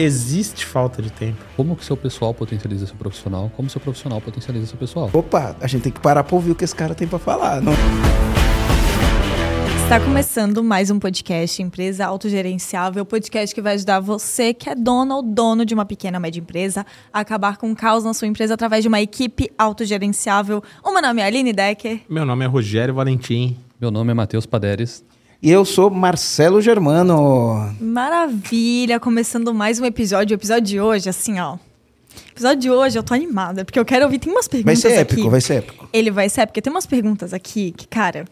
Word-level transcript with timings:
existe 0.00 0.64
falta 0.64 1.02
de 1.02 1.10
tempo. 1.10 1.38
Como 1.56 1.76
que 1.76 1.84
seu 1.84 1.96
pessoal 1.96 2.32
potencializa 2.32 2.86
seu 2.86 2.96
profissional? 2.96 3.50
Como 3.56 3.68
seu 3.68 3.80
profissional 3.80 4.20
potencializa 4.20 4.66
seu 4.66 4.78
pessoal? 4.78 5.10
Opa, 5.12 5.56
a 5.60 5.66
gente 5.66 5.82
tem 5.82 5.92
que 5.92 6.00
parar 6.00 6.24
pra 6.24 6.34
ouvir 6.34 6.52
o 6.52 6.54
que 6.54 6.64
esse 6.64 6.74
cara 6.74 6.94
tem 6.94 7.06
pra 7.06 7.18
falar. 7.18 7.60
Não... 7.60 7.72
Está 9.82 9.98
começando 9.98 10.62
mais 10.62 10.88
um 10.88 11.00
podcast 11.00 11.60
Empresa 11.60 12.06
Autogerenciável, 12.06 13.04
podcast 13.04 13.52
que 13.52 13.60
vai 13.60 13.74
ajudar 13.74 13.98
você 13.98 14.54
que 14.54 14.70
é 14.70 14.74
dono 14.74 15.16
ou 15.16 15.22
dono 15.22 15.64
de 15.64 15.74
uma 15.74 15.84
pequena 15.84 16.18
ou 16.18 16.22
média 16.22 16.38
empresa 16.38 16.86
a 17.12 17.18
acabar 17.18 17.56
com 17.56 17.72
o 17.72 17.74
caos 17.74 18.04
na 18.04 18.14
sua 18.14 18.28
empresa 18.28 18.54
através 18.54 18.84
de 18.84 18.88
uma 18.88 19.00
equipe 19.00 19.50
autogerenciável. 19.58 20.62
O 20.84 20.92
meu 20.92 21.02
nome 21.02 21.20
é 21.20 21.24
Aline 21.24 21.52
Decker. 21.52 22.02
Meu 22.08 22.24
nome 22.24 22.44
é 22.44 22.48
Rogério 22.48 22.94
Valentim. 22.94 23.56
Meu 23.80 23.90
nome 23.90 24.12
é 24.12 24.14
Matheus 24.14 24.46
Paderes. 24.46 25.04
E 25.42 25.50
eu 25.50 25.64
sou 25.64 25.90
Marcelo 25.90 26.60
Germano. 26.60 27.74
Maravilha, 27.80 29.00
começando 29.00 29.54
mais 29.54 29.80
um 29.80 29.84
episódio. 29.86 30.34
O 30.36 30.38
episódio 30.38 30.62
de 30.64 30.80
hoje, 30.80 31.08
assim, 31.08 31.40
ó. 31.40 31.54
O 31.54 31.58
episódio 32.32 32.60
de 32.60 32.70
hoje 32.70 32.98
eu 32.98 33.02
tô 33.02 33.14
animada, 33.14 33.64
porque 33.64 33.78
eu 33.78 33.84
quero 33.84 34.04
ouvir. 34.04 34.18
Tem 34.18 34.30
umas 34.30 34.46
Vai 34.46 34.62
perguntas 34.62 34.80
ser 34.82 34.92
épico, 34.98 35.20
aqui. 35.20 35.30
vai 35.30 35.40
ser 35.40 35.54
épico. 35.54 35.88
Ele 35.92 36.10
vai 36.10 36.28
ser, 36.28 36.46
porque 36.46 36.60
tem 36.60 36.70
umas 36.70 36.84
perguntas 36.86 37.32
aqui 37.32 37.72
que, 37.72 37.88
cara. 37.88 38.26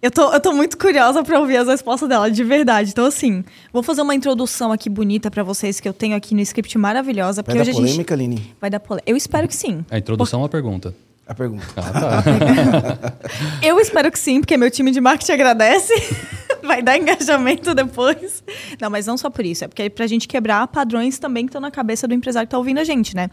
Eu 0.00 0.10
tô, 0.10 0.32
eu 0.32 0.40
tô 0.40 0.52
muito 0.52 0.76
curiosa 0.76 1.22
pra 1.22 1.38
ouvir 1.38 1.58
as 1.58 1.68
respostas 1.68 2.08
dela, 2.08 2.28
de 2.28 2.42
verdade. 2.42 2.90
Então, 2.90 3.06
assim, 3.06 3.44
vou 3.72 3.84
fazer 3.84 4.02
uma 4.02 4.12
introdução 4.16 4.72
aqui 4.72 4.90
bonita 4.90 5.30
pra 5.30 5.44
vocês 5.44 5.78
que 5.78 5.88
eu 5.88 5.92
tenho 5.92 6.16
aqui 6.16 6.34
no 6.34 6.40
script 6.40 6.76
maravilhosa. 6.76 7.40
Vai 7.40 7.44
Porque 7.54 7.58
dar 7.58 7.62
hoje 7.62 7.70
a 7.70 7.74
gente. 7.74 7.82
polêmica, 7.84 8.14
Aline? 8.14 8.52
Vai 8.60 8.68
dar 8.68 8.80
polêmica. 8.80 9.08
Eu 9.08 9.16
espero 9.16 9.46
que 9.46 9.54
sim. 9.54 9.84
A 9.88 9.98
introdução 9.98 10.40
é 10.40 10.42
uma 10.42 10.48
pergunta. 10.48 10.92
A 11.26 11.34
pergunta. 11.34 11.64
Ah, 11.76 11.92
tá. 11.92 13.14
Eu 13.62 13.78
espero 13.78 14.10
que 14.10 14.18
sim, 14.18 14.40
porque 14.40 14.56
meu 14.56 14.70
time 14.70 14.90
de 14.90 15.00
marketing 15.00 15.32
agradece. 15.32 15.94
Vai 16.62 16.82
dar 16.82 16.96
engajamento 16.96 17.74
depois. 17.74 18.42
Não, 18.80 18.90
mas 18.90 19.06
não 19.06 19.16
só 19.16 19.30
por 19.30 19.44
isso. 19.44 19.64
É 19.64 19.68
porque 19.68 19.82
é 19.82 19.88
pra 19.88 20.06
gente 20.06 20.28
quebrar 20.28 20.66
padrões 20.68 21.18
também 21.18 21.44
que 21.44 21.50
estão 21.50 21.60
na 21.60 21.70
cabeça 21.70 22.06
do 22.06 22.14
empresário 22.14 22.46
que 22.46 22.50
tá 22.50 22.58
ouvindo 22.58 22.78
a 22.78 22.84
gente, 22.84 23.16
né? 23.16 23.30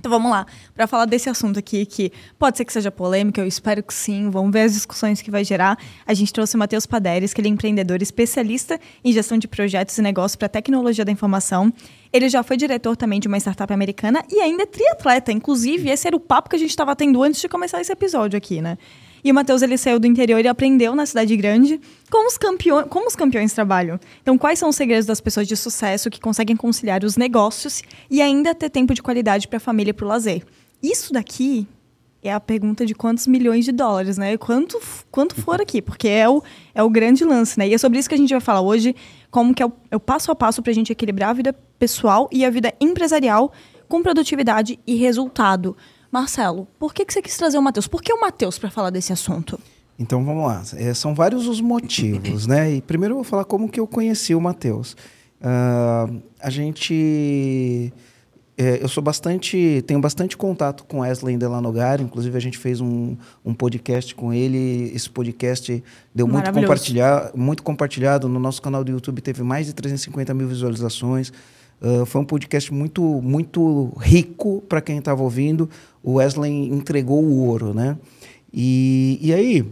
Então 0.00 0.10
vamos 0.10 0.30
lá, 0.30 0.46
para 0.74 0.86
falar 0.86 1.04
desse 1.04 1.28
assunto 1.28 1.58
aqui, 1.58 1.84
que 1.84 2.10
pode 2.38 2.56
ser 2.56 2.64
que 2.64 2.72
seja 2.72 2.90
polêmica, 2.90 3.38
eu 3.38 3.46
espero 3.46 3.82
que 3.82 3.92
sim, 3.92 4.30
vamos 4.30 4.50
ver 4.50 4.62
as 4.62 4.72
discussões 4.72 5.20
que 5.20 5.30
vai 5.30 5.44
gerar. 5.44 5.78
A 6.06 6.14
gente 6.14 6.32
trouxe 6.32 6.56
o 6.56 6.58
Matheus 6.58 6.86
Paderes, 6.86 7.34
que 7.34 7.40
ele 7.40 7.48
é 7.48 7.50
empreendedor 7.50 8.00
especialista 8.00 8.80
em 9.04 9.12
gestão 9.12 9.36
de 9.36 9.46
projetos 9.46 9.96
e 9.98 10.02
negócios 10.02 10.36
para 10.36 10.48
tecnologia 10.48 11.04
da 11.04 11.12
informação. 11.12 11.70
Ele 12.10 12.30
já 12.30 12.42
foi 12.42 12.56
diretor 12.56 12.96
também 12.96 13.20
de 13.20 13.28
uma 13.28 13.36
startup 13.36 13.70
americana 13.72 14.24
e 14.30 14.40
ainda 14.40 14.62
é 14.62 14.66
triatleta. 14.66 15.30
Inclusive, 15.30 15.90
esse 15.90 16.06
era 16.06 16.16
o 16.16 16.20
papo 16.20 16.48
que 16.48 16.56
a 16.56 16.58
gente 16.58 16.70
estava 16.70 16.96
tendo 16.96 17.22
antes 17.22 17.38
de 17.38 17.48
começar 17.48 17.78
esse 17.78 17.92
episódio 17.92 18.38
aqui, 18.38 18.62
né? 18.62 18.78
E 19.22 19.30
o 19.30 19.34
Matheus 19.34 19.62
ele 19.62 19.76
saiu 19.76 19.98
do 19.98 20.06
interior 20.06 20.44
e 20.44 20.48
aprendeu 20.48 20.94
na 20.94 21.06
cidade 21.06 21.36
grande 21.36 21.80
como 22.10 22.28
os, 22.28 22.38
campeões, 22.38 22.86
como 22.88 23.06
os 23.06 23.16
campeões 23.16 23.52
trabalham. 23.52 23.98
Então, 24.22 24.36
quais 24.38 24.58
são 24.58 24.68
os 24.68 24.76
segredos 24.76 25.06
das 25.06 25.20
pessoas 25.20 25.46
de 25.46 25.56
sucesso 25.56 26.10
que 26.10 26.20
conseguem 26.20 26.56
conciliar 26.56 27.04
os 27.04 27.16
negócios 27.16 27.82
e 28.10 28.20
ainda 28.22 28.54
ter 28.54 28.70
tempo 28.70 28.94
de 28.94 29.02
qualidade 29.02 29.48
para 29.48 29.58
a 29.58 29.60
família 29.60 29.90
e 29.90 29.94
para 29.94 30.06
o 30.06 30.08
lazer? 30.08 30.44
Isso 30.82 31.12
daqui 31.12 31.68
é 32.22 32.32
a 32.32 32.40
pergunta 32.40 32.84
de 32.84 32.94
quantos 32.94 33.26
milhões 33.26 33.64
de 33.64 33.72
dólares, 33.72 34.18
né? 34.18 34.36
Quanto, 34.36 34.80
quanto 35.10 35.34
for 35.34 35.60
aqui, 35.60 35.80
porque 35.80 36.08
é 36.08 36.28
o, 36.28 36.42
é 36.74 36.82
o 36.82 36.90
grande 36.90 37.24
lance, 37.24 37.58
né? 37.58 37.68
E 37.68 37.74
é 37.74 37.78
sobre 37.78 37.98
isso 37.98 38.08
que 38.08 38.14
a 38.14 38.18
gente 38.18 38.30
vai 38.30 38.40
falar 38.40 38.60
hoje, 38.60 38.94
como 39.30 39.54
que 39.54 39.62
é 39.62 39.66
o, 39.66 39.72
é 39.90 39.96
o 39.96 40.00
passo 40.00 40.30
a 40.30 40.34
passo 40.34 40.62
para 40.62 40.70
a 40.70 40.74
gente 40.74 40.92
equilibrar 40.92 41.30
a 41.30 41.32
vida 41.32 41.52
pessoal 41.78 42.28
e 42.30 42.44
a 42.44 42.50
vida 42.50 42.74
empresarial 42.80 43.52
com 43.88 44.02
produtividade 44.02 44.78
e 44.86 44.94
resultado. 44.96 45.76
Marcelo, 46.10 46.66
por 46.78 46.92
que, 46.92 47.04
que 47.04 47.12
você 47.12 47.22
quis 47.22 47.36
trazer 47.36 47.56
o 47.58 47.62
Matheus? 47.62 47.86
Por 47.86 48.02
que 48.02 48.12
o 48.12 48.20
Matheus 48.20 48.58
para 48.58 48.70
falar 48.70 48.90
desse 48.90 49.12
assunto? 49.12 49.58
Então 49.98 50.24
vamos 50.24 50.46
lá. 50.46 50.62
É, 50.76 50.92
são 50.94 51.14
vários 51.14 51.46
os 51.46 51.60
motivos, 51.60 52.46
né? 52.46 52.72
E 52.72 52.80
primeiro 52.80 53.12
eu 53.12 53.16
vou 53.16 53.24
falar 53.24 53.44
como 53.44 53.68
que 53.68 53.78
eu 53.78 53.86
conheci 53.86 54.34
o 54.34 54.40
Matheus. 54.40 54.96
Ah, 55.42 56.08
a 56.40 56.50
gente. 56.50 57.92
é, 58.56 58.82
eu 58.82 58.88
sou 58.88 59.02
bastante. 59.02 59.84
tenho 59.86 60.00
bastante 60.00 60.36
contato 60.36 60.84
com 60.84 61.00
Wesley 61.00 61.36
Delanogar, 61.36 62.00
inclusive 62.00 62.36
a 62.36 62.40
gente 62.40 62.58
fez 62.58 62.80
um, 62.80 63.14
um 63.44 63.52
podcast 63.52 64.14
com 64.14 64.32
ele. 64.32 64.90
Esse 64.94 65.08
podcast 65.08 65.84
deu 66.14 66.26
muito, 66.26 66.50
compartilhar, 66.50 67.30
muito 67.34 67.62
compartilhado. 67.62 68.26
No 68.26 68.40
nosso 68.40 68.60
canal 68.60 68.82
do 68.82 68.90
YouTube 68.90 69.20
teve 69.20 69.42
mais 69.42 69.66
de 69.66 69.74
350 69.74 70.32
mil 70.32 70.48
visualizações. 70.48 71.30
Ah, 71.80 72.04
foi 72.04 72.20
um 72.20 72.24
podcast 72.24 72.72
muito, 72.72 73.02
muito 73.02 73.92
rico 73.98 74.62
para 74.68 74.80
quem 74.80 74.98
estava 74.98 75.22
ouvindo. 75.22 75.68
O 76.02 76.14
Wesley 76.14 76.68
entregou 76.68 77.22
o 77.22 77.46
ouro, 77.46 77.74
né? 77.74 77.96
E, 78.52 79.18
e 79.22 79.32
aí, 79.32 79.64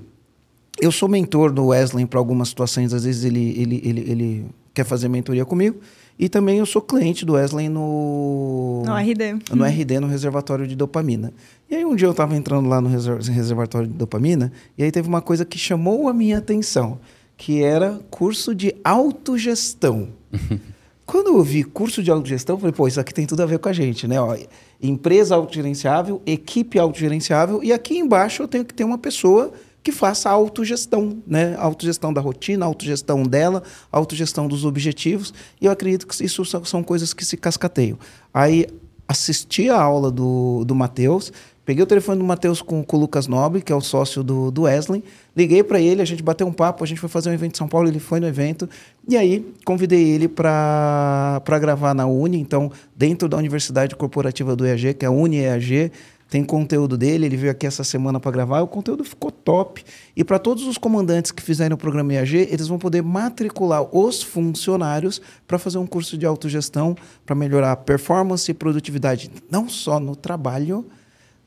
eu 0.80 0.92
sou 0.92 1.08
mentor 1.08 1.52
do 1.52 1.66
Wesley 1.66 2.06
para 2.06 2.18
algumas 2.18 2.48
situações, 2.48 2.92
às 2.92 3.04
vezes 3.04 3.24
ele, 3.24 3.54
ele, 3.60 3.82
ele, 3.84 4.00
ele 4.10 4.46
quer 4.74 4.84
fazer 4.84 5.08
mentoria 5.08 5.44
comigo. 5.44 5.78
E 6.18 6.28
também 6.28 6.58
eu 6.58 6.66
sou 6.66 6.82
cliente 6.82 7.24
do 7.24 7.34
Wesley 7.34 7.68
no, 7.68 8.82
No 8.84 8.94
RD. 8.96 9.38
no 9.54 9.64
RD, 9.64 10.00
no 10.00 10.06
reservatório 10.08 10.66
de 10.66 10.74
dopamina. 10.74 11.32
E 11.70 11.76
aí 11.76 11.84
um 11.84 11.94
dia 11.94 12.06
eu 12.08 12.10
estava 12.10 12.36
entrando 12.36 12.68
lá 12.68 12.80
no 12.80 12.88
reser- 12.88 13.20
reservatório 13.22 13.86
de 13.86 13.94
dopamina, 13.94 14.52
e 14.76 14.82
aí 14.82 14.90
teve 14.90 15.08
uma 15.08 15.20
coisa 15.22 15.44
que 15.44 15.56
chamou 15.58 16.08
a 16.08 16.12
minha 16.12 16.38
atenção, 16.38 16.98
que 17.36 17.62
era 17.62 18.00
curso 18.10 18.52
de 18.52 18.74
autogestão. 18.82 20.08
Quando 21.06 21.28
eu 21.28 21.42
vi 21.42 21.62
curso 21.64 22.02
de 22.02 22.10
autogestão, 22.10 22.56
eu 22.56 22.60
falei, 22.60 22.72
pô, 22.74 22.86
isso 22.86 23.00
aqui 23.00 23.14
tem 23.14 23.24
tudo 23.24 23.42
a 23.42 23.46
ver 23.46 23.58
com 23.60 23.68
a 23.68 23.72
gente, 23.72 24.06
né? 24.06 24.20
Ó, 24.20 24.36
empresa 24.80 25.34
autogerenciável, 25.34 26.22
equipe 26.24 26.78
autogerenciável, 26.78 27.62
e 27.62 27.72
aqui 27.72 27.98
embaixo 27.98 28.42
eu 28.42 28.48
tenho 28.48 28.64
que 28.64 28.74
ter 28.74 28.84
uma 28.84 28.98
pessoa 28.98 29.52
que 29.82 29.92
faça 29.92 30.28
autogestão, 30.28 31.22
né? 31.26 31.56
Autogestão 31.58 32.12
da 32.12 32.20
rotina, 32.20 32.66
autogestão 32.66 33.22
dela, 33.22 33.62
autogestão 33.90 34.46
dos 34.46 34.64
objetivos, 34.64 35.32
e 35.60 35.66
eu 35.66 35.72
acredito 35.72 36.06
que 36.06 36.24
isso 36.24 36.44
são, 36.44 36.64
são 36.64 36.82
coisas 36.82 37.14
que 37.14 37.24
se 37.24 37.36
cascateiam. 37.36 37.98
Aí 38.32 38.66
assisti 39.06 39.70
a 39.70 39.80
aula 39.80 40.10
do, 40.10 40.64
do 40.64 40.74
Matheus, 40.74 41.32
peguei 41.68 41.82
o 41.82 41.86
telefone 41.86 42.18
do 42.18 42.24
Matheus 42.24 42.62
com, 42.62 42.82
com 42.82 42.96
o 42.96 43.00
Lucas 43.00 43.26
Nobre, 43.26 43.60
que 43.60 43.70
é 43.70 43.76
o 43.76 43.80
sócio 43.82 44.22
do, 44.22 44.50
do 44.50 44.62
Wesley, 44.62 45.04
liguei 45.36 45.62
para 45.62 45.78
ele, 45.78 46.00
a 46.00 46.04
gente 46.06 46.22
bateu 46.22 46.46
um 46.46 46.52
papo, 46.52 46.82
a 46.82 46.86
gente 46.86 46.98
foi 46.98 47.10
fazer 47.10 47.28
um 47.28 47.34
evento 47.34 47.56
em 47.56 47.58
São 47.58 47.68
Paulo, 47.68 47.86
ele 47.86 47.98
foi 47.98 48.20
no 48.20 48.26
evento, 48.26 48.66
e 49.06 49.18
aí 49.18 49.46
convidei 49.66 50.02
ele 50.08 50.28
para 50.28 51.42
gravar 51.60 51.92
na 51.92 52.06
Uni, 52.06 52.40
então 52.40 52.72
dentro 52.96 53.28
da 53.28 53.36
Universidade 53.36 53.94
Corporativa 53.94 54.56
do 54.56 54.64
EAG, 54.64 54.94
que 54.94 55.04
é 55.04 55.08
a 55.08 55.10
Uni 55.10 55.40
EAG, 55.40 55.92
tem 56.30 56.42
conteúdo 56.42 56.96
dele, 56.96 57.26
ele 57.26 57.36
veio 57.36 57.52
aqui 57.52 57.66
essa 57.66 57.84
semana 57.84 58.18
para 58.18 58.30
gravar, 58.30 58.62
o 58.62 58.66
conteúdo 58.66 59.04
ficou 59.04 59.30
top. 59.30 59.84
E 60.16 60.24
para 60.24 60.38
todos 60.38 60.66
os 60.66 60.78
comandantes 60.78 61.30
que 61.30 61.42
fizerem 61.42 61.74
o 61.74 61.78
programa 61.78 62.14
EAG, 62.14 62.48
eles 62.50 62.68
vão 62.68 62.78
poder 62.78 63.02
matricular 63.02 63.94
os 63.94 64.22
funcionários 64.22 65.20
para 65.46 65.58
fazer 65.58 65.76
um 65.76 65.86
curso 65.86 66.16
de 66.16 66.24
autogestão, 66.24 66.96
para 67.26 67.34
melhorar 67.34 67.72
a 67.72 67.76
performance 67.76 68.50
e 68.50 68.54
produtividade, 68.54 69.30
não 69.50 69.68
só 69.68 70.00
no 70.00 70.16
trabalho, 70.16 70.86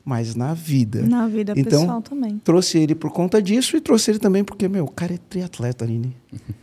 mas 0.04 0.34
na 0.34 0.52
vida. 0.54 1.02
Na 1.02 1.26
vida 1.28 1.52
Então, 1.56 1.80
pessoal 1.82 2.02
também. 2.02 2.40
Trouxe 2.44 2.78
ele 2.78 2.94
por 2.94 3.10
conta 3.10 3.40
disso 3.42 3.76
e 3.76 3.80
trouxe 3.80 4.10
ele 4.10 4.18
também 4.18 4.42
porque, 4.44 4.68
meu, 4.68 4.84
o 4.84 4.90
cara 4.90 5.14
é 5.14 5.18
triatleta, 5.28 5.84
Aline. 5.84 6.16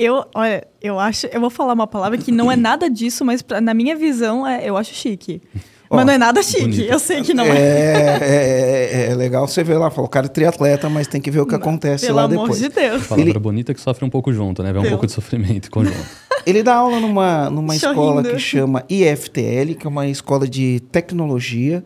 Eu, 0.00 0.24
olha, 0.32 0.64
eu 0.80 0.96
acho, 1.00 1.26
eu 1.26 1.40
vou 1.40 1.50
falar 1.50 1.72
uma 1.72 1.86
palavra 1.86 2.16
que 2.16 2.30
não 2.30 2.52
é 2.52 2.54
nada 2.54 2.88
disso, 2.88 3.24
mas 3.24 3.42
pra- 3.42 3.60
na 3.60 3.74
minha 3.74 3.96
visão 3.96 4.46
é, 4.46 4.64
eu 4.64 4.76
acho 4.76 4.94
chique. 4.94 5.42
Ó, 5.90 5.96
mas 5.96 6.06
não 6.06 6.12
é 6.12 6.18
nada 6.18 6.40
chique, 6.40 6.60
bonito. 6.62 6.82
eu 6.82 6.98
sei 7.00 7.20
que 7.22 7.34
não 7.34 7.42
é. 7.44 7.58
É, 7.58 8.18
é, 8.22 8.90
é- 8.92 9.10
é 9.10 9.14
legal 9.16 9.48
você 9.48 9.64
ver 9.64 9.76
lá, 9.76 9.90
fala, 9.90 10.06
o 10.06 10.08
cara 10.08 10.26
é 10.26 10.28
triatleta, 10.28 10.88
mas 10.88 11.08
tem 11.08 11.20
que 11.20 11.32
ver 11.32 11.40
o 11.40 11.46
que 11.46 11.54
acontece 11.56 12.06
Pelo 12.06 12.16
lá 12.18 12.24
amor 12.26 12.42
depois. 12.48 12.60
de 12.60 12.68
Deus. 12.68 13.08
Palavra 13.08 13.28
Ele- 13.30 13.38
bonita 13.40 13.74
que 13.74 13.80
sofre 13.80 14.04
um 14.04 14.08
pouco 14.10 14.32
junto, 14.32 14.62
né? 14.62 14.72
Vê 14.72 14.78
um 14.78 14.82
Pelo- 14.82 14.92
pouco 14.92 15.06
de 15.08 15.12
sofrimento 15.12 15.68
conjunto. 15.68 15.96
Ele 16.46 16.62
dá 16.62 16.76
aula 16.76 17.00
numa, 17.00 17.50
numa 17.50 17.74
escola 17.74 18.22
que 18.22 18.38
chama 18.38 18.84
IFTL, 18.88 19.74
que 19.76 19.84
é 19.84 19.90
uma 19.90 20.06
escola 20.06 20.46
de 20.46 20.78
tecnologia. 20.92 21.82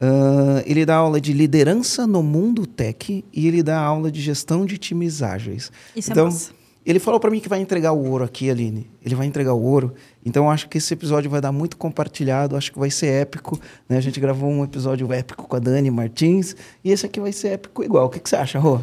Ah, 0.00 0.62
ele 0.66 0.84
dá 0.84 0.96
aula 0.96 1.20
de 1.20 1.32
liderança 1.32 2.06
no 2.06 2.22
mundo 2.22 2.66
tech 2.66 3.24
e 3.32 3.46
ele 3.48 3.62
dá 3.62 3.78
aula 3.80 4.10
de 4.10 4.20
gestão 4.20 4.64
de 4.66 4.76
times 4.78 5.22
ágeis. 5.22 5.70
Isso 5.94 6.10
é 6.10 6.12
então, 6.12 6.26
massa. 6.26 6.50
ele 6.84 6.98
falou 6.98 7.18
para 7.18 7.30
mim 7.30 7.40
que 7.40 7.48
vai 7.48 7.60
entregar 7.60 7.92
o 7.92 8.04
ouro 8.10 8.24
aqui, 8.24 8.50
Aline. 8.50 8.90
Ele 9.04 9.14
vai 9.14 9.26
entregar 9.26 9.54
o 9.54 9.62
ouro. 9.62 9.94
Então, 10.24 10.44
eu 10.44 10.50
acho 10.50 10.68
que 10.68 10.78
esse 10.78 10.92
episódio 10.92 11.30
vai 11.30 11.40
dar 11.40 11.52
muito 11.52 11.76
compartilhado. 11.76 12.56
Acho 12.56 12.72
que 12.72 12.78
vai 12.78 12.90
ser 12.90 13.06
épico. 13.06 13.58
né? 13.88 13.96
A 13.96 14.00
gente 14.00 14.20
gravou 14.20 14.50
um 14.50 14.64
episódio 14.64 15.10
épico 15.12 15.46
com 15.48 15.56
a 15.56 15.58
Dani 15.58 15.90
Martins. 15.90 16.54
E 16.84 16.90
esse 16.90 17.06
aqui 17.06 17.20
vai 17.20 17.32
ser 17.32 17.48
épico 17.48 17.82
igual. 17.82 18.06
O 18.06 18.08
que, 18.10 18.20
que 18.20 18.28
você 18.28 18.36
acha, 18.36 18.58
Rô? 18.58 18.80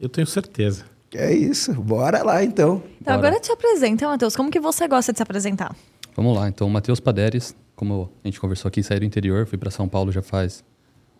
Eu 0.00 0.08
tenho 0.08 0.26
certeza. 0.26 0.84
É 1.14 1.32
isso. 1.34 1.72
Bora 1.74 2.22
lá, 2.22 2.44
então. 2.44 2.82
Então 3.00 3.14
Bora. 3.16 3.28
agora 3.28 3.40
te 3.40 3.50
apresenta, 3.50 4.06
Matheus. 4.06 4.36
Como 4.36 4.50
que 4.50 4.60
você 4.60 4.86
gosta 4.86 5.12
de 5.12 5.18
se 5.18 5.22
apresentar? 5.22 5.74
Vamos 6.14 6.36
lá, 6.36 6.48
então, 6.48 6.68
Matheus 6.68 7.00
Paderes, 7.00 7.54
como 7.78 8.10
a 8.24 8.28
gente 8.28 8.40
conversou 8.40 8.68
aqui, 8.68 8.82
saí 8.82 8.98
do 8.98 9.04
interior, 9.04 9.46
fui 9.46 9.56
para 9.56 9.70
São 9.70 9.88
Paulo 9.88 10.10
já 10.10 10.20
faz 10.20 10.64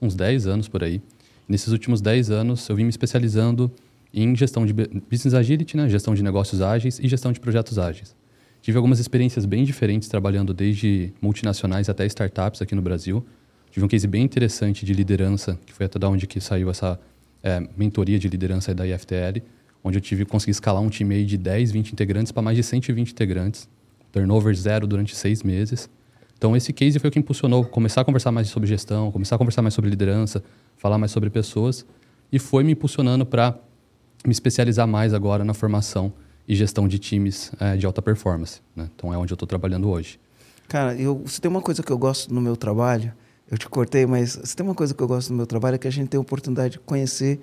uns 0.03 0.15
10 0.17 0.47
anos 0.49 0.69
por 0.69 0.83
aí. 0.83 1.01
Nesses 1.49 1.69
últimos 1.73 2.01
10 2.01 2.31
anos, 2.31 2.69
eu 2.69 2.75
vim 2.77 2.83
me 2.83 2.91
especializando 2.91 3.71
em 4.13 4.35
gestão 4.35 4.67
de 4.67 4.73
bu- 4.73 4.89
business 5.09 5.35
agility, 5.35 5.77
né? 5.77 5.89
gestão 5.89 6.15
de 6.15 6.23
negócios 6.23 6.61
ágeis 6.61 6.99
e 6.99 7.07
gestão 7.07 7.31
de 7.33 7.39
projetos 7.39 7.79
ágeis. 7.79 8.15
Tive 8.61 8.77
algumas 8.77 8.99
experiências 8.99 9.45
bem 9.47 9.63
diferentes 9.65 10.09
trabalhando 10.09 10.53
desde 10.53 11.13
multinacionais 11.23 11.89
até 11.89 12.05
startups 12.07 12.61
aqui 12.61 12.75
no 12.75 12.83
Brasil. 12.83 13.25
Tive 13.71 13.87
um 13.87 13.89
case 13.89 14.07
bem 14.09 14.25
interessante 14.25 14.85
de 14.85 14.93
liderança, 14.93 15.59
que 15.65 15.73
foi 15.73 15.87
até 15.87 15.97
da 15.99 16.09
onde 16.09 16.27
que 16.27 16.41
saiu 16.41 16.69
essa 16.69 16.99
é, 17.43 17.61
mentoria 17.77 18.19
de 18.19 18.29
liderança 18.29 18.75
da 18.75 18.85
IFTL, 18.87 19.41
onde 19.85 19.97
eu 19.99 20.03
tive 20.03 20.25
consegui 20.25 20.51
escalar 20.51 20.83
um 20.83 20.89
time 20.89 21.25
de 21.25 21.39
10, 21.39 21.71
20 21.71 21.93
integrantes 21.93 22.33
para 22.33 22.43
mais 22.43 22.57
de 22.57 22.65
120 22.65 23.11
integrantes. 23.13 23.69
turnover 24.11 24.55
zero 24.57 24.87
durante 24.87 25.15
seis 25.15 25.43
meses. 25.45 25.89
Então, 26.39 26.57
esse 26.57 26.73
case 26.73 27.01
foi 27.01 27.09
o 27.09 27.11
que 27.11 27.19
impulsionou 27.19 27.65
começar 27.65 28.03
a 28.03 28.05
conversar 28.05 28.31
mais 28.31 28.49
sobre 28.49 28.69
gestão, 28.69 29.11
começar 29.11 29.35
a 29.35 29.39
conversar 29.39 29.61
mais 29.61 29.75
sobre 29.75 29.91
liderança, 29.91 30.43
falar 30.77 30.97
mais 30.97 31.11
sobre 31.11 31.29
pessoas, 31.29 31.85
e 32.31 32.39
foi 32.39 32.63
me 32.63 32.73
impulsionando 32.73 33.27
para 33.27 33.59
me 34.25 34.31
especializar 34.31 34.87
mais 34.87 35.13
agora 35.13 35.45
na 35.45 35.53
formação 35.53 36.13
e 36.47 36.55
gestão 36.55 36.87
de 36.87 36.99
times 36.99 37.51
é, 37.59 37.77
de 37.77 37.85
alta 37.85 38.01
performance. 38.01 38.61
Né? 38.75 38.89
Então, 38.95 39.13
é 39.13 39.19
onde 39.19 39.33
eu 39.33 39.35
estou 39.35 39.49
trabalhando 39.49 39.91
hoje. 39.91 40.21
Cara, 40.69 40.95
eu, 40.95 41.25
se 41.27 41.41
tem 41.41 41.51
uma 41.51 41.61
coisa 41.61 41.83
que 41.83 41.91
eu 41.91 41.99
gosto 41.99 42.33
no 42.33 42.41
meu 42.41 42.57
trabalho, 42.57 43.13
eu 43.51 43.59
te 43.59 43.69
cortei, 43.69 44.07
mas 44.07 44.39
se 44.45 44.55
tem 44.55 44.65
uma 44.65 44.75
coisa 44.75 44.95
que 44.95 45.03
eu 45.03 45.09
gosto 45.09 45.31
no 45.31 45.37
meu 45.37 45.47
trabalho 45.47 45.75
é 45.75 45.79
que 45.79 45.89
a 45.89 45.91
gente 45.91 46.09
tem 46.09 46.19
a 46.19 46.21
oportunidade 46.21 46.73
de 46.73 46.79
conhecer 46.79 47.41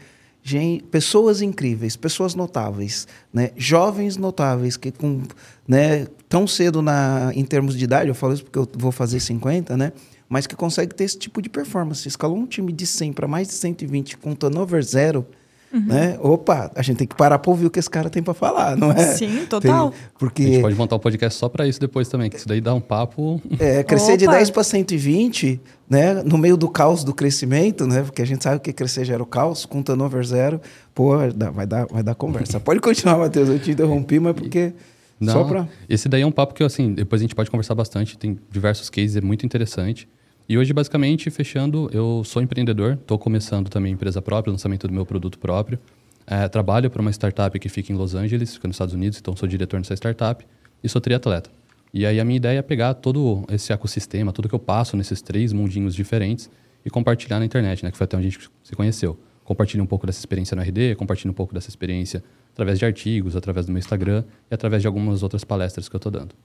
gente, 0.47 0.83
pessoas 0.83 1.41
incríveis, 1.41 1.95
pessoas 1.95 2.35
notáveis, 2.35 3.07
né? 3.33 3.49
jovens 3.57 4.15
notáveis 4.15 4.77
que 4.77 4.91
com, 4.91 5.23
né, 5.67 6.05
tão 6.29 6.45
cedo 6.45 6.83
na, 6.83 7.31
em 7.33 7.43
termos 7.43 7.75
de 7.75 7.83
idade, 7.83 8.09
eu 8.09 8.15
falo 8.15 8.33
isso 8.33 8.43
porque 8.43 8.59
eu 8.59 8.69
vou 8.77 8.91
fazer 8.91 9.19
50, 9.19 9.75
né? 9.75 9.91
mas 10.29 10.45
que 10.45 10.55
consegue 10.55 10.93
ter 10.93 11.03
esse 11.03 11.17
tipo 11.17 11.41
de 11.41 11.49
performance. 11.49 12.07
Escalou 12.07 12.37
um 12.37 12.45
time 12.45 12.71
de 12.71 12.85
100 12.85 13.13
para 13.13 13.27
mais 13.27 13.47
de 13.47 13.55
120 13.55 14.17
com 14.17 14.35
turnover 14.35 14.83
zero, 14.83 15.25
Uhum. 15.75 15.85
Né? 15.87 16.17
Opa, 16.21 16.71
a 16.73 16.81
gente 16.81 16.97
tem 16.97 17.07
que 17.07 17.15
parar 17.15 17.37
para 17.37 17.51
ouvir 17.51 17.65
o 17.65 17.69
que 17.69 17.77
esse 17.77 17.89
cara 17.89 18.09
tem 18.09 18.23
para 18.23 18.33
falar, 18.33 18.77
não 18.77 18.91
é? 18.93 19.07
Sim, 19.13 19.45
total. 19.45 19.91
Tem, 19.91 19.99
porque... 20.17 20.43
A 20.43 20.45
gente 20.45 20.61
pode 20.61 20.75
montar 20.75 20.95
um 20.95 20.99
podcast 20.99 21.37
só 21.37 21.49
para 21.49 21.67
isso 21.67 21.81
depois 21.81 22.07
também, 22.07 22.29
que 22.29 22.37
isso 22.37 22.47
daí 22.47 22.61
dá 22.61 22.73
um 22.73 22.79
papo. 22.79 23.41
É, 23.59 23.83
crescer 23.83 24.13
Opa. 24.13 24.17
de 24.17 24.27
10 24.27 24.49
para 24.51 24.63
120, 24.63 25.59
né? 25.89 26.23
No 26.23 26.37
meio 26.37 26.55
do 26.55 26.69
caos 26.69 27.03
do 27.03 27.13
crescimento, 27.13 27.85
né? 27.85 28.03
Porque 28.03 28.21
a 28.21 28.25
gente 28.25 28.41
sabe 28.41 28.61
que 28.61 28.71
crescer 28.71 29.03
gera 29.03 29.21
o 29.21 29.25
caos, 29.25 29.65
com 29.65 29.83
turnover 29.83 30.23
zero, 30.23 30.61
pô, 30.93 31.17
vai 31.53 31.65
dar, 31.65 31.85
vai 31.87 32.03
dar 32.03 32.15
conversa. 32.15 32.57
pode 32.57 32.79
continuar, 32.79 33.17
Matheus, 33.17 33.49
eu 33.49 33.59
te 33.59 33.71
interrompi, 33.71 34.17
mas 34.17 34.33
porque. 34.33 34.71
Não, 35.19 35.33
só 35.33 35.43
pra... 35.43 35.67
Esse 35.89 36.07
daí 36.07 36.21
é 36.21 36.25
um 36.25 36.31
papo 36.31 36.53
que, 36.53 36.63
assim, 36.63 36.93
depois 36.93 37.21
a 37.21 37.23
gente 37.23 37.35
pode 37.35 37.49
conversar 37.49 37.73
bastante, 37.75 38.17
tem 38.17 38.37
diversos 38.49 38.89
cases, 38.89 39.15
é 39.15 39.21
muito 39.21 39.45
interessante. 39.45 40.07
E 40.47 40.57
hoje, 40.57 40.71
basicamente, 40.73 41.31
fechando, 41.31 41.89
eu 41.91 42.23
sou 42.23 42.41
empreendedor, 42.41 42.93
estou 42.93 43.17
começando 43.17 43.67
também 43.67 43.93
empresa 43.93 44.21
própria, 44.21 44.51
lançamento 44.51 44.87
do 44.87 44.93
meu 44.93 45.05
produto 45.05 45.39
próprio. 45.39 45.79
É, 46.27 46.47
trabalho 46.47 46.89
para 46.89 47.01
uma 47.01 47.11
startup 47.11 47.57
que 47.59 47.67
fica 47.67 47.91
em 47.91 47.95
Los 47.95 48.13
Angeles, 48.13 48.53
fica 48.53 48.67
nos 48.67 48.75
Estados 48.75 48.93
Unidos, 48.93 49.19
então 49.19 49.35
sou 49.35 49.47
diretor 49.47 49.77
nessa 49.77 49.95
startup 49.95 50.45
e 50.83 50.89
sou 50.89 51.01
triatleta. 51.01 51.49
E 51.91 52.05
aí 52.05 52.19
a 52.19 52.25
minha 52.25 52.37
ideia 52.37 52.59
é 52.59 52.61
pegar 52.61 52.93
todo 52.93 53.43
esse 53.49 53.73
ecossistema, 53.73 54.31
tudo 54.31 54.47
que 54.47 54.53
eu 54.53 54.59
passo 54.59 54.95
nesses 54.95 55.21
três 55.21 55.51
mundinhos 55.51 55.95
diferentes 55.95 56.49
e 56.85 56.89
compartilhar 56.89 57.39
na 57.39 57.45
internet, 57.45 57.83
né? 57.83 57.89
Que 57.89 57.97
foi 57.97 58.05
até 58.05 58.17
onde 58.17 58.27
a 58.27 58.29
gente 58.29 58.49
se 58.63 58.75
conheceu. 58.75 59.17
Compartilho 59.43 59.83
um 59.83 59.87
pouco 59.87 60.05
dessa 60.05 60.19
experiência 60.19 60.55
no 60.55 60.61
RD, 60.61 60.95
compartilho 60.95 61.31
um 61.31 61.33
pouco 61.33 61.53
dessa 61.53 61.69
experiência 61.69 62.23
através 62.51 62.77
de 62.77 62.85
artigos, 62.85 63.35
através 63.35 63.65
do 63.65 63.71
meu 63.71 63.79
Instagram 63.79 64.23
e 64.51 64.53
através 64.53 64.81
de 64.81 64.87
algumas 64.87 65.23
outras 65.23 65.43
palestras 65.43 65.89
que 65.89 65.95
eu 65.95 65.97
estou 65.97 66.11
dando. 66.11 66.35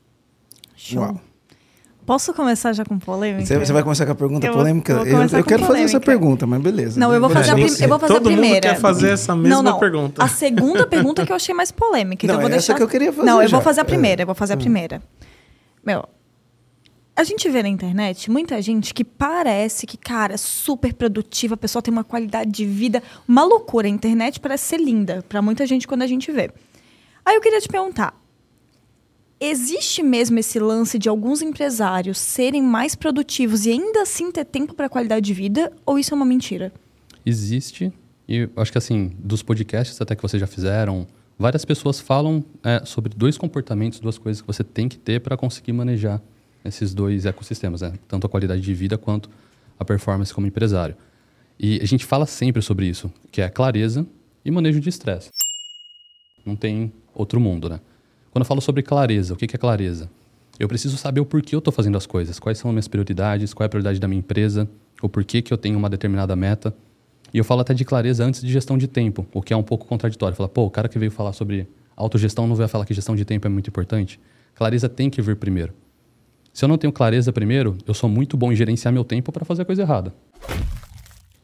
Show. 0.76 1.02
Uau. 1.02 1.20
Posso 2.10 2.34
começar 2.34 2.72
já 2.72 2.84
com 2.84 2.98
polêmica? 2.98 3.46
Você, 3.64 3.72
vai 3.72 3.84
começar 3.84 4.04
com 4.04 4.10
a 4.10 4.14
pergunta 4.16 4.44
eu 4.44 4.52
polêmica? 4.52 4.96
Vou, 4.96 5.04
vou 5.04 5.14
eu, 5.14 5.22
eu 5.22 5.28
quero 5.28 5.44
polêmica. 5.44 5.66
fazer 5.68 5.82
essa 5.84 6.00
pergunta, 6.00 6.44
mas 6.44 6.60
beleza. 6.60 6.98
Não, 6.98 7.14
eu 7.14 7.20
vou 7.20 7.30
fazer, 7.30 7.52
a, 7.52 7.54
prim 7.54 7.62
eu 7.62 7.88
vou 7.88 7.98
fazer 8.00 8.14
Todo 8.14 8.26
a 8.26 8.32
primeira. 8.32 8.60
Todo 8.60 8.68
mundo 8.68 8.74
quer 8.74 8.80
fazer 8.80 9.10
essa 9.10 9.36
mesma 9.36 9.62
não, 9.62 9.62
não. 9.62 9.78
pergunta. 9.78 10.24
A 10.24 10.26
segunda 10.26 10.88
pergunta 10.88 11.24
que 11.24 11.30
eu 11.30 11.36
achei 11.36 11.54
mais 11.54 11.70
polêmica. 11.70 12.26
Não, 12.26 12.34
então 12.34 12.42
eu 12.42 12.48
vou 12.48 12.56
essa 12.56 12.66
deixar... 12.66 12.74
que 12.74 12.82
eu 12.82 12.88
queria 12.88 13.12
fazer 13.12 13.26
Não, 13.28 13.40
eu 13.40 13.46
já. 13.46 13.56
vou 13.56 13.62
fazer 13.62 13.82
a 13.82 13.84
primeira. 13.84 14.22
Eu 14.22 14.26
vou 14.26 14.34
fazer 14.34 14.54
a 14.54 14.56
Hum. 14.56 14.58
primeira. 14.58 15.00
Meu, 15.86 16.04
a 17.14 17.22
gente 17.22 17.48
vê 17.48 17.62
na 17.62 17.68
internet 17.68 18.28
muita 18.28 18.60
gente 18.60 18.92
que 18.92 19.04
parece 19.04 19.86
que, 19.86 19.96
cara, 19.96 20.36
super 20.36 20.92
produtiva, 20.92 21.54
a 21.54 21.56
pessoa 21.56 21.80
tem 21.80 21.92
uma 21.92 22.02
qualidade 22.02 22.50
de 22.50 22.66
vida, 22.66 23.00
uma 23.28 23.44
loucura. 23.44 23.86
A 23.86 23.88
internet 23.88 24.40
parece 24.40 24.64
ser 24.64 24.78
linda 24.78 25.24
para 25.28 25.40
muita 25.40 25.64
gente 25.64 25.86
quando 25.86 26.02
a 26.02 26.08
gente 26.08 26.32
vê. 26.32 26.50
Aí 27.24 27.36
eu 27.36 27.40
queria 27.40 27.60
te 27.60 27.68
perguntar, 27.68 28.19
existe 29.40 30.02
mesmo 30.02 30.38
esse 30.38 30.58
lance 30.58 30.98
de 30.98 31.08
alguns 31.08 31.40
empresários 31.40 32.18
serem 32.18 32.62
mais 32.62 32.94
produtivos 32.94 33.64
e 33.64 33.70
ainda 33.70 34.02
assim 34.02 34.30
ter 34.30 34.44
tempo 34.44 34.74
para 34.74 34.88
qualidade 34.88 35.24
de 35.24 35.32
vida, 35.32 35.72
ou 35.86 35.98
isso 35.98 36.12
é 36.12 36.16
uma 36.16 36.26
mentira? 36.26 36.72
Existe, 37.24 37.90
e 38.28 38.48
acho 38.54 38.70
que 38.70 38.78
assim, 38.78 39.12
dos 39.18 39.42
podcasts 39.42 39.98
até 40.00 40.14
que 40.14 40.22
vocês 40.22 40.40
já 40.40 40.46
fizeram, 40.46 41.06
várias 41.38 41.64
pessoas 41.64 41.98
falam 41.98 42.44
é, 42.62 42.84
sobre 42.84 43.14
dois 43.16 43.38
comportamentos, 43.38 43.98
duas 43.98 44.18
coisas 44.18 44.42
que 44.42 44.46
você 44.46 44.62
tem 44.62 44.88
que 44.88 44.98
ter 44.98 45.20
para 45.20 45.36
conseguir 45.36 45.72
manejar 45.72 46.20
esses 46.62 46.92
dois 46.92 47.24
ecossistemas, 47.24 47.80
né? 47.80 47.94
tanto 48.06 48.26
a 48.26 48.30
qualidade 48.30 48.60
de 48.60 48.74
vida 48.74 48.98
quanto 48.98 49.30
a 49.78 49.84
performance 49.84 50.34
como 50.34 50.46
empresário. 50.46 50.94
E 51.58 51.80
a 51.82 51.86
gente 51.86 52.04
fala 52.04 52.26
sempre 52.26 52.60
sobre 52.60 52.86
isso, 52.86 53.10
que 53.30 53.40
é 53.40 53.48
clareza 53.48 54.06
e 54.44 54.50
manejo 54.50 54.80
de 54.80 54.88
estresse. 54.88 55.30
Não 56.44 56.56
tem 56.56 56.92
outro 57.14 57.40
mundo, 57.40 57.68
né? 57.68 57.80
Quando 58.30 58.42
eu 58.42 58.46
falo 58.46 58.60
sobre 58.60 58.82
clareza, 58.82 59.34
o 59.34 59.36
que 59.36 59.44
é 59.44 59.58
clareza? 59.58 60.08
Eu 60.56 60.68
preciso 60.68 60.96
saber 60.96 61.20
o 61.20 61.24
porquê 61.24 61.54
eu 61.54 61.58
estou 61.58 61.72
fazendo 61.72 61.96
as 61.96 62.06
coisas, 62.06 62.38
quais 62.38 62.58
são 62.58 62.70
as 62.70 62.74
minhas 62.74 62.86
prioridades, 62.86 63.52
qual 63.52 63.64
é 63.64 63.66
a 63.66 63.68
prioridade 63.68 63.98
da 63.98 64.06
minha 64.06 64.20
empresa, 64.20 64.68
o 65.02 65.08
porquê 65.08 65.42
que 65.42 65.52
eu 65.52 65.58
tenho 65.58 65.76
uma 65.76 65.90
determinada 65.90 66.36
meta. 66.36 66.72
E 67.34 67.38
eu 67.38 67.44
falo 67.44 67.62
até 67.62 67.74
de 67.74 67.84
clareza 67.84 68.24
antes 68.24 68.40
de 68.40 68.52
gestão 68.52 68.78
de 68.78 68.86
tempo, 68.86 69.26
o 69.34 69.42
que 69.42 69.52
é 69.52 69.56
um 69.56 69.64
pouco 69.64 69.84
contraditório. 69.84 70.36
Fala, 70.36 70.48
pô, 70.48 70.64
o 70.64 70.70
cara 70.70 70.88
que 70.88 70.96
veio 70.96 71.10
falar 71.10 71.32
sobre 71.32 71.68
autogestão 71.96 72.46
não 72.46 72.54
vai 72.54 72.68
falar 72.68 72.84
que 72.84 72.94
gestão 72.94 73.16
de 73.16 73.24
tempo 73.24 73.48
é 73.48 73.50
muito 73.50 73.68
importante. 73.68 74.20
Clareza 74.54 74.88
tem 74.88 75.10
que 75.10 75.20
vir 75.20 75.34
primeiro. 75.34 75.72
Se 76.52 76.64
eu 76.64 76.68
não 76.68 76.78
tenho 76.78 76.92
clareza 76.92 77.32
primeiro, 77.32 77.78
eu 77.84 77.94
sou 77.94 78.08
muito 78.08 78.36
bom 78.36 78.52
em 78.52 78.56
gerenciar 78.56 78.92
meu 78.94 79.02
tempo 79.02 79.32
para 79.32 79.44
fazer 79.44 79.62
a 79.62 79.64
coisa 79.64 79.82
errada. 79.82 80.14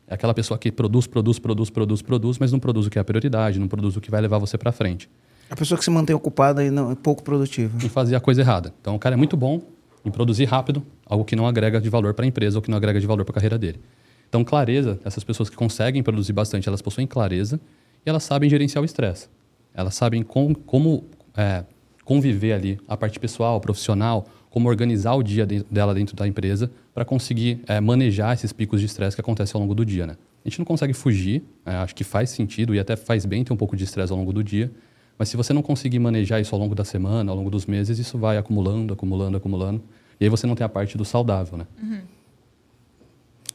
É 0.06 0.14
aquela 0.14 0.34
pessoa 0.34 0.56
que 0.56 0.70
produz, 0.70 1.08
produz, 1.08 1.40
produz, 1.40 1.68
produz, 1.68 2.02
produz, 2.02 2.38
mas 2.38 2.52
não 2.52 2.60
produz 2.60 2.86
o 2.86 2.90
que 2.90 2.98
é 2.98 3.00
a 3.00 3.04
prioridade, 3.04 3.58
não 3.58 3.66
produz 3.66 3.96
o 3.96 4.00
que 4.00 4.10
vai 4.10 4.20
levar 4.20 4.38
você 4.38 4.56
para 4.56 4.70
frente. 4.70 5.10
A 5.48 5.56
pessoa 5.56 5.78
que 5.78 5.84
se 5.84 5.90
mantém 5.90 6.14
ocupada 6.14 6.64
e 6.64 6.70
não 6.70 6.90
é 6.90 6.94
pouco 6.94 7.22
produtiva. 7.22 7.76
Em 7.84 7.88
fazer 7.88 8.16
a 8.16 8.20
coisa 8.20 8.40
errada. 8.40 8.74
Então, 8.80 8.94
o 8.96 8.98
cara 8.98 9.14
é 9.14 9.16
muito 9.16 9.36
bom 9.36 9.62
em 10.04 10.10
produzir 10.10 10.44
rápido, 10.44 10.82
algo 11.04 11.24
que 11.24 11.34
não 11.34 11.46
agrega 11.46 11.80
de 11.80 11.88
valor 11.88 12.14
para 12.14 12.24
a 12.24 12.28
empresa 12.28 12.58
ou 12.58 12.62
que 12.62 12.70
não 12.70 12.76
agrega 12.76 13.00
de 13.00 13.06
valor 13.06 13.24
para 13.24 13.32
a 13.32 13.34
carreira 13.34 13.58
dele. 13.58 13.80
Então, 14.28 14.44
clareza, 14.44 14.98
essas 15.04 15.24
pessoas 15.24 15.48
que 15.48 15.56
conseguem 15.56 16.02
produzir 16.02 16.32
bastante, 16.32 16.68
elas 16.68 16.82
possuem 16.82 17.06
clareza 17.06 17.60
e 18.04 18.08
elas 18.08 18.22
sabem 18.22 18.50
gerenciar 18.50 18.82
o 18.82 18.84
estresse. 18.84 19.28
Elas 19.74 19.94
sabem 19.94 20.22
com, 20.22 20.54
como 20.54 21.04
é, 21.36 21.64
conviver 22.04 22.52
ali 22.52 22.78
a 22.88 22.96
parte 22.96 23.18
pessoal, 23.18 23.60
profissional, 23.60 24.26
como 24.48 24.68
organizar 24.68 25.14
o 25.14 25.22
dia 25.22 25.44
de, 25.44 25.64
dela 25.70 25.92
dentro 25.92 26.16
da 26.16 26.26
empresa 26.26 26.70
para 26.94 27.04
conseguir 27.04 27.60
é, 27.66 27.80
manejar 27.80 28.32
esses 28.32 28.52
picos 28.52 28.80
de 28.80 28.86
estresse 28.86 29.16
que 29.16 29.20
acontecem 29.20 29.54
ao 29.54 29.60
longo 29.60 29.74
do 29.74 29.84
dia. 29.84 30.06
Né? 30.06 30.16
A 30.44 30.48
gente 30.48 30.58
não 30.58 30.64
consegue 30.64 30.94
fugir, 30.94 31.44
é, 31.64 31.72
acho 31.74 31.94
que 31.94 32.04
faz 32.04 32.30
sentido 32.30 32.74
e 32.74 32.78
até 32.78 32.96
faz 32.96 33.26
bem 33.26 33.44
ter 33.44 33.52
um 33.52 33.56
pouco 33.56 33.76
de 33.76 33.84
estresse 33.84 34.12
ao 34.12 34.18
longo 34.18 34.32
do 34.32 34.42
dia, 34.42 34.72
mas 35.18 35.28
se 35.28 35.36
você 35.36 35.52
não 35.52 35.62
conseguir 35.62 35.98
manejar 35.98 36.40
isso 36.40 36.54
ao 36.54 36.60
longo 36.60 36.74
da 36.74 36.84
semana, 36.84 37.30
ao 37.30 37.36
longo 37.36 37.50
dos 37.50 37.66
meses, 37.66 37.98
isso 37.98 38.18
vai 38.18 38.36
acumulando, 38.36 38.92
acumulando, 38.92 39.36
acumulando. 39.36 39.82
E 40.20 40.24
aí 40.24 40.30
você 40.30 40.46
não 40.46 40.54
tem 40.54 40.64
a 40.64 40.68
parte 40.68 40.96
do 40.96 41.04
saudável, 41.04 41.58
né? 41.58 41.66
Uhum. 41.82 42.00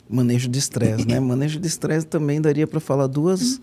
Manejo 0.09 0.49
de 0.49 0.59
estresse, 0.59 1.07
né? 1.07 1.19
Manejo 1.19 1.59
de 1.59 1.67
estresse 1.67 2.05
também 2.05 2.41
daria 2.41 2.67
para 2.67 2.79
falar 2.79 3.07
duas 3.07 3.57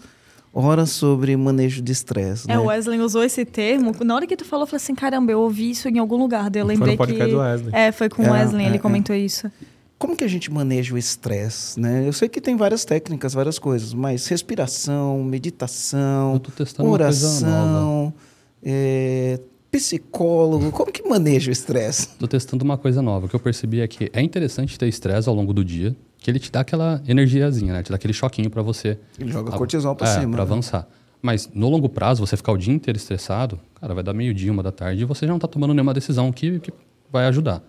uhum. 0.52 0.64
horas 0.64 0.90
sobre 0.90 1.36
manejo 1.36 1.82
de 1.82 1.92
estresse. 1.92 2.50
É, 2.50 2.54
né? 2.54 2.58
o 2.58 2.66
Wesley 2.66 3.00
usou 3.00 3.22
esse 3.22 3.44
termo. 3.44 3.94
Na 4.04 4.14
hora 4.14 4.26
que 4.26 4.36
tu 4.36 4.44
falou, 4.44 4.62
eu 4.62 4.66
falei 4.66 4.82
assim: 4.82 4.94
caramba, 4.94 5.30
eu 5.32 5.40
ouvi 5.40 5.70
isso 5.70 5.88
em 5.88 5.98
algum 5.98 6.16
lugar. 6.16 6.48
Daí 6.48 6.62
eu 6.62 6.66
lembrei 6.66 6.96
foi 6.96 7.06
no 7.06 7.14
que. 7.14 7.26
do 7.26 7.38
Wesley. 7.38 7.74
É, 7.74 7.92
foi 7.92 8.08
com 8.08 8.22
o 8.22 8.26
É, 8.26 8.30
Wesley, 8.30 8.64
é, 8.64 8.68
ele 8.68 8.76
é. 8.76 8.80
comentou 8.80 9.14
isso. 9.14 9.50
Como 9.98 10.16
que 10.16 10.22
a 10.22 10.28
gente 10.28 10.50
maneja 10.50 10.94
o 10.94 10.98
estresse, 10.98 11.78
né? 11.80 12.06
Eu 12.06 12.12
sei 12.12 12.28
que 12.28 12.40
tem 12.40 12.56
várias 12.56 12.84
técnicas, 12.84 13.34
várias 13.34 13.58
coisas, 13.58 13.92
mas 13.92 14.26
respiração, 14.28 15.24
meditação, 15.24 16.40
oração, 16.78 18.14
é, 18.62 19.40
psicólogo, 19.72 20.70
como 20.70 20.92
que 20.92 21.02
maneja 21.08 21.50
o 21.50 21.52
estresse? 21.52 22.08
Estou 22.12 22.28
testando 22.28 22.64
uma 22.64 22.78
coisa 22.78 23.02
nova. 23.02 23.26
O 23.26 23.28
que 23.28 23.34
eu 23.34 23.40
percebi 23.40 23.80
é 23.80 23.88
que 23.88 24.08
é 24.12 24.22
interessante 24.22 24.78
ter 24.78 24.86
estresse 24.86 25.28
ao 25.28 25.34
longo 25.34 25.52
do 25.52 25.64
dia, 25.64 25.96
que 26.18 26.30
ele 26.30 26.38
te 26.38 26.50
dá 26.50 26.60
aquela 26.60 27.02
energiazinha, 27.06 27.72
né? 27.72 27.82
Te 27.82 27.90
dá 27.90 27.96
aquele 27.96 28.12
choquinho 28.12 28.50
para 28.50 28.62
você 28.62 28.98
Ele 29.18 29.30
joga 29.32 29.52
Ah, 29.54 29.58
cortisol 29.58 29.96
pra 29.96 30.08
é, 30.08 30.20
cima. 30.20 30.32
Pra 30.36 30.44
né? 30.44 30.50
avançar. 30.50 30.88
Mas 31.20 31.50
no 31.52 31.68
longo 31.68 31.88
prazo, 31.88 32.24
você 32.24 32.36
ficar 32.36 32.52
o 32.52 32.56
dia 32.56 32.72
inteiro 32.72 32.96
estressado, 32.96 33.58
cara, 33.80 33.94
vai 33.94 34.04
dar 34.04 34.14
meio-dia, 34.14 34.52
uma 34.52 34.62
da 34.62 34.70
tarde, 34.70 35.02
e 35.02 35.04
você 35.04 35.26
já 35.26 35.32
não 35.32 35.40
tá 35.40 35.48
tomando 35.48 35.74
nenhuma 35.74 35.92
decisão 35.92 36.30
que, 36.30 36.60
que 36.60 36.72
vai 37.10 37.26
ajudar. 37.26 37.62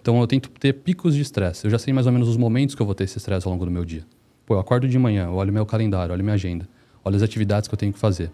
Então 0.00 0.20
eu 0.20 0.26
tento 0.26 0.50
ter 0.50 0.72
picos 0.72 1.14
de 1.14 1.20
estresse. 1.20 1.66
Eu 1.66 1.70
já 1.70 1.78
sei 1.78 1.92
mais 1.92 2.06
ou 2.06 2.12
menos 2.12 2.28
os 2.28 2.36
momentos 2.36 2.74
que 2.74 2.82
eu 2.82 2.86
vou 2.86 2.94
ter 2.94 3.04
esse 3.04 3.18
estresse 3.18 3.46
ao 3.46 3.52
longo 3.52 3.64
do 3.64 3.70
meu 3.70 3.84
dia. 3.84 4.04
Pô, 4.46 4.54
eu 4.54 4.58
acordo 4.58 4.88
de 4.88 4.98
manhã, 4.98 5.30
olho 5.30 5.52
meu 5.52 5.64
calendário, 5.64 6.12
olho 6.12 6.24
minha 6.24 6.34
agenda, 6.34 6.68
olho 7.04 7.16
as 7.16 7.22
atividades 7.22 7.68
que 7.68 7.74
eu 7.74 7.78
tenho 7.78 7.92
que 7.92 7.98
fazer. 7.98 8.30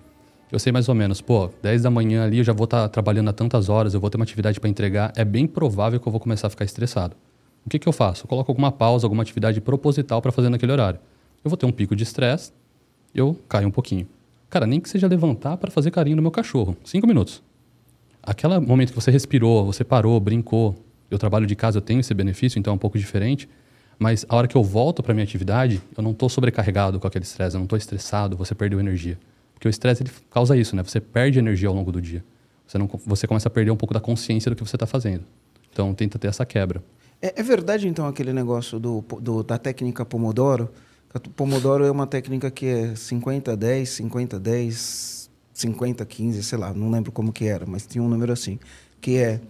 Eu 0.50 0.60
sei 0.60 0.72
mais 0.72 0.88
ou 0.88 0.94
menos, 0.94 1.20
pô, 1.20 1.50
10 1.60 1.82
da 1.82 1.90
manhã 1.90 2.24
ali 2.24 2.38
eu 2.38 2.44
já 2.44 2.52
vou 2.52 2.64
estar 2.64 2.88
trabalhando 2.88 3.28
há 3.28 3.32
tantas 3.32 3.68
horas, 3.68 3.94
eu 3.94 4.00
vou 4.00 4.08
ter 4.08 4.16
uma 4.16 4.22
atividade 4.22 4.60
para 4.60 4.70
entregar, 4.70 5.12
é 5.16 5.24
bem 5.24 5.46
provável 5.46 5.98
que 5.98 6.06
eu 6.06 6.12
vou 6.12 6.20
começar 6.20 6.46
a 6.46 6.50
ficar 6.50 6.64
estressado. 6.64 7.16
O 7.66 7.68
que, 7.68 7.80
que 7.80 7.88
eu 7.88 7.92
faço? 7.92 8.24
Eu 8.24 8.28
coloco 8.28 8.50
alguma 8.50 8.70
pausa, 8.70 9.04
alguma 9.04 9.22
atividade 9.22 9.60
proposital 9.60 10.22
para 10.22 10.30
fazer 10.30 10.48
naquele 10.48 10.70
horário. 10.70 11.00
Eu 11.44 11.50
vou 11.50 11.56
ter 11.56 11.66
um 11.66 11.72
pico 11.72 11.96
de 11.96 12.04
estresse, 12.04 12.52
eu 13.12 13.36
caio 13.48 13.66
um 13.66 13.72
pouquinho. 13.72 14.06
Cara, 14.48 14.66
nem 14.66 14.80
que 14.80 14.88
seja 14.88 15.08
levantar 15.08 15.56
para 15.56 15.70
fazer 15.70 15.90
carinho 15.90 16.14
no 16.14 16.22
meu 16.22 16.30
cachorro. 16.30 16.76
Cinco 16.84 17.08
minutos. 17.08 17.42
Aquele 18.22 18.58
momento 18.60 18.90
que 18.90 18.94
você 18.94 19.10
respirou, 19.10 19.66
você 19.66 19.82
parou, 19.82 20.18
brincou. 20.20 20.76
Eu 21.10 21.18
trabalho 21.18 21.46
de 21.46 21.54
casa, 21.54 21.78
eu 21.78 21.82
tenho 21.82 22.00
esse 22.00 22.12
benefício, 22.12 22.58
então 22.58 22.72
é 22.72 22.74
um 22.74 22.78
pouco 22.78 22.98
diferente. 22.98 23.48
Mas 23.98 24.26
a 24.28 24.36
hora 24.36 24.46
que 24.46 24.56
eu 24.56 24.62
volto 24.62 25.02
para 25.02 25.14
minha 25.14 25.24
atividade, 25.24 25.80
eu 25.96 26.02
não 26.02 26.10
estou 26.10 26.28
sobrecarregado 26.28 27.00
com 27.00 27.06
aquele 27.06 27.24
estresse, 27.24 27.56
eu 27.56 27.58
não 27.58 27.64
estou 27.64 27.76
estressado, 27.76 28.36
você 28.36 28.54
perdeu 28.54 28.78
energia. 28.78 29.18
Porque 29.54 29.66
o 29.66 29.70
estresse 29.70 30.02
ele 30.02 30.10
causa 30.30 30.56
isso, 30.56 30.76
né? 30.76 30.82
Você 30.82 31.00
perde 31.00 31.38
energia 31.38 31.68
ao 31.68 31.74
longo 31.74 31.90
do 31.90 32.00
dia. 32.00 32.22
você, 32.66 32.76
não, 32.76 32.90
você 33.06 33.26
começa 33.26 33.48
a 33.48 33.50
perder 33.50 33.70
um 33.70 33.76
pouco 33.76 33.94
da 33.94 34.00
consciência 34.00 34.50
do 34.50 34.56
que 34.56 34.62
você 34.62 34.76
está 34.76 34.86
fazendo. 34.86 35.24
Então, 35.72 35.94
tenta 35.94 36.18
ter 36.18 36.28
essa 36.28 36.44
quebra. 36.44 36.82
É, 37.22 37.40
é 37.40 37.42
verdade, 37.42 37.88
então, 37.88 38.06
aquele 38.06 38.32
negócio 38.32 38.78
do, 38.78 39.02
do, 39.20 39.42
da 39.42 39.56
técnica 39.56 40.04
Pomodoro? 40.04 40.70
Pomodoro 41.34 41.84
é 41.84 41.90
uma 41.90 42.06
técnica 42.06 42.50
que 42.50 42.66
é 42.66 42.94
50, 42.94 43.56
10, 43.56 43.88
50, 43.88 44.38
10, 44.38 45.30
50, 45.54 46.04
15, 46.04 46.42
sei 46.42 46.58
lá, 46.58 46.74
não 46.74 46.90
lembro 46.90 47.10
como 47.10 47.32
que 47.32 47.46
era, 47.46 47.64
mas 47.64 47.86
tinha 47.86 48.04
um 48.04 48.08
número 48.08 48.32
assim, 48.32 48.58
que 49.00 49.16
é 49.16 49.40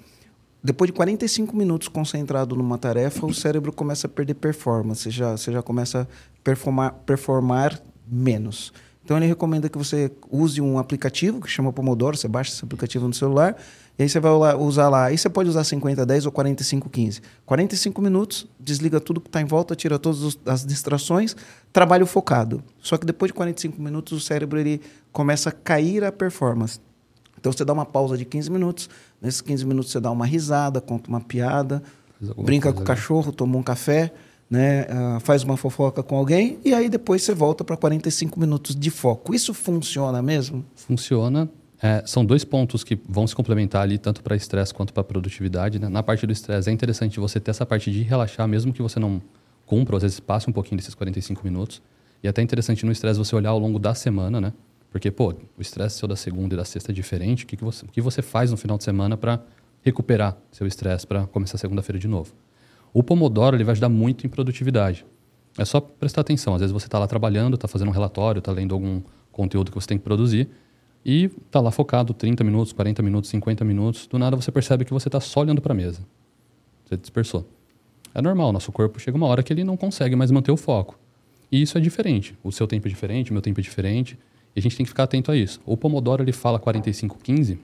depois 0.67 0.89
de 0.89 0.93
45 0.95 1.57
minutos 1.57 1.87
concentrado 1.87 2.57
numa 2.57 2.77
tarefa, 2.77 3.25
o 3.25 3.33
cérebro 3.33 3.73
começa 3.73 4.09
a 4.09 4.11
perder 4.11 4.35
performance, 4.35 5.05
você 5.05 5.11
já, 5.13 5.37
você 5.37 5.53
já 5.53 5.63
começa 5.63 6.01
a 6.01 6.07
performar, 6.43 6.93
performar 7.07 7.81
menos. 8.05 8.73
Então 9.05 9.17
ele 9.17 9.27
recomenda 9.27 9.69
que 9.69 9.79
você 9.79 10.11
use 10.29 10.61
um 10.61 10.77
aplicativo 10.77 11.41
que 11.41 11.49
chama 11.49 11.73
Pomodoro, 11.73 12.17
você 12.17 12.27
baixa 12.27 12.51
esse 12.51 12.65
aplicativo 12.65 13.07
no 13.07 13.15
celular, 13.15 13.57
e 13.97 14.03
aí 14.03 14.09
você 14.09 14.19
vai 14.19 14.33
usar 14.57 14.89
lá. 14.89 15.05
Aí 15.05 15.17
você 15.17 15.29
pode 15.29 15.49
usar 15.49 15.63
50, 15.63 16.05
10 16.05 16.27
ou 16.27 16.33
45, 16.33 16.91
15. 16.91 17.23
45 17.47 18.03
minutos, 18.03 18.49
desliga 18.59 18.99
tudo 18.99 19.21
que 19.21 19.29
está 19.29 19.41
em 19.41 19.45
volta, 19.45 19.77
tira 19.77 20.01
todas 20.01 20.37
as 20.45 20.67
distrações, 20.67 21.37
trabalho 21.73 22.07
focado. 22.07 22.61
Só 22.81 22.97
que 22.97 23.07
depois 23.07 23.29
de 23.29 23.35
45 23.35 23.81
minutos, 23.81 24.13
o 24.13 24.21
cérebro 24.21 24.59
ele 24.59 24.81
começa 25.13 25.51
a 25.51 25.53
cair 25.53 26.03
a 26.03 26.11
performance. 26.11 26.81
Então 27.39 27.53
você 27.53 27.65
dá 27.65 27.73
uma 27.73 27.87
pausa 27.87 28.19
de 28.19 28.25
15 28.25 28.51
minutos, 28.51 28.91
nesses 29.21 29.41
15 29.41 29.65
minutos 29.67 29.91
você 29.93 30.01
dá 30.01 30.11
uma 30.11 30.27
risada, 30.27 30.81
conta 30.81 31.09
uma 31.09 31.21
piada, 31.21 31.83
brinca 32.37 32.73
com 32.73 32.81
o 32.81 32.85
cachorro, 32.85 33.33
toma 33.33 33.57
um 33.57 33.63
café 33.63 34.13
né, 34.51 34.83
uh, 34.85 35.21
faz 35.21 35.43
uma 35.43 35.57
fofoca 35.57 36.03
com 36.03 36.17
alguém 36.17 36.59
e 36.65 36.73
aí 36.73 36.89
depois 36.89 37.23
você 37.23 37.35
volta 37.35 37.65
para 37.65 37.77
45 37.77 38.39
minutos 38.39 38.75
de 38.75 38.91
foco. 38.91 39.35
Isso 39.35 39.53
funciona 39.53 40.23
mesmo? 40.23 40.65
Funciona. 40.75 41.49
É, 41.83 42.03
são 42.07 42.25
dois 42.25 42.43
pontos 42.43 42.83
que 42.83 42.99
vão 43.07 43.27
se 43.27 43.35
complementar 43.35 43.83
ali, 43.83 43.99
tanto 43.99 44.23
para 44.23 44.35
estresse 44.35 44.73
quanto 44.73 44.95
para 44.95 45.05
produtividade. 45.05 45.79
Né? 45.79 45.89
Na 45.89 46.03
parte 46.03 46.27
do 46.27 46.33
estresse, 46.33 46.71
é 46.71 46.73
interessante 46.73 47.21
você 47.21 47.39
ter 47.39 47.51
essa 47.51 47.67
parte 47.67 47.91
de 47.91 48.03
relaxar, 48.03 48.49
mesmo 48.49 48.73
que 48.73 48.81
você 48.81 48.99
não 48.99 49.21
cumpra, 49.67 49.97
às 49.97 50.03
vezes 50.03 50.19
passe 50.19 50.49
um 50.49 50.53
pouquinho 50.53 50.79
desses 50.79 50.95
45 50.95 51.43
minutos. 51.45 51.83
E 52.23 52.27
é 52.27 52.31
até 52.31 52.41
interessante 52.41 52.87
no 52.87 52.93
estresse 52.93 53.19
você 53.19 53.37
olhar 53.37 53.51
ao 53.51 53.59
longo 53.59 53.79
da 53.79 53.95
semana, 53.95 54.41
né? 54.41 54.53
Porque, 54.97 55.11
pô, 55.11 55.35
o 55.59 55.61
estresse 55.61 55.99
seu 55.99 56.09
da 56.09 56.17
segunda 56.17 56.55
e 56.55 56.57
da 56.57 56.65
sexta 56.65 56.91
é 56.91 56.95
diferente. 56.95 57.45
O 57.45 57.47
que, 57.47 57.55
que, 57.55 57.63
você, 57.63 57.85
o 57.85 57.89
que 57.89 58.01
você 58.01 58.23
faz 58.23 58.51
no 58.51 58.57
final 58.57 58.79
de 58.79 58.85
semana 58.85 59.15
para 59.15 59.45
recuperar 59.83 60.39
seu 60.51 60.67
estresse 60.67 61.07
para 61.07 61.27
começar 61.27 61.59
segunda-feira 61.59 61.99
de 61.99 62.09
novo? 62.09 62.33
O 62.95 63.03
Pomodoro 63.03 63.55
ele 63.55 63.63
vai 63.63 63.73
ajudar 63.73 63.91
muito 63.91 64.27
em 64.27 64.31
produtividade. 64.31 65.05
É 65.59 65.67
só 65.67 65.83
prestar 65.83 66.23
atenção. 66.23 66.55
Às 66.55 66.63
vezes 66.63 66.73
você 66.73 66.87
está 66.87 66.99
lá 66.99 67.07
trabalhando, 67.07 67.57
está 67.57 67.69
fazendo 67.69 67.89
um 67.89 67.91
relatório, 67.91 68.39
está 68.39 68.51
lendo 68.51 68.75
algum 68.75 69.03
conteúdo 69.31 69.71
que 69.71 69.75
você 69.75 69.87
tem 69.87 69.99
que 69.99 70.05
produzir 70.05 70.49
e 71.05 71.31
está 71.45 71.61
lá 71.61 71.71
focado 71.71 72.15
30 72.15 72.43
minutos, 72.43 72.73
40 72.73 73.03
minutos, 73.03 73.29
50 73.29 73.67
minutos. 73.67 74.07
Do 74.07 74.19
nada 74.19 74.35
você 74.35 74.51
percebe 74.51 74.87
que 74.87 74.95
você 74.95 75.09
está 75.09 75.21
só 75.21 75.41
olhando 75.41 75.61
para 75.61 75.75
a 75.75 75.77
mesa. 75.77 76.01
Você 76.87 76.97
dispersou. 76.97 77.47
É 78.15 78.23
normal, 78.23 78.51
nosso 78.51 78.73
corpo 78.73 78.99
chega 78.99 79.15
uma 79.15 79.27
hora 79.27 79.43
que 79.43 79.53
ele 79.53 79.63
não 79.63 79.77
consegue 79.77 80.17
mais 80.17 80.31
manter 80.31 80.53
o 80.53 80.57
foco. 80.57 80.99
E 81.53 81.61
isso 81.61 81.77
é 81.77 81.83
diferente. 81.83 82.35
O 82.43 82.51
seu 82.51 82.67
tempo 82.67 82.89
é 82.89 82.91
diferente, 82.91 83.31
o 83.31 83.35
meu 83.35 83.43
tempo 83.43 83.61
é 83.61 83.63
diferente. 83.63 84.19
E 84.57 84.59
a 84.59 84.63
gente 84.63 84.75
tem 84.75 84.85
que 84.85 84.89
ficar 84.89 85.03
atento 85.03 85.31
a 85.31 85.37
isso. 85.37 85.61
O 85.67 85.77
Pomodoro 85.77 86.25
ele 86.25 86.33
fala 86.33 86.59
45-15 86.59 87.59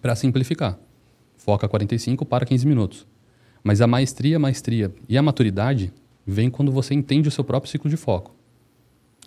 para 0.00 0.14
simplificar. 0.14 0.78
Foca 1.36 1.68
45 1.68 2.24
para 2.24 2.46
15 2.46 2.64
minutos. 2.64 3.06
Mas 3.64 3.80
a 3.80 3.88
maestria, 3.88 4.36
a 4.36 4.38
maestria 4.38 4.94
e 5.08 5.18
a 5.18 5.22
maturidade 5.22 5.92
vem 6.24 6.48
quando 6.48 6.70
você 6.70 6.94
entende 6.94 7.28
o 7.28 7.30
seu 7.32 7.42
próprio 7.42 7.70
ciclo 7.70 7.90
de 7.90 7.96
foco. 7.96 8.32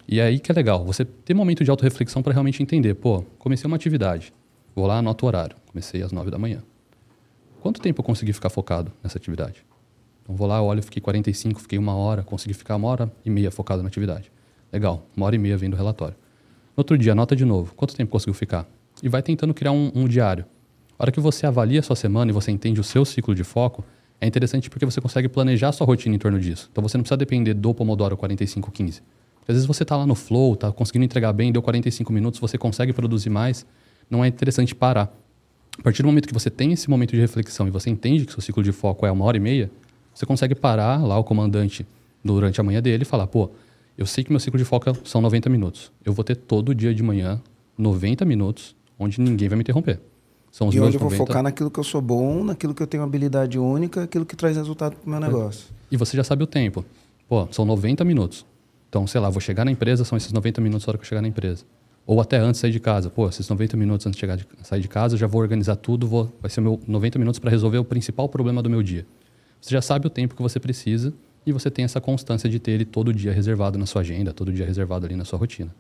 E 0.07 0.19
é 0.19 0.23
aí 0.23 0.39
que 0.39 0.51
é 0.51 0.55
legal, 0.55 0.85
você 0.85 1.03
ter 1.03 1.33
momento 1.33 1.63
de 1.63 1.69
autorreflexão 1.69 2.21
para 2.21 2.31
realmente 2.31 2.61
entender, 2.61 2.93
pô, 2.93 3.23
comecei 3.39 3.65
uma 3.67 3.75
atividade, 3.75 4.31
vou 4.75 4.85
lá, 4.85 4.99
anoto 4.99 5.25
o 5.25 5.27
horário, 5.27 5.55
comecei 5.67 6.01
às 6.01 6.11
nove 6.11 6.29
da 6.29 6.37
manhã. 6.37 6.61
Quanto 7.59 7.81
tempo 7.81 8.01
eu 8.01 8.05
consegui 8.05 8.31
ficar 8.31 8.49
focado 8.49 8.91
nessa 9.03 9.17
atividade? 9.17 9.65
Então 10.21 10.35
vou 10.35 10.47
lá, 10.47 10.61
olho, 10.61 10.83
fiquei 10.83 11.01
45, 11.01 11.59
fiquei 11.59 11.79
uma 11.79 11.95
hora, 11.95 12.23
consegui 12.23 12.53
ficar 12.53 12.75
uma 12.75 12.87
hora 12.87 13.11
e 13.25 13.29
meia 13.29 13.49
focado 13.49 13.81
na 13.81 13.87
atividade. 13.87 14.31
Legal, 14.71 15.05
uma 15.17 15.25
hora 15.25 15.35
e 15.35 15.39
meia 15.39 15.57
vendo 15.57 15.73
o 15.73 15.77
relatório. 15.77 16.15
Outro 16.75 16.97
dia, 16.97 17.13
anota 17.13 17.35
de 17.37 17.45
novo, 17.45 17.73
quanto 17.73 17.95
tempo 17.95 18.11
conseguiu 18.11 18.33
ficar? 18.33 18.67
E 19.01 19.07
vai 19.07 19.21
tentando 19.21 19.53
criar 19.53 19.71
um, 19.71 19.91
um 19.95 20.07
diário. 20.07 20.45
A 20.99 21.03
hora 21.03 21.11
que 21.11 21.21
você 21.21 21.45
avalia 21.45 21.79
a 21.79 21.83
sua 21.83 21.95
semana 21.95 22.31
e 22.31 22.33
você 22.33 22.51
entende 22.51 22.81
o 22.81 22.83
seu 22.83 23.05
ciclo 23.05 23.33
de 23.33 23.45
foco, 23.45 23.81
é 24.19 24.27
interessante 24.27 24.69
porque 24.69 24.85
você 24.85 24.99
consegue 24.99 25.29
planejar 25.29 25.69
a 25.69 25.71
sua 25.71 25.87
rotina 25.87 26.15
em 26.15 26.19
torno 26.19 26.37
disso. 26.37 26.67
Então 26.69 26.81
você 26.81 26.97
não 26.97 27.03
precisa 27.03 27.15
depender 27.15 27.53
do 27.53 27.73
Pomodoro 27.73 28.17
4515. 28.17 29.01
Porque 29.39 29.51
às 29.51 29.55
vezes 29.55 29.65
você 29.65 29.83
está 29.83 29.95
lá 29.95 30.05
no 30.05 30.15
flow, 30.15 30.53
está 30.53 30.69
conseguindo 30.69 31.05
entregar 31.05 31.31
bem, 31.31 31.49
deu 31.49 31.61
45 31.61 32.11
minutos, 32.11 32.41
você 32.41 32.57
consegue 32.57 32.91
produzir 32.91 33.29
mais, 33.29 33.65
não 34.09 34.23
é 34.23 34.27
interessante 34.27 34.75
parar. 34.75 35.13
A 35.79 35.81
partir 35.81 36.01
do 36.01 36.07
momento 36.07 36.27
que 36.27 36.33
você 36.33 36.49
tem 36.49 36.73
esse 36.73 36.89
momento 36.89 37.11
de 37.11 37.21
reflexão 37.21 37.67
e 37.69 37.71
você 37.71 37.89
entende 37.89 38.25
que 38.25 38.33
seu 38.33 38.41
ciclo 38.41 38.61
de 38.61 38.73
foco 38.73 39.05
é 39.05 39.11
uma 39.11 39.23
hora 39.23 39.37
e 39.37 39.39
meia, 39.39 39.71
você 40.13 40.25
consegue 40.25 40.55
parar 40.55 41.01
lá 41.05 41.17
o 41.17 41.23
comandante 41.23 41.85
durante 42.23 42.59
a 42.59 42.63
manhã 42.63 42.81
dele 42.81 43.03
e 43.03 43.05
falar, 43.05 43.27
pô, 43.27 43.51
eu 43.97 44.05
sei 44.05 44.23
que 44.23 44.31
meu 44.31 44.39
ciclo 44.39 44.57
de 44.57 44.65
foco 44.65 44.85
são 45.03 45.21
90 45.21 45.49
minutos. 45.49 45.91
Eu 46.03 46.13
vou 46.13 46.23
ter 46.23 46.35
todo 46.35 46.75
dia 46.75 46.93
de 46.93 47.01
manhã 47.01 47.41
90 47.77 48.25
minutos 48.25 48.75
onde 48.99 49.19
ninguém 49.19 49.47
vai 49.47 49.55
me 49.57 49.61
interromper. 49.61 49.99
São 50.51 50.67
os 50.67 50.75
e 50.75 50.79
onde 50.79 50.95
eu 50.95 50.99
vou 51.01 51.09
focar 51.09 51.43
naquilo 51.43 51.69
que 51.69 51.79
eu 51.79 51.83
sou 51.83 52.01
bom, 52.01 52.43
naquilo 52.43 52.73
que 52.73 52.81
eu 52.81 52.87
tenho 52.87 53.03
habilidade 53.03 53.59
única, 53.59 54.03
aquilo 54.03 54.25
que 54.25 54.35
traz 54.35 54.55
resultado 54.55 54.95
para 54.95 55.05
o 55.05 55.09
meu 55.09 55.19
negócio. 55.19 55.65
E 55.91 55.97
você 55.97 56.15
já 56.15 56.23
sabe 56.23 56.43
o 56.43 56.47
tempo. 56.47 56.85
Pô, 57.27 57.47
são 57.51 57.65
90 57.65 58.05
minutos. 58.05 58.45
Então, 58.89 59.05
sei 59.05 59.19
lá, 59.19 59.29
vou 59.29 59.41
chegar 59.41 59.65
na 59.65 59.71
empresa, 59.71 60.05
são 60.05 60.17
esses 60.17 60.31
90 60.31 60.61
minutos 60.61 60.85
na 60.85 60.91
hora 60.91 60.97
que 60.97 61.03
eu 61.03 61.07
chegar 61.07 61.21
na 61.21 61.27
empresa. 61.27 61.65
Ou 62.05 62.21
até 62.21 62.37
antes 62.37 62.59
de 62.59 62.61
sair 62.61 62.71
de 62.71 62.79
casa. 62.79 63.09
Pô, 63.09 63.27
esses 63.27 63.49
90 63.49 63.75
minutos 63.75 64.05
antes 64.07 64.15
de 64.15 64.21
chegar 64.21 64.37
de, 64.37 64.47
sair 64.63 64.79
de 64.79 64.87
casa, 64.87 65.15
eu 65.15 65.19
já 65.19 65.27
vou 65.27 65.41
organizar 65.41 65.75
tudo, 65.75 66.07
vou, 66.07 66.31
vai 66.41 66.49
ser 66.49 66.61
meu 66.61 66.79
90 66.87 67.19
minutos 67.19 67.39
para 67.39 67.49
resolver 67.49 67.79
o 67.79 67.83
principal 67.83 68.29
problema 68.29 68.61
do 68.61 68.69
meu 68.69 68.81
dia. 68.81 69.05
Você 69.59 69.71
já 69.71 69.81
sabe 69.81 70.07
o 70.07 70.09
tempo 70.09 70.35
que 70.35 70.41
você 70.41 70.59
precisa 70.59 71.13
e 71.45 71.51
você 71.51 71.69
tem 71.69 71.85
essa 71.85 72.01
constância 72.01 72.49
de 72.49 72.59
ter 72.59 72.71
ele 72.71 72.85
todo 72.85 73.13
dia 73.13 73.31
reservado 73.31 73.77
na 73.77 73.85
sua 73.85 74.01
agenda, 74.01 74.33
todo 74.33 74.51
dia 74.51 74.65
reservado 74.65 75.05
ali 75.05 75.15
na 75.15 75.25
sua 75.25 75.37
rotina. 75.37 75.73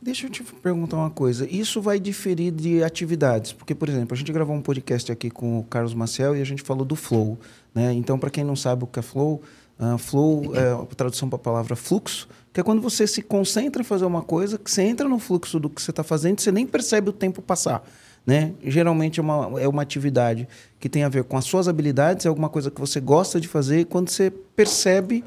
Deixa 0.00 0.26
eu 0.26 0.30
te 0.30 0.42
perguntar 0.42 0.96
uma 0.96 1.10
coisa. 1.10 1.46
Isso 1.50 1.80
vai 1.80 1.98
diferir 1.98 2.52
de 2.52 2.82
atividades? 2.82 3.52
Porque, 3.52 3.74
por 3.74 3.88
exemplo, 3.88 4.14
a 4.14 4.16
gente 4.16 4.32
gravou 4.32 4.54
um 4.54 4.62
podcast 4.62 5.10
aqui 5.10 5.30
com 5.30 5.58
o 5.58 5.64
Carlos 5.64 5.94
Maciel 5.94 6.36
e 6.36 6.40
a 6.40 6.44
gente 6.44 6.62
falou 6.62 6.84
do 6.84 6.96
flow. 6.96 7.38
Né? 7.74 7.92
Então, 7.92 8.18
para 8.18 8.30
quem 8.30 8.44
não 8.44 8.56
sabe 8.56 8.84
o 8.84 8.86
que 8.86 8.98
é 8.98 9.02
flow, 9.02 9.42
uh, 9.78 9.98
flow 9.98 10.54
é 10.54 10.72
a 10.72 10.86
tradução 10.94 11.28
para 11.28 11.36
a 11.36 11.40
palavra 11.40 11.76
fluxo, 11.76 12.28
que 12.52 12.60
é 12.60 12.62
quando 12.62 12.80
você 12.80 13.06
se 13.06 13.20
concentra 13.20 13.82
em 13.82 13.84
fazer 13.84 14.06
uma 14.06 14.22
coisa, 14.22 14.56
que 14.58 14.70
você 14.70 14.82
entra 14.82 15.08
no 15.08 15.18
fluxo 15.18 15.60
do 15.60 15.68
que 15.68 15.82
você 15.82 15.90
está 15.90 16.02
fazendo 16.02 16.40
você 16.40 16.52
nem 16.52 16.66
percebe 16.66 17.10
o 17.10 17.12
tempo 17.12 17.42
passar. 17.42 17.86
Né? 18.26 18.54
Geralmente 18.64 19.20
é 19.20 19.22
uma, 19.22 19.60
é 19.60 19.68
uma 19.68 19.82
atividade 19.82 20.48
que 20.80 20.88
tem 20.88 21.04
a 21.04 21.08
ver 21.08 21.24
com 21.24 21.36
as 21.36 21.44
suas 21.44 21.68
habilidades, 21.68 22.26
é 22.26 22.28
alguma 22.28 22.48
coisa 22.48 22.70
que 22.70 22.80
você 22.80 23.00
gosta 23.00 23.40
de 23.40 23.46
fazer, 23.46 23.80
e 23.80 23.84
quando 23.84 24.08
você 24.08 24.30
percebe, 24.30 25.22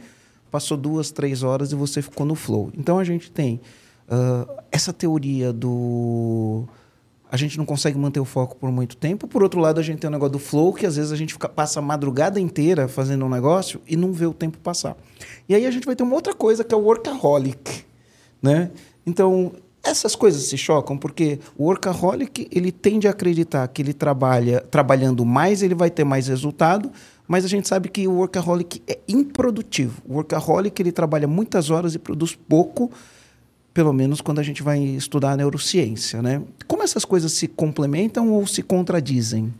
passou 0.52 0.76
duas, 0.76 1.10
três 1.10 1.42
horas 1.42 1.72
e 1.72 1.76
você 1.76 2.02
ficou 2.02 2.26
no 2.26 2.36
flow. 2.36 2.72
Então, 2.78 3.00
a 3.00 3.04
gente 3.04 3.32
tem 3.32 3.62
Uh, 4.10 4.64
essa 4.72 4.92
teoria 4.92 5.54
do 5.54 6.68
a 7.32 7.38
gente 7.38 7.60
não 7.60 7.66
consegue 7.66 7.96
manter 7.96 8.20
o 8.20 8.26
foco 8.26 8.56
por 8.56 8.72
muito 8.72 8.98
tempo. 8.98 9.28
Por 9.28 9.44
outro 9.44 9.60
lado, 9.60 9.80
a 9.80 9.84
gente 9.84 10.00
tem 10.00 10.08
o 10.08 10.12
negócio 10.12 10.32
do 10.32 10.40
flow, 10.40 10.74
que 10.74 10.84
às 10.84 10.96
vezes 10.96 11.12
a 11.12 11.16
gente 11.16 11.34
fica, 11.34 11.48
passa 11.48 11.78
a 11.78 11.82
madrugada 11.82 12.40
inteira 12.40 12.88
fazendo 12.88 13.24
um 13.24 13.30
negócio 13.30 13.80
e 13.88 13.96
não 13.96 14.12
vê 14.12 14.26
o 14.26 14.34
tempo 14.34 14.58
passar. 14.58 14.98
E 15.48 15.54
aí 15.54 15.68
a 15.68 15.70
gente 15.70 15.86
vai 15.86 15.96
ter 15.96 16.02
uma 16.02 16.16
outra 16.16 16.34
coisa 16.34 16.64
que 16.64 16.74
é 16.74 16.78
o 16.78 16.82
workaholic, 16.82 17.86
né? 18.42 18.72
Então, 19.06 19.52
essas 19.90 20.16
coisas 20.16 20.44
se 20.44 20.58
chocam 20.58 20.98
porque 20.98 21.40
o 21.58 21.66
workaholic, 21.66 22.48
ele 22.52 22.72
tende 22.72 23.08
a 23.08 23.12
acreditar 23.12 23.68
que 23.68 23.82
ele 23.82 23.94
trabalha 23.94 24.62
trabalhando 24.62 25.26
mais, 25.26 25.62
ele 25.62 25.76
vai 25.76 25.90
ter 25.90 26.04
mais 26.04 26.28
resultado, 26.28 26.92
mas 27.28 27.46
a 27.46 27.48
gente 27.48 27.68
sabe 27.68 27.90
que 27.90 28.08
o 28.08 28.14
workaholic 28.14 28.82
é 28.88 29.00
improdutivo. 29.08 30.02
O 30.08 30.16
workaholic, 30.16 30.82
ele 30.82 30.92
trabalha 30.92 31.28
muitas 31.28 31.70
horas 31.70 31.94
e 31.96 32.00
produz 32.00 32.36
pouco, 32.36 32.92
pelo 33.74 33.94
menos 33.94 34.22
quando 34.22 34.40
a 34.40 34.44
gente 34.44 34.64
vai 34.64 34.80
estudar 34.80 35.32
a 35.32 35.38
neurociência, 35.38 36.22
né? 36.22 36.42
Como 36.68 36.84
essas 36.84 37.06
coisas 37.06 37.32
se 37.34 37.48
complementam 37.48 38.32
ou 38.32 38.48
se 38.48 38.64
contradizem? 38.64 39.54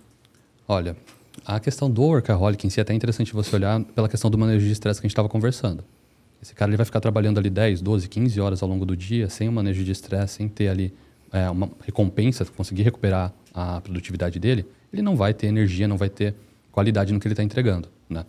Olha, 0.68 0.96
a 1.46 1.60
questão 1.60 1.90
do 1.90 2.02
workaholic 2.04 2.66
em 2.66 2.70
si 2.70 2.80
é 2.80 2.84
até 2.84 2.94
interessante 2.94 3.34
você 3.34 3.56
olhar 3.56 3.84
pela 3.84 4.10
questão 4.10 4.30
do 4.30 4.38
manejo 4.38 4.66
de 4.66 4.72
estresse 4.72 5.00
que 5.00 5.06
a 5.06 5.08
gente 5.08 5.14
estava 5.14 5.30
conversando. 5.30 5.84
Esse 6.42 6.56
cara 6.56 6.70
ele 6.70 6.78
vai 6.78 6.86
ficar 6.86 7.00
trabalhando 7.00 7.38
ali 7.38 7.50
10, 7.50 7.82
12, 7.82 8.08
15 8.08 8.40
horas 8.40 8.64
ao 8.64 8.70
longo 8.70 8.86
do 8.86 8.96
dia 8.96 9.30
sem 9.30 9.50
o 9.50 9.52
manejo 9.52 9.84
de 9.84 9.92
estresse, 9.92 10.36
sem 10.36 10.48
ter 10.48 10.70
ali 10.70 10.94
é, 11.32 11.50
uma 11.50 11.70
recompensa, 11.86 12.46
conseguir 12.46 12.84
recuperar 12.84 13.34
a 13.54 13.82
produtividade 13.82 14.40
dele, 14.40 14.66
ele 14.92 15.02
não 15.02 15.16
vai 15.16 15.34
ter 15.34 15.48
energia, 15.48 15.88
não 15.88 15.98
vai 15.98 16.10
ter 16.10 16.34
qualidade 16.72 17.14
no 17.14 17.20
que 17.20 17.28
ele 17.28 17.34
está 17.34 17.44
entregando, 17.44 17.90
né? 18.10 18.26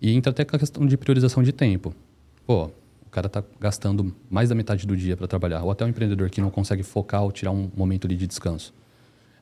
E 0.00 0.12
entra 0.12 0.30
até 0.30 0.44
com 0.44 0.54
a 0.54 0.58
questão 0.58 0.86
de 0.86 0.96
priorização 0.96 1.42
de 1.42 1.52
tempo. 1.52 1.94
Pô, 2.46 2.70
cara 3.14 3.28
está 3.28 3.44
gastando 3.60 4.12
mais 4.28 4.48
da 4.48 4.56
metade 4.56 4.84
do 4.84 4.96
dia 4.96 5.16
para 5.16 5.28
trabalhar, 5.28 5.62
ou 5.62 5.70
até 5.70 5.84
um 5.84 5.88
empreendedor 5.88 6.28
que 6.28 6.40
não 6.40 6.50
consegue 6.50 6.82
focar 6.82 7.22
ou 7.22 7.30
tirar 7.30 7.52
um 7.52 7.70
momento 7.76 8.08
ali 8.08 8.16
de 8.16 8.26
descanso. 8.26 8.74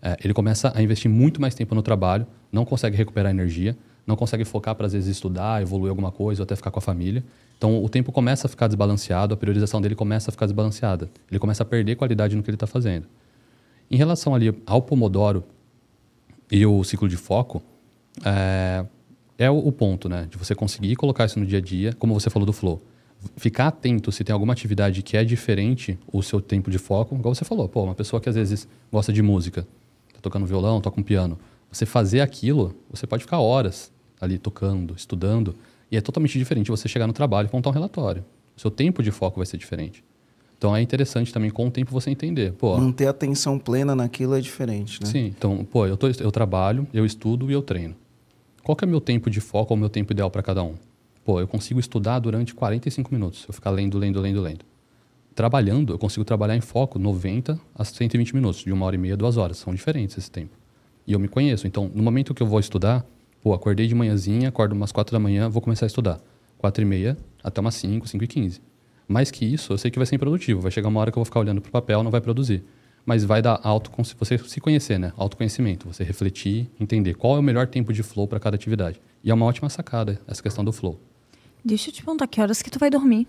É, 0.03 0.15
ele 0.23 0.35
começa 0.35 0.71
a 0.77 0.83
investir 0.83 1.11
muito 1.11 1.41
mais 1.41 1.55
tempo 1.55 1.75
no 1.75 1.83
trabalho, 1.83 2.27
não 2.51 2.67
consegue 2.67 2.97
recuperar 2.97 3.31
energia, 3.31 3.75
não 4.07 4.17
consegue 4.17 4.45
focar 4.45 4.75
para 4.75 4.87
às 4.87 4.93
vezes 4.93 5.09
estudar, 5.09 5.63
evoluir 5.63 5.91
alguma 5.91 6.11
coisa 6.11 6.43
ou 6.43 6.45
até 6.45 6.57
ficar 6.57 6.71
com 6.71 6.79
a 6.79 6.83
família. 6.83 7.25
Então 7.57 7.83
o 7.83 7.89
tempo 7.89 8.11
começa 8.11 8.47
a 8.47 8.51
ficar 8.51 8.67
desbalanceado, 8.67 9.35
a 9.35 9.37
priorização 9.37 9.81
dele 9.81 9.95
começa 9.95 10.31
a 10.31 10.33
ficar 10.33 10.47
desbalanceada. 10.47 11.09
Ele 11.31 11.39
começa 11.39 11.63
a 11.63 11.67
perder 11.67 11.97
qualidade 11.97 12.35
no 12.35 12.43
que 12.43 12.51
ele 12.51 12.57
está 12.57 12.67
fazendo. 12.67 13.07
Em 13.91 13.97
relação 13.97 14.35
ali 14.35 14.53
ao 14.67 14.83
Pomodoro, 14.83 15.45
e 16.51 16.67
o 16.67 16.83
ciclo 16.85 17.09
de 17.09 17.17
foco 17.17 17.63
é, 18.25 18.85
é 19.39 19.51
o, 19.51 19.57
o 19.57 19.71
ponto, 19.73 20.09
né? 20.09 20.27
De 20.31 20.37
você 20.37 20.55
conseguir 20.55 20.97
colocar 20.97 21.25
isso 21.25 21.39
no 21.39 21.47
dia 21.47 21.59
a 21.59 21.63
dia, 21.63 21.95
como 21.95 22.13
você 22.13 22.29
falou 22.29 22.45
do 22.45 22.53
flow. 22.53 22.83
Ficar 23.37 23.69
atento 23.69 24.11
se 24.11 24.25
tem 24.25 24.35
alguma 24.35 24.53
atividade 24.53 25.01
que 25.03 25.17
é 25.17 25.25
diferente 25.25 25.97
o 26.13 26.23
seu 26.23 26.41
tempo 26.41 26.71
de 26.71 26.79
foco, 26.79 27.15
igual 27.15 27.35
você 27.35 27.45
falou, 27.45 27.69
pô, 27.69 27.85
uma 27.85 27.95
pessoa 27.95 28.21
que 28.21 28.29
às 28.29 28.35
vezes 28.35 28.67
gosta 28.91 29.13
de 29.13 29.23
música, 29.23 29.63
tá 30.13 30.19
tocando 30.21 30.45
violão, 30.45 30.81
toca 30.81 31.01
um 31.01 31.05
piano. 31.05 31.39
Você 31.71 31.87
fazer 31.87 32.21
aquilo, 32.21 32.75
você 32.91 33.07
pode 33.07 33.23
ficar 33.23 33.39
horas 33.39 33.92
ali 34.23 34.39
tocando, 34.39 34.95
estudando, 34.97 35.53
e 35.91 35.97
é 35.97 36.01
totalmente 36.01 36.39
diferente 36.39 36.71
você 36.71 36.89
chegar 36.89 37.09
no 37.09 37.13
trabalho 37.13 37.49
e 37.53 37.55
montar 37.55 37.71
um 37.71 37.73
relatório. 37.73 38.25
O 38.57 38.61
seu 38.61 38.71
tempo 38.71 39.03
de 39.03 39.11
foco 39.11 39.39
vai 39.39 39.47
ser 39.47 39.57
diferente. 39.57 40.05
Então 40.57 40.77
é 40.77 40.81
interessante 40.81 41.33
também 41.33 41.51
com 41.51 41.67
o 41.67 41.71
tempo 41.73 41.91
você 41.91 42.09
entender. 42.09 42.53
Pô, 42.53 42.79
Manter 42.79 43.09
a 43.09 43.11
atenção 43.11 43.59
plena 43.59 43.97
naquilo 43.97 44.37
é 44.37 44.41
diferente, 44.41 45.03
né? 45.03 45.09
Sim, 45.11 45.27
então, 45.37 45.65
pô, 45.65 45.89
eu, 45.89 45.97
tô, 45.97 46.07
eu 46.07 46.31
trabalho, 46.31 46.87
eu 46.95 47.05
estudo 47.05 47.51
e 47.51 47.53
eu 47.53 47.63
treino. 47.63 47.97
Qual 48.63 48.77
que 48.77 48.85
é 48.85 48.87
o 48.87 48.89
meu 48.89 49.01
tempo 49.01 49.29
de 49.29 49.41
foco, 49.41 49.75
ou 49.75 49.77
o 49.77 49.81
meu 49.81 49.89
tempo 49.89 50.13
ideal 50.13 50.31
para 50.31 50.41
cada 50.41 50.63
um? 50.63 50.75
Pô, 51.25 51.41
eu 51.41 51.49
consigo 51.49 51.81
estudar 51.81 52.21
durante 52.21 52.55
45 52.55 53.13
minutos, 53.13 53.45
eu 53.49 53.53
ficar 53.53 53.71
lendo, 53.71 53.99
lendo, 53.99 54.21
lendo, 54.21 54.41
lendo. 54.41 54.65
Trabalhando, 55.35 55.93
eu 55.93 55.99
consigo 55.99 56.25
trabalhar 56.25 56.57
em 56.57 56.61
foco 56.61 56.97
90 56.97 57.59
a 57.75 57.85
120 57.85 58.33
minutos, 58.33 58.61
de 58.61 58.73
uma 58.73 58.87
hora 58.87 58.95
e 58.95 58.99
meia, 58.99 59.17
duas 59.17 59.37
horas. 59.37 59.59
São 59.59 59.75
diferentes 59.75 60.17
esse 60.17 60.31
tempo. 60.31 60.57
E 61.07 61.13
eu 61.13 61.19
me 61.19 61.27
conheço. 61.27 61.67
Então, 61.67 61.91
no 61.93 62.05
momento 62.05 62.33
que 62.33 62.43
eu 62.43 62.47
vou 62.47 62.61
estudar, 62.61 63.05
pô, 63.43 63.53
acordei 63.53 63.87
de 63.87 63.95
manhãzinha, 63.95 64.49
acordo 64.49 64.73
umas 64.73 64.93
4 64.93 65.13
da 65.13 65.19
manhã, 65.19 65.49
vou 65.49 65.61
começar 65.61 65.85
a 65.85 65.89
estudar. 65.89 66.21
4 66.59 66.83
e 66.83 66.85
meia 66.85 67.19
até 67.43 67.61
umas 67.61 67.75
5, 67.75 68.07
5 68.07 68.25
e 68.25 68.27
15. 68.27 68.63
Mais 69.09 69.31
que 69.31 69.45
isso, 69.45 69.73
eu 69.73 69.79
sei 69.79 69.91
que 69.91 69.99
vai 69.99 70.07
ser 70.07 70.15
improdutivo. 70.15 70.61
Vai 70.61 70.71
chegar 70.71 70.89
uma 70.89 71.01
hora 71.01 71.11
que 71.11 71.19
eu 71.19 71.21
vou 71.21 71.25
ficar 71.25 71.41
olhando 71.41 71.61
para 71.61 71.69
o 71.69 71.73
papel, 71.73 72.03
não 72.03 72.11
vai 72.11 72.21
produzir. 72.21 72.65
Mas 73.05 73.25
vai 73.25 73.43
dar 73.43 73.61
auto 73.65 73.91
você 74.17 74.39
se 74.39 74.61
conhecer, 74.61 74.97
né? 74.97 75.13
Autoconhecimento, 75.17 75.93
você 75.93 76.05
refletir, 76.05 76.71
entender 76.79 77.15
qual 77.15 77.35
é 77.35 77.41
o 77.41 77.43
melhor 77.43 77.67
tempo 77.67 77.93
de 77.93 78.01
flow 78.03 78.29
para 78.29 78.39
cada 78.39 78.55
atividade. 78.55 79.03
E 79.25 79.31
é 79.31 79.35
uma 79.35 79.45
ótima 79.45 79.69
sacada 79.69 80.21
essa 80.27 80.41
questão 80.41 80.65
do 80.65 80.73
flow. 80.73 81.01
Deixa 81.65 81.91
eu 81.91 81.95
te 81.95 82.05
perguntar, 82.05 82.29
que 82.29 82.41
horas 82.41 82.63
que 82.63 82.71
tu 82.71 82.79
vai 82.79 82.91
dormir? 82.91 83.27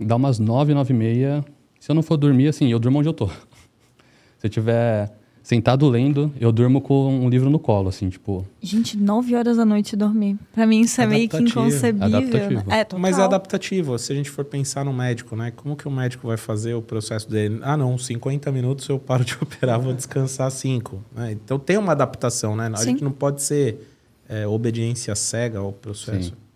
Dá 0.00 0.16
umas 0.16 0.38
9, 0.38 0.72
9 0.72 0.94
e 0.94 0.96
meia. 0.96 1.44
Se 1.78 1.90
eu 1.90 1.94
não 1.94 2.02
for 2.02 2.16
dormir, 2.16 2.48
assim, 2.48 2.72
eu 2.72 2.78
durmo 2.78 2.98
onde 2.98 3.08
eu 3.08 3.12
tô. 3.12 3.28
Se 4.38 4.46
eu 4.46 4.50
tiver 4.50 5.17
sentado 5.48 5.88
lendo, 5.88 6.30
eu 6.38 6.52
durmo 6.52 6.78
com 6.78 7.24
um 7.24 7.26
livro 7.30 7.48
no 7.48 7.58
colo, 7.58 7.88
assim, 7.88 8.10
tipo. 8.10 8.46
Gente, 8.60 8.98
9 8.98 9.34
horas 9.34 9.56
da 9.56 9.64
noite 9.64 9.96
dormir. 9.96 10.36
Pra 10.52 10.66
mim 10.66 10.82
isso 10.82 11.00
é 11.00 11.06
meio 11.06 11.26
que 11.26 11.36
Adaptativo. 11.36 11.66
inconcebível. 11.66 12.06
Adaptativo. 12.18 12.68
Né? 12.68 12.80
É, 12.80 12.84
total. 12.84 13.00
Mas 13.00 13.18
é 13.18 13.22
adaptativo. 13.22 13.98
Se 13.98 14.12
a 14.12 14.14
gente 14.14 14.28
for 14.28 14.44
pensar 14.44 14.84
no 14.84 14.92
médico, 14.92 15.34
né? 15.34 15.50
Como 15.50 15.74
que 15.74 15.88
o 15.88 15.90
médico 15.90 16.28
vai 16.28 16.36
fazer 16.36 16.74
o 16.74 16.82
processo 16.82 17.30
dele? 17.30 17.60
Ah, 17.62 17.78
não, 17.78 17.96
50 17.96 18.52
minutos 18.52 18.86
eu 18.90 18.98
paro 18.98 19.24
de 19.24 19.32
operar, 19.40 19.80
vou 19.80 19.94
descansar 19.94 20.50
5. 20.50 21.02
Né? 21.16 21.32
Então 21.32 21.58
tem 21.58 21.78
uma 21.78 21.92
adaptação, 21.92 22.54
né? 22.54 22.70
A 22.70 22.76
Sim. 22.76 22.90
gente 22.90 23.02
não 23.02 23.12
pode 23.12 23.42
ser 23.42 23.88
é, 24.28 24.46
obediência 24.46 25.14
cega 25.14 25.60
ao 25.60 25.72
processo. 25.72 26.28
Sim. 26.28 26.47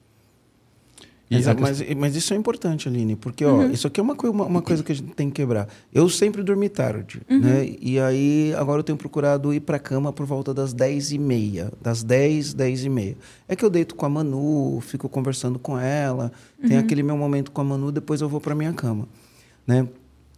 E 1.32 1.36
Mas, 1.60 1.80
a 1.80 1.94
mas, 1.96 2.16
isso 2.16 2.34
é 2.34 2.36
importante, 2.36 2.88
Aline, 2.88 3.16
porque 3.16 3.44
ó, 3.44 3.62
isso 3.72 3.86
aqui 3.86 3.98
é 4.00 4.02
uma, 4.02 4.14
uma, 4.14 4.44
uma 4.44 4.62
coisa 4.62 4.82
que 4.82 4.92
a 4.92 4.94
gente 4.94 5.12
tem 5.14 5.28
que 5.30 5.34
quebrar. 5.36 5.68
Eu 5.92 6.08
sempre 6.08 6.42
dormi 6.42 6.68
tarde, 6.68 7.22
né? 7.28 7.66
E 7.80 7.98
aí 7.98 8.54
agora 8.56 8.80
eu 8.80 8.84
tenho 8.84 8.98
procurado 8.98 9.52
ir 9.54 9.60
para 9.60 9.78
cama 9.78 10.12
por 10.12 10.26
volta 10.26 10.52
das 10.52 10.72
10 10.72 11.12
e 11.12 11.18
meia. 11.18 11.72
Das 11.80 12.02
10, 12.02 12.54
10 12.54 12.84
e 12.84 12.88
meia. 12.88 13.16
É 13.48 13.56
que 13.56 13.64
eu 13.64 13.70
deito 13.70 13.94
com 13.94 14.04
a 14.04 14.08
Manu, 14.08 14.80
fico 14.82 15.08
conversando 15.08 15.58
com 15.58 15.78
ela, 15.78 16.30
tem 16.66 16.76
aquele 16.78 17.02
meu 17.02 17.16
momento 17.16 17.50
com 17.50 17.60
a 17.60 17.64
Manu, 17.64 17.90
depois 17.90 18.20
eu 18.20 18.28
vou 18.28 18.40
para 18.40 18.54
minha 18.54 18.72
cama, 18.72 19.08
né? 19.66 19.86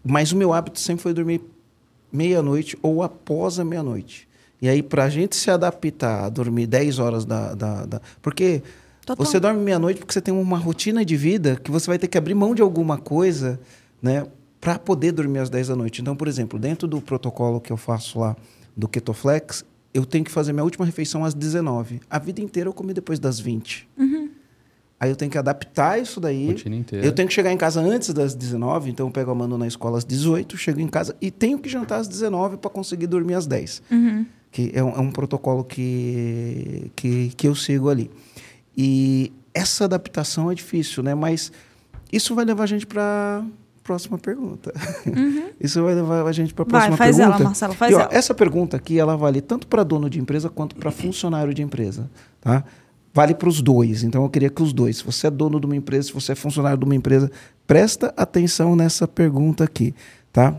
Mas 0.04 0.32
o 0.32 0.36
meu 0.36 0.52
hábito 0.52 0.78
sempre 0.78 1.02
foi 1.02 1.12
dormir 1.14 1.40
meia-noite 2.12 2.78
ou 2.82 3.02
após 3.02 3.58
a 3.58 3.64
meia-noite. 3.64 4.28
E 4.62 4.68
aí, 4.68 4.82
para 4.82 5.04
a 5.04 5.10
gente 5.10 5.36
se 5.36 5.50
adaptar 5.50 6.24
a 6.24 6.28
dormir 6.28 6.66
10 6.66 6.98
horas 6.98 7.24
da. 7.24 7.54
da, 7.54 7.84
da- 7.84 8.00
porque 8.22 8.62
Total. 9.04 9.24
você 9.24 9.38
dorme 9.38 9.60
meia-noite 9.60 10.00
porque 10.00 10.12
você 10.12 10.20
tem 10.20 10.32
uma 10.32 10.58
rotina 10.58 11.04
de 11.04 11.16
vida 11.16 11.56
que 11.62 11.70
você 11.70 11.86
vai 11.86 11.98
ter 11.98 12.08
que 12.08 12.16
abrir 12.16 12.34
mão 12.34 12.54
de 12.54 12.62
alguma 12.62 12.96
coisa, 12.98 13.60
né? 14.02 14.26
Para 14.60 14.78
poder 14.78 15.12
dormir 15.12 15.40
às 15.40 15.50
10 15.50 15.68
da 15.68 15.76
noite. 15.76 16.00
Então, 16.00 16.16
por 16.16 16.26
exemplo, 16.26 16.58
dentro 16.58 16.88
do 16.88 17.00
protocolo 17.00 17.60
que 17.60 17.70
eu 17.70 17.76
faço 17.76 18.18
lá 18.18 18.34
do 18.76 18.88
Ketoflex, 18.88 19.64
eu 19.92 20.04
tenho 20.06 20.24
que 20.24 20.30
fazer 20.30 20.52
minha 20.52 20.64
última 20.64 20.84
refeição 20.86 21.24
às 21.24 21.34
19. 21.34 22.00
A 22.08 22.18
vida 22.18 22.40
inteira 22.40 22.68
eu 22.68 22.72
comi 22.72 22.92
depois 22.94 23.18
das 23.18 23.38
20. 23.38 23.88
Aí 24.98 25.10
eu 25.10 25.16
tenho 25.16 25.30
que 25.30 25.36
adaptar 25.36 26.00
isso 26.00 26.18
daí. 26.18 26.46
Rotina 26.46 26.76
inteira. 26.76 27.04
Eu 27.04 27.12
tenho 27.12 27.28
que 27.28 27.34
chegar 27.34 27.52
em 27.52 27.58
casa 27.58 27.80
antes 27.80 28.08
das 28.14 28.34
19, 28.34 28.90
então 28.90 29.06
eu 29.06 29.10
pego 29.12 29.30
a 29.30 29.34
Manu 29.34 29.58
na 29.58 29.66
escola 29.66 29.98
às 29.98 30.04
18, 30.04 30.56
chego 30.56 30.80
em 30.80 30.88
casa 30.88 31.14
e 31.20 31.30
tenho 31.30 31.58
que 31.58 31.68
jantar 31.68 31.98
às 32.00 32.08
19 32.08 32.56
para 32.56 32.70
conseguir 32.70 33.06
dormir 33.06 33.34
às 33.34 33.46
10. 33.46 33.82
Que 34.50 34.70
é 34.72 34.82
um, 34.82 34.90
é 34.90 35.00
um 35.00 35.10
protocolo 35.10 35.62
que, 35.64 36.90
que, 36.96 37.32
que 37.36 37.46
eu 37.46 37.54
sigo 37.54 37.90
ali. 37.90 38.10
E 38.76 39.32
essa 39.52 39.84
adaptação 39.84 40.50
é 40.50 40.54
difícil, 40.54 41.02
né? 41.02 41.14
Mas 41.14 41.52
isso 42.12 42.34
vai 42.34 42.44
levar 42.44 42.64
a 42.64 42.66
gente 42.66 42.86
para 42.86 43.44
próxima 43.84 44.18
pergunta. 44.18 44.72
isso 45.60 45.82
vai 45.82 45.94
levar 45.94 46.26
a 46.26 46.32
gente 46.32 46.54
para 46.54 46.62
a 46.62 46.66
Uhum. 46.66 46.70
Vai, 46.70 46.80
próxima 46.80 46.96
faz 46.96 47.16
pergunta. 47.16 47.36
ela, 47.36 47.44
Marcelo, 47.44 47.74
faz 47.74 47.92
E, 47.92 47.94
ó, 47.94 48.00
ela. 48.00 48.08
Essa 48.10 48.34
pergunta 48.34 48.76
aqui, 48.76 48.98
ela 48.98 49.16
vale 49.16 49.40
tanto 49.40 49.66
para 49.66 49.84
dono 49.84 50.08
de 50.08 50.18
empresa 50.18 50.48
quanto 50.48 50.74
para 50.74 50.90
funcionário 50.90 51.52
de 51.52 51.62
empresa, 51.62 52.10
tá? 52.40 52.64
Vale 53.12 53.34
para 53.34 53.48
os 53.48 53.60
dois. 53.60 54.02
Então 54.02 54.24
eu 54.24 54.30
queria 54.30 54.50
que 54.50 54.62
os 54.62 54.72
dois, 54.72 54.96
se 54.96 55.04
você 55.04 55.28
é 55.28 55.30
dono 55.30 55.60
de 55.60 55.66
uma 55.66 55.76
empresa, 55.76 56.08
se 56.08 56.14
você 56.14 56.32
é 56.32 56.34
funcionário 56.34 56.78
de 56.78 56.84
uma 56.84 56.96
empresa, 56.96 57.30
presta 57.66 58.12
atenção 58.16 58.74
nessa 58.74 59.06
pergunta 59.06 59.62
aqui, 59.62 59.94
tá? 60.32 60.56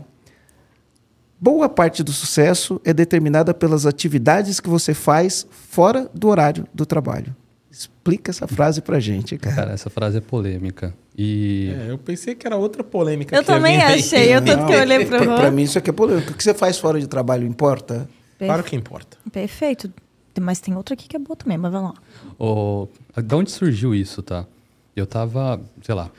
Boa 1.38 1.68
parte 1.68 2.02
do 2.02 2.12
sucesso 2.12 2.80
é 2.82 2.94
determinada 2.94 3.52
pelas 3.52 3.84
atividades 3.84 4.58
que 4.58 4.70
você 4.70 4.94
faz 4.94 5.46
fora 5.50 6.10
do 6.14 6.28
horário 6.28 6.66
do 6.72 6.86
trabalho. 6.86 7.36
Explica 7.78 8.30
essa 8.30 8.46
frase 8.48 8.80
pra 8.80 8.98
gente, 8.98 9.36
cara. 9.36 9.54
Cara, 9.56 9.72
essa 9.72 9.90
frase 9.90 10.16
é 10.16 10.20
polêmica. 10.22 10.94
E 11.16 11.74
É, 11.78 11.90
eu 11.90 11.98
pensei 11.98 12.34
que 12.34 12.46
era 12.46 12.56
outra 12.56 12.82
polêmica. 12.82 13.36
Eu 13.36 13.44
também 13.44 13.82
achei, 13.82 14.34
eu 14.34 14.42
tanto 14.42 14.64
que 14.64 14.72
eu 14.72 14.80
olhei 14.80 15.04
pro 15.04 15.18
pra, 15.18 15.18
Rô. 15.18 15.36
pra 15.36 15.50
mim 15.50 15.64
isso 15.64 15.76
aqui 15.76 15.90
é 15.90 15.92
polêmico. 15.92 16.30
O 16.32 16.34
que 16.34 16.42
você 16.42 16.54
faz 16.54 16.78
fora 16.78 16.98
de 16.98 17.06
trabalho 17.06 17.46
importa? 17.46 18.08
Claro 18.38 18.64
que 18.64 18.74
importa. 18.74 19.18
Perfeito. 19.30 19.92
Mas 20.40 20.58
tem 20.58 20.74
outra 20.74 20.94
aqui 20.94 21.06
que 21.06 21.16
é 21.16 21.18
boa 21.18 21.36
também, 21.36 21.58
mas 21.58 21.70
vamos 21.70 21.92
lá. 21.92 21.96
O, 22.38 22.88
da 23.22 23.36
onde 23.36 23.50
surgiu 23.50 23.94
isso, 23.94 24.22
tá? 24.22 24.46
Eu 24.94 25.06
tava, 25.06 25.60
sei 25.82 25.94
lá, 25.94 26.10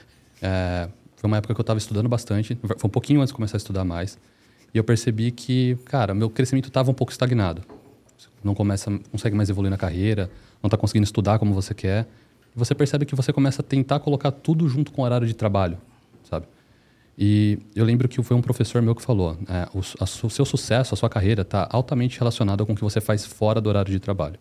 é, 0.42 0.88
foi 1.16 1.28
uma 1.28 1.38
época 1.38 1.56
que 1.56 1.60
eu 1.60 1.66
tava 1.66 1.80
estudando 1.80 2.08
bastante, 2.08 2.56
foi 2.64 2.88
um 2.88 2.90
pouquinho 2.90 3.22
antes 3.22 3.32
de 3.32 3.36
começar 3.36 3.58
a 3.58 3.60
estudar 3.60 3.84
mais, 3.84 4.18
e 4.74 4.78
eu 4.78 4.84
percebi 4.84 5.32
que, 5.32 5.76
cara, 5.86 6.14
meu 6.14 6.30
crescimento 6.30 6.70
tava 6.70 6.92
um 6.92 6.94
pouco 6.94 7.12
estagnado. 7.12 7.64
Não 8.44 8.54
começa, 8.54 8.90
não 8.90 9.00
consegue 9.12 9.36
mais 9.36 9.50
evoluir 9.50 9.72
na 9.72 9.78
carreira, 9.78 10.30
não 10.62 10.70
tá 10.70 10.78
conseguindo 10.78 11.04
estudar 11.06 11.40
como 11.40 11.54
você 11.54 11.74
quer. 11.74 12.08
Você 12.56 12.74
percebe 12.74 13.06
que 13.06 13.16
você 13.16 13.32
começa 13.32 13.62
a 13.62 13.66
tentar 13.66 14.00
colocar 14.00 14.32
tudo 14.32 14.68
junto 14.68 14.92
com 14.92 15.02
o 15.02 15.06
horário 15.06 15.28
de 15.28 15.34
trabalho, 15.36 15.78
sabe? 16.24 16.46
E 17.18 17.60
eu 17.76 17.84
lembro 17.86 18.08
que 18.08 18.22
foi 18.22 18.36
um 18.38 18.42
professor 18.42 18.82
meu 18.82 18.94
que 18.96 19.02
falou: 19.02 19.38
é, 19.48 19.68
o, 19.74 19.80
a 20.00 20.04
o 20.04 20.30
seu 20.30 20.46
sucesso, 20.46 20.94
a 20.94 20.98
sua 20.98 21.10
carreira, 21.10 21.42
está 21.42 21.68
altamente 21.72 22.18
relacionado 22.20 22.66
com 22.66 22.74
o 22.74 22.76
que 22.76 22.84
você 22.84 23.00
faz 23.02 23.26
fora 23.26 23.60
do 23.62 23.70
horário 23.70 23.92
de 23.92 24.00
trabalho. 24.00 24.40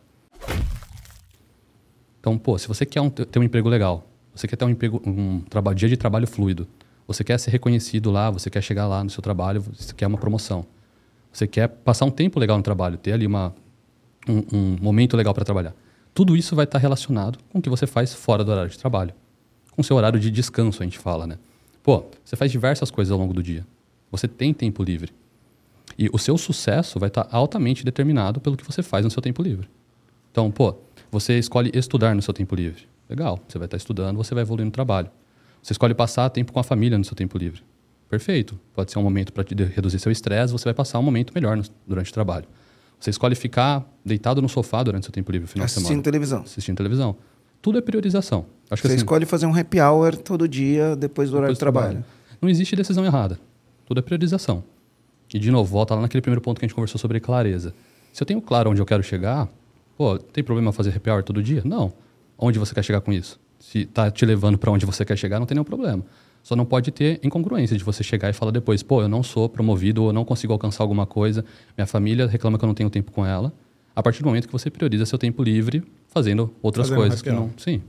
Então, 2.20 2.36
pô, 2.36 2.58
se 2.58 2.66
você 2.66 2.84
quer 2.84 3.00
um- 3.00 3.10
ter 3.10 3.38
um 3.38 3.42
emprego 3.42 3.68
legal, 3.68 4.06
você 4.34 4.46
quer 4.48 4.56
ter 4.56 4.64
um, 4.64 4.70
emprego, 4.70 5.00
um 5.06 5.40
traba- 5.40 5.74
dia 5.74 5.88
de 5.88 5.96
trabalho 5.96 6.26
fluido, 6.26 6.66
você 7.06 7.22
quer 7.22 7.38
ser 7.38 7.50
reconhecido 7.50 8.10
lá, 8.10 8.30
você 8.30 8.50
quer 8.50 8.62
chegar 8.62 8.86
lá 8.86 9.02
no 9.04 9.10
seu 9.10 9.22
trabalho, 9.22 9.60
você 9.62 9.94
quer 9.94 10.06
uma 10.06 10.18
promoção, 10.18 10.66
você 11.32 11.46
quer 11.46 11.68
passar 11.68 12.04
um 12.04 12.10
tempo 12.10 12.38
legal 12.40 12.56
no 12.56 12.62
trabalho, 12.62 12.96
ter 12.98 13.12
ali 13.12 13.26
uma, 13.26 13.54
um, 14.28 14.42
um 14.52 14.76
momento 14.82 15.16
legal 15.16 15.32
para 15.32 15.44
trabalhar. 15.44 15.74
Tudo 16.16 16.34
isso 16.34 16.56
vai 16.56 16.64
estar 16.64 16.78
relacionado 16.78 17.38
com 17.52 17.58
o 17.58 17.62
que 17.62 17.68
você 17.68 17.86
faz 17.86 18.14
fora 18.14 18.42
do 18.42 18.50
horário 18.50 18.70
de 18.70 18.78
trabalho. 18.78 19.12
Com 19.72 19.82
seu 19.82 19.94
horário 19.98 20.18
de 20.18 20.30
descanso, 20.30 20.82
a 20.82 20.86
gente 20.86 20.98
fala, 20.98 21.26
né? 21.26 21.36
Pô, 21.82 22.04
você 22.24 22.34
faz 22.34 22.50
diversas 22.50 22.90
coisas 22.90 23.12
ao 23.12 23.18
longo 23.18 23.34
do 23.34 23.42
dia. 23.42 23.66
Você 24.10 24.26
tem 24.26 24.54
tempo 24.54 24.82
livre. 24.82 25.12
E 25.98 26.08
o 26.10 26.16
seu 26.16 26.38
sucesso 26.38 26.98
vai 26.98 27.08
estar 27.08 27.28
altamente 27.30 27.84
determinado 27.84 28.40
pelo 28.40 28.56
que 28.56 28.64
você 28.64 28.82
faz 28.82 29.04
no 29.04 29.10
seu 29.10 29.20
tempo 29.20 29.42
livre. 29.42 29.68
Então, 30.32 30.50
pô, 30.50 30.76
você 31.10 31.38
escolhe 31.38 31.70
estudar 31.74 32.14
no 32.14 32.22
seu 32.22 32.32
tempo 32.32 32.54
livre. 32.54 32.88
Legal, 33.10 33.38
você 33.46 33.58
vai 33.58 33.66
estar 33.66 33.76
estudando, 33.76 34.16
você 34.16 34.34
vai 34.34 34.40
evoluir 34.40 34.64
no 34.64 34.72
trabalho. 34.72 35.10
Você 35.62 35.74
escolhe 35.74 35.92
passar 35.92 36.30
tempo 36.30 36.50
com 36.50 36.58
a 36.58 36.64
família 36.64 36.96
no 36.96 37.04
seu 37.04 37.14
tempo 37.14 37.36
livre. 37.36 37.60
Perfeito. 38.08 38.58
Pode 38.74 38.90
ser 38.90 38.98
um 38.98 39.02
momento 39.02 39.34
para 39.34 39.44
reduzir 39.66 39.98
seu 39.98 40.10
estresse, 40.10 40.50
você 40.50 40.64
vai 40.64 40.72
passar 40.72 40.98
um 40.98 41.02
momento 41.02 41.34
melhor 41.34 41.58
no- 41.58 41.64
durante 41.86 42.10
o 42.10 42.14
trabalho. 42.14 42.46
Você 42.98 43.10
escolhe 43.10 43.34
ficar 43.34 43.84
deitado 44.04 44.40
no 44.40 44.48
sofá 44.48 44.82
durante 44.82 45.04
seu 45.04 45.12
tempo 45.12 45.30
livre, 45.30 45.46
final 45.46 45.64
de 45.66 45.70
Assistindo 45.70 45.88
semana. 45.88 46.02
televisão. 46.02 46.42
Assistindo 46.42 46.76
televisão. 46.76 47.16
Tudo 47.60 47.78
é 47.78 47.80
priorização. 47.80 48.46
Acho 48.70 48.82
Você 48.82 48.88
assim, 48.88 48.96
escolhe 48.96 49.26
fazer 49.26 49.46
um 49.46 49.54
happy 49.56 49.80
hour 49.80 50.16
todo 50.16 50.48
dia 50.48 50.96
depois 50.96 51.30
do 51.30 51.36
horário 51.36 51.54
depois 51.54 51.58
de 51.58 51.58
do 51.58 51.58
trabalho. 51.58 52.04
Não 52.40 52.48
existe 52.48 52.74
decisão 52.76 53.04
errada. 53.04 53.38
Tudo 53.86 53.98
é 53.98 54.02
priorização. 54.02 54.62
E, 55.32 55.38
de 55.38 55.50
novo, 55.50 55.70
volta 55.70 55.94
lá 55.94 56.02
naquele 56.02 56.20
primeiro 56.22 56.40
ponto 56.40 56.58
que 56.58 56.64
a 56.64 56.68
gente 56.68 56.74
conversou 56.74 56.98
sobre 56.98 57.20
clareza. 57.20 57.74
Se 58.12 58.22
eu 58.22 58.26
tenho 58.26 58.40
claro 58.40 58.70
onde 58.70 58.80
eu 58.80 58.86
quero 58.86 59.02
chegar, 59.02 59.48
pô, 59.96 60.18
tem 60.18 60.42
problema 60.42 60.72
fazer 60.72 60.94
happy 60.96 61.10
hour 61.10 61.22
todo 61.22 61.42
dia? 61.42 61.62
Não. 61.64 61.92
Onde 62.38 62.58
você 62.58 62.74
quer 62.74 62.82
chegar 62.82 63.00
com 63.00 63.12
isso? 63.12 63.38
Se 63.58 63.84
tá 63.86 64.10
te 64.10 64.24
levando 64.24 64.58
para 64.58 64.70
onde 64.70 64.86
você 64.86 65.04
quer 65.04 65.16
chegar, 65.16 65.38
não 65.38 65.46
tem 65.46 65.54
nenhum 65.54 65.64
problema. 65.64 66.04
Só 66.46 66.54
não 66.54 66.64
pode 66.64 66.92
ter 66.92 67.18
incongruência 67.24 67.76
de 67.76 67.82
você 67.82 68.04
chegar 68.04 68.30
e 68.30 68.32
falar 68.32 68.52
depois, 68.52 68.80
pô, 68.80 69.02
eu 69.02 69.08
não 69.08 69.20
sou 69.20 69.48
promovido 69.48 70.04
ou 70.04 70.10
eu 70.10 70.12
não 70.12 70.24
consigo 70.24 70.52
alcançar 70.52 70.84
alguma 70.84 71.04
coisa, 71.04 71.44
minha 71.76 71.88
família 71.88 72.24
reclama 72.28 72.56
que 72.56 72.64
eu 72.64 72.68
não 72.68 72.74
tenho 72.74 72.88
tempo 72.88 73.10
com 73.10 73.26
ela, 73.26 73.52
a 73.96 74.00
partir 74.00 74.22
do 74.22 74.26
momento 74.26 74.46
que 74.46 74.52
você 74.52 74.70
prioriza 74.70 75.04
seu 75.06 75.18
tempo 75.18 75.42
livre 75.42 75.82
fazendo 76.06 76.54
outras 76.62 76.86
Fazendo 76.86 77.00
coisas 77.00 77.20
que 77.20 77.32
não. 77.32 77.50
Sim. 77.56 77.82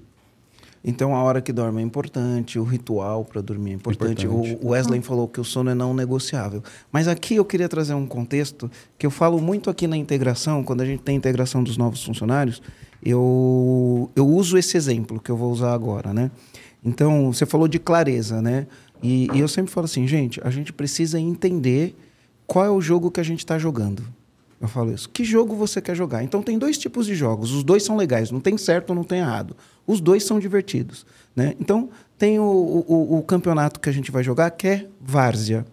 Então 0.84 1.16
a 1.16 1.22
hora 1.22 1.40
que 1.40 1.54
dorme 1.54 1.84
é 1.84 1.86
importante, 1.86 2.58
o 2.58 2.64
ritual 2.64 3.24
para 3.24 3.42
dormir 3.42 3.74
é 3.74 3.74
importante. 3.76 4.26
Importante. 4.26 4.58
O 4.66 4.70
Wesley 4.70 5.04
falou 5.04 5.28
que 5.28 5.40
o 5.40 5.44
sono 5.44 5.70
é 5.70 5.76
não 5.76 5.94
negociável. 5.94 6.64
Mas 6.92 7.08
aqui 7.08 7.36
eu 7.36 7.46
queria 7.46 7.70
trazer 7.70 7.94
um 7.94 8.08
contexto 8.08 8.72
que 8.98 9.06
eu 9.06 9.12
falo 9.12 9.40
muito 9.40 9.70
aqui 9.70 9.86
na 9.86 9.98
integração, 9.98 10.64
quando 10.64 10.82
a 10.82 10.86
gente 10.86 11.04
tem 11.04 11.14
a 11.14 11.18
integração 11.20 11.64
dos 11.64 11.78
novos 11.78 12.04
funcionários, 12.04 12.60
eu, 13.04 14.10
eu 14.16 14.28
uso 14.28 14.58
esse 14.58 14.76
exemplo 14.76 15.20
que 15.20 15.30
eu 15.30 15.38
vou 15.38 15.52
usar 15.52 15.74
agora, 15.74 16.12
né? 16.12 16.32
Então, 16.84 17.32
você 17.32 17.46
falou 17.46 17.68
de 17.68 17.80
clareza, 17.80 18.42
né? 18.42 18.68
E, 19.02 19.30
e 19.34 19.40
eu 19.40 19.48
sempre 19.48 19.72
falo 19.72 19.86
assim, 19.86 20.08
gente, 20.08 20.40
a 20.44 20.50
gente 20.50 20.74
precisa 20.74 21.20
entender 21.20 21.96
qual 22.46 22.66
é 22.66 22.70
o 22.70 22.82
jogo 22.82 23.12
que 23.12 23.20
a 23.20 23.24
gente 23.24 23.40
está 23.40 23.58
jogando. 23.58 24.04
Eu 24.60 24.68
falo 24.68 24.92
isso. 24.92 25.08
Que 25.10 25.24
jogo 25.24 25.56
você 25.56 25.80
quer 25.80 25.96
jogar? 25.96 26.24
Então 26.24 26.42
tem 26.42 26.58
dois 26.58 26.78
tipos 26.78 27.06
de 27.06 27.14
jogos. 27.14 27.52
Os 27.52 27.64
dois 27.64 27.84
são 27.84 27.96
legais. 27.96 28.32
Não 28.32 28.40
tem 28.40 28.58
certo 28.58 28.94
não 28.96 29.04
tem 29.04 29.20
errado. 29.20 29.56
Os 29.86 30.02
dois 30.02 30.24
são 30.24 30.40
divertidos. 30.40 31.06
Né? 31.36 31.54
Então 31.60 31.90
tem 32.18 32.40
o, 32.40 32.44
o, 32.44 33.18
o 33.20 33.24
campeonato 33.24 33.80
que 33.80 33.88
a 33.88 33.92
gente 33.92 34.12
vai 34.12 34.24
jogar 34.24 34.50
que 34.52 34.68
é 34.68 34.88
Várzea. 35.00 35.66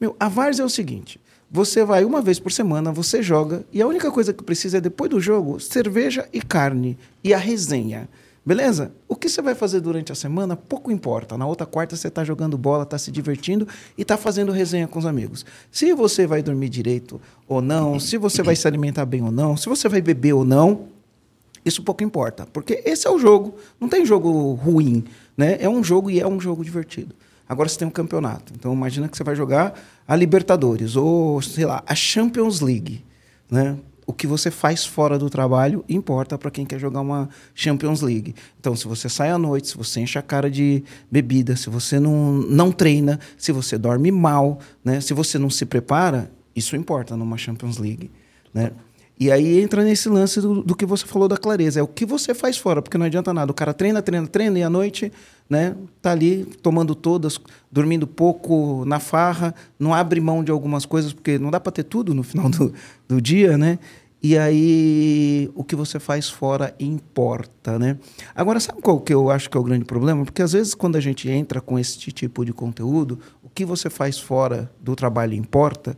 Meu, 0.00 0.14
a 0.20 0.28
Várzea 0.28 0.62
é 0.62 0.66
o 0.66 0.70
seguinte. 0.70 1.20
Você 1.50 1.84
vai 1.84 2.04
uma 2.04 2.22
vez 2.22 2.38
por 2.38 2.50
semana, 2.50 2.90
você 2.90 3.22
joga, 3.22 3.62
e 3.70 3.82
a 3.82 3.86
única 3.86 4.10
coisa 4.10 4.32
que 4.32 4.42
precisa 4.42 4.78
é, 4.78 4.80
depois 4.80 5.10
do 5.10 5.20
jogo, 5.20 5.60
cerveja 5.60 6.26
e 6.32 6.40
carne. 6.40 6.96
E 7.22 7.34
a 7.34 7.38
resenha. 7.38 8.08
Beleza? 8.44 8.92
O 9.08 9.14
que 9.14 9.28
você 9.28 9.40
vai 9.40 9.54
fazer 9.54 9.80
durante 9.80 10.10
a 10.10 10.16
semana, 10.16 10.56
pouco 10.56 10.90
importa. 10.90 11.38
Na 11.38 11.46
outra 11.46 11.64
quarta 11.64 11.94
você 11.94 12.08
está 12.08 12.24
jogando 12.24 12.58
bola, 12.58 12.82
está 12.82 12.98
se 12.98 13.12
divertindo 13.12 13.68
e 13.96 14.02
está 14.02 14.16
fazendo 14.16 14.50
resenha 14.50 14.88
com 14.88 14.98
os 14.98 15.06
amigos. 15.06 15.46
Se 15.70 15.92
você 15.92 16.26
vai 16.26 16.42
dormir 16.42 16.68
direito 16.68 17.20
ou 17.46 17.62
não, 17.62 18.00
se 18.00 18.16
você 18.16 18.42
vai 18.42 18.56
se 18.56 18.66
alimentar 18.66 19.06
bem 19.06 19.22
ou 19.22 19.30
não, 19.30 19.56
se 19.56 19.68
você 19.68 19.88
vai 19.88 20.00
beber 20.00 20.32
ou 20.32 20.44
não, 20.44 20.88
isso 21.64 21.84
pouco 21.84 22.02
importa. 22.02 22.44
Porque 22.52 22.82
esse 22.84 23.06
é 23.06 23.10
o 23.10 23.18
jogo. 23.18 23.54
Não 23.80 23.88
tem 23.88 24.04
jogo 24.04 24.54
ruim. 24.54 25.04
Né? 25.36 25.58
É 25.60 25.68
um 25.68 25.82
jogo 25.84 26.10
e 26.10 26.18
é 26.18 26.26
um 26.26 26.40
jogo 26.40 26.64
divertido. 26.64 27.14
Agora 27.48 27.68
você 27.68 27.78
tem 27.78 27.86
um 27.86 27.92
campeonato. 27.92 28.52
Então 28.56 28.72
imagina 28.72 29.08
que 29.08 29.16
você 29.16 29.22
vai 29.22 29.36
jogar 29.36 29.80
a 30.06 30.16
Libertadores 30.16 30.96
ou, 30.96 31.40
sei 31.40 31.64
lá, 31.64 31.82
a 31.86 31.94
Champions 31.94 32.60
League. 32.60 33.04
Né? 33.48 33.76
O 34.06 34.12
que 34.12 34.26
você 34.26 34.50
faz 34.50 34.84
fora 34.84 35.18
do 35.18 35.30
trabalho 35.30 35.84
importa 35.88 36.36
para 36.36 36.50
quem 36.50 36.66
quer 36.66 36.78
jogar 36.78 37.00
uma 37.00 37.28
Champions 37.54 38.00
League. 38.00 38.34
Então, 38.58 38.74
se 38.74 38.86
você 38.86 39.08
sai 39.08 39.30
à 39.30 39.38
noite, 39.38 39.68
se 39.68 39.76
você 39.76 40.00
enche 40.00 40.18
a 40.18 40.22
cara 40.22 40.50
de 40.50 40.82
bebida, 41.10 41.56
se 41.56 41.70
você 41.70 42.00
não, 42.00 42.32
não 42.32 42.72
treina, 42.72 43.20
se 43.38 43.52
você 43.52 43.78
dorme 43.78 44.10
mal, 44.10 44.58
né? 44.84 45.00
se 45.00 45.14
você 45.14 45.38
não 45.38 45.50
se 45.50 45.64
prepara, 45.64 46.30
isso 46.54 46.76
importa 46.76 47.16
numa 47.16 47.36
Champions 47.36 47.78
League. 47.78 48.10
Né? 48.52 48.72
E 49.18 49.30
aí 49.30 49.60
entra 49.60 49.84
nesse 49.84 50.08
lance 50.08 50.40
do, 50.40 50.62
do, 50.62 50.74
que 50.74 50.84
você 50.84 51.06
falou 51.06 51.28
da 51.28 51.36
clareza. 51.36 51.78
É 51.78 51.82
o 51.82 51.86
que 51.86 52.04
você 52.04 52.34
faz 52.34 52.58
fora, 52.58 52.82
porque 52.82 52.98
não 52.98 53.06
adianta 53.06 53.32
nada. 53.32 53.52
O 53.52 53.54
cara 53.54 53.72
treina, 53.72 54.02
treina, 54.02 54.26
treina 54.26 54.58
e 54.58 54.62
à 54.64 54.70
noite 54.70 55.12
né, 55.52 55.76
tá 56.00 56.12
ali 56.12 56.46
tomando 56.62 56.94
todas, 56.94 57.38
dormindo 57.70 58.06
pouco 58.06 58.86
na 58.86 58.98
farra, 58.98 59.54
não 59.78 59.92
abre 59.92 60.18
mão 60.18 60.42
de 60.42 60.50
algumas 60.50 60.86
coisas, 60.86 61.12
porque 61.12 61.38
não 61.38 61.50
dá 61.50 61.60
para 61.60 61.70
ter 61.70 61.82
tudo 61.82 62.14
no 62.14 62.22
final 62.22 62.48
do, 62.50 62.72
do 63.06 63.20
dia, 63.20 63.58
né? 63.58 63.78
E 64.22 64.38
aí 64.38 65.50
o 65.54 65.62
que 65.62 65.76
você 65.76 66.00
faz 66.00 66.30
fora 66.30 66.74
importa, 66.80 67.78
né? 67.78 67.98
Agora, 68.34 68.60
sabe 68.60 68.80
qual 68.80 68.98
que 68.98 69.12
eu 69.12 69.30
acho 69.30 69.50
que 69.50 69.56
é 69.58 69.60
o 69.60 69.64
grande 69.64 69.84
problema? 69.84 70.24
Porque 70.24 70.40
às 70.40 70.52
vezes 70.52 70.74
quando 70.74 70.96
a 70.96 71.00
gente 71.00 71.28
entra 71.28 71.60
com 71.60 71.78
esse 71.78 71.98
tipo 71.98 72.44
de 72.44 72.52
conteúdo, 72.52 73.18
o 73.42 73.50
que 73.50 73.64
você 73.64 73.90
faz 73.90 74.18
fora 74.18 74.72
do 74.80 74.96
trabalho 74.96 75.34
importa. 75.34 75.94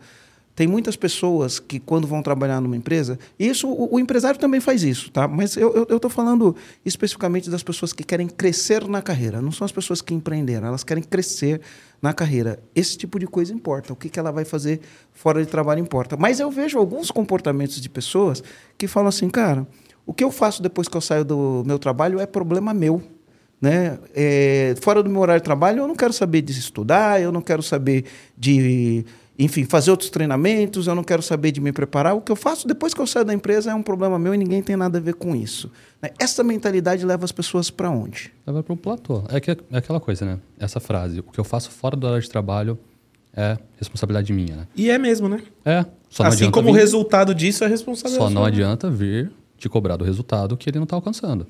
Tem 0.55 0.69
muitas 0.69 0.95
pessoas 0.95 1.59
que, 1.59 1.81
quando 1.81 2.07
vão 2.07 2.23
trabalhar 2.23 2.61
numa 2.61 2.77
empresa, 2.77 3.19
isso 3.39 3.69
o, 3.69 3.95
o 3.95 3.99
empresário 3.99 4.39
também 4.39 4.61
faz 4.61 4.85
isso, 4.85 5.11
tá? 5.11 5.27
Mas 5.27 5.57
eu 5.57 5.83
estou 5.91 6.11
falando 6.11 6.55
especificamente 6.85 7.51
das 7.51 7.63
pessoas 7.63 7.93
que 7.93 8.05
querem 8.05 8.29
crescer 8.29 8.87
na 8.87 9.03
carreira. 9.03 9.43
Não 9.43 9.51
são 9.51 9.65
as 9.65 9.73
pessoas 9.73 10.01
que 10.01 10.15
empreenderam, 10.15 10.69
elas 10.69 10.85
querem 10.85 11.03
crescer 11.03 11.61
na 12.01 12.13
carreira. 12.13 12.61
Esse 12.75 12.97
tipo 12.97 13.19
de 13.19 13.27
coisa 13.27 13.53
importa. 13.53 13.93
O 13.93 13.97
que, 13.97 14.09
que 14.09 14.19
ela 14.19 14.31
vai 14.31 14.45
fazer 14.45 14.81
fora 15.13 15.43
de 15.43 15.51
trabalho 15.51 15.81
importa. 15.81 16.17
Mas 16.17 16.39
eu 16.39 16.51
vejo 16.51 16.79
alguns 16.79 17.11
comportamentos 17.11 17.81
de 17.81 17.89
pessoas 17.89 18.43
que 18.79 18.87
falam 18.87 19.09
assim, 19.09 19.29
cara, 19.29 19.67
o 20.07 20.13
que 20.13 20.23
eu 20.23 20.31
faço 20.31 20.63
depois 20.63 20.87
que 20.87 20.97
eu 20.97 21.01
saio 21.01 21.25
do 21.25 21.65
meu 21.67 21.79
trabalho 21.79 22.21
é 22.21 22.27
problema 22.27 22.73
meu. 22.73 23.03
Né? 23.61 23.99
É, 24.15 24.75
fora 24.83 25.03
do 25.03 25.09
meu 25.09 25.23
horário 25.23 25.41
de 25.41 25.45
trabalho, 25.45 25.81
eu 25.81 25.89
não 25.89 25.97
quero 25.97 26.13
saber 26.13 26.43
de 26.43 26.53
estudar, 26.53 27.23
eu 27.23 27.33
não 27.33 27.41
quero 27.41 27.63
saber 27.63 28.05
de 28.37 29.05
enfim, 29.39 29.65
fazer 29.65 29.91
outros 29.91 30.11
treinamentos, 30.11 30.87
eu 30.87 30.95
não 30.95 31.03
quero 31.03 31.21
saber 31.21 31.51
de 31.51 31.61
me 31.61 31.73
preparar. 31.73 32.15
O 32.15 32.21
que 32.21 32.31
eu 32.31 32.37
faço 32.37 32.69
depois 32.69 32.95
que 32.95 33.01
eu 33.01 33.07
saio 33.07 33.25
da 33.25 33.35
empresa 33.35 33.73
é 33.73 33.75
um 33.75 33.83
problema 33.83 34.19
meu 34.19 34.33
e 34.33 34.39
ninguém 34.39 34.63
tem 34.63 34.77
nada 34.77 34.99
a 34.99 35.01
ver 35.01 35.15
com 35.15 35.35
isso. 35.35 35.71
Né? 36.01 36.11
Essa 36.21 36.45
mentalidade 36.45 37.05
leva 37.05 37.25
as 37.25 37.33
pessoas 37.33 37.69
para 37.69 37.91
onde? 37.91 38.33
Leva 38.47 38.63
para 38.63 38.73
um 38.73 38.77
platô. 38.77 39.25
É, 39.29 39.41
que, 39.41 39.51
é 39.51 39.57
aquela 39.73 39.99
coisa, 39.99 40.25
né? 40.25 40.39
Essa 40.59 40.79
frase, 40.79 41.19
o 41.19 41.25
que 41.25 41.41
eu 41.41 41.45
faço 41.45 41.71
fora 41.73 41.97
do 41.97 42.07
horário 42.07 42.23
de 42.23 42.31
trabalho 42.31 42.79
é 43.37 43.59
responsabilidade 43.77 44.33
minha, 44.33 44.55
né? 44.55 44.69
E 44.77 44.89
é 44.89 44.99
mesmo, 44.99 45.29
né? 45.29 45.43
É. 45.65 45.85
assim 46.21 46.49
como 46.49 46.67
vir, 46.67 46.73
o 46.73 46.75
resultado 46.75 47.35
disso 47.35 47.65
é 47.65 47.67
responsabilidade. 47.67 48.33
Só 48.33 48.33
não 48.33 48.45
adianta 48.45 48.89
vir 48.89 49.33
te 49.59 49.69
cobrar 49.69 49.97
do 49.97 50.05
resultado 50.05 50.57
que 50.57 50.71
ele 50.71 50.79
não 50.79 50.85
está 50.85 50.95
alcançando. 50.95 51.45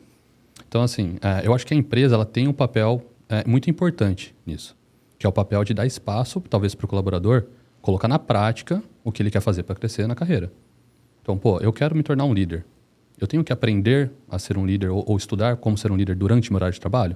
Então, 0.66 0.82
assim, 0.82 1.16
é, 1.20 1.46
eu 1.46 1.52
acho 1.52 1.66
que 1.66 1.74
a 1.74 1.76
empresa 1.76 2.14
ela 2.14 2.24
tem 2.24 2.48
um 2.48 2.52
papel 2.52 3.04
é, 3.28 3.44
muito 3.46 3.68
importante 3.68 4.34
nisso, 4.46 4.74
que 5.18 5.26
é 5.26 5.28
o 5.28 5.32
papel 5.32 5.62
de 5.64 5.74
dar 5.74 5.84
espaço, 5.84 6.42
talvez, 6.48 6.74
para 6.74 6.86
o 6.86 6.88
colaborador 6.88 7.44
colocar 7.84 8.08
na 8.08 8.18
prática 8.18 8.82
o 9.04 9.12
que 9.12 9.22
ele 9.22 9.30
quer 9.30 9.42
fazer 9.42 9.62
para 9.62 9.74
crescer 9.74 10.08
na 10.08 10.14
carreira. 10.14 10.50
Então, 11.20 11.36
pô, 11.36 11.58
eu 11.60 11.70
quero 11.70 11.94
me 11.94 12.02
tornar 12.02 12.24
um 12.24 12.32
líder. 12.32 12.64
Eu 13.20 13.26
tenho 13.26 13.44
que 13.44 13.52
aprender 13.52 14.10
a 14.26 14.38
ser 14.38 14.56
um 14.56 14.64
líder 14.64 14.88
ou, 14.88 15.04
ou 15.06 15.16
estudar 15.18 15.58
como 15.58 15.76
ser 15.76 15.92
um 15.92 15.96
líder 15.96 16.16
durante 16.16 16.50
meu 16.50 16.56
horário 16.56 16.72
de 16.72 16.80
trabalho? 16.80 17.14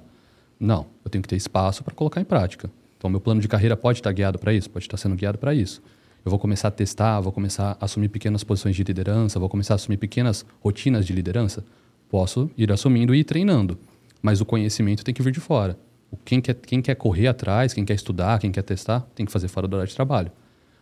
Não, 0.61 0.87
eu 1.03 1.11
tenho 1.11 1.23
que 1.23 1.29
ter 1.29 1.37
espaço 1.37 1.83
para 1.83 1.95
colocar 1.95 2.21
em 2.21 2.25
prática. 2.25 2.71
Então, 2.99 3.09
meu 3.09 3.19
plano 3.19 3.41
de 3.41 3.49
carreira 3.49 3.79
pode 3.79 4.01
estar 4.01 4.13
guiado 4.13 4.39
para 4.39 4.53
isso, 4.53 4.69
pode 4.69 4.85
estar 4.85 4.99
sendo 4.99 5.17
guiado 5.17 5.39
para 5.39 5.55
isso. 5.55 5.81
Eu 6.23 6.31
vou 6.31 6.39
começar 6.39 6.69
a 6.69 6.71
testar, 6.71 7.19
vou 7.21 7.33
começar 7.33 7.75
a 7.81 7.87
assumir 7.87 8.11
pequenas 8.11 8.45
posições 8.45 8.77
de 8.77 8.85
liderança, 8.85 9.39
vou 9.39 9.49
começar 9.49 9.73
a 9.73 9.77
assumir 9.77 9.97
pequenas 9.97 10.45
rotinas 10.61 11.07
de 11.07 11.15
liderança. 11.15 11.65
Posso 12.11 12.51
ir 12.59 12.71
assumindo 12.71 13.15
e 13.15 13.21
ir 13.21 13.25
treinando, 13.25 13.79
mas 14.21 14.43
o 14.43 14.45
conhecimento 14.45 15.03
tem 15.03 15.15
que 15.15 15.23
vir 15.23 15.33
de 15.33 15.41
fora. 15.41 15.79
Quem 16.27 16.43
quer, 16.43 16.55
quem 16.55 16.83
quer 16.83 16.95
correr 16.95 17.29
atrás, 17.29 17.73
quem 17.73 17.87
quer 17.87 17.95
estudar, 17.95 18.39
quem 18.39 18.53
quer 18.53 18.63
testar, 18.63 19.01
tem 19.15 19.25
que 19.25 19.33
fazer 19.33 19.49
fora 19.49 19.67
do 19.67 19.73
horário 19.75 19.89
de 19.89 19.97
trabalho. 19.97 20.31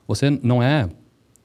Você 0.06 0.30
não 0.42 0.62
é 0.62 0.88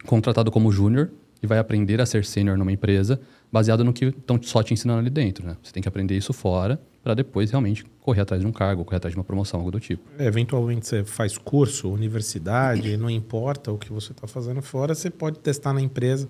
contratado 0.06 0.52
como 0.52 0.72
júnior 0.72 1.12
e 1.42 1.48
vai 1.48 1.58
aprender 1.58 2.00
a 2.00 2.06
ser 2.06 2.24
sênior 2.24 2.58
numa 2.58 2.72
empresa 2.72 3.20
baseado 3.52 3.84
no 3.84 3.92
que 3.92 4.06
estão 4.06 4.42
só 4.42 4.64
te 4.64 4.74
ensinando 4.74 5.00
ali 5.00 5.10
dentro. 5.10 5.46
Né? 5.46 5.58
Você 5.62 5.74
tem 5.74 5.82
que 5.82 5.90
aprender 5.90 6.16
isso 6.16 6.32
fora 6.32 6.80
para 7.04 7.14
depois 7.14 7.50
realmente 7.50 7.84
correr 8.00 8.22
atrás 8.22 8.42
de 8.42 8.48
um 8.48 8.52
cargo, 8.52 8.86
correr 8.86 8.98
atrás 8.98 9.14
de 9.14 9.18
uma 9.18 9.24
promoção, 9.24 9.60
algo 9.60 9.72
do 9.72 9.80
tipo. 9.80 10.04
É, 10.18 10.26
eventualmente 10.26 10.88
você 10.88 11.04
faz 11.04 11.38
curso, 11.38 11.90
universidade, 11.90 12.96
não 12.96 13.10
importa 13.10 13.72
o 13.72 13.78
que 13.78 13.92
você 13.92 14.12
está 14.12 14.28
fazendo 14.28 14.62
fora, 14.62 14.94
você 14.94 15.10
pode 15.10 15.40
testar 15.40 15.74
na 15.74 15.82
empresa. 15.82 16.30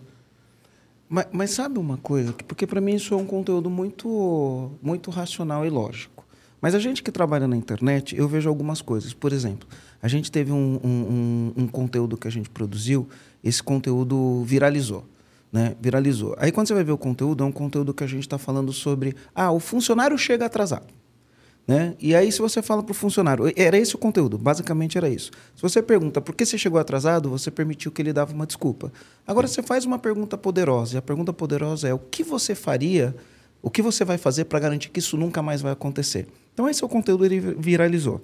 Mas, 1.10 1.28
mas 1.32 1.50
sabe 1.52 1.78
uma 1.78 1.98
coisa? 1.98 2.32
Porque 2.48 2.66
para 2.66 2.80
mim 2.80 2.96
isso 2.96 3.14
é 3.14 3.18
um 3.18 3.26
conteúdo 3.26 3.70
muito, 3.70 4.72
muito 4.82 5.12
racional 5.12 5.66
e 5.66 5.70
lógico. 5.70 6.21
Mas 6.62 6.76
a 6.76 6.80
gente 6.80 7.02
que 7.02 7.12
trabalha 7.12 7.48
na 7.48 7.58
internet, 7.58 8.16
eu 8.16 8.28
vejo 8.28 8.48
algumas 8.48 8.82
coisas. 8.82 9.14
Por 9.14 9.34
exemplo, 9.34 9.68
a 10.02 10.08
gente 10.08 10.32
teve 10.32 10.52
um, 10.52 10.80
um, 10.84 11.54
um, 11.64 11.68
conteúdo 11.68 12.16
que 12.16 12.28
a 12.28 12.32
gente 12.32 12.50
produziu, 12.50 13.10
esse 13.44 13.64
conteúdo 13.64 14.44
viralizou. 14.44 15.04
Né? 15.52 15.76
Viralizou. 15.82 16.36
Aí 16.38 16.52
quando 16.52 16.68
você 16.68 16.74
vai 16.76 16.84
ver 16.84 16.92
o 16.92 16.98
conteúdo, 16.98 17.44
é 17.44 17.48
um 17.48 17.52
conteúdo 17.52 17.94
que 17.94 18.04
a 18.04 18.08
gente 18.08 18.22
está 18.22 18.38
falando 18.38 18.72
sobre. 18.72 19.16
Ah, 19.34 19.52
o 19.52 19.60
funcionário 19.60 20.18
chega 20.18 20.46
atrasado. 20.46 21.02
Né? 21.68 21.96
E 22.00 22.16
aí, 22.16 22.32
se 22.32 22.40
você 22.40 22.62
fala 22.62 22.82
para 22.82 22.92
o 22.92 22.94
funcionário, 22.96 23.52
era 23.56 23.78
esse 23.78 23.94
o 23.96 23.98
conteúdo, 23.98 24.38
basicamente 24.38 24.98
era 24.98 25.08
isso. 25.08 25.32
Se 25.56 25.62
você 25.62 25.82
pergunta 25.82 26.20
por 26.20 26.36
que 26.36 26.46
você 26.46 26.58
chegou 26.58 26.80
atrasado, 26.80 27.30
você 27.30 27.52
permitiu 27.52 27.92
que 27.92 28.02
ele 28.02 28.12
dava 28.12 28.34
uma 28.34 28.48
desculpa. 28.48 28.92
Agora, 29.26 29.48
você 29.48 29.62
faz 29.62 29.86
uma 29.86 30.00
pergunta 30.00 30.38
poderosa, 30.38 30.96
e 30.96 30.98
a 30.98 31.02
pergunta 31.02 31.32
poderosa 31.32 31.88
é: 31.88 31.94
o 31.94 32.00
que 32.00 32.24
você 32.24 32.56
faria, 32.56 33.16
o 33.62 33.70
que 33.70 33.82
você 33.82 34.04
vai 34.04 34.18
fazer 34.18 34.46
para 34.46 34.60
garantir 34.60 34.90
que 34.90 35.00
isso 35.00 35.18
nunca 35.18 35.42
mais 35.42 35.62
vai 35.62 35.72
acontecer? 35.72 36.28
Então, 36.54 36.70
esse 36.70 36.84
é 36.84 36.86
o 36.86 36.90
conteúdo, 36.90 37.26
ele 37.26 37.40
viralizou. 37.40 38.22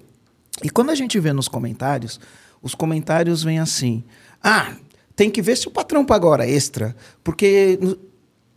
E 0.62 0.70
quando 0.70 0.90
a 0.90 0.94
gente 0.94 1.18
vê 1.20 1.32
nos 1.32 1.48
comentários, 1.48 2.18
os 2.62 2.74
comentários 2.74 3.42
vêm 3.42 3.58
assim: 3.58 4.02
ah, 4.42 4.74
tem 5.14 5.30
que 5.30 5.40
ver 5.40 5.56
se 5.56 5.68
o 5.68 5.70
patrão 5.70 6.04
paga 6.04 6.26
hora 6.26 6.46
extra, 6.48 6.94
porque 7.22 7.78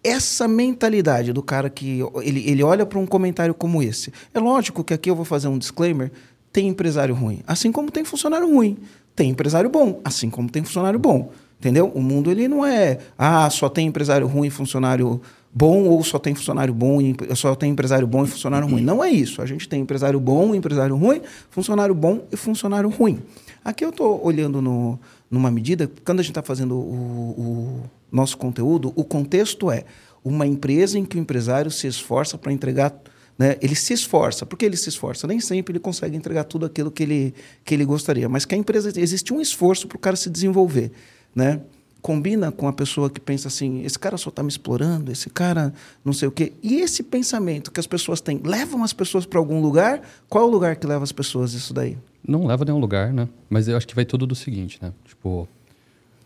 essa 0.03 0.47
mentalidade 0.47 1.31
do 1.31 1.43
cara 1.43 1.69
que 1.69 1.99
ele, 2.23 2.49
ele 2.49 2.63
olha 2.63 2.85
para 2.85 2.97
um 2.97 3.05
comentário 3.05 3.53
como 3.53 3.83
esse. 3.83 4.11
É 4.33 4.39
lógico 4.39 4.83
que 4.83 4.93
aqui 4.93 5.09
eu 5.09 5.15
vou 5.15 5.25
fazer 5.25 5.47
um 5.47 5.57
disclaimer: 5.57 6.11
tem 6.51 6.67
empresário 6.67 7.13
ruim, 7.13 7.41
assim 7.45 7.71
como 7.71 7.91
tem 7.91 8.03
funcionário 8.03 8.47
ruim. 8.51 8.77
Tem 9.15 9.29
empresário 9.29 9.69
bom, 9.69 9.99
assim 10.03 10.29
como 10.29 10.49
tem 10.49 10.63
funcionário 10.63 10.97
bom. 10.97 11.31
Entendeu? 11.59 11.91
O 11.93 12.01
mundo 12.01 12.31
ele 12.31 12.47
não 12.47 12.65
é, 12.65 12.97
ah, 13.15 13.47
só 13.49 13.69
tem 13.69 13.87
empresário 13.87 14.25
ruim 14.25 14.47
e 14.47 14.49
funcionário 14.49 15.21
bom 15.53 15.83
ou 15.83 16.03
só 16.03 16.17
tem 16.17 16.33
funcionário 16.33 16.73
bom 16.73 17.01
e 17.01 17.15
só 17.35 17.53
tem 17.55 17.71
empresário 17.71 18.07
bom 18.07 18.23
e 18.23 18.27
funcionário 18.27 18.67
ruim. 18.67 18.81
Não 18.81 19.03
é 19.03 19.09
isso. 19.09 19.41
A 19.41 19.45
gente 19.45 19.67
tem 19.67 19.81
empresário 19.81 20.19
bom, 20.19 20.55
empresário 20.55 20.95
ruim, 20.95 21.21
funcionário 21.49 21.93
bom 21.93 22.25
e 22.31 22.37
funcionário 22.37 22.89
ruim. 22.89 23.19
Aqui 23.63 23.83
eu 23.83 23.89
estou 23.89 24.23
olhando 24.25 24.61
no, 24.61 24.99
numa 25.29 25.51
medida, 25.51 25.89
quando 26.05 26.19
a 26.19 26.23
gente 26.23 26.31
está 26.31 26.41
fazendo 26.41 26.75
o, 26.75 27.35
o, 27.37 27.83
nosso 28.11 28.37
conteúdo, 28.37 28.91
o 28.95 29.03
contexto 29.03 29.69
é 29.69 29.85
uma 30.23 30.47
empresa 30.47 30.97
em 30.97 31.05
que 31.05 31.17
o 31.17 31.19
empresário 31.19 31.69
se 31.69 31.87
esforça 31.87 32.37
para 32.37 32.51
entregar. 32.51 32.93
Né? 33.37 33.57
Ele 33.61 33.75
se 33.75 33.93
esforça. 33.93 34.45
Por 34.45 34.57
que 34.57 34.65
ele 34.65 34.77
se 34.77 34.89
esforça? 34.89 35.27
Nem 35.27 35.39
sempre 35.39 35.73
ele 35.73 35.79
consegue 35.79 36.15
entregar 36.15 36.43
tudo 36.43 36.65
aquilo 36.65 36.91
que 36.91 37.03
ele, 37.03 37.33
que 37.63 37.73
ele 37.73 37.85
gostaria. 37.85 38.29
Mas 38.29 38.45
que 38.45 38.53
a 38.53 38.57
empresa. 38.57 38.91
Existe 38.99 39.33
um 39.33 39.41
esforço 39.41 39.87
para 39.87 39.95
o 39.95 39.99
cara 39.99 40.15
se 40.15 40.29
desenvolver. 40.29 40.91
Né? 41.33 41.61
Combina 42.01 42.51
com 42.51 42.67
a 42.67 42.73
pessoa 42.73 43.09
que 43.09 43.19
pensa 43.19 43.47
assim: 43.47 43.83
esse 43.83 43.97
cara 43.97 44.17
só 44.17 44.29
está 44.29 44.41
me 44.41 44.49
explorando, 44.49 45.11
esse 45.11 45.29
cara 45.29 45.73
não 46.03 46.13
sei 46.13 46.27
o 46.27 46.31
quê. 46.31 46.53
E 46.61 46.75
esse 46.81 47.03
pensamento 47.03 47.71
que 47.71 47.79
as 47.79 47.87
pessoas 47.87 48.21
têm, 48.21 48.39
levam 48.43 48.83
as 48.83 48.93
pessoas 48.93 49.25
para 49.25 49.39
algum 49.39 49.61
lugar? 49.61 50.01
Qual 50.27 50.43
é 50.43 50.47
o 50.47 50.49
lugar 50.49 50.75
que 50.75 50.87
leva 50.87 51.03
as 51.03 51.11
pessoas 51.11 51.53
isso 51.53 51.73
daí? 51.73 51.97
Não 52.27 52.45
leva 52.45 52.63
a 52.63 52.65
nenhum 52.65 52.79
lugar, 52.79 53.13
né? 53.13 53.27
Mas 53.49 53.67
eu 53.67 53.77
acho 53.77 53.87
que 53.87 53.95
vai 53.95 54.05
tudo 54.05 54.27
do 54.27 54.35
seguinte, 54.35 54.79
né? 54.81 54.93
Tipo, 55.05 55.47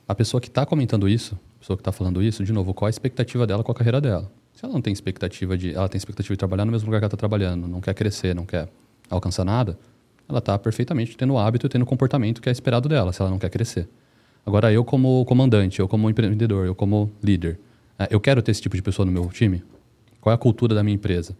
a 0.08 0.16
pessoa 0.16 0.42
que 0.42 0.48
está 0.48 0.66
comentando 0.66 1.08
isso, 1.08 1.36
a 1.58 1.60
pessoa 1.60 1.78
que 1.78 1.82
está 1.82 1.92
falando 1.92 2.22
isso, 2.22 2.44
de 2.44 2.54
novo, 2.54 2.74
qual 2.74 2.88
a 2.88 2.90
expectativa 2.90 3.48
dela 3.48 3.64
com 3.64 3.72
a 3.72 3.76
carreira 3.76 4.00
dela? 4.00 4.32
Se 4.54 4.64
ela 4.64 4.74
não 4.74 4.82
tem 4.82 4.94
expectativa 4.94 5.58
de, 5.58 5.74
ela 5.74 5.90
tem 5.90 5.98
expectativa 5.98 6.34
de 6.34 6.38
trabalhar 6.38 6.66
no 6.66 6.72
mesmo 6.72 6.86
lugar 6.86 7.00
que 7.00 7.06
ela 7.06 7.08
está 7.08 7.18
trabalhando, 7.18 7.68
não 7.68 7.82
quer 7.82 7.94
crescer, 7.94 8.34
não 8.34 8.46
quer 8.46 8.70
alcançar 9.10 9.44
nada, 9.44 9.78
ela 10.28 10.40
está 10.40 10.58
perfeitamente 10.58 11.16
tendo 11.18 11.34
o 11.34 11.38
hábito 11.38 11.66
e 11.66 11.70
tendo 11.70 11.84
o 11.84 11.86
comportamento 11.86 12.42
que 12.42 12.50
é 12.50 12.52
esperado 12.52 12.88
dela, 12.88 13.12
se 13.12 13.22
ela 13.22 13.30
não 13.30 13.38
quer 13.38 13.50
crescer. 13.50 13.88
Agora, 14.46 14.72
eu 14.72 14.86
como 14.86 15.26
comandante, 15.26 15.80
eu 15.80 15.88
como 15.88 16.10
empreendedor, 16.10 16.68
eu 16.68 16.76
como 16.76 17.12
líder, 17.24 17.60
é, 17.98 18.08
eu 18.12 18.20
quero 18.20 18.42
ter 18.42 18.52
esse 18.52 18.62
tipo 18.62 18.76
de 18.76 18.82
pessoa 18.82 19.06
no 19.06 19.12
meu 19.12 19.28
time? 19.30 19.64
Qual 20.22 20.32
é 20.32 20.36
a 20.36 20.38
cultura 20.38 20.76
da 20.76 20.84
minha 20.84 20.96
empresa? 20.96 21.36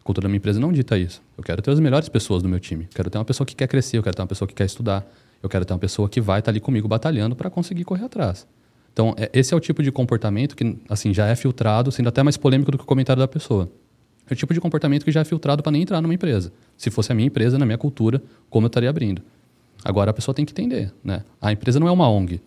A 0.00 0.02
cultura 0.02 0.24
da 0.24 0.28
minha 0.28 0.38
empresa 0.38 0.58
não 0.58 0.72
dita 0.72 0.98
isso. 0.98 1.22
Eu 1.38 1.44
quero 1.44 1.62
ter 1.62 1.70
as 1.70 1.78
melhores 1.78 2.08
pessoas 2.08 2.42
no 2.42 2.48
meu 2.48 2.58
time. 2.58 2.88
quero 2.92 3.08
ter 3.08 3.18
uma 3.18 3.24
pessoa 3.24 3.46
que 3.46 3.54
quer 3.54 3.68
crescer, 3.68 3.98
eu 3.98 4.02
quero 4.02 4.16
ter 4.16 4.22
uma 4.22 4.28
pessoa 4.28 4.48
que 4.48 4.54
quer 4.54 4.64
estudar, 4.64 5.06
eu 5.42 5.48
quero 5.48 5.64
ter 5.64 5.72
uma 5.72 5.78
pessoa 5.78 6.08
que 6.08 6.20
vai 6.20 6.40
estar 6.40 6.50
ali 6.50 6.60
comigo 6.60 6.88
batalhando 6.88 7.36
para 7.36 7.48
conseguir 7.48 7.84
correr 7.84 8.04
atrás. 8.04 8.46
Então, 8.92 9.14
é, 9.16 9.30
esse 9.32 9.54
é 9.54 9.56
o 9.56 9.60
tipo 9.60 9.82
de 9.82 9.92
comportamento 9.92 10.56
que 10.56 10.76
assim 10.88 11.14
já 11.14 11.26
é 11.26 11.36
filtrado, 11.36 11.92
sendo 11.92 12.08
até 12.08 12.22
mais 12.22 12.36
polêmico 12.36 12.72
do 12.72 12.78
que 12.78 12.84
o 12.84 12.86
comentário 12.86 13.20
da 13.20 13.28
pessoa. 13.28 13.70
É 14.28 14.32
o 14.32 14.36
tipo 14.36 14.52
de 14.52 14.60
comportamento 14.60 15.04
que 15.04 15.12
já 15.12 15.20
é 15.20 15.24
filtrado 15.24 15.62
para 15.62 15.70
nem 15.70 15.82
entrar 15.82 16.00
numa 16.00 16.14
empresa. 16.14 16.52
Se 16.76 16.90
fosse 16.90 17.12
a 17.12 17.14
minha 17.14 17.28
empresa, 17.28 17.58
na 17.58 17.66
minha 17.66 17.78
cultura, 17.78 18.20
como 18.50 18.66
eu 18.66 18.68
estaria 18.68 18.90
abrindo? 18.90 19.22
Agora 19.86 20.10
a 20.10 20.14
pessoa 20.14 20.34
tem 20.34 20.44
que 20.44 20.50
entender, 20.50 20.92
né? 21.02 21.22
A 21.40 21.52
empresa 21.52 21.78
não 21.78 21.86
é 21.86 21.92
uma 21.92 22.08
ONG. 22.10 22.40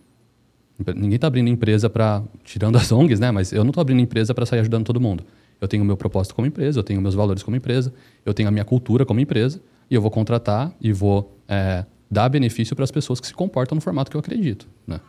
Ninguém 0.94 1.16
está 1.16 1.28
abrindo 1.28 1.48
empresa 1.48 1.90
para 1.90 2.22
tirando 2.44 2.76
as 2.76 2.92
ONGs, 2.92 3.18
né? 3.18 3.32
Mas 3.32 3.54
eu 3.54 3.64
não 3.64 3.70
estou 3.70 3.80
abrindo 3.80 4.02
empresa 4.02 4.34
para 4.34 4.46
sair 4.46 4.60
ajudando 4.60 4.84
todo 4.84 5.00
mundo. 5.00 5.24
Eu 5.62 5.66
tenho 5.66 5.82
o 5.82 5.86
meu 5.86 5.96
propósito 5.96 6.36
como 6.36 6.46
empresa, 6.46 6.80
eu 6.80 6.84
tenho 6.84 7.02
meus 7.02 7.16
valores 7.16 7.42
como 7.42 7.56
empresa, 7.56 7.94
eu 8.26 8.34
tenho 8.34 8.50
a 8.50 8.52
minha 8.52 8.66
cultura 8.66 9.06
como 9.06 9.22
empresa 9.22 9.62
e 9.90 9.96
eu 9.96 10.02
vou 10.02 10.12
contratar 10.12 10.74
e 10.82 10.92
vou 10.92 11.34
é, 11.48 11.86
dar 12.12 12.28
benefício 12.28 12.76
para 12.76 12.84
as 12.84 12.92
pessoas 12.92 13.22
que 13.22 13.28
se 13.28 13.34
comportam 13.34 13.74
no 13.74 13.82
formato 13.82 14.12
que 14.12 14.18
eu 14.18 14.20
acredito, 14.20 14.68
né? 14.86 15.00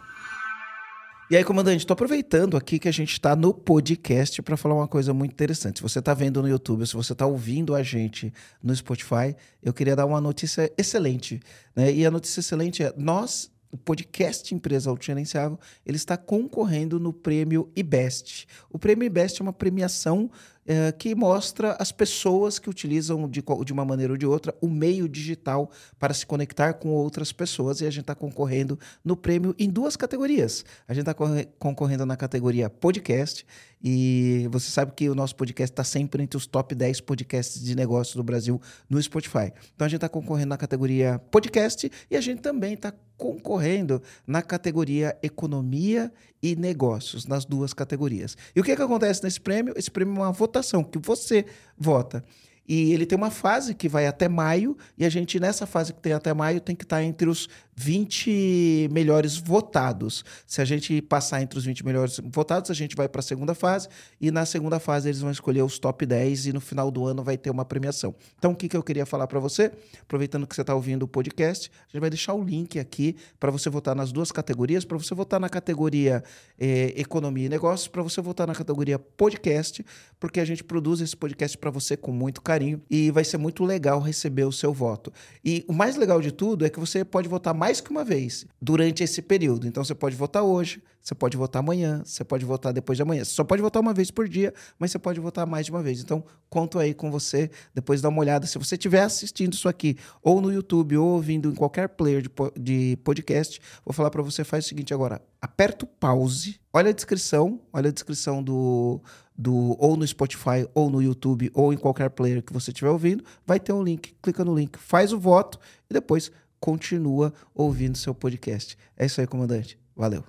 E 1.31 1.37
aí, 1.37 1.45
comandante, 1.45 1.79
estou 1.79 1.95
aproveitando 1.95 2.57
aqui 2.57 2.77
que 2.77 2.88
a 2.88 2.93
gente 2.93 3.12
está 3.12 3.37
no 3.37 3.55
podcast 3.55 4.43
para 4.43 4.57
falar 4.57 4.75
uma 4.75 4.88
coisa 4.88 5.14
muito 5.14 5.31
interessante. 5.31 5.77
Se 5.77 5.83
você 5.85 6.01
está 6.01 6.12
vendo 6.12 6.43
no 6.43 6.49
YouTube, 6.49 6.85
se 6.85 6.95
você 6.95 7.12
está 7.12 7.25
ouvindo 7.25 7.73
a 7.73 7.85
gente 7.85 8.35
no 8.61 8.75
Spotify, 8.75 9.37
eu 9.62 9.73
queria 9.73 9.95
dar 9.95 10.07
uma 10.07 10.21
notícia 10.21 10.73
excelente. 10.77 11.38
Né? 11.77 11.93
E 11.93 12.05
a 12.05 12.11
notícia 12.11 12.40
excelente 12.40 12.83
é: 12.83 12.93
nós 12.97 13.49
o 13.71 13.77
podcast 13.77 14.53
Empresa 14.53 14.90
Autogerenciável, 14.90 15.57
ele 15.87 15.97
está 15.97 16.16
concorrendo 16.16 16.99
no 16.99 17.12
prêmio 17.12 17.71
IBEST. 17.77 18.49
O 18.69 18.79
prêmio 18.79 19.07
IBEST 19.07 19.40
é 19.40 19.45
uma 19.45 19.53
premiação 19.53 20.29
é, 20.66 20.92
que 20.92 21.14
mostra 21.14 21.77
as 21.79 21.90
pessoas 21.90 22.59
que 22.59 22.68
utilizam 22.68 23.29
de, 23.29 23.42
de 23.64 23.73
uma 23.73 23.85
maneira 23.85 24.12
ou 24.12 24.16
de 24.16 24.27
outra 24.27 24.55
o 24.61 24.68
meio 24.68 25.09
digital 25.09 25.70
para 25.99 26.14
se 26.14 26.27
conectar 26.27 26.75
com 26.75 26.90
outras 26.90 27.33
pessoas 27.33 27.81
e 27.81 27.87
a 27.87 27.90
gente 27.90 28.03
está 28.03 28.14
concorrendo 28.14 28.79
no 29.05 29.16
prêmio 29.16 29.55
em 29.59 29.68
duas 29.68 29.96
categorias. 29.96 30.64
A 30.87 30.94
gente 30.94 31.09
está 31.09 31.14
concorrendo 31.59 32.05
na 32.07 32.16
categoria 32.16 32.68
podcast 32.68 33.46
e 33.83 34.46
você 34.51 34.70
sabe 34.70 34.92
que 34.94 35.09
o 35.09 35.14
nosso 35.14 35.35
podcast 35.35 35.73
está 35.73 35.85
sempre 35.85 36.23
entre 36.23 36.37
os 36.37 36.46
top 36.46 36.75
10 36.75 37.01
podcasts 37.01 37.62
de 37.62 37.75
negócios 37.75 38.14
do 38.14 38.23
Brasil 38.23 38.61
no 38.88 39.03
Spotify. 39.03 39.53
Então 39.75 39.87
a 39.87 39.88
gente 39.88 39.96
está 39.96 40.09
concorrendo 40.09 40.51
na 40.51 40.59
categoria 40.59 41.18
podcast 41.31 41.90
e 42.11 42.16
a 42.16 42.20
gente 42.20 42.42
também 42.42 42.75
está 42.75 42.92
concorrendo 43.16 44.03
na 44.27 44.40
categoria 44.40 45.16
economia 45.23 46.11
e 46.42 46.57
negócios, 46.57 47.27
nas 47.27 47.44
duas 47.44 47.75
categorias. 47.75 48.35
E 48.57 48.61
o 48.61 48.64
que, 48.64 48.75
que 48.75 48.81
acontece 48.81 49.23
nesse 49.23 49.38
prêmio? 49.38 49.75
Esse 49.77 49.90
prêmio 49.90 50.16
é 50.16 50.20
uma 50.20 50.33
votação 50.33 50.50
que 50.85 50.99
você 50.99 51.47
vota. 51.79 52.25
E 52.69 52.93
ele 52.93 53.05
tem 53.05 53.19
uma 53.19 53.33
fase 53.33 53.75
que 53.75 53.89
vai 53.89 54.07
até 54.07 54.29
maio, 54.29 54.77
e 54.97 55.05
a 55.05 55.09
gente, 55.09 55.41
nessa 55.41 55.67
fase 55.67 55.93
que 55.93 56.01
tem 56.01 56.13
até 56.13 56.33
maio, 56.33 56.61
tem 56.61 56.77
que 56.77 56.85
estar 56.85 57.03
entre 57.03 57.29
os 57.29 57.49
20 57.81 58.90
melhores 58.93 59.38
votados. 59.38 60.23
Se 60.47 60.61
a 60.61 60.66
gente 60.66 61.01
passar 61.01 61.40
entre 61.40 61.59
os 61.59 61.64
20 61.64 61.83
melhores 61.83 62.21
votados, 62.23 62.71
a 62.71 62.75
gente 62.75 62.95
vai 62.95 63.09
para 63.09 63.21
a 63.21 63.23
segunda 63.23 63.55
fase, 63.55 63.88
e 64.21 64.31
na 64.31 64.45
segunda 64.45 64.79
fase 64.79 65.09
eles 65.09 65.21
vão 65.21 65.31
escolher 65.31 65.62
os 65.62 65.79
top 65.79 66.05
10 66.05 66.47
e 66.47 66.53
no 66.53 66.61
final 66.61 66.90
do 66.90 67.07
ano 67.07 67.25
vai 67.25 67.38
ter 67.38 67.49
uma 67.49 67.64
premiação. 67.64 68.14
Então, 68.38 68.53
o 68.53 68.55
que, 68.55 68.69
que 68.69 68.77
eu 68.77 68.83
queria 68.83 69.07
falar 69.07 69.27
para 69.27 69.40
você? 69.40 69.73
Aproveitando 70.03 70.47
que 70.47 70.55
você 70.55 70.61
está 70.61 70.75
ouvindo 70.75 71.05
o 71.05 71.09
podcast, 71.09 71.71
a 71.71 71.93
gente 71.93 72.01
vai 72.01 72.11
deixar 72.11 72.35
o 72.35 72.45
link 72.45 72.79
aqui 72.79 73.16
para 73.38 73.51
você 73.51 73.71
votar 73.71 73.97
nas 73.97 74.12
duas 74.12 74.31
categorias, 74.31 74.85
para 74.85 74.99
você 74.99 75.14
votar 75.14 75.40
na 75.40 75.49
categoria 75.49 76.23
eh, 76.59 76.93
Economia 76.97 77.47
e 77.47 77.49
Negócios, 77.49 77.88
para 77.88 78.03
você 78.03 78.21
votar 78.21 78.47
na 78.47 78.55
categoria 78.55 78.99
Podcast, 78.99 79.83
porque 80.19 80.38
a 80.38 80.45
gente 80.45 80.62
produz 80.62 81.01
esse 81.01 81.16
podcast 81.16 81.57
para 81.57 81.71
você 81.71 81.97
com 81.97 82.12
muito 82.12 82.43
carinho 82.43 82.83
e 82.90 83.11
vai 83.11 83.25
ser 83.25 83.38
muito 83.38 83.64
legal 83.64 84.01
receber 84.01 84.45
o 84.45 84.53
seu 84.53 84.71
voto. 84.71 85.11
E 85.43 85.64
o 85.66 85.73
mais 85.73 85.97
legal 85.97 86.21
de 86.21 86.31
tudo 86.31 86.66
é 86.66 86.69
que 86.69 86.79
você 86.79 87.05
pode 87.05 87.27
votar 87.27 87.55
mais 87.55 87.70
mais 87.71 87.81
que 87.81 87.91
uma 87.91 88.05
vez 88.05 88.45
durante 88.61 89.05
esse 89.05 89.23
período. 89.23 89.67
Então 89.67 89.85
você 89.85 89.95
pode 89.95 90.17
votar 90.17 90.43
hoje, 90.43 90.83
você 91.01 91.15
pode 91.15 91.37
votar 91.37 91.61
amanhã, 91.61 92.03
você 92.05 92.25
pode 92.25 92.45
votar 92.45 92.73
depois 92.73 92.97
de 92.97 93.03
amanhã. 93.03 93.25
Você 93.25 93.31
só 93.31 93.45
pode 93.45 93.63
votar 93.63 93.81
uma 93.81 93.95
vez 93.95 94.11
por 94.11 94.29
dia, 94.29 94.53
mas 94.77 94.91
você 94.91 94.99
pode 94.99 95.21
votar 95.21 95.47
mais 95.47 95.67
de 95.67 95.73
uma 95.73 95.81
vez. 95.81 96.01
Então, 96.01 96.25
conto 96.49 96.81
aí 96.81 96.93
com 96.93 97.13
você, 97.13 97.49
depois 97.73 98.03
dá 98.03 98.09
uma 98.09 98.21
olhada. 98.21 98.45
Se 98.45 98.59
você 98.59 98.75
estiver 98.75 99.03
assistindo 99.03 99.53
isso 99.53 99.69
aqui, 99.69 99.97
ou 100.21 100.41
no 100.41 100.53
YouTube, 100.53 100.97
ou 100.97 101.11
ouvindo 101.11 101.49
em 101.49 101.55
qualquer 101.55 101.91
player 101.91 102.25
de, 102.59 102.99
podcast, 103.05 103.61
vou 103.85 103.93
falar 103.93 104.11
para 104.11 104.21
você, 104.21 104.43
faz 104.43 104.65
o 104.65 104.69
seguinte 104.69 104.93
agora. 104.93 105.23
Aperta 105.41 105.85
o 105.85 105.89
pause, 105.89 106.61
olha 106.73 106.91
a 106.91 106.93
descrição, 106.93 107.61
olha 107.73 107.89
a 107.89 107.93
descrição 107.93 108.43
do, 108.43 109.01
do 109.39 109.77
ou 109.79 109.97
no 109.97 110.05
Spotify, 110.05 110.69
ou 110.75 110.91
no 110.91 111.01
YouTube, 111.01 111.53
ou 111.55 111.73
em 111.73 111.77
qualquer 111.77 112.11
player 112.11 112.43
que 112.43 112.53
você 112.53 112.73
estiver 112.73 112.91
ouvindo, 112.91 113.25
vai 113.47 113.61
ter 113.61 113.73
um 113.73 113.83
link, 113.83 114.13
clica 114.21 114.45
no 114.45 114.57
link, 114.57 114.77
faz 114.77 115.13
o 115.13 115.21
voto 115.21 115.59
e 115.89 115.95
depois 115.95 116.33
continua 116.61 117.33
ouvindo 117.55 117.96
seu 117.96 118.14
podcast. 118.14 118.77
É 118.96 119.07
isso 119.07 119.20
aí, 119.20 119.27
comandante. 119.27 119.79
Valeu. 119.96 120.23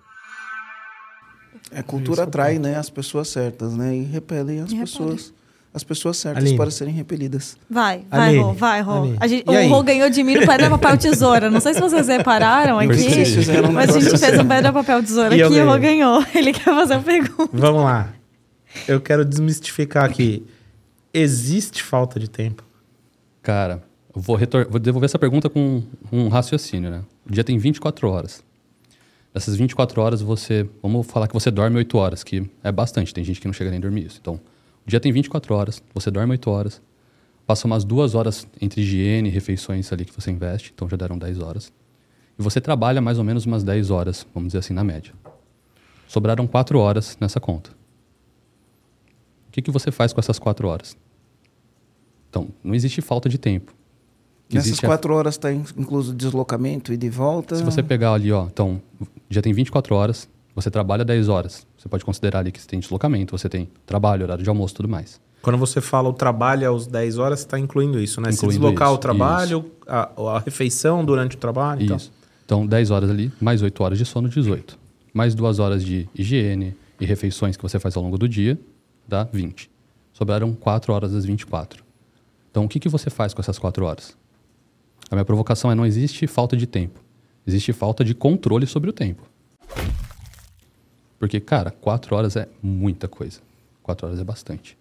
É, 1.69 1.83
cultura 1.83 2.23
atrai, 2.23 2.57
né, 2.57 2.75
as 2.75 2.89
pessoas 2.89 3.27
certas, 3.27 3.73
né, 3.75 3.95
e 3.95 4.03
repelem 4.03 4.61
as 4.61 4.73
pessoas 4.73 5.33
as 5.73 5.83
pessoas 5.83 6.17
certas 6.17 6.43
Aline. 6.43 6.57
para 6.57 6.69
serem 6.69 6.93
repelidas. 6.93 7.57
Vai, 7.69 8.03
vai, 8.09 8.29
Aline. 8.29 8.43
Rô, 8.43 8.53
vai, 8.53 8.81
Rô. 8.81 9.15
A 9.19 9.27
gente, 9.27 9.49
o 9.49 9.69
Rô 9.69 9.83
ganhou 9.83 10.09
de 10.09 10.21
mim 10.21 10.35
no 10.35 10.45
pedra, 10.45 10.69
papel, 10.69 10.97
tesoura. 10.97 11.49
Não 11.49 11.61
sei 11.61 11.73
se 11.73 11.79
vocês 11.79 12.07
repararam 12.09 12.77
aqui, 12.77 12.87
mas 13.73 13.95
a 13.95 13.99
gente 13.99 14.17
fez 14.17 14.37
um 14.37 14.45
pedra, 14.45 14.73
papel, 14.73 15.01
tesoura 15.01 15.35
e 15.35 15.41
aqui 15.41 15.53
e 15.53 15.61
o 15.61 15.65
Rô 15.65 15.77
ganhou. 15.77 16.25
Ele 16.35 16.51
quer 16.51 16.65
fazer 16.65 16.95
uma 16.95 17.03
pergunta. 17.03 17.49
Vamos 17.53 17.83
lá. 17.83 18.09
Eu 18.85 18.99
quero 18.99 19.23
desmistificar 19.23 20.03
aqui. 20.03 20.45
Existe 21.13 21.81
falta 21.81 22.19
de 22.19 22.29
tempo? 22.29 22.63
Cara, 23.41 23.81
vou, 24.13 24.37
vou 24.69 24.79
devolver 24.79 25.05
essa 25.05 25.19
pergunta 25.19 25.49
com 25.49 25.83
um 26.11 26.27
raciocínio, 26.27 26.89
né? 26.89 27.03
O 27.25 27.31
dia 27.31 27.43
tem 27.43 27.57
24 27.57 28.07
horas. 28.09 28.43
Dessas 29.33 29.55
24 29.55 30.01
horas, 30.01 30.21
você. 30.21 30.69
Vamos 30.81 31.07
falar 31.07 31.27
que 31.27 31.33
você 31.33 31.49
dorme 31.49 31.77
8 31.77 31.97
horas, 31.97 32.23
que 32.23 32.49
é 32.63 32.71
bastante, 32.71 33.13
tem 33.13 33.23
gente 33.23 33.39
que 33.39 33.47
não 33.47 33.53
chega 33.53 33.69
nem 33.69 33.77
a 33.77 33.81
dormir 33.81 34.05
isso. 34.05 34.17
Então, 34.21 34.35
o 34.85 34.89
dia 34.89 34.99
tem 34.99 35.11
24 35.11 35.55
horas, 35.55 35.81
você 35.93 36.11
dorme 36.11 36.33
8 36.33 36.49
horas, 36.49 36.81
passa 37.47 37.65
umas 37.65 37.85
2 37.85 38.13
horas 38.13 38.45
entre 38.59 38.81
higiene 38.81 39.29
e 39.29 39.31
refeições 39.31 39.91
ali 39.93 40.03
que 40.03 40.13
você 40.13 40.31
investe, 40.31 40.71
então 40.75 40.89
já 40.89 40.97
deram 40.97 41.17
10 41.17 41.39
horas. 41.39 41.71
E 42.37 42.41
você 42.41 42.59
trabalha 42.59 42.99
mais 42.99 43.17
ou 43.17 43.23
menos 43.23 43.45
umas 43.45 43.63
10 43.63 43.89
horas, 43.89 44.27
vamos 44.33 44.49
dizer 44.49 44.59
assim, 44.59 44.73
na 44.73 44.83
média. 44.83 45.13
Sobraram 46.07 46.45
4 46.45 46.77
horas 46.77 47.17
nessa 47.21 47.39
conta. 47.39 47.71
O 49.47 49.51
que, 49.51 49.61
que 49.61 49.71
você 49.71 49.91
faz 49.91 50.11
com 50.11 50.19
essas 50.19 50.39
4 50.39 50.67
horas? 50.67 50.97
Então, 52.29 52.49
não 52.63 52.73
existe 52.73 53.01
falta 53.01 53.29
de 53.29 53.37
tempo. 53.37 53.73
Nessas 54.55 54.79
quatro 54.79 55.13
a... 55.13 55.17
horas 55.17 55.35
está 55.35 55.51
incluso 55.51 56.13
deslocamento 56.13 56.91
e 56.91 56.97
de 56.97 57.09
volta? 57.09 57.55
Se 57.55 57.63
você 57.63 57.81
pegar 57.81 58.13
ali, 58.13 58.31
ó, 58.31 58.45
então, 58.45 58.81
já 59.29 59.41
tem 59.41 59.53
24 59.53 59.95
horas, 59.95 60.27
você 60.55 60.69
trabalha 60.69 61.05
10 61.05 61.29
horas. 61.29 61.65
Você 61.77 61.87
pode 61.87 62.03
considerar 62.03 62.39
ali 62.39 62.51
que 62.51 62.59
você 62.59 62.67
tem 62.67 62.79
deslocamento, 62.79 63.37
você 63.37 63.47
tem 63.47 63.69
trabalho, 63.85 64.23
horário 64.23 64.43
de 64.43 64.49
almoço 64.49 64.73
e 64.73 64.77
tudo 64.77 64.89
mais. 64.89 65.19
Quando 65.41 65.57
você 65.57 65.81
fala 65.81 66.07
o 66.07 66.13
trabalho 66.13 66.69
aos 66.69 66.85
10 66.85 67.17
horas, 67.17 67.39
está 67.39 67.57
incluindo 67.57 67.99
isso, 67.99 68.21
né? 68.21 68.29
Incluindo 68.29 68.53
Se 68.53 68.59
deslocar 68.59 68.89
isso, 68.89 68.95
o 68.95 68.99
trabalho, 68.99 69.71
a, 69.87 70.09
a, 70.35 70.39
refeição 70.39 71.03
durante 71.03 71.35
o 71.35 71.39
trabalho. 71.39 71.81
Então. 71.83 71.97
Isso. 71.97 72.11
Então. 72.45 72.59
então, 72.59 72.67
10 72.67 72.91
horas 72.91 73.09
ali, 73.09 73.31
mais 73.41 73.61
8 73.61 73.83
horas 73.83 73.97
de 73.97 74.05
sono, 74.05 74.29
18. 74.29 74.77
Mais 75.13 75.33
2 75.33 75.59
horas 75.59 75.83
de 75.83 76.07
higiene 76.13 76.75
e 76.99 77.05
refeições 77.05 77.57
que 77.57 77.63
você 77.63 77.79
faz 77.79 77.97
ao 77.97 78.03
longo 78.03 78.17
do 78.17 78.29
dia, 78.29 78.59
dá 79.07 79.23
20. 79.23 79.69
Sobraram 80.13 80.53
4 80.53 80.93
horas 80.93 81.11
das 81.13 81.25
24. 81.25 81.83
Então, 82.51 82.65
o 82.65 82.67
que, 82.67 82.79
que 82.79 82.89
você 82.89 83.09
faz 83.09 83.33
com 83.33 83.41
essas 83.41 83.57
4 83.57 83.83
horas? 83.83 84.15
A 85.11 85.15
minha 85.15 85.25
provocação 85.25 85.69
é: 85.71 85.75
não 85.75 85.85
existe 85.85 86.25
falta 86.25 86.55
de 86.57 86.65
tempo, 86.65 86.99
existe 87.45 87.73
falta 87.73 88.03
de 88.03 88.15
controle 88.15 88.65
sobre 88.65 88.89
o 88.89 88.93
tempo. 88.93 89.21
Porque, 91.19 91.39
cara, 91.39 91.69
quatro 91.69 92.15
horas 92.15 92.35
é 92.35 92.47
muita 92.63 93.07
coisa. 93.07 93.39
Quatro 93.83 94.07
horas 94.07 94.19
é 94.19 94.23
bastante. 94.23 94.77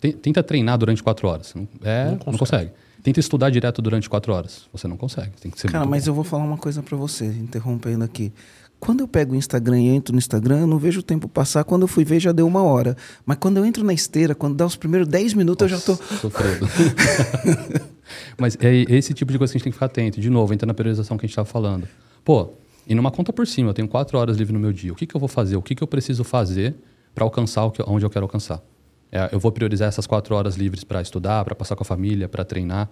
Tenta 0.00 0.42
treinar 0.42 0.76
durante 0.78 1.02
quatro 1.02 1.26
horas. 1.28 1.54
Não- 1.54 1.66
É, 1.82 2.04
Não 2.04 2.10
não 2.12 2.18
consegue. 2.18 2.38
consegue. 2.38 2.70
Tenta 3.02 3.20
estudar 3.20 3.50
direto 3.50 3.80
durante 3.80 4.08
quatro 4.08 4.32
horas. 4.32 4.68
Você 4.72 4.86
não 4.86 4.96
consegue. 4.96 5.30
Tem 5.40 5.50
que 5.50 5.58
ser 5.60 5.70
Cara, 5.70 5.86
mas 5.86 6.04
bom. 6.04 6.10
eu 6.10 6.14
vou 6.14 6.24
falar 6.24 6.44
uma 6.44 6.58
coisa 6.58 6.82
pra 6.82 6.96
você, 6.96 7.24
interrompendo 7.26 8.04
aqui. 8.04 8.32
Quando 8.78 9.00
eu 9.00 9.08
pego 9.08 9.32
o 9.32 9.36
Instagram 9.36 9.80
e 9.80 9.88
entro 9.88 10.12
no 10.12 10.18
Instagram, 10.18 10.60
eu 10.60 10.66
não 10.66 10.78
vejo 10.78 11.00
o 11.00 11.02
tempo 11.02 11.26
passar. 11.28 11.64
Quando 11.64 11.82
eu 11.82 11.88
fui 11.88 12.04
ver, 12.04 12.20
já 12.20 12.30
deu 12.32 12.46
uma 12.46 12.62
hora. 12.62 12.96
Mas 13.26 13.38
quando 13.38 13.56
eu 13.56 13.64
entro 13.64 13.82
na 13.82 13.92
esteira, 13.92 14.34
quando 14.36 14.54
dá 14.56 14.66
os 14.66 14.76
primeiros 14.76 15.08
10 15.08 15.34
minutos, 15.34 15.62
eu 15.70 15.78
já 15.78 15.84
tô. 15.84 15.92
Nossa, 15.92 16.16
Sofrido. 16.18 16.68
Mas 18.38 18.56
é 18.60 18.74
esse 18.88 19.12
tipo 19.14 19.30
de 19.32 19.38
coisa 19.38 19.52
que 19.52 19.56
a 19.56 19.58
gente 19.58 19.64
tem 19.64 19.70
que 19.72 19.76
ficar 19.76 19.86
atento. 19.86 20.20
De 20.20 20.30
novo, 20.30 20.52
entra 20.52 20.66
na 20.66 20.74
priorização 20.74 21.16
que 21.16 21.24
a 21.24 21.26
gente 21.26 21.32
estava 21.32 21.48
falando. 21.48 21.86
Pô, 22.24 22.50
e 22.86 22.94
numa 22.94 23.10
conta 23.10 23.32
por 23.32 23.46
cima, 23.46 23.70
eu 23.70 23.74
tenho 23.74 23.88
quatro 23.88 24.18
horas 24.18 24.36
livre 24.36 24.52
no 24.52 24.58
meu 24.60 24.72
dia. 24.72 24.92
O 24.92 24.96
que, 24.96 25.06
que 25.06 25.14
eu 25.14 25.20
vou 25.20 25.28
fazer? 25.28 25.56
O 25.56 25.62
que, 25.62 25.74
que 25.74 25.82
eu 25.82 25.86
preciso 25.86 26.24
fazer 26.24 26.74
para 27.14 27.24
alcançar 27.24 27.64
o 27.64 27.70
que, 27.70 27.82
onde 27.86 28.04
eu 28.04 28.10
quero 28.10 28.24
alcançar? 28.24 28.62
É, 29.10 29.28
eu 29.32 29.40
vou 29.40 29.50
priorizar 29.52 29.88
essas 29.88 30.06
quatro 30.06 30.34
horas 30.34 30.56
livres 30.56 30.84
para 30.84 31.00
estudar, 31.00 31.44
para 31.44 31.54
passar 31.54 31.76
com 31.76 31.82
a 31.82 31.86
família, 31.86 32.28
para 32.28 32.44
treinar. 32.44 32.88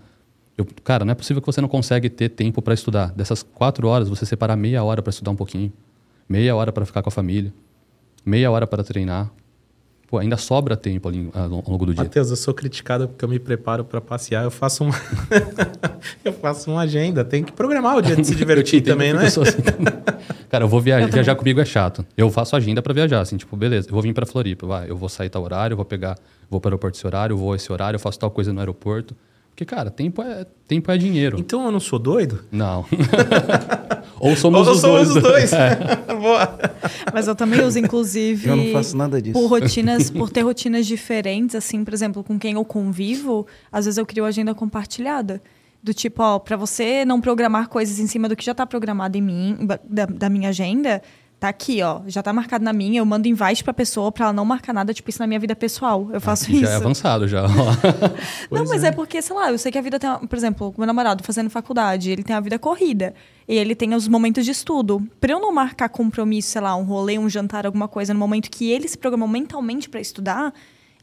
Eu- 0.57 0.67
cara, 0.83 1.05
não 1.05 1.13
é 1.13 1.15
possível 1.15 1.41
que 1.43 1.47
você 1.47 1.61
não 1.61 1.69
consegue 1.69 2.09
ter 2.09 2.31
tempo 2.31 2.63
para 2.63 2.73
estudar. 2.73 3.13
Dessas 3.13 3.43
quatro 3.43 3.87
horas, 3.89 4.09
você 4.09 4.25
separar 4.25 4.57
meia 4.57 4.83
hora 4.83 5.03
para 5.03 5.11
estudar 5.11 5.31
um 5.31 5.37
pouquinho, 5.37 5.71
meia 6.29 6.57
hora 6.57 6.73
para 6.73 6.85
ficar 6.87 7.03
com 7.03 7.09
a 7.09 7.13
família, 7.13 7.53
meia 8.25 8.51
hora 8.51 8.67
para 8.67 8.83
treinar. 8.83 9.31
Pô, 10.07 10.19
ainda 10.19 10.37
sobra 10.37 10.77
tempo 10.77 11.09
ali 11.09 11.29
ah, 11.35 11.43
ao 11.43 11.49
longo 11.49 11.85
do 11.85 11.93
dia. 11.93 12.05
Matheus, 12.05 12.31
eu 12.31 12.37
sou 12.37 12.55
criticado 12.55 13.09
porque 13.09 13.25
eu 13.25 13.29
me 13.29 13.41
preparo 13.41 13.85
para 13.85 14.01
passear. 14.01 14.45
Eu 14.45 14.53
faço 14.53 14.85
uma, 14.85 14.95
eu 16.25 16.33
faço 16.33 16.71
uma 16.71 16.83
agenda. 16.83 17.25
Tem 17.25 17.43
que 17.43 17.51
programar 17.51 17.97
o 17.97 18.03
dia 18.03 18.15
de 18.15 18.25
se 18.25 18.33
Eu 18.35 18.39
divertir 18.39 18.83
também, 18.83 19.13
né? 19.13 19.23
eu 19.23 19.43
assim. 19.43 19.59
Cara, 20.49 20.63
eu 20.65 20.69
vou 20.69 20.81
viajar, 20.81 21.09
viajar 21.09 21.35
comigo 21.35 21.61
é 21.61 21.65
chato. 21.65 22.07
Eu 22.17 22.31
faço 22.31 22.55
agenda 22.55 22.81
pra 22.81 22.95
viajar, 22.95 23.21
assim, 23.21 23.37
tipo, 23.37 23.57
beleza, 23.57 23.89
eu 23.89 23.93
vou 23.93 24.03
vir 24.03 24.15
pra 24.15 24.25
Floripa, 24.25 24.65
vai, 24.65 24.89
eu 24.89 24.97
vou 24.97 25.09
sair 25.09 25.29
tal 25.29 25.43
horário, 25.43 25.73
eu 25.73 25.77
vou 25.77 25.85
pegar, 25.85 26.17
vou 26.49 26.61
para 26.61 26.69
o 26.69 26.71
aeroporto 26.71 26.97
esse 26.97 27.07
horário, 27.07 27.35
eu 27.35 27.39
vou 27.39 27.57
esse 27.57 27.73
horário, 27.73 27.97
eu 27.97 28.01
faço 28.01 28.19
tal 28.19 28.31
coisa 28.31 28.53
no 28.53 28.61
aeroporto. 28.61 29.17
Porque, 29.51 29.65
cara, 29.65 29.91
tempo 29.91 30.21
é, 30.23 30.47
tempo 30.69 30.91
é 30.93 30.99
dinheiro. 30.99 31.39
Então 31.41 31.65
eu 31.65 31.73
não 31.73 31.81
sou 31.81 31.99
doido? 31.99 32.45
Não. 32.53 32.85
Ou 34.21 34.37
somos 34.37 34.69
Ou 34.69 34.75
os 34.75 34.81
somos 34.81 35.09
dois. 35.09 35.17
os 35.17 35.23
dois. 35.23 35.53
É. 35.55 35.79
Boa. 36.21 36.59
Mas 37.13 37.29
eu 37.29 37.35
também 37.35 37.63
uso, 37.63 37.79
inclusive. 37.79 38.49
Eu 38.49 38.57
não 38.57 38.73
faço 38.73 38.97
nada 38.97 39.21
disso. 39.21 39.39
Por 39.39 39.47
rotinas, 39.47 40.11
por 40.11 40.31
ter 40.31 40.43
rotinas 40.43 40.87
diferentes, 40.87 41.55
assim, 41.55 41.85
por 41.85 41.95
exemplo, 41.95 42.23
com 42.25 42.39
quem 42.39 42.55
eu 42.55 42.65
convivo, 42.65 43.47
às 43.71 43.85
vezes 43.85 43.99
eu 43.99 44.07
crio 44.07 44.25
agenda 44.25 44.55
compartilhada. 44.55 45.41
Do 45.83 45.95
tipo, 45.95 46.23
ó, 46.23 46.39
pra 46.39 46.57
você 46.57 47.05
não 47.05 47.21
programar 47.21 47.69
coisas 47.69 48.01
em 48.01 48.07
cima 48.07 48.29
do 48.29 48.35
que 48.35 48.45
já 48.45 48.55
tá 48.55 48.67
programado 48.67 49.17
em 49.17 49.23
mim, 49.23 49.59
da, 49.85 50.07
da 50.07 50.29
minha 50.29 50.49
agenda, 50.49 51.01
tá 51.39 51.49
aqui, 51.49 51.83
ó. 51.83 52.01
Já 52.07 52.23
tá 52.23 52.33
marcado 52.33 52.65
na 52.65 52.73
minha, 52.73 53.01
eu 53.01 53.07
mando 53.07 53.29
invite 53.29 53.63
pra 53.63 53.73
pessoa 53.75 54.11
pra 54.11 54.27
ela 54.27 54.33
não 54.33 54.45
marcar 54.45 54.73
nada, 54.73 54.93
tipo, 54.95 55.09
isso 55.11 55.19
na 55.21 55.27
minha 55.27 55.39
vida 55.39 55.55
pessoal. 55.55 56.09
Eu 56.13 56.21
faço 56.21 56.51
isso. 56.51 56.63
Já 56.63 56.71
é 56.71 56.77
avançado, 56.77 57.29
já. 57.29 57.43
Não, 58.51 58.65
mas 58.65 58.83
é. 58.85 58.89
é. 58.89 58.93
porque, 58.93 59.21
sei 59.21 59.37
lá, 59.37 59.51
eu 59.51 59.59
sei 59.59 59.71
que 59.71 59.79
a 59.79 59.83
vida 59.83 59.99
tem, 59.99 60.11
por 60.27 60.37
exemplo, 60.37 60.75
meu 60.77 60.87
namorado 60.87 61.23
fazendo 61.23 61.51
faculdade, 61.51 62.11
ele 62.11 62.23
tem 62.23 62.35
a 62.35 62.41
vida 62.41 62.59
corrida. 62.59 63.15
E 63.47 63.55
ele 63.55 63.75
tem 63.75 63.95
os 63.95 64.09
momentos 64.09 64.45
de 64.45 64.51
estudo. 64.51 65.07
Pra 65.21 65.33
eu 65.33 65.41
não 65.41 65.53
marcar 65.53 65.89
compromisso, 65.89 66.51
sei 66.51 66.61
lá, 66.61 66.75
um 66.75 66.85
rolê, 66.85 67.19
um 67.19 67.29
jantar, 67.29 67.67
alguma 67.67 67.87
coisa, 67.87 68.13
no 68.15 68.19
momento 68.21 68.51
que 68.51 68.71
ele 68.71 68.89
se 68.89 68.97
programou 68.97 69.29
mentalmente 69.29 69.89
pra 69.89 70.01
estudar, 70.01 70.53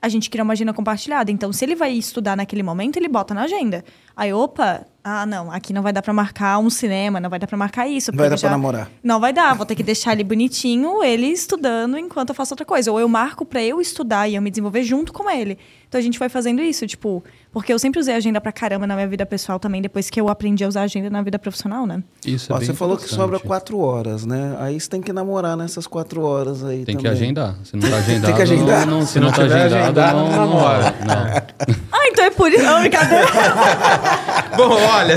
a 0.02 0.10
gente 0.10 0.30
cria 0.30 0.44
uma 0.44 0.54
agenda 0.54 0.74
compartilhada. 0.74 1.32
Então, 1.32 1.54
se 1.54 1.64
ele 1.64 1.76
vai 1.76 1.94
estudar 1.94 2.36
naquele 2.36 2.64
momento, 2.64 2.98
ele 2.98 3.08
bota 3.08 3.34
na 3.34 3.44
agenda. 3.44 3.86
Aí, 4.16 4.34
opa, 4.34 4.86
ah, 5.04 5.26
não, 5.26 5.52
aqui 5.52 5.74
não 5.74 5.82
vai 5.82 5.92
dar 5.92 6.02
pra 6.02 6.14
marcar 6.14 6.58
um 6.60 6.70
cinema, 6.70 7.20
não 7.20 7.30
vai 7.30 7.38
dar 7.40 7.48
pra 7.48 7.58
marcar 7.58 7.88
isso. 7.88 8.12
Não 8.12 8.18
vai 8.18 8.30
dar 8.30 8.38
já- 8.38 8.48
pra 8.48 8.58
namorar. 8.58 8.90
não 9.04 9.20
vai 9.20 9.34
dar, 9.34 9.54
vou 9.56 9.66
ter 9.66 9.76
que 9.76 9.84
deixar 9.84 10.14
ele 10.14 10.24
bonitinho, 10.24 11.04
ele 11.04 11.28
estudando 11.28 11.98
enquanto 11.98 12.30
eu 12.30 12.36
faço 12.36 12.54
outra 12.54 12.66
coisa. 12.66 12.92
Ou 12.92 13.00
eu 13.00 13.08
marco 13.10 13.46
pra 13.46 13.62
eu 13.62 13.82
estudar 13.82 14.28
e 14.30 14.36
eu 14.36 14.42
me 14.42 14.50
desenvolver 14.50 14.84
junto 14.84 15.12
com 15.12 15.30
ele. 15.30 15.58
Então 15.90 16.00
a 16.00 16.02
gente 16.04 16.18
vai 16.18 16.28
fazendo 16.28 16.60
isso, 16.62 16.88
tipo, 16.88 17.24
porque 17.52 17.72
eu 17.72 17.78
sempre 17.78 18.00
usei 18.00 18.16
agenda 18.16 18.42
pra 18.42 18.52
caramba 18.52 18.88
na 18.88 18.96
minha 18.96 19.08
vida 19.08 19.26
pessoal 19.28 19.60
também, 19.60 19.80
depois 19.80 20.10
que 20.10 20.20
eu 20.20 20.28
aprendi 20.28 20.64
a 20.64 20.68
usar 20.68 20.82
agenda 20.82 21.08
na 21.08 21.22
vida 21.22 21.38
profissional, 21.38 21.86
né? 21.86 22.02
Isso 22.26 22.52
é 22.52 22.56
Ó, 22.56 22.58
bem 22.58 22.66
você 22.66 22.74
falou 22.74 22.98
que 22.98 23.08
sobra 23.08 23.40
quatro 23.40 23.78
horas, 23.78 24.26
né? 24.26 24.56
Aí 24.60 24.80
você 24.80 24.90
tem 24.90 25.02
que 25.04 25.14
namorar 25.14 25.56
nessas 25.56 25.86
quatro 25.86 26.24
horas 26.24 26.64
aí 26.64 26.84
Tem 26.84 26.98
que 26.98 27.04
também. 27.04 27.12
agendar. 27.22 27.56
Se 27.64 27.76
não 27.76 27.88
tá 27.88 27.98
agendado, 27.98 28.36
que 28.36 28.42
agendar. 28.42 28.88
não, 28.88 29.00
não, 29.00 29.06
Se 29.06 29.14
se 29.14 29.20
não 29.20 29.28
não 29.28 29.34
tá 29.36 29.44
agendado, 29.44 29.74
agendado, 29.76 30.18
não, 30.18 30.24
não 30.30 30.32
não 30.32 30.46
namora. 30.48 30.78
rola. 30.80 30.96
Não. 31.06 31.78
Ah, 31.92 32.08
então 32.08 32.26
é 32.26 32.32
por 32.32 32.52
isso. 32.52 32.64
Não, 32.64 32.80
brincadeira. 32.80 33.28
Bom, 34.58 34.70
olha. 34.98 35.16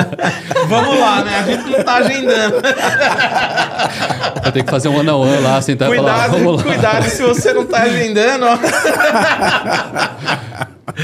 Vamos 0.68 0.98
lá, 0.98 1.24
né? 1.24 1.38
A 1.38 1.42
gente 1.42 1.70
não 1.70 1.82
tá 1.82 1.94
agendando. 1.96 2.56
Eu 4.44 4.52
tenho 4.52 4.64
que 4.64 4.70
fazer 4.70 4.88
um 4.88 4.96
one 4.98 5.08
on 5.10 5.20
one 5.20 5.40
lá, 5.42 5.60
sentar 5.62 5.90
e 5.92 5.96
falar, 5.96 6.12
Cuidado, 6.28 6.32
vamos 6.44 6.56
lá. 6.56 6.62
cuidado 6.62 7.08
se 7.08 7.22
você 7.22 7.52
não 7.52 7.66
tá 7.66 7.82
agendando. 7.82 8.46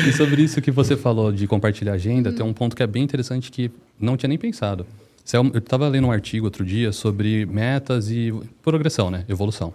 E 0.06 0.12
sobre 0.12 0.42
isso 0.42 0.60
que 0.60 0.70
você 0.70 0.96
falou 0.96 1.30
de 1.30 1.46
compartilhar 1.46 1.92
agenda, 1.92 2.32
tem 2.32 2.44
um 2.44 2.52
ponto 2.52 2.74
que 2.74 2.82
é 2.82 2.86
bem 2.86 3.02
interessante 3.02 3.50
que 3.50 3.70
não 3.98 4.16
tinha 4.16 4.28
nem 4.28 4.38
pensado. 4.38 4.86
É 5.32 5.36
Eu 5.36 5.58
estava 5.58 5.88
lendo 5.88 6.06
um 6.06 6.12
artigo 6.12 6.46
outro 6.46 6.64
dia 6.64 6.92
sobre 6.92 7.46
metas 7.46 8.10
e 8.10 8.32
progressão, 8.62 9.10
né? 9.10 9.24
Evolução. 9.28 9.72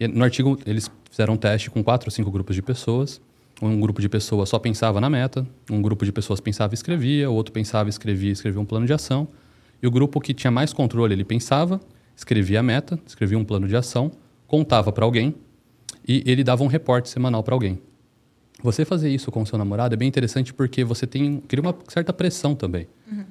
E 0.00 0.08
no 0.08 0.24
artigo 0.24 0.58
eles 0.66 0.90
fizeram 1.10 1.34
um 1.34 1.36
teste 1.36 1.70
com 1.70 1.82
quatro 1.82 2.08
ou 2.08 2.10
cinco 2.10 2.30
grupos 2.30 2.54
de 2.56 2.62
pessoas. 2.62 3.20
Um 3.60 3.80
grupo 3.80 4.00
de 4.00 4.08
pessoas 4.08 4.48
só 4.48 4.58
pensava 4.58 5.00
na 5.00 5.10
meta, 5.10 5.46
um 5.70 5.82
grupo 5.82 6.04
de 6.04 6.12
pessoas 6.12 6.40
pensava 6.40 6.72
e 6.72 6.76
escrevia, 6.76 7.28
o 7.28 7.34
outro 7.34 7.52
pensava 7.52 7.88
e 7.88 7.90
escrevia 7.90 8.30
e 8.30 8.32
escrevia 8.32 8.60
um 8.60 8.64
plano 8.64 8.86
de 8.86 8.92
ação. 8.92 9.26
E 9.82 9.86
o 9.86 9.90
grupo 9.90 10.20
que 10.20 10.32
tinha 10.32 10.50
mais 10.50 10.72
controle, 10.72 11.12
ele 11.12 11.24
pensava, 11.24 11.80
escrevia 12.16 12.60
a 12.60 12.62
meta, 12.62 12.98
escrevia 13.06 13.38
um 13.38 13.44
plano 13.44 13.66
de 13.66 13.76
ação, 13.76 14.12
contava 14.46 14.92
para 14.92 15.04
alguém 15.04 15.34
e 16.06 16.22
ele 16.26 16.44
dava 16.44 16.62
um 16.62 16.68
reporte 16.68 17.08
semanal 17.08 17.42
para 17.42 17.54
alguém. 17.54 17.80
Você 18.62 18.84
fazer 18.84 19.08
isso 19.08 19.30
com 19.30 19.42
o 19.42 19.46
seu 19.46 19.56
namorado 19.58 19.94
é 19.94 19.96
bem 19.96 20.08
interessante 20.08 20.52
porque 20.52 20.82
você 20.82 21.06
tem 21.06 21.40
cria 21.46 21.62
uma 21.62 21.74
certa 21.88 22.12
pressão 22.12 22.54
também. 22.54 22.88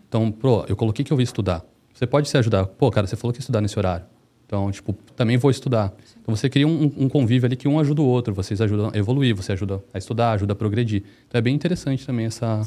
Então, 0.08 0.32
pô, 0.32 0.66
eu 0.68 0.76
coloquei 0.76 1.04
que 1.04 1.12
eu 1.12 1.20
ia 1.20 1.24
estudar. 1.24 1.66
Você 1.94 2.06
pode 2.06 2.30
se 2.30 2.38
ajudar. 2.38 2.66
Pô, 2.66 2.90
cara, 2.92 3.08
você 3.08 3.16
falou 3.16 3.34
que 3.34 3.40
ia 3.40 3.42
estudar 3.42 3.60
nesse 3.60 3.78
horário. 3.78 4.06
Então, 4.48 4.72
tipo, 4.72 4.94
também 5.14 5.36
vou 5.36 5.52
estudar. 5.52 5.94
Então, 6.22 6.34
você 6.34 6.50
cria 6.50 6.66
um, 6.66 6.90
um 6.98 7.10
convívio 7.10 7.46
ali 7.48 7.58
que 7.58 7.68
um 7.68 7.78
ajuda 7.80 8.02
o 8.02 8.06
outro. 8.06 8.34
Vocês 8.34 8.62
ajudam 8.62 8.90
a 8.94 8.98
evoluir, 8.98 9.36
você 9.36 9.52
ajuda 9.52 9.84
a 9.94 9.98
estudar, 9.98 10.32
ajuda 10.32 10.54
a 10.54 10.56
progredir. 10.56 11.04
Então, 11.28 11.38
é 11.38 11.42
bem 11.42 11.54
interessante 11.54 12.06
também 12.06 12.28
essa... 12.28 12.62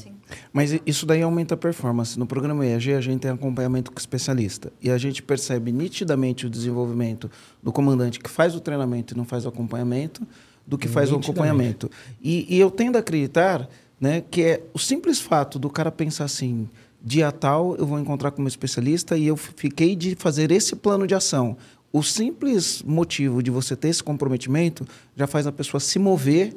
Mas 0.52 0.74
i- 0.74 0.82
isso 0.86 1.06
daí 1.06 1.22
aumenta 1.22 1.54
a 1.54 1.56
performance. 1.56 2.18
No 2.18 2.26
programa 2.26 2.66
EAG, 2.66 2.92
a 2.92 3.00
gente 3.00 3.20
tem 3.20 3.30
acompanhamento 3.30 3.90
com 3.90 3.98
especialista. 3.98 4.70
E 4.82 4.90
a 4.90 4.98
gente 4.98 5.22
percebe 5.22 5.72
nitidamente 5.72 6.46
o 6.46 6.50
desenvolvimento 6.50 7.30
do 7.62 7.72
comandante 7.72 8.20
que 8.20 8.28
faz 8.28 8.54
o 8.54 8.60
treinamento 8.60 9.14
e 9.14 9.16
não 9.16 9.24
faz 9.24 9.46
o 9.46 9.48
acompanhamento, 9.48 10.26
do 10.66 10.76
que 10.76 10.86
faz 10.86 11.10
o 11.10 11.14
acompanhamento. 11.30 11.90
E, 12.22 12.46
e 12.54 12.60
eu 12.60 12.70
tendo 12.70 12.96
a 12.96 12.98
acreditar 13.00 13.66
né, 13.98 14.22
que 14.30 14.42
é 14.42 14.62
o 14.74 14.78
simples 14.78 15.18
fato 15.18 15.58
do 15.58 15.70
cara 15.70 15.90
pensar 15.90 16.24
assim: 16.24 16.68
dia 17.02 17.32
tal 17.32 17.76
eu 17.76 17.86
vou 17.86 17.98
encontrar 17.98 18.30
com 18.30 18.42
meu 18.42 18.48
especialista 18.48 19.16
e 19.16 19.26
eu 19.26 19.36
fiquei 19.36 19.96
de 19.96 20.14
fazer 20.14 20.50
esse 20.50 20.76
plano 20.76 21.06
de 21.06 21.14
ação. 21.14 21.56
O 21.92 22.02
simples 22.02 22.82
motivo 22.82 23.42
de 23.42 23.50
você 23.50 23.74
ter 23.74 23.88
esse 23.88 24.02
comprometimento 24.02 24.86
já 25.16 25.26
faz 25.26 25.46
a 25.46 25.52
pessoa 25.52 25.80
se 25.80 25.98
mover 25.98 26.54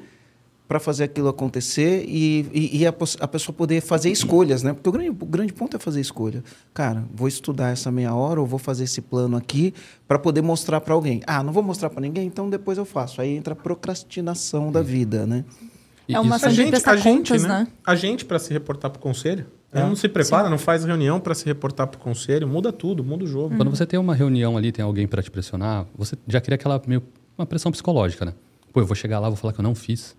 para 0.68 0.80
fazer 0.80 1.04
aquilo 1.04 1.28
acontecer 1.28 2.06
e, 2.08 2.48
e, 2.54 2.80
e 2.80 2.88
a, 2.88 2.94
a 3.20 3.28
pessoa 3.28 3.56
poder 3.56 3.82
fazer 3.82 4.10
escolhas, 4.10 4.64
né? 4.64 4.74
Porque 4.74 4.90
o 4.90 4.92
grande, 4.92 5.10
o 5.10 5.26
grande 5.26 5.54
ponto 5.54 5.76
é 5.76 5.80
fazer 5.80 6.02
escolha. 6.02 6.44
Cara, 6.74 7.04
vou 7.14 7.28
estudar 7.28 7.70
essa 7.70 7.92
meia 7.92 8.14
hora 8.16 8.40
ou 8.40 8.48
vou 8.48 8.60
fazer 8.60 8.86
esse 8.86 9.02
plano 9.02 9.36
aqui 9.36 9.74
para 10.08 10.18
poder 10.18 10.42
mostrar 10.42 10.82
para 10.82 10.94
alguém. 10.94 11.22
Ah, 11.28 11.44
não 11.44 11.52
vou 11.52 11.62
mostrar 11.62 11.90
para 11.90 12.02
ninguém, 12.02 12.26
então 12.26 12.50
depois 12.50 12.78
eu 12.78 12.86
faço. 12.86 13.22
Aí 13.22 13.36
entra 13.36 13.54
a 13.54 13.56
procrastinação 13.56 14.72
da 14.72 14.82
vida, 14.82 15.28
né? 15.28 15.44
É 16.08 16.20
uma 16.20 16.36
ação 16.36 16.52
de 16.52 16.66
prestar 16.66 17.02
contas, 17.02 17.44
né? 17.44 17.68
A 17.86 17.96
gente 17.96 18.26
para 18.26 18.40
se 18.40 18.52
reportar 18.52 18.90
pro 18.92 19.02
conselho. 19.02 19.46
É. 19.74 19.80
Não 19.82 19.96
se 19.96 20.08
prepara, 20.08 20.50
não 20.50 20.58
faz 20.58 20.84
reunião 20.86 21.20
para 21.20 21.34
se 21.34 21.46
reportar 21.46 21.88
pro 21.88 22.00
conselho, 22.00 22.48
muda 22.48 22.72
tudo, 22.72 23.04
muda 23.04 23.24
o 23.24 23.28
jogo. 23.28 23.56
Quando 23.56 23.70
você 23.70 23.86
tem 23.86 24.00
uma 24.00 24.14
reunião 24.14 24.56
ali, 24.58 24.72
tem 24.72 24.84
alguém 24.86 25.08
para 25.08 25.22
te 25.24 25.32
pressionar, 25.32 25.86
você 25.96 26.16
já 26.28 26.40
cria 26.40 26.56
aquela 26.56 26.82
meio 26.88 27.02
uma 27.38 27.46
pressão 27.46 27.72
psicológica, 27.72 28.26
né? 28.26 28.34
Pô, 28.72 28.80
eu 28.82 28.86
vou 28.86 28.96
chegar 28.96 29.20
lá, 29.20 29.28
vou 29.30 29.36
falar 29.38 29.54
que 29.54 29.60
eu 29.60 29.64
não 29.64 29.74
fiz. 29.76 30.16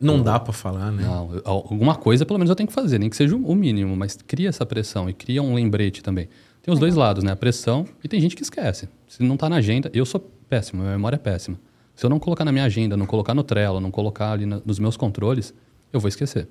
Não 0.00 0.22
dá 0.22 0.38
para 0.38 0.52
falar, 0.52 0.92
né? 0.92 1.02
Não, 1.02 1.34
eu- 1.34 1.42
alguma 1.44 1.96
coisa 1.96 2.24
pelo 2.24 2.38
menos 2.38 2.48
eu 2.50 2.54
tenho 2.56 2.68
que 2.68 2.72
fazer, 2.72 2.98
nem 3.00 3.10
que 3.10 3.16
seja 3.16 3.34
o 3.34 3.54
mínimo, 3.54 3.96
mas 3.96 4.16
cria 4.26 4.48
essa 4.48 4.64
pressão 4.64 5.10
e 5.10 5.12
cria 5.12 5.42
um 5.42 5.54
lembrete 5.54 6.02
também. 6.02 6.28
Tem 6.62 6.72
os 6.72 6.78
dois 6.78 6.94
lados, 6.94 7.24
né? 7.24 7.32
A 7.32 7.36
pressão 7.36 7.84
e 8.04 8.06
tem 8.08 8.20
gente 8.20 8.36
que 8.36 8.42
esquece. 8.42 8.88
Se 9.08 9.22
não 9.24 9.36
tá 9.36 9.48
na 9.48 9.56
agenda, 9.56 9.90
eu 9.92 10.04
sou 10.06 10.20
péssimo, 10.48 10.82
minha 10.82 10.92
memória 10.94 11.16
é 11.16 11.18
péssima. 11.18 11.58
Se 11.96 12.06
eu 12.06 12.10
não 12.10 12.20
colocar 12.20 12.44
na 12.44 12.52
minha 12.52 12.64
agenda, 12.64 12.96
não 12.96 13.06
colocar 13.06 13.34
no 13.34 13.42
Trello, 13.42 13.80
não 13.80 13.90
colocar 13.90 14.30
ali 14.30 14.46
na- 14.46 14.60
nos 14.64 14.78
meus 14.78 14.96
controles, 14.96 15.52
eu 15.92 15.98
vou 15.98 16.08
esquecer. 16.08 16.46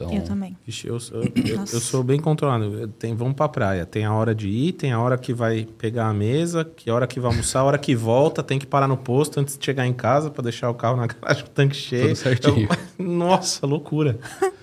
Então, 0.00 0.14
Eu 0.14 0.22
também. 0.22 0.56
Vixe, 0.64 0.86
eu, 0.86 1.00
sou- 1.00 1.22
eu- 1.24 1.32
eu- 1.58 1.66
sou 1.66 2.04
bem 2.04 2.20
controlado. 2.20 2.86
Tem, 3.00 3.16
vamos 3.16 3.34
pra 3.34 3.48
praia. 3.48 3.84
Tem 3.84 4.04
a 4.04 4.12
hora 4.14 4.32
de 4.32 4.48
ir, 4.48 4.72
tem 4.74 4.92
a 4.92 5.00
hora 5.00 5.18
que 5.18 5.34
vai 5.34 5.66
pegar 5.76 6.06
a 6.06 6.14
mesa, 6.14 6.64
que 6.64 6.88
a 6.88 6.94
hora 6.94 7.04
que 7.06 7.18
vai 7.18 7.32
almoçar, 7.32 7.60
a 7.60 7.64
hora 7.64 7.78
que 7.78 7.96
volta, 7.96 8.40
tem 8.42 8.60
que 8.60 8.66
parar 8.66 8.86
no 8.86 8.96
posto 8.96 9.40
antes 9.40 9.58
de 9.58 9.64
chegar 9.64 9.84
em 9.86 9.92
casa 9.92 10.30
para 10.30 10.44
deixar 10.44 10.70
o 10.70 10.74
carro 10.74 10.96
na 10.96 11.06
garagem, 11.20 11.42
o 11.44 11.48
tanque 11.48 11.74
cheio. 11.74 12.08
Tudo 12.08 12.16
certinho. 12.16 12.68
Eu- 12.98 13.04
nossa, 13.04 13.66
loucura. 13.66 14.18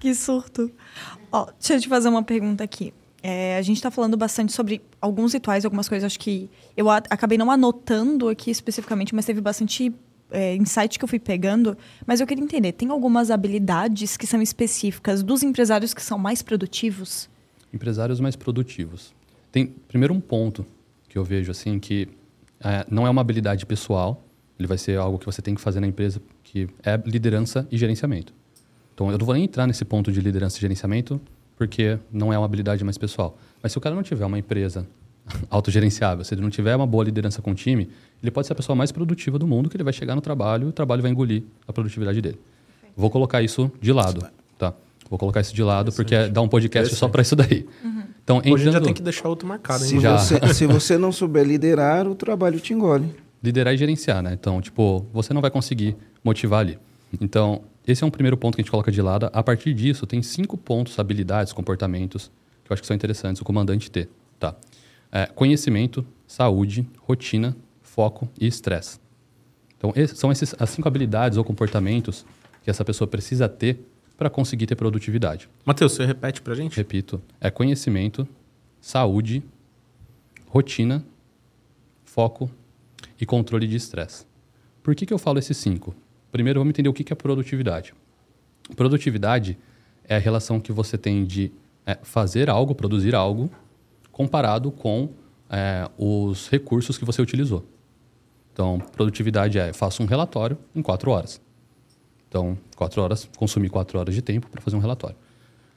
Que 0.00 0.14
surto. 0.14 0.70
Ó, 1.30 1.44
deixa 1.58 1.74
eu 1.74 1.80
te 1.80 1.88
fazer 1.88 2.08
uma 2.08 2.22
pergunta 2.22 2.64
aqui. 2.64 2.94
É, 3.22 3.58
a 3.58 3.62
gente 3.62 3.76
está 3.76 3.90
falando 3.90 4.16
bastante 4.16 4.50
sobre 4.52 4.80
alguns 5.00 5.34
rituais, 5.34 5.64
algumas 5.66 5.88
coisas, 5.90 6.06
acho 6.06 6.18
que 6.18 6.48
eu 6.74 6.88
acabei 6.88 7.36
não 7.36 7.50
anotando 7.50 8.28
aqui 8.30 8.50
especificamente, 8.50 9.14
mas 9.14 9.26
teve 9.26 9.40
bastante 9.42 9.92
é, 10.30 10.54
insight 10.56 10.98
que 10.98 11.04
eu 11.04 11.08
fui 11.08 11.18
pegando. 11.18 11.76
Mas 12.06 12.20
eu 12.20 12.26
queria 12.26 12.42
entender, 12.42 12.72
tem 12.72 12.88
algumas 12.90 13.30
habilidades 13.30 14.16
que 14.16 14.26
são 14.26 14.40
específicas 14.42 15.22
dos 15.22 15.42
empresários 15.42 15.94
que 15.94 16.02
são 16.02 16.18
mais 16.18 16.42
produtivos? 16.42 17.28
Empresários 17.72 18.20
mais 18.20 18.36
produtivos. 18.36 19.14
Tem, 19.50 19.66
primeiro, 19.66 20.14
um 20.14 20.20
ponto 20.20 20.64
que 21.08 21.16
eu 21.16 21.24
vejo 21.24 21.50
assim 21.50 21.78
que 21.78 22.08
é, 22.60 22.84
não 22.90 23.06
é 23.06 23.10
uma 23.10 23.20
habilidade 23.20 23.64
pessoal, 23.64 24.22
ele 24.58 24.66
vai 24.66 24.78
ser 24.78 24.98
algo 24.98 25.18
que 25.18 25.26
você 25.26 25.40
tem 25.40 25.54
que 25.54 25.60
fazer 25.60 25.80
na 25.80 25.86
empresa, 25.86 26.20
que 26.42 26.68
é 26.82 27.00
liderança 27.06 27.66
e 27.70 27.78
gerenciamento. 27.78 28.32
Então, 28.94 29.10
eu 29.10 29.18
não 29.18 29.24
vou 29.24 29.34
nem 29.34 29.44
entrar 29.44 29.66
nesse 29.66 29.84
ponto 29.84 30.10
de 30.10 30.20
liderança 30.20 30.58
e 30.58 30.60
gerenciamento, 30.60 31.20
porque 31.56 31.98
não 32.12 32.32
é 32.32 32.38
uma 32.38 32.44
habilidade 32.44 32.82
mais 32.84 32.98
pessoal. 32.98 33.38
Mas 33.62 33.72
se 33.72 33.78
o 33.78 33.80
cara 33.80 33.94
não 33.94 34.02
tiver 34.02 34.24
uma 34.24 34.38
empresa 34.38 34.86
autogerenciável, 35.50 36.24
se 36.24 36.34
ele 36.34 36.40
não 36.42 36.50
tiver 36.50 36.74
uma 36.76 36.86
boa 36.86 37.04
liderança 37.04 37.40
com 37.42 37.50
o 37.52 37.54
time, 37.54 37.88
ele 38.22 38.30
pode 38.30 38.46
ser 38.46 38.52
a 38.52 38.56
pessoa 38.56 38.74
mais 38.76 38.90
produtiva 38.92 39.38
do 39.38 39.46
mundo, 39.46 39.68
que 39.68 39.76
ele 39.76 39.84
vai 39.84 39.92
chegar 39.92 40.14
no 40.14 40.20
trabalho 40.20 40.66
e 40.66 40.68
o 40.70 40.72
trabalho 40.72 41.02
vai 41.02 41.10
engolir 41.10 41.42
a 41.66 41.72
produtividade 41.72 42.20
dele. 42.20 42.38
Vou 42.96 43.10
colocar 43.10 43.42
isso 43.42 43.70
de 43.80 43.92
lado, 43.92 44.26
tá? 44.58 44.74
Vou 45.08 45.18
colocar 45.18 45.40
isso 45.40 45.54
de 45.54 45.62
lado, 45.62 45.92
porque 45.92 46.28
dá 46.28 46.40
um 46.42 46.48
podcast 46.48 46.94
só 46.94 47.08
para 47.08 47.22
isso 47.22 47.34
daí. 47.36 47.66
Então, 48.24 48.38
Hoje 48.38 48.46
a 48.46 48.50
gente 48.50 48.62
já 48.64 48.68
entrando- 48.70 48.84
tem 48.84 48.94
que 48.94 49.02
deixar 49.02 49.28
outro 49.28 49.46
marcado, 49.48 49.82
hein? 49.84 49.88
Se 49.90 50.00
Já. 50.00 50.18
você, 50.18 50.54
se 50.54 50.66
você 50.66 50.98
não 50.98 51.10
souber 51.12 51.46
liderar, 51.46 52.06
o 52.06 52.14
trabalho 52.14 52.60
te 52.60 52.74
engole. 52.74 53.14
liderar 53.42 53.72
e 53.72 53.76
gerenciar, 53.78 54.20
né? 54.22 54.32
Então, 54.38 54.60
tipo, 54.60 55.06
você 55.12 55.32
não 55.32 55.40
vai 55.40 55.50
conseguir 55.50 55.96
motivar 56.24 56.60
ali. 56.60 56.78
Então, 57.20 57.62
esse 57.86 58.02
é 58.04 58.06
um 58.06 58.10
primeiro 58.10 58.36
ponto 58.36 58.56
que 58.56 58.60
a 58.60 58.64
gente 58.64 58.70
coloca 58.70 58.90
de 58.92 59.00
lado. 59.00 59.30
A 59.32 59.42
partir 59.42 59.72
disso, 59.72 60.06
tem 60.06 60.20
cinco 60.22 60.58
pontos, 60.58 60.98
habilidades, 60.98 61.52
comportamentos, 61.54 62.30
que 62.64 62.70
eu 62.70 62.74
acho 62.74 62.82
que 62.82 62.86
são 62.86 62.94
interessantes 62.96 63.40
o 63.40 63.44
comandante 63.44 63.90
ter, 63.90 64.10
tá? 64.38 64.54
É, 65.10 65.26
conhecimento, 65.26 66.06
saúde, 66.26 66.86
rotina, 66.98 67.56
foco 67.80 68.28
e 68.38 68.46
estresse. 68.46 69.00
Então, 69.76 69.92
esses, 69.94 70.18
são 70.18 70.30
esses, 70.30 70.54
as 70.58 70.70
cinco 70.70 70.88
habilidades 70.88 71.38
ou 71.38 71.44
comportamentos 71.44 72.26
que 72.62 72.70
essa 72.70 72.84
pessoa 72.84 73.08
precisa 73.08 73.48
ter 73.48 73.80
para 74.16 74.28
conseguir 74.28 74.66
ter 74.66 74.74
produtividade. 74.74 75.48
Matheus, 75.64 75.92
você 75.92 76.04
repete 76.04 76.42
pra 76.42 76.54
gente? 76.54 76.76
Repito, 76.76 77.22
é 77.40 77.50
conhecimento, 77.50 78.28
saúde, 78.80 79.42
rotina, 80.48 81.04
foco 82.04 82.50
e 83.20 83.24
controle 83.24 83.66
de 83.66 83.76
estresse. 83.76 84.26
Por 84.82 84.94
que, 84.94 85.06
que 85.06 85.14
eu 85.14 85.18
falo 85.18 85.38
esses 85.38 85.56
cinco? 85.56 85.94
Primeiro, 86.32 86.60
vamos 86.60 86.70
entender 86.70 86.88
o 86.88 86.92
que, 86.92 87.04
que 87.04 87.12
é 87.12 87.16
produtividade. 87.16 87.94
Produtividade 88.74 89.56
é 90.04 90.16
a 90.16 90.18
relação 90.18 90.58
que 90.58 90.72
você 90.72 90.98
tem 90.98 91.24
de 91.24 91.52
é, 91.86 91.96
fazer 92.02 92.50
algo, 92.50 92.74
produzir 92.74 93.14
algo, 93.14 93.50
comparado 94.18 94.72
com 94.72 95.10
é, 95.48 95.88
os 95.96 96.48
recursos 96.48 96.98
que 96.98 97.04
você 97.04 97.22
utilizou. 97.22 97.64
Então, 98.52 98.80
produtividade 98.96 99.56
é 99.60 99.72
faço 99.72 100.02
um 100.02 100.06
relatório 100.06 100.58
em 100.74 100.82
quatro 100.82 101.12
horas. 101.12 101.40
Então, 102.28 102.58
quatro 102.74 103.00
horas, 103.00 103.30
consumi 103.36 103.68
quatro 103.68 103.96
horas 103.96 104.12
de 104.12 104.20
tempo 104.20 104.48
para 104.50 104.60
fazer 104.60 104.74
um 104.74 104.80
relatório. 104.80 105.14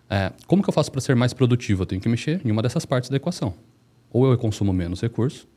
É, 0.09 0.33
como 0.47 0.63
que 0.63 0.67
eu 0.67 0.73
faço 0.73 0.91
para 0.91 0.99
ser 0.99 1.15
mais 1.15 1.35
produtivo? 1.35 1.83
Eu 1.83 1.85
tenho 1.85 2.01
que 2.01 2.09
mexer 2.09 2.41
em 2.43 2.49
uma 2.49 2.63
dessas 2.63 2.83
partes 2.83 3.11
da 3.11 3.17
equação. 3.17 3.53
Ou 4.11 4.31
eu 4.31 4.35
consumo 4.39 4.73
menos 4.73 4.99
recurso, 4.99 5.47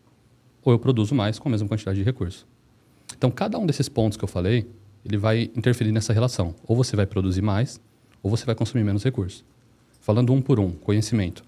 ou 0.62 0.70
eu 0.74 0.78
produzo 0.78 1.14
mais 1.14 1.39
com 1.39 1.49
a 1.49 1.53
mesma 1.53 1.66
quantidade 1.66 1.97
de 1.99 2.05
recurso. 2.05 2.47
Então, 3.16 3.30
cada 3.30 3.59
um 3.59 3.64
desses 3.64 3.89
pontos 3.89 4.18
que 4.18 4.24
eu 4.24 4.28
falei, 4.28 4.68
ele 5.07 5.16
vai 5.16 5.51
interferir 5.57 5.91
nessa 5.91 6.12
relação. 6.12 6.55
Ou 6.66 6.76
você 6.76 6.95
vai 6.95 7.07
produzir 7.07 7.41
mais, 7.41 7.80
ou 8.22 8.30
você 8.30 8.45
vai 8.45 8.55
consumir 8.55 8.85
menos 8.85 9.03
recurso. 9.03 9.43
Falando 10.03 10.35
um 10.35 10.43
por 10.43 10.61
um, 10.61 10.70
conhecimento. 10.70 11.43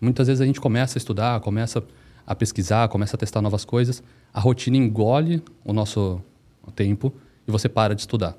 Muitas 0.00 0.26
vezes 0.26 0.40
a 0.40 0.46
gente 0.46 0.60
começa 0.60 0.96
a 0.96 1.00
estudar, 1.00 1.40
começa 1.40 1.82
a 2.26 2.34
pesquisar, 2.34 2.88
começa 2.88 3.16
a 3.16 3.18
testar 3.18 3.40
novas 3.42 3.64
coisas, 3.64 4.02
a 4.32 4.40
rotina 4.40 4.76
engole 4.76 5.42
o 5.64 5.72
nosso 5.72 6.20
tempo 6.74 7.12
e 7.46 7.50
você 7.50 7.68
para 7.68 7.94
de 7.94 8.02
estudar. 8.02 8.32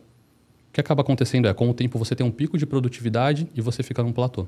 O 0.70 0.74
que 0.74 0.82
acaba 0.82 1.01
acontecendo 1.01 1.47
é, 1.47 1.53
com 1.53 1.70
o 1.70 1.74
tempo 1.74 1.97
você 1.97 2.16
tem 2.16 2.26
um 2.26 2.32
pico 2.32 2.58
de 2.58 2.66
produtividade 2.66 3.47
e 3.56 3.62
você 3.62 3.84
fica 3.84 4.03
num 4.03 4.12
platô. 4.12 4.47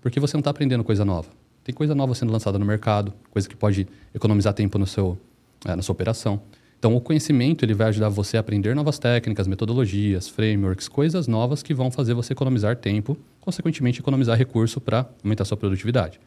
Porque 0.00 0.20
você 0.20 0.36
não 0.36 0.40
está 0.40 0.50
aprendendo 0.50 0.84
coisa 0.84 1.04
nova. 1.04 1.28
Tem 1.64 1.74
coisa 1.74 1.94
nova 1.94 2.14
sendo 2.14 2.32
lançada 2.32 2.58
no 2.58 2.64
mercado, 2.64 3.12
coisa 3.30 3.48
que 3.48 3.56
pode 3.56 3.86
economizar 4.14 4.52
tempo 4.52 4.78
no 4.78 4.86
seu, 4.86 5.16
eh, 5.64 5.76
na 5.76 5.82
sua 5.82 5.92
operação. 5.92 6.42
Então, 6.82 6.96
o 6.96 7.00
conhecimento 7.00 7.64
ele 7.64 7.74
vai 7.74 7.86
ajudar 7.90 8.08
você 8.08 8.36
a 8.36 8.40
aprender 8.40 8.74
novas 8.74 8.98
técnicas, 8.98 9.46
metodologias, 9.46 10.26
frameworks, 10.28 10.88
coisas 10.88 11.28
novas 11.28 11.62
que 11.62 11.72
vão 11.72 11.92
fazer 11.92 12.12
você 12.12 12.32
economizar 12.32 12.74
tempo, 12.74 13.16
consequentemente 13.40 14.00
economizar 14.00 14.36
recurso 14.36 14.80
para 14.80 15.08
aumentar 15.22 15.44
sua 15.44 15.56
produtividade. 15.56 16.18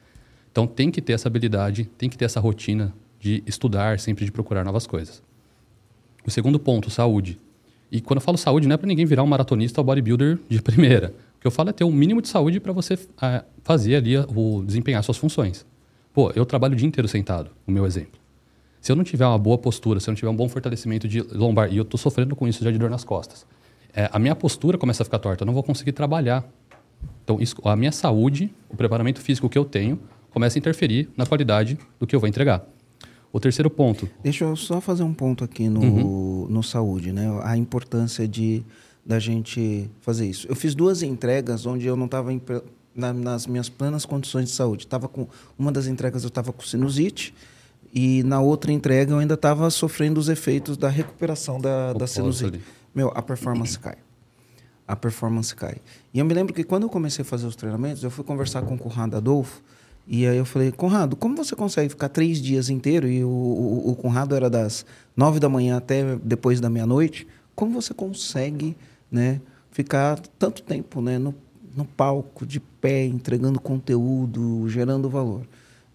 Então, 0.49 0.65
tem 0.65 0.89
que 0.89 1.01
ter 1.01 1.11
essa 1.11 1.27
habilidade, 1.27 1.91
tem 1.97 2.09
que 2.09 2.17
ter 2.17 2.23
essa 2.23 2.39
rotina 2.39 2.95
de 3.19 3.43
estudar, 3.45 3.99
sempre 3.99 4.23
de 4.23 4.31
procurar 4.31 4.63
novas 4.63 4.87
coisas. 4.87 5.21
O 6.25 6.31
segundo 6.31 6.57
ponto, 6.57 6.89
saúde. 6.89 7.37
E 7.91 7.99
quando 7.99 8.19
eu 8.19 8.23
falo 8.23 8.37
saúde, 8.37 8.65
não 8.65 8.75
é 8.75 8.77
para 8.77 8.87
ninguém 8.87 9.05
virar 9.05 9.23
um 9.23 9.27
maratonista 9.27 9.81
ou 9.81 9.85
bodybuilder 9.85 10.39
de 10.47 10.61
primeira. 10.63 11.13
O 11.35 11.41
que 11.41 11.47
eu 11.47 11.51
falo 11.51 11.71
é 11.71 11.73
ter 11.73 11.83
um 11.83 11.91
mínimo 11.91 12.21
de 12.21 12.29
saúde 12.29 12.61
para 12.61 12.71
você 12.71 12.97
ah, 13.21 13.43
fazer 13.61 13.95
ali, 13.95 14.17
o, 14.17 14.63
desempenhar 14.65 15.03
suas 15.03 15.17
funções. 15.17 15.65
Pô, 16.13 16.31
eu 16.33 16.45
trabalho 16.45 16.75
o 16.75 16.77
dia 16.77 16.87
inteiro 16.87 17.09
sentado, 17.09 17.51
o 17.67 17.71
meu 17.71 17.85
exemplo. 17.85 18.23
Se 18.85 18.91
eu 18.91 18.95
não 18.95 19.03
tiver 19.03 19.25
uma 19.25 19.39
boa 19.39 19.57
postura, 19.57 19.99
se 19.99 20.07
eu 20.07 20.11
não 20.11 20.15
tiver 20.15 20.29
um 20.29 20.35
bom 20.35 20.47
fortalecimento 20.47 21.07
de 21.07 21.19
lombar, 21.19 21.73
e 21.73 21.77
eu 21.77 21.81
estou 21.81 21.97
sofrendo 21.97 22.35
com 22.35 22.47
isso 22.47 22.63
já 22.63 22.69
de 22.69 22.77
dor 22.77 22.87
nas 22.87 23.03
costas, 23.03 23.43
é, 23.91 24.07
a 24.13 24.19
minha 24.19 24.35
postura 24.35 24.77
começa 24.77 25.01
a 25.01 25.03
ficar 25.03 25.17
torta, 25.17 25.41
eu 25.41 25.47
não 25.47 25.55
vou 25.55 25.63
conseguir 25.63 25.91
trabalhar. 25.91 26.47
Então, 27.23 27.41
isso, 27.41 27.55
a 27.63 27.75
minha 27.75 27.91
saúde, 27.91 28.53
o 28.69 28.77
preparamento 28.77 29.19
físico 29.19 29.49
que 29.49 29.57
eu 29.57 29.65
tenho, 29.65 29.99
começa 30.29 30.55
a 30.55 30.59
interferir 30.59 31.09
na 31.17 31.25
qualidade 31.25 31.79
do 31.99 32.05
que 32.05 32.15
eu 32.15 32.19
vou 32.19 32.29
entregar. 32.29 32.63
O 33.33 33.39
terceiro 33.39 33.71
ponto, 33.71 34.07
Deixa 34.21 34.43
eu 34.43 34.55
só 34.55 34.79
fazer 34.79 35.01
um 35.01 35.15
ponto 35.15 35.43
aqui 35.43 35.67
no, 35.67 36.47
no 36.47 36.61
saúde, 36.61 37.11
né? 37.11 37.25
A 37.41 37.57
importância 37.57 38.27
de 38.27 38.63
da 39.03 39.17
gente 39.17 39.89
fazer 39.99 40.27
isso. 40.27 40.45
Eu 40.47 40.55
fiz 40.55 40.75
duas 40.75 41.01
entregas 41.01 41.65
onde 41.65 41.87
eu 41.87 41.95
não 41.95 42.05
estava 42.05 42.29
na, 42.95 43.11
nas 43.11 43.47
minhas 43.47 43.67
plenas 43.67 44.05
condições 44.05 44.45
de 44.45 44.51
saúde. 44.51 44.85
Tava 44.85 45.07
com 45.07 45.27
uma 45.57 45.71
das 45.71 45.87
entregas 45.87 46.21
eu 46.21 46.27
estava 46.27 46.53
com 46.53 46.61
sinusite 46.61 47.33
e 47.95 48.23
na 48.23 48.41
outra 48.41 48.73
entrega 48.73 49.13
eu 49.13 49.19
ainda 49.19 49.35
estava 49.35 49.69
sofrendo 49.69 50.19
os 50.19 50.27
efeitos 50.27 50.75
da 50.75 50.89
recuperação 50.89 51.61
da, 51.61 51.93
da 51.93 51.99
pós 51.99 52.11
sinusite. 52.11 52.59
Meu, 52.93 53.09
a 53.15 53.21
performance 53.21 53.79
cai. 53.79 53.95
A 54.85 54.97
performance 54.97 55.55
cai. 55.55 55.77
E 56.13 56.19
eu 56.19 56.25
me 56.25 56.33
lembro 56.33 56.53
que 56.53 56.65
quando 56.65 56.83
eu 56.83 56.89
comecei 56.89 57.21
a 57.23 57.25
fazer 57.25 57.47
os 57.47 57.55
treinamentos, 57.55 58.03
eu 58.03 58.11
fui 58.11 58.25
conversar 58.25 58.63
com 58.63 58.75
o 58.75 58.77
Conrado 58.77 59.15
Adolfo. 59.15 59.63
E 60.05 60.27
aí 60.27 60.35
eu 60.35 60.43
falei, 60.43 60.73
Conrado, 60.73 61.15
como 61.15 61.37
você 61.37 61.55
consegue 61.55 61.87
ficar 61.87 62.09
três 62.09 62.41
dias 62.41 62.69
inteiro? 62.69 63.07
E 63.07 63.23
o, 63.23 63.29
o, 63.29 63.91
o 63.91 63.95
Conrado 63.95 64.35
era 64.35 64.49
das 64.49 64.85
nove 65.15 65.39
da 65.39 65.47
manhã 65.47 65.77
até 65.77 66.17
depois 66.17 66.59
da 66.59 66.69
meia-noite. 66.69 67.25
Como 67.55 67.71
você 67.71 67.93
consegue 67.93 68.75
né, 69.09 69.39
ficar 69.71 70.19
tanto 70.37 70.61
tempo 70.63 71.01
né, 71.01 71.17
no, 71.17 71.33
no 71.73 71.85
palco, 71.85 72.45
de 72.45 72.59
pé, 72.59 73.05
entregando 73.05 73.57
conteúdo, 73.59 74.67
gerando 74.67 75.09
valor? 75.09 75.47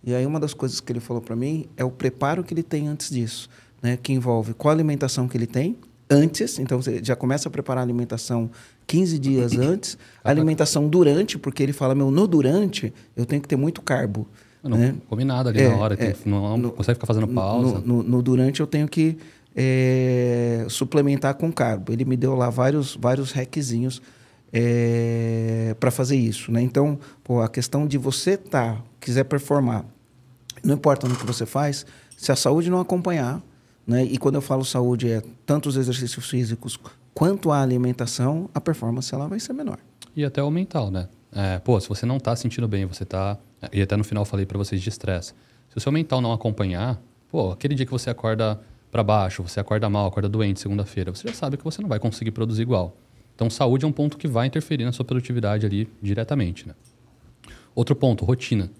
E 0.05 0.15
aí 0.15 0.25
uma 0.25 0.41
das 0.41 0.55
coisas 0.55 0.81
que 0.81 0.91
ele 0.93 1.01
falou 1.01 1.21
para 1.23 1.37
mim 1.37 1.67
é 1.77 1.85
o 1.85 1.91
preparo 1.91 2.43
que 2.43 2.55
ele 2.55 2.63
tem 2.63 2.89
antes 2.89 3.11
disso, 3.11 3.49
né, 3.83 3.99
que 4.03 4.13
envolve 4.13 4.55
qual 4.55 4.73
alimentação 4.73 5.29
que 5.29 5.37
ele 5.37 5.47
tem 5.47 5.77
antes, 6.11 6.59
então 6.59 6.81
você 6.83 7.01
já 7.05 7.15
começa 7.15 7.49
a 7.49 7.53
preparar 7.53 7.83
a 7.83 7.85
alimentação 7.85 8.51
15 8.87 9.19
dias 9.19 9.53
antes, 9.59 9.97
a 10.25 10.31
alimentação 10.31 10.89
durante, 10.89 11.39
porque 11.39 11.63
ele 11.63 11.73
fala, 11.73 11.95
meu, 11.95 12.11
no 12.11 12.27
durante 12.27 12.93
eu 13.15 13.25
tenho 13.27 13.41
que 13.43 13.47
ter 13.49 13.57
muito 13.57 13.81
carbo. 13.83 14.27
eu 14.65 14.71
não 14.71 14.77
né? 14.79 14.95
come 15.09 15.25
nada 15.25 15.51
ali 15.51 15.61
É, 15.61 15.69
na 15.69 15.77
hora, 15.77 15.95
é. 15.95 16.15
não, 16.25 16.57
No- 16.57 16.73
consegue 16.73 16.97
ficar 16.97 17.07
fazendo 17.07 17.29
pausa. 17.29 17.79
No, 17.81 17.99
no- 17.99 18.03
no 18.03 18.23
durante 18.23 18.61
eu 18.61 18.67
tenho 18.67 18.89
que 18.89 19.17
é, 19.55 20.65
suplementar 20.69 21.35
com 21.35 21.53
carbo. 21.53 21.93
Ele 21.93 22.05
me 22.05 22.17
deu 22.17 22.35
lá 22.35 22.49
vários, 22.51 22.97
vários 22.97 23.33
hackzinhos 23.33 24.01
para 25.79 25.91
fazer 25.91 26.17
isso. 26.17 26.51
Né? 26.53 26.63
Então, 26.63 26.99
pô, 27.23 27.41
a 27.41 27.49
questão 27.49 27.87
de 27.87 27.99
você 27.99 28.37
tá, 28.37 28.81
quiser 29.01 29.25
performar, 29.25 29.85
não 30.63 30.75
importa 30.75 31.09
no 31.09 31.17
que 31.17 31.25
você 31.25 31.47
faz, 31.47 31.87
se 32.17 32.31
a 32.31 32.37
saúde 32.37 32.71
não 32.71 32.81
acompanhar, 32.81 33.43
né? 33.87 34.05
e 34.05 34.19
quando 34.19 34.35
eu 34.35 34.43
falo 34.43 34.65
saúde 34.65 35.11
é 35.11 35.23
tanto 35.47 35.69
os 35.69 35.77
exercícios 35.77 36.29
físicos 36.29 36.79
quanto 37.15 37.51
a 37.51 37.63
alimentação, 37.63 38.49
a 38.55 38.61
performance 38.61 39.15
ela 39.15 39.27
vai 39.27 39.41
ser 39.41 39.53
menor. 39.53 39.79
E 40.15 40.25
até 40.25 40.43
o 40.43 40.51
mental, 40.51 40.91
né? 40.91 41.09
É, 41.33 41.59
pô, 41.61 41.79
se 41.81 41.89
você 41.89 42.05
não 42.05 42.19
tá 42.19 42.35
sentindo 42.35 42.67
bem, 42.67 42.85
você 42.85 43.05
tá. 43.05 43.39
E 43.73 43.81
até 43.81 43.97
no 43.97 44.05
final 44.05 44.25
falei 44.25 44.45
para 44.45 44.59
vocês 44.59 44.81
de 44.81 44.89
estresse. 44.89 45.33
Se 45.69 45.77
o 45.77 45.81
seu 45.81 45.93
mental 45.93 46.21
não 46.21 46.33
acompanhar, 46.33 47.01
pô, 47.31 47.53
aquele 47.53 47.75
dia 47.75 47.87
que 47.87 47.93
você 47.93 48.11
acorda 48.11 48.61
para 48.91 49.05
baixo, 49.05 49.43
você 49.43 49.61
acorda 49.61 49.89
mal, 49.89 50.07
acorda 50.07 50.29
doente 50.29 50.61
segunda-feira, 50.61 51.15
você 51.15 51.29
já 51.29 51.35
sabe 51.35 51.57
que 51.57 51.63
você 51.63 51.81
não 51.81 51.89
vai 51.89 52.01
conseguir 52.01 52.33
produzir 52.33 52.63
igual. 52.63 52.97
Então, 53.35 53.49
saúde 53.49 53.85
é 53.85 53.89
um 53.89 53.93
ponto 53.93 54.19
que 54.19 54.27
vai 54.27 54.47
interferir 54.47 54.85
na 54.85 54.93
sua 54.93 55.05
produtividade 55.05 55.65
ali 55.65 55.89
diretamente, 56.03 56.67
né? 56.67 56.75
Outro 57.75 57.95
ponto, 57.95 58.25
rotina. 58.25 58.71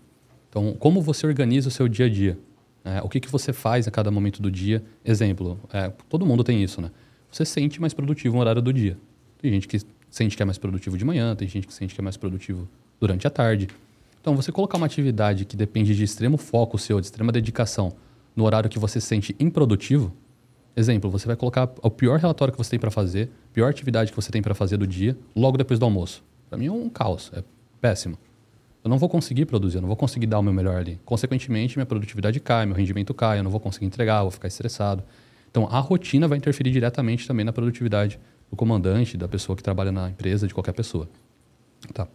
Então, 0.51 0.75
como 0.79 1.01
você 1.01 1.27
organiza 1.27 1.69
o 1.69 1.71
seu 1.71 1.89
dia 1.89 2.07
a 2.07 2.09
dia? 2.09 2.37
É, 2.85 3.01
o 3.03 3.09
que, 3.09 3.21
que 3.21 3.31
você 3.31 3.53
faz 3.53 3.87
a 3.87 3.91
cada 3.91 4.11
momento 4.11 4.43
do 4.43 4.51
dia? 4.51 4.83
Exemplo, 5.05 5.59
é, 5.73 5.91
todo 6.09 6.27
mundo 6.27 6.43
tem 6.43 6.63
isso, 6.63 6.83
né? 6.83 6.91
Você 7.31 7.45
se 7.45 7.53
sente 7.53 7.81
mais 7.81 7.95
produtivo 7.95 8.35
no 8.35 8.41
horário 8.41 8.61
do 8.61 8.73
dia. 8.73 8.99
Tem 9.41 9.51
gente 9.53 9.69
que 9.69 9.81
sente 10.11 10.37
que 10.37 10.43
é 10.43 10.45
mais 10.45 10.59
produtivo 10.59 10.99
de 10.99 11.05
manhã, 11.05 11.37
tem 11.37 11.47
gente 11.47 11.67
que 11.67 11.73
sente 11.73 11.95
que 11.95 12.01
é 12.01 12.05
mais 12.05 12.17
produtivo 12.17 12.69
durante 12.99 13.27
a 13.27 13.31
tarde. 13.31 13.69
Então, 14.21 14.35
você 14.35 14.51
colocar 14.51 14.77
uma 14.77 14.87
atividade 14.87 15.45
que 15.45 15.57
depende 15.57 15.95
de 15.95 16.03
extremo 16.03 16.37
foco 16.37 16.77
seu, 16.77 17.01
de 17.01 17.07
extrema 17.07 17.31
dedicação, 17.31 17.93
no 18.35 18.45
horário 18.45 18.69
que 18.69 18.79
você 18.79 19.01
se 19.01 19.07
sente 19.07 19.37
improdutivo, 19.39 20.13
exemplo, 20.75 21.11
você 21.11 21.27
vai 21.27 21.37
colocar 21.37 21.71
o 21.83 21.91
pior 21.91 22.19
relatório 22.19 22.53
que 22.53 22.59
você 22.59 22.71
tem 22.71 22.79
para 22.79 22.91
fazer, 22.91 23.31
pior 23.53 23.71
atividade 23.71 24.11
que 24.11 24.17
você 24.17 24.31
tem 24.31 24.43
para 24.43 24.55
fazer 24.55 24.77
do 24.77 24.87
dia, 24.87 25.17
logo 25.35 25.57
depois 25.57 25.79
do 25.79 25.85
almoço. 25.85 26.23
Para 26.49 26.59
mim 26.59 26.67
é 26.67 26.73
um 26.73 26.89
caos, 26.89 27.31
é 27.35 27.45
péssimo. 27.81 28.19
Eu 28.83 28.89
não 28.89 28.99
vou 28.99 29.09
conseguir 29.09 29.45
produzir, 29.45 29.77
eu 29.77 29.83
não 29.83 29.89
vou 29.89 29.97
conseguir 29.97 30.27
dar 30.27 30.39
o 30.39 30.43
meu 30.43 30.53
melhor 30.53 30.77
ali. 30.77 30.99
Consequentemente, 31.05 31.77
minha 31.77 31.87
produtividade 31.87 32.41
cai, 32.41 32.65
meu 32.65 32.75
rendimento 32.75 33.13
cai, 33.13 33.39
eu 33.39 33.43
não 33.43 33.51
vou 33.51 33.61
conseguir 33.61 33.87
entregar, 33.87 34.23
vou 34.23 34.31
ficar 34.31 34.49
estressado. 34.49 35.03
Então, 35.51 35.69
a 35.71 35.79
rotina 35.81 36.27
vai 36.27 36.39
interferir 36.39 36.71
diretamente 36.71 37.27
também 37.27 37.45
na 37.45 37.53
produtividade 37.53 38.19
do 38.51 38.57
comandante, 38.57 39.17
da 39.17 39.29
pessoa 39.29 39.55
que 39.55 39.63
trabalha 39.63 39.93
na 39.93 40.09
empresa, 40.09 40.47
de 40.47 40.55
qualquer 40.55 40.73
pessoa. 40.73 41.09
Tá. 41.93 42.09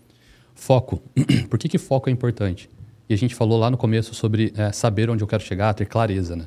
Foco. 0.56 1.02
Por 1.50 1.60
que, 1.60 1.70
que 1.70 1.78
foco 1.78 2.10
é 2.10 2.12
importante? 2.12 2.70
E 3.08 3.14
a 3.14 3.18
gente 3.18 3.36
falou 3.36 3.60
lá 3.60 3.70
no 3.70 3.78
começo 3.78 4.16
sobre 4.16 4.52
é, 4.56 4.72
saber 4.72 5.10
onde 5.10 5.24
eu 5.24 5.28
quero 5.28 5.44
chegar, 5.44 5.74
ter 5.74 5.86
clareza, 5.86 6.36
né? 6.36 6.46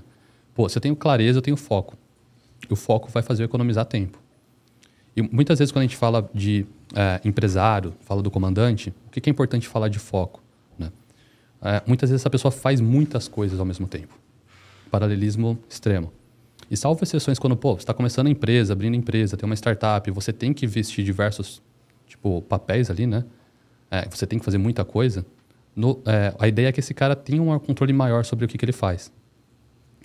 Pô, 0.55 0.69
se 0.69 0.77
eu 0.77 0.83
tenho 0.83 0.97
clareza, 0.97 1.39
eu 1.39 1.43
tenho 1.43 1.57
foco. 1.57 1.97
E 2.69 2.73
o 2.73 2.77
foco 2.77 3.09
vai 3.09 3.23
fazer 3.23 3.43
eu 3.43 3.45
economizar 3.45 3.85
tempo. 3.85 4.19
E 5.17 5.23
muitas 5.23 5.59
vezes, 5.59 5.71
quando 5.71 5.83
a 5.83 5.87
gente 5.87 5.97
fala 5.97 6.29
de 6.35 6.67
é, 6.95 7.21
empresário, 7.25 7.95
fala 8.01 8.23
do 8.23 8.31
comandante, 8.31 8.93
o 9.07 9.11
que, 9.11 9.29
é 9.29 9.31
importante 9.31 9.69
falar 9.69 9.89
de 9.89 9.99
foco? 9.99 10.43
Né? 10.79 10.91
É, 11.63 11.83
muitas 11.87 12.11
vezes 12.11 12.23
essa 12.23 12.31
pessoa 12.31 12.51
faz 12.51 12.81
muitas 12.81 13.29
coisas 13.29 13.59
ao 13.59 13.67
mesmo 13.67 13.87
tempo. 13.87 14.19
Paralelismo 14.91 15.59
extremo. 15.69 16.13
E 16.71 16.77
salvo 16.77 17.03
exceções 17.03 17.39
quando, 17.39 17.57
pô, 17.57 17.75
você 17.75 17.83
está 17.83 17.95
começando 17.95 18.27
a 18.27 18.31
empresa, 18.31 18.73
abrindo 18.73 18.95
empresa, 18.95 19.37
tem 19.37 19.47
uma 19.47 19.55
startup, 19.55 20.11
você 20.11 20.33
tem 20.33 20.53
que 20.53 20.67
vestir 20.67 21.05
diversos, 21.05 21.63
tipo, 22.07 22.43
papéis 22.43 22.91
ali, 22.91 23.07
né? 23.07 23.25
É, 23.91 24.07
você 24.09 24.27
tem 24.27 24.39
que 24.39 24.45
fazer 24.45 24.59
muita 24.59 24.85
coisa. 24.85 25.25
No, 25.75 26.01
é, 26.05 26.35
a 26.39 26.47
ideia 26.47 26.69
é 26.69 26.73
que 26.73 26.81
esse 26.81 26.93
cara 26.93 27.17
tenha 27.17 27.41
um 27.43 27.59
controle 27.59 27.93
maior 27.93 28.25
sobre 28.25 28.45
o 28.45 28.49
que, 28.49 28.59
que 28.59 28.65
ele 28.65 28.73
faz. 28.73 29.11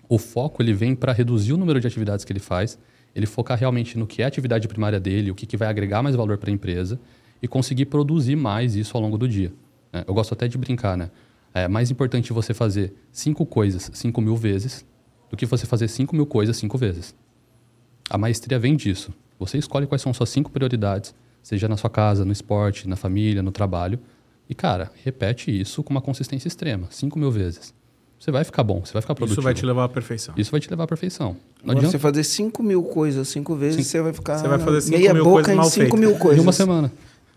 O 0.08 0.18
foco 0.18 0.62
ele 0.62 0.74
vem 0.74 0.96
para 0.96 1.12
reduzir 1.12 1.52
o 1.52 1.58
número 1.58 1.80
de 1.80 1.88
atividades 1.88 2.24
que 2.24 2.32
ele 2.32 2.40
faz, 2.40 2.78
ele 3.16 3.26
focar 3.26 3.58
realmente 3.58 3.98
no 3.98 4.08
que 4.08 4.22
é 4.22 4.26
a 4.26 4.28
atividade 4.28 4.68
primária 4.68 5.00
dele, 5.00 5.32
o 5.32 5.36
que, 5.36 5.46
que 5.46 5.58
vai 5.58 5.68
agregar 5.68 6.02
mais 6.02 6.16
valor 6.16 6.38
para 6.38 6.50
a 6.50 6.54
empresa 6.54 7.00
e 7.42 7.48
conseguir 7.48 7.86
produzir 7.86 8.36
mais 8.36 8.76
isso 8.76 8.96
ao 8.96 9.04
longo 9.04 9.18
do 9.18 9.28
dia. 9.28 9.54
É, 9.92 10.04
eu 10.08 10.14
gosto 10.14 10.34
até 10.34 10.48
de 10.48 10.58
brincar, 10.58 10.98
né? 10.98 11.12
É 11.54 11.68
mais 11.68 11.92
importante 11.92 12.34
você 12.34 12.54
fazer 12.54 12.94
cinco 13.12 13.46
coisas 13.46 13.92
cinco 13.94 14.20
mil 14.20 14.36
vezes 14.36 14.84
do 15.34 15.38
que 15.38 15.48
você 15.48 15.66
fazer 15.66 15.88
5 15.88 16.16
mil 16.16 16.28
coisas 16.28 16.56
cinco 16.56 16.78
vezes. 16.78 17.16
A 18.08 18.20
maestria 18.20 18.60
vem 18.60 18.76
disso. 18.76 19.12
Você 19.40 19.58
escolhe 19.58 19.88
quais 19.88 20.00
são 20.00 20.14
suas 20.14 20.30
cinco 20.30 20.52
prioridades, 20.52 21.16
seja 21.42 21.68
na 21.68 21.76
sua 21.76 21.90
casa, 21.90 22.24
no 22.24 22.32
esporte, 22.32 22.88
na 22.88 22.96
família, 22.96 23.42
no 23.42 23.52
trabalho. 23.52 24.00
E, 24.48 24.54
cara, 24.54 24.92
repete 25.04 25.50
isso 25.50 25.82
com 25.82 25.90
uma 25.90 26.02
consistência 26.04 26.48
extrema, 26.48 26.86
5 26.92 27.18
mil 27.18 27.32
vezes. 27.32 27.74
Você 28.24 28.32
vai 28.32 28.46
ficar 28.46 28.64
bom, 28.64 28.80
você 28.86 28.94
vai 28.94 29.02
ficar 29.02 29.16
produtivo. 29.16 29.42
Isso 29.42 29.44
vai 29.44 29.54
te 29.54 29.66
levar 29.66 29.84
à 29.84 29.90
perfeição. 29.90 30.34
Isso 30.38 30.50
vai 30.50 30.62
te 30.62 30.70
levar 30.70 30.86
à 30.86 30.88
perfeição. 30.88 31.36
Não 31.62 31.74
adianta 31.74 31.92
você 31.92 32.00
fazer 32.00 32.24
5 32.24 32.64
mil 32.64 32.82
coisas 32.82 33.28
cinco 33.28 33.54
vezes, 33.54 33.86
Sim. 33.86 33.92
você 33.92 34.02
vai 34.02 34.14
ficar 34.14 34.38
Você 34.38 34.48
vai 34.48 34.60
fazer 34.60 34.80
cinco 34.80 34.98
meia 34.98 35.14
mil 35.14 35.26
boca 35.26 35.34
coisas 35.44 35.54
em 35.54 35.58
mal 35.58 35.66
5 35.66 35.76
feitas. 35.82 36.00
mil 36.00 36.18
coisas. 36.18 36.40
Em 36.40 36.42
uma 36.42 36.54
semana. 36.54 36.90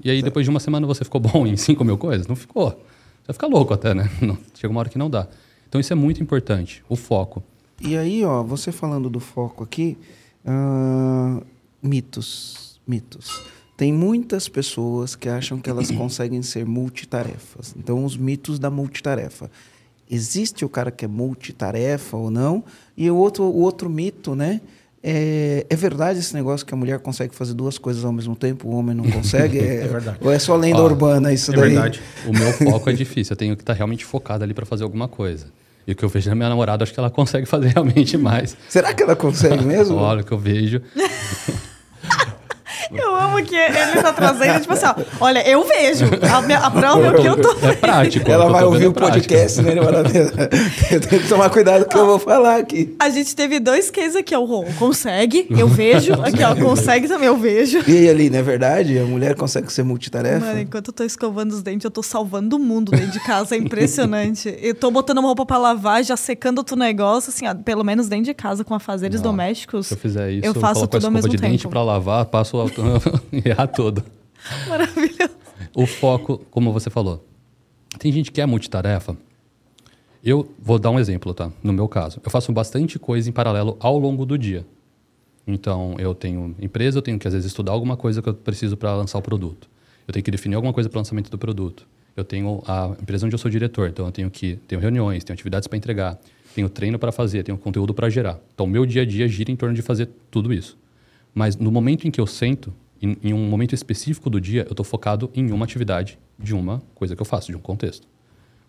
E 0.04 0.08
aí, 0.08 0.22
depois 0.22 0.46
de 0.46 0.50
uma 0.50 0.60
semana, 0.60 0.86
você 0.86 1.02
ficou 1.02 1.20
bom 1.20 1.44
em 1.44 1.56
5 1.56 1.84
mil 1.84 1.98
coisas? 1.98 2.28
Não 2.28 2.36
ficou. 2.36 2.70
Você 2.70 3.26
vai 3.26 3.34
ficar 3.34 3.48
louco 3.48 3.74
até, 3.74 3.94
né? 3.94 4.08
Não, 4.22 4.38
chega 4.54 4.70
uma 4.70 4.78
hora 4.78 4.88
que 4.88 4.96
não 4.96 5.10
dá. 5.10 5.26
Então, 5.68 5.80
isso 5.80 5.92
é 5.92 5.96
muito 5.96 6.22
importante, 6.22 6.84
o 6.88 6.94
foco. 6.94 7.42
E 7.80 7.96
aí, 7.96 8.24
ó, 8.24 8.44
você 8.44 8.70
falando 8.70 9.10
do 9.10 9.18
foco 9.18 9.64
aqui, 9.64 9.98
ah, 10.46 11.42
mitos, 11.82 12.80
mitos. 12.86 13.42
Tem 13.76 13.92
muitas 13.92 14.48
pessoas 14.48 15.16
que 15.16 15.28
acham 15.28 15.58
que 15.58 15.68
elas 15.68 15.90
conseguem 15.90 16.42
ser 16.42 16.64
multitarefas. 16.64 17.74
Então, 17.76 18.04
os 18.04 18.16
mitos 18.16 18.60
da 18.60 18.70
multitarefa. 18.70 19.50
Existe 20.10 20.64
o 20.64 20.68
cara 20.68 20.90
que 20.90 21.04
é 21.04 21.08
multitarefa 21.08 22.16
ou 22.16 22.30
não? 22.30 22.62
E 22.96 23.10
o 23.10 23.16
outro, 23.16 23.44
o 23.44 23.60
outro 23.60 23.88
mito, 23.90 24.34
né? 24.34 24.60
É, 25.02 25.64
é 25.70 25.76
verdade 25.76 26.18
esse 26.18 26.34
negócio 26.34 26.66
que 26.66 26.74
a 26.74 26.76
mulher 26.76 26.98
consegue 26.98 27.34
fazer 27.34 27.54
duas 27.54 27.78
coisas 27.78 28.04
ao 28.04 28.12
mesmo 28.12 28.34
tempo, 28.34 28.68
o 28.68 28.72
homem 28.76 28.94
não 28.94 29.04
consegue? 29.08 29.58
É, 29.62 29.84
É 29.84 29.88
verdade. 29.88 30.18
Ou 30.20 30.32
é 30.32 30.38
só 30.38 30.56
lenda 30.56 30.80
Ó, 30.82 30.84
urbana 30.84 31.32
isso 31.32 31.52
É 31.52 31.56
daí? 31.56 31.70
verdade. 31.70 32.00
O 32.26 32.32
meu 32.32 32.52
foco 32.70 32.90
é 32.90 32.92
difícil. 32.92 33.32
Eu 33.34 33.36
tenho 33.36 33.56
que 33.56 33.62
estar 33.62 33.72
realmente 33.72 34.04
focado 34.04 34.42
ali 34.42 34.52
para 34.54 34.66
fazer 34.66 34.82
alguma 34.84 35.06
coisa. 35.06 35.46
E 35.86 35.92
o 35.92 35.94
que 35.94 36.04
eu 36.04 36.08
vejo 36.08 36.28
na 36.28 36.34
minha 36.34 36.48
namorada, 36.48 36.82
acho 36.82 36.92
que 36.92 36.98
ela 36.98 37.10
consegue 37.10 37.46
fazer 37.46 37.68
realmente 37.68 38.16
mais. 38.16 38.56
Será 38.68 38.92
que 38.92 39.02
ela 39.02 39.14
consegue 39.14 39.64
mesmo? 39.64 39.96
Olha 39.96 40.22
o 40.22 40.24
que 40.24 40.32
eu 40.32 40.38
vejo. 40.38 40.82
Eu 42.98 43.14
amo 43.14 43.42
que 43.44 43.54
ele 43.54 44.02
tá 44.02 44.12
trazendo, 44.12 44.60
tipo 44.60 44.72
assim, 44.72 44.86
ó, 44.86 44.94
olha, 45.20 45.48
eu 45.48 45.64
vejo. 45.64 46.06
A, 46.34 46.42
minha, 46.42 46.58
a 46.58 46.70
prova 46.70 47.06
é 47.06 47.10
o 47.10 47.14
que 47.14 47.26
eu 47.26 47.36
tô. 47.40 47.66
É 47.66 47.72
prático. 47.74 48.30
Ela 48.30 48.44
eu 48.44 48.46
tô 48.48 48.52
vai 48.52 48.62
vendo 48.62 48.72
ouvir 48.72 48.86
o 48.86 48.92
prático. 48.92 49.18
podcast, 49.20 49.62
né? 49.62 49.76
Ela 49.76 50.04
tem 51.00 51.18
que 51.20 51.28
tomar 51.28 51.50
cuidado 51.50 51.84
com 51.84 51.90
o 51.90 51.92
que 51.92 51.98
eu 51.98 52.06
vou 52.06 52.18
falar 52.18 52.56
aqui. 52.56 52.94
A 52.98 53.08
gente 53.10 53.34
teve 53.34 53.60
dois 53.60 53.90
cases 53.90 54.16
aqui, 54.16 54.34
ó. 54.34 54.40
O 54.40 54.44
Rô 54.44 54.64
consegue, 54.78 55.46
eu 55.50 55.68
vejo. 55.68 56.12
Aqui, 56.14 56.42
ó, 56.42 56.54
consegue 56.54 57.08
também, 57.08 57.26
eu 57.26 57.36
vejo. 57.36 57.82
E 57.86 57.98
aí, 57.98 58.08
ali, 58.08 58.30
não 58.30 58.38
é 58.38 58.42
verdade? 58.42 58.98
A 58.98 59.04
mulher 59.04 59.34
consegue 59.34 59.72
ser 59.72 59.82
multitarefa? 59.82 60.46
Mano, 60.46 60.60
enquanto 60.60 60.88
eu 60.88 60.92
tô 60.92 61.04
escovando 61.04 61.52
os 61.52 61.62
dentes, 61.62 61.84
eu 61.84 61.90
tô 61.90 62.02
salvando 62.02 62.56
o 62.56 62.58
mundo 62.58 62.90
dentro 62.92 63.10
de 63.10 63.20
casa. 63.20 63.54
É 63.54 63.58
impressionante. 63.58 64.56
Eu 64.60 64.74
tô 64.74 64.90
botando 64.90 65.18
uma 65.18 65.28
roupa 65.28 65.44
pra 65.46 65.58
lavar, 65.58 66.02
já 66.04 66.16
secando 66.16 66.58
outro 66.58 66.76
negócio, 66.76 67.30
assim, 67.30 67.46
ó, 67.46 67.54
pelo 67.54 67.84
menos 67.84 68.08
dentro 68.08 68.26
de 68.26 68.34
casa, 68.34 68.64
com 68.64 68.74
afazeres 68.74 69.20
Não, 69.20 69.30
domésticos. 69.30 69.86
Se 69.88 69.94
eu 69.94 69.98
fizer 69.98 70.30
isso, 70.30 70.46
eu 70.46 70.54
faço 70.54 70.84
a 70.84 70.86
tudo 70.86 70.94
ao 70.94 70.98
escova 70.98 71.10
mesmo 71.14 71.28
de 71.30 71.36
dente 71.36 71.58
tempo. 71.62 71.70
para 71.70 71.82
lavar, 71.82 72.24
passo 72.26 72.56
o 72.56 72.60
errar 73.44 73.66
todo. 73.66 74.02
Maravilhoso. 74.68 75.36
O 75.74 75.86
foco, 75.86 76.38
como 76.50 76.72
você 76.72 76.90
falou. 76.90 77.24
Tem 77.98 78.12
gente 78.12 78.30
que 78.30 78.40
é 78.40 78.46
multitarefa. 78.46 79.16
Eu 80.24 80.50
vou 80.58 80.78
dar 80.78 80.90
um 80.90 80.98
exemplo, 80.98 81.32
tá? 81.32 81.52
No 81.62 81.72
meu 81.72 81.88
caso, 81.88 82.20
eu 82.24 82.30
faço 82.30 82.52
bastante 82.52 82.98
coisa 82.98 83.28
em 83.28 83.32
paralelo 83.32 83.76
ao 83.78 83.98
longo 83.98 84.26
do 84.26 84.36
dia. 84.36 84.66
Então, 85.46 85.94
eu 85.98 86.14
tenho 86.14 86.54
empresa, 86.60 86.98
eu 86.98 87.02
tenho 87.02 87.18
que 87.18 87.28
às 87.28 87.32
vezes 87.32 87.46
estudar 87.46 87.72
alguma 87.72 87.96
coisa 87.96 88.20
que 88.20 88.28
eu 88.28 88.34
preciso 88.34 88.76
para 88.76 88.94
lançar 88.94 89.18
o 89.18 89.22
produto. 89.22 89.68
Eu 90.06 90.12
tenho 90.12 90.24
que 90.24 90.30
definir 90.30 90.56
alguma 90.56 90.72
coisa 90.72 90.88
para 90.88 90.96
o 90.96 91.00
lançamento 91.00 91.30
do 91.30 91.38
produto. 91.38 91.86
Eu 92.16 92.24
tenho 92.24 92.62
a 92.66 92.96
empresa 93.00 93.26
onde 93.26 93.34
eu 93.34 93.38
sou 93.38 93.50
diretor, 93.50 93.88
então 93.88 94.06
eu 94.06 94.12
tenho 94.12 94.30
que 94.30 94.58
tenho 94.66 94.80
reuniões, 94.80 95.22
tenho 95.22 95.34
atividades 95.34 95.68
para 95.68 95.76
entregar, 95.76 96.18
tenho 96.54 96.68
treino 96.68 96.98
para 96.98 97.12
fazer, 97.12 97.44
tenho 97.44 97.58
conteúdo 97.58 97.94
para 97.94 98.08
gerar. 98.08 98.40
Então, 98.54 98.66
meu 98.66 98.84
dia 98.86 99.02
a 99.02 99.04
dia 99.04 99.28
gira 99.28 99.52
em 99.52 99.56
torno 99.56 99.74
de 99.74 99.82
fazer 99.82 100.08
tudo 100.30 100.52
isso. 100.52 100.76
Mas 101.36 101.54
no 101.54 101.70
momento 101.70 102.08
em 102.08 102.10
que 102.10 102.18
eu 102.18 102.26
sento, 102.26 102.72
em, 103.00 103.14
em 103.22 103.34
um 103.34 103.46
momento 103.46 103.74
específico 103.74 104.30
do 104.30 104.40
dia, 104.40 104.62
eu 104.62 104.70
estou 104.70 104.82
focado 104.82 105.30
em 105.34 105.52
uma 105.52 105.66
atividade 105.66 106.18
de 106.38 106.54
uma 106.54 106.82
coisa 106.94 107.14
que 107.14 107.20
eu 107.20 107.26
faço, 107.26 107.48
de 107.48 107.56
um 107.58 107.60
contexto. 107.60 108.08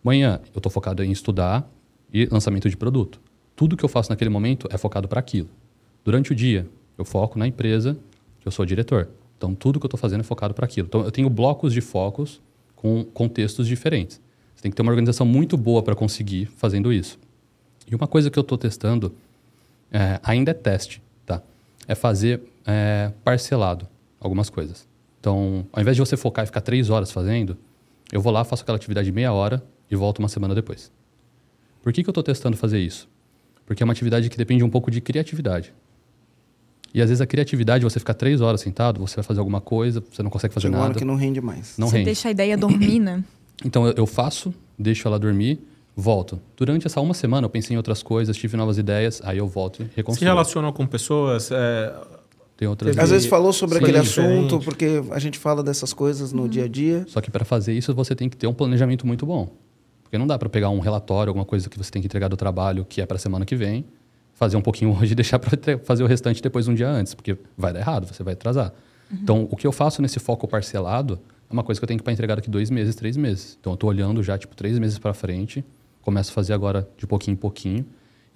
Manhã, 0.03 0.41
eu 0.53 0.59
estou 0.59 0.69
focado 0.69 1.01
em 1.01 1.09
estudar 1.09 1.65
e 2.13 2.25
lançamento 2.25 2.69
de 2.69 2.75
produto. 2.75 3.21
Tudo 3.55 3.77
que 3.77 3.85
eu 3.85 3.87
faço 3.87 4.09
naquele 4.09 4.29
momento 4.29 4.67
é 4.69 4.77
focado 4.77 5.07
para 5.07 5.17
aquilo. 5.17 5.47
Durante 6.03 6.33
o 6.33 6.35
dia, 6.35 6.67
eu 6.97 7.05
foco 7.05 7.39
na 7.39 7.47
empresa 7.47 7.97
que 8.41 8.47
eu 8.47 8.51
sou 8.51 8.65
diretor. 8.65 9.07
Então, 9.37 9.55
tudo 9.55 9.79
que 9.79 9.85
eu 9.85 9.87
estou 9.87 9.99
fazendo 9.99 10.19
é 10.19 10.23
focado 10.23 10.53
para 10.53 10.65
aquilo. 10.65 10.87
Então, 10.87 11.05
eu 11.05 11.11
tenho 11.11 11.29
blocos 11.29 11.71
de 11.71 11.79
focos 11.79 12.41
com 12.75 13.05
contextos 13.05 13.65
diferentes. 13.65 14.19
Você 14.53 14.63
tem 14.63 14.71
que 14.71 14.75
ter 14.75 14.81
uma 14.81 14.91
organização 14.91 15.25
muito 15.25 15.55
boa 15.55 15.81
para 15.81 15.95
conseguir 15.95 16.47
fazendo 16.47 16.91
isso. 16.91 17.17
E 17.89 17.95
uma 17.95 18.07
coisa 18.07 18.29
que 18.29 18.37
eu 18.37 18.41
estou 18.41 18.57
testando, 18.57 19.15
é, 19.89 20.19
ainda 20.21 20.51
é 20.51 20.53
teste, 20.53 21.01
tá? 21.25 21.41
É 21.87 21.95
fazer 21.95 22.41
é, 22.67 23.11
parcelado 23.23 23.87
algumas 24.19 24.49
coisas. 24.49 24.87
Então, 25.19 25.65
ao 25.73 25.81
invés 25.81 25.95
de 25.95 26.01
você 26.01 26.15
focar 26.15 26.43
e 26.43 26.45
ficar 26.47 26.61
três 26.61 26.89
horas 26.89 27.11
fazendo, 27.11 27.57
eu 28.11 28.21
vou 28.21 28.31
lá, 28.31 28.43
faço 28.43 28.61
aquela 28.63 28.75
atividade 28.75 29.05
de 29.05 29.11
meia 29.11 29.31
hora 29.33 29.63
e 29.89 29.95
volto 29.95 30.19
uma 30.19 30.27
semana 30.29 30.53
depois. 30.53 30.91
Por 31.81 31.91
que, 31.93 32.03
que 32.03 32.09
eu 32.09 32.11
estou 32.11 32.23
testando 32.23 32.55
fazer 32.57 32.79
isso? 32.79 33.07
Porque 33.65 33.81
é 33.81 33.85
uma 33.85 33.93
atividade 33.93 34.29
que 34.29 34.37
depende 34.37 34.63
um 34.63 34.69
pouco 34.69 34.91
de 34.91 35.01
criatividade. 35.01 35.73
E 36.93 37.01
às 37.01 37.09
vezes 37.09 37.21
a 37.21 37.25
criatividade, 37.27 37.83
você 37.83 37.99
ficar 37.99 38.13
três 38.13 38.41
horas 38.41 38.61
sentado, 38.61 38.99
você 38.99 39.15
vai 39.15 39.23
fazer 39.23 39.39
alguma 39.39 39.59
coisa, 39.61 40.03
você 40.11 40.23
não 40.23 40.29
consegue 40.29 40.53
fazer 40.53 40.67
Chega 40.67 40.75
uma 40.75 40.83
hora 40.83 40.89
nada. 40.89 40.99
que 40.99 41.05
não 41.05 41.15
rende 41.15 41.41
mais. 41.41 41.77
Não 41.77 41.87
Você 41.87 41.97
rende. 41.97 42.05
deixa 42.05 42.27
a 42.27 42.31
ideia 42.31 42.57
dormir, 42.57 42.99
né? 42.99 43.23
Então 43.65 43.87
eu, 43.87 43.93
eu 43.97 44.05
faço, 44.05 44.53
deixo 44.77 45.07
ela 45.07 45.17
dormir, 45.17 45.59
volto. 45.95 46.39
Durante 46.55 46.85
essa 46.85 47.01
uma 47.01 47.15
semana 47.15 47.45
eu 47.45 47.49
pensei 47.49 47.73
em 47.73 47.77
outras 47.77 48.03
coisas, 48.03 48.37
tive 48.37 48.55
novas 48.55 48.77
ideias, 48.77 49.19
aí 49.25 49.39
eu 49.39 49.47
volto 49.47 49.81
e 49.81 49.85
Se 49.87 49.91
reconstruo. 49.95 50.27
relacionou 50.27 50.71
com 50.71 50.85
pessoas, 50.85 51.49
é, 51.51 51.91
Tem 52.57 52.67
outras 52.67 52.97
Às 52.97 53.11
vezes 53.11 53.27
falou 53.27 53.53
sobre 53.53 53.77
Sim, 53.77 53.83
aquele 53.83 54.01
diferente. 54.01 54.35
assunto, 54.35 54.59
porque 54.65 55.03
a 55.11 55.19
gente 55.19 55.37
fala 55.37 55.63
dessas 55.63 55.93
coisas 55.93 56.33
no 56.33 56.49
dia 56.49 56.65
a 56.65 56.67
dia. 56.67 57.05
Só 57.07 57.21
que 57.21 57.29
para 57.29 57.45
fazer 57.45 57.73
isso 57.73 57.93
você 57.93 58.15
tem 58.15 58.27
que 58.27 58.35
ter 58.35 58.47
um 58.47 58.53
planejamento 58.53 59.05
muito 59.05 59.25
bom. 59.25 59.55
Porque 60.01 60.17
não 60.17 60.25
dá 60.25 60.39
para 60.39 60.49
pegar 60.49 60.69
um 60.69 60.79
relatório, 60.79 61.29
alguma 61.29 61.45
coisa 61.45 61.69
que 61.69 61.77
você 61.77 61.91
tem 61.91 62.01
que 62.01 62.07
entregar 62.07 62.27
do 62.29 62.35
trabalho 62.35 62.83
que 62.83 62.99
é 62.99 63.05
para 63.05 63.19
semana 63.19 63.45
que 63.45 63.55
vem, 63.55 63.85
fazer 64.33 64.57
um 64.57 64.61
pouquinho 64.61 64.91
hoje 64.97 65.11
e 65.11 65.15
deixar 65.15 65.37
para 65.37 65.51
fazer 65.83 66.03
o 66.03 66.07
restante 66.07 66.41
depois 66.41 66.67
um 66.67 66.73
dia 66.73 66.89
antes, 66.89 67.13
porque 67.13 67.37
vai 67.55 67.71
dar 67.71 67.79
errado, 67.79 68.07
você 68.07 68.23
vai 68.23 68.33
atrasar. 68.33 68.73
Então, 69.11 69.47
o 69.49 69.55
que 69.55 69.65
eu 69.65 69.71
faço 69.71 70.01
nesse 70.01 70.19
foco 70.19 70.47
parcelado 70.47 71.19
é 71.49 71.53
uma 71.53 71.63
coisa 71.63 71.79
que 71.79 71.85
eu 71.85 71.87
tenho 71.87 71.97
que 71.97 72.03
para 72.03 72.11
entregar 72.11 72.35
daqui 72.35 72.49
dois 72.49 72.69
meses, 72.69 72.95
três 72.95 73.15
meses. 73.15 73.57
Então, 73.59 73.71
eu 73.71 73.75
estou 73.75 73.89
olhando 73.89 74.21
já 74.21 74.37
tipo 74.37 74.55
três 74.55 74.77
meses 74.79 74.99
para 74.99 75.13
frente, 75.13 75.63
começo 76.01 76.31
a 76.31 76.33
fazer 76.33 76.53
agora 76.53 76.89
de 76.97 77.05
pouquinho 77.07 77.35
em 77.35 77.37
pouquinho, 77.37 77.85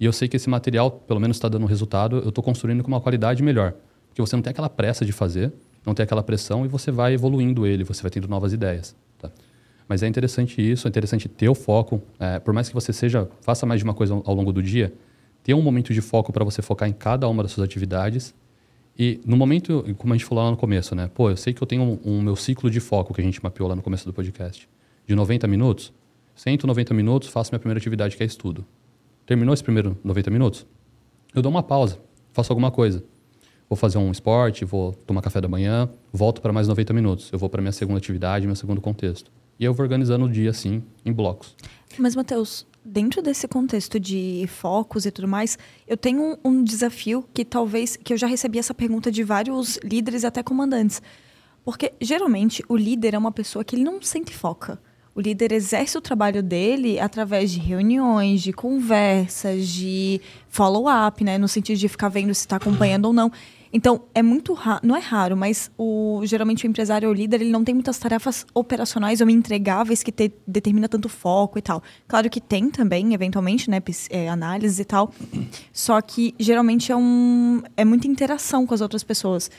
e 0.00 0.04
eu 0.04 0.12
sei 0.12 0.28
que 0.28 0.36
esse 0.36 0.48
material, 0.48 0.90
pelo 0.90 1.20
menos, 1.20 1.36
está 1.36 1.48
dando 1.48 1.66
resultado. 1.66 2.16
Eu 2.16 2.30
estou 2.30 2.42
construindo 2.42 2.82
com 2.82 2.88
uma 2.88 3.00
qualidade 3.00 3.42
melhor, 3.42 3.74
porque 4.12 4.20
você 4.20 4.36
não 4.36 4.42
tem 4.42 4.50
aquela 4.50 4.68
pressa 4.68 5.06
de 5.06 5.12
fazer, 5.12 5.50
não 5.86 5.94
tem 5.94 6.04
aquela 6.04 6.22
pressão 6.22 6.66
e 6.66 6.68
você 6.68 6.90
vai 6.90 7.14
evoluindo 7.14 7.66
ele, 7.66 7.82
você 7.82 8.02
vai 8.02 8.10
tendo 8.10 8.28
novas 8.28 8.52
ideias. 8.52 8.94
Tá? 9.18 9.30
Mas 9.88 10.02
é 10.02 10.06
interessante 10.06 10.60
isso, 10.60 10.86
é 10.86 10.90
interessante 10.90 11.30
ter 11.30 11.48
o 11.48 11.54
foco. 11.54 12.02
É, 12.20 12.38
por 12.38 12.52
mais 12.52 12.68
que 12.68 12.74
você 12.74 12.92
seja 12.92 13.26
faça 13.40 13.64
mais 13.64 13.80
de 13.80 13.84
uma 13.84 13.94
coisa 13.94 14.12
ao 14.12 14.34
longo 14.34 14.52
do 14.52 14.62
dia, 14.62 14.92
ter 15.42 15.54
um 15.54 15.62
momento 15.62 15.94
de 15.94 16.02
foco 16.02 16.30
para 16.30 16.44
você 16.44 16.60
focar 16.60 16.86
em 16.88 16.92
cada 16.92 17.26
uma 17.26 17.42
das 17.42 17.52
suas 17.52 17.64
atividades. 17.64 18.34
E 18.98 19.18
no 19.24 19.34
momento, 19.34 19.82
como 19.96 20.12
a 20.12 20.16
gente 20.16 20.26
falou 20.26 20.44
lá 20.44 20.50
no 20.50 20.58
começo, 20.58 20.94
né? 20.94 21.10
Pô, 21.14 21.30
eu 21.30 21.36
sei 21.36 21.54
que 21.54 21.62
eu 21.62 21.66
tenho 21.66 21.82
um, 21.82 21.98
um 22.04 22.20
meu 22.20 22.36
ciclo 22.36 22.70
de 22.70 22.80
foco 22.80 23.14
que 23.14 23.22
a 23.22 23.24
gente 23.24 23.42
mapeou 23.42 23.66
lá 23.66 23.74
no 23.74 23.80
começo 23.80 24.04
do 24.04 24.12
podcast, 24.12 24.68
de 25.06 25.14
90 25.14 25.48
minutos. 25.48 25.90
Sento 26.34 26.66
90 26.66 26.92
minutos, 26.92 27.28
faço 27.30 27.50
minha 27.50 27.58
primeira 27.58 27.78
atividade, 27.78 28.14
que 28.14 28.22
é 28.22 28.26
estudo. 28.26 28.66
Terminou 29.24 29.54
esse 29.54 29.64
primeiro 29.64 29.96
90 30.04 30.30
minutos? 30.30 30.66
Eu 31.34 31.40
dou 31.40 31.50
uma 31.50 31.62
pausa, 31.62 31.98
faço 32.32 32.52
alguma 32.52 32.70
coisa. 32.70 33.02
Vou 33.68 33.76
fazer 33.76 33.98
um 33.98 34.10
esporte, 34.10 34.64
vou 34.64 34.92
tomar 35.06 35.22
café 35.22 35.40
da 35.40 35.48
manhã, 35.48 35.88
volto 36.12 36.40
para 36.42 36.52
mais 36.52 36.68
90 36.68 36.92
minutos. 36.92 37.30
Eu 37.32 37.38
vou 37.38 37.48
para 37.48 37.62
minha 37.62 37.72
segunda 37.72 37.98
atividade, 37.98 38.46
meu 38.46 38.56
segundo 38.56 38.80
contexto. 38.80 39.30
E 39.58 39.64
eu 39.64 39.72
vou 39.72 39.82
organizando 39.82 40.26
o 40.26 40.28
dia 40.28 40.50
assim, 40.50 40.82
em 41.04 41.12
blocos. 41.12 41.56
Mas, 41.98 42.16
Matheus, 42.16 42.66
dentro 42.84 43.22
desse 43.22 43.46
contexto 43.46 43.98
de 44.00 44.44
focos 44.48 45.06
e 45.06 45.10
tudo 45.10 45.28
mais, 45.28 45.58
eu 45.86 45.96
tenho 45.96 46.38
um, 46.44 46.62
desafio 46.62 47.24
que 47.32 47.44
talvez 47.44 47.96
que 47.96 48.12
eu 48.12 48.16
já 48.16 48.26
recebi 48.26 48.58
essa 48.58 48.74
pergunta 48.74 49.10
de 49.10 49.22
vários 49.22 49.78
líderes 49.82 50.22
e 50.22 50.26
até 50.26 50.42
comandantes. 50.42 51.00
Porque 51.64 51.92
geralmente 52.00 52.64
o 52.68 52.76
líder 52.76 53.14
é 53.14 53.18
uma 53.18 53.32
pessoa 53.32 53.64
que 53.64 53.76
ele 53.76 53.84
não 53.84 54.02
sente 54.02 54.34
foca. 54.34 54.80
O 55.14 55.20
líder 55.20 55.52
exerce 55.52 55.96
o 55.98 56.00
trabalho 56.00 56.42
dele 56.42 56.98
através 56.98 57.50
de 57.50 57.58
reuniões, 57.60 58.40
de 58.40 58.52
conversas, 58.52 59.68
de 59.68 60.20
follow-up, 60.48 61.22
né? 61.22 61.36
No 61.36 61.46
sentido 61.46 61.76
de 61.78 61.88
ficar 61.88 62.08
vendo 62.08 62.34
se 62.34 62.40
está 62.40 62.56
acompanhando 62.56 63.04
ou 63.06 63.12
não. 63.12 63.30
Então, 63.74 64.02
é 64.14 64.22
muito 64.22 64.52
raro, 64.52 64.80
não 64.86 64.94
é 64.94 65.00
raro, 65.00 65.34
mas 65.34 65.70
o, 65.78 66.20
geralmente 66.24 66.66
o 66.66 66.68
empresário 66.68 67.08
ou 67.08 67.14
líder, 67.14 67.40
ele 67.40 67.50
não 67.50 67.64
tem 67.64 67.74
muitas 67.74 67.98
tarefas 67.98 68.46
operacionais 68.52 69.22
ou 69.22 69.30
entregáveis 69.30 70.02
que 70.02 70.12
te, 70.12 70.30
determina 70.46 70.88
tanto 70.88 71.08
foco 71.08 71.58
e 71.58 71.62
tal. 71.62 71.82
Claro 72.06 72.28
que 72.28 72.40
tem 72.40 72.68
também, 72.68 73.14
eventualmente, 73.14 73.70
né, 73.70 73.82
é, 74.10 74.28
análises 74.28 74.78
e 74.78 74.84
tal. 74.84 75.12
Só 75.72 76.00
que 76.02 76.34
geralmente 76.38 76.92
é, 76.92 76.96
um, 76.96 77.62
é 77.74 77.84
muita 77.84 78.06
interação 78.06 78.66
com 78.66 78.74
as 78.74 78.82
outras 78.82 79.02
pessoas. 79.02 79.50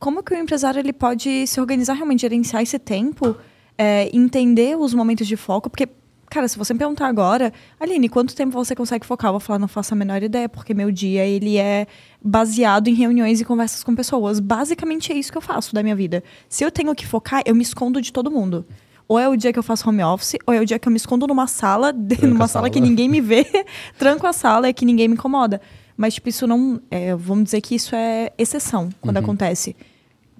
Como 0.00 0.22
que 0.22 0.34
o 0.34 0.36
empresário 0.36 0.80
ele 0.80 0.92
pode 0.92 1.46
se 1.46 1.60
organizar 1.60 1.94
realmente, 1.94 2.22
gerenciar 2.22 2.60
esse 2.60 2.78
tempo, 2.78 3.36
é, 3.76 4.08
entender 4.16 4.76
os 4.78 4.94
momentos 4.94 5.26
de 5.26 5.36
foco? 5.36 5.68
Porque 5.68 5.88
Cara, 6.34 6.48
se 6.48 6.58
você 6.58 6.72
me 6.72 6.78
perguntar 6.80 7.06
agora, 7.06 7.52
Aline, 7.78 8.08
quanto 8.08 8.34
tempo 8.34 8.52
você 8.52 8.74
consegue 8.74 9.06
focar? 9.06 9.28
Eu 9.28 9.34
vou 9.34 9.40
falar, 9.40 9.56
não 9.56 9.68
faço 9.68 9.94
a 9.94 9.96
menor 9.96 10.20
ideia, 10.20 10.48
porque 10.48 10.74
meu 10.74 10.90
dia 10.90 11.24
ele 11.24 11.58
é 11.58 11.86
baseado 12.20 12.88
em 12.88 12.94
reuniões 12.94 13.40
e 13.40 13.44
conversas 13.44 13.84
com 13.84 13.94
pessoas. 13.94 14.40
Basicamente 14.40 15.12
é 15.12 15.16
isso 15.16 15.30
que 15.30 15.38
eu 15.38 15.42
faço 15.42 15.72
da 15.72 15.80
minha 15.80 15.94
vida. 15.94 16.24
Se 16.48 16.64
eu 16.64 16.72
tenho 16.72 16.92
que 16.92 17.06
focar, 17.06 17.40
eu 17.46 17.54
me 17.54 17.62
escondo 17.62 18.00
de 18.00 18.12
todo 18.12 18.32
mundo. 18.32 18.66
Ou 19.06 19.16
é 19.16 19.28
o 19.28 19.36
dia 19.36 19.52
que 19.52 19.58
eu 19.60 19.62
faço 19.62 19.88
home 19.88 20.02
office, 20.02 20.36
ou 20.44 20.52
é 20.52 20.60
o 20.60 20.66
dia 20.66 20.76
que 20.76 20.88
eu 20.88 20.90
me 20.90 20.96
escondo 20.96 21.24
numa 21.24 21.46
sala, 21.46 21.92
numa 22.22 22.48
sala, 22.48 22.48
sala 22.48 22.70
que 22.70 22.80
ninguém 22.80 23.08
me 23.08 23.20
vê, 23.20 23.46
tranco 23.96 24.26
a 24.26 24.32
sala 24.32 24.68
e 24.68 24.74
que 24.74 24.84
ninguém 24.84 25.06
me 25.06 25.14
incomoda. 25.14 25.60
Mas, 25.96 26.14
tipo, 26.14 26.28
isso 26.28 26.48
não. 26.48 26.80
É, 26.90 27.14
vamos 27.14 27.44
dizer 27.44 27.60
que 27.60 27.76
isso 27.76 27.94
é 27.94 28.32
exceção 28.36 28.88
quando 29.00 29.18
uhum. 29.18 29.22
acontece. 29.22 29.76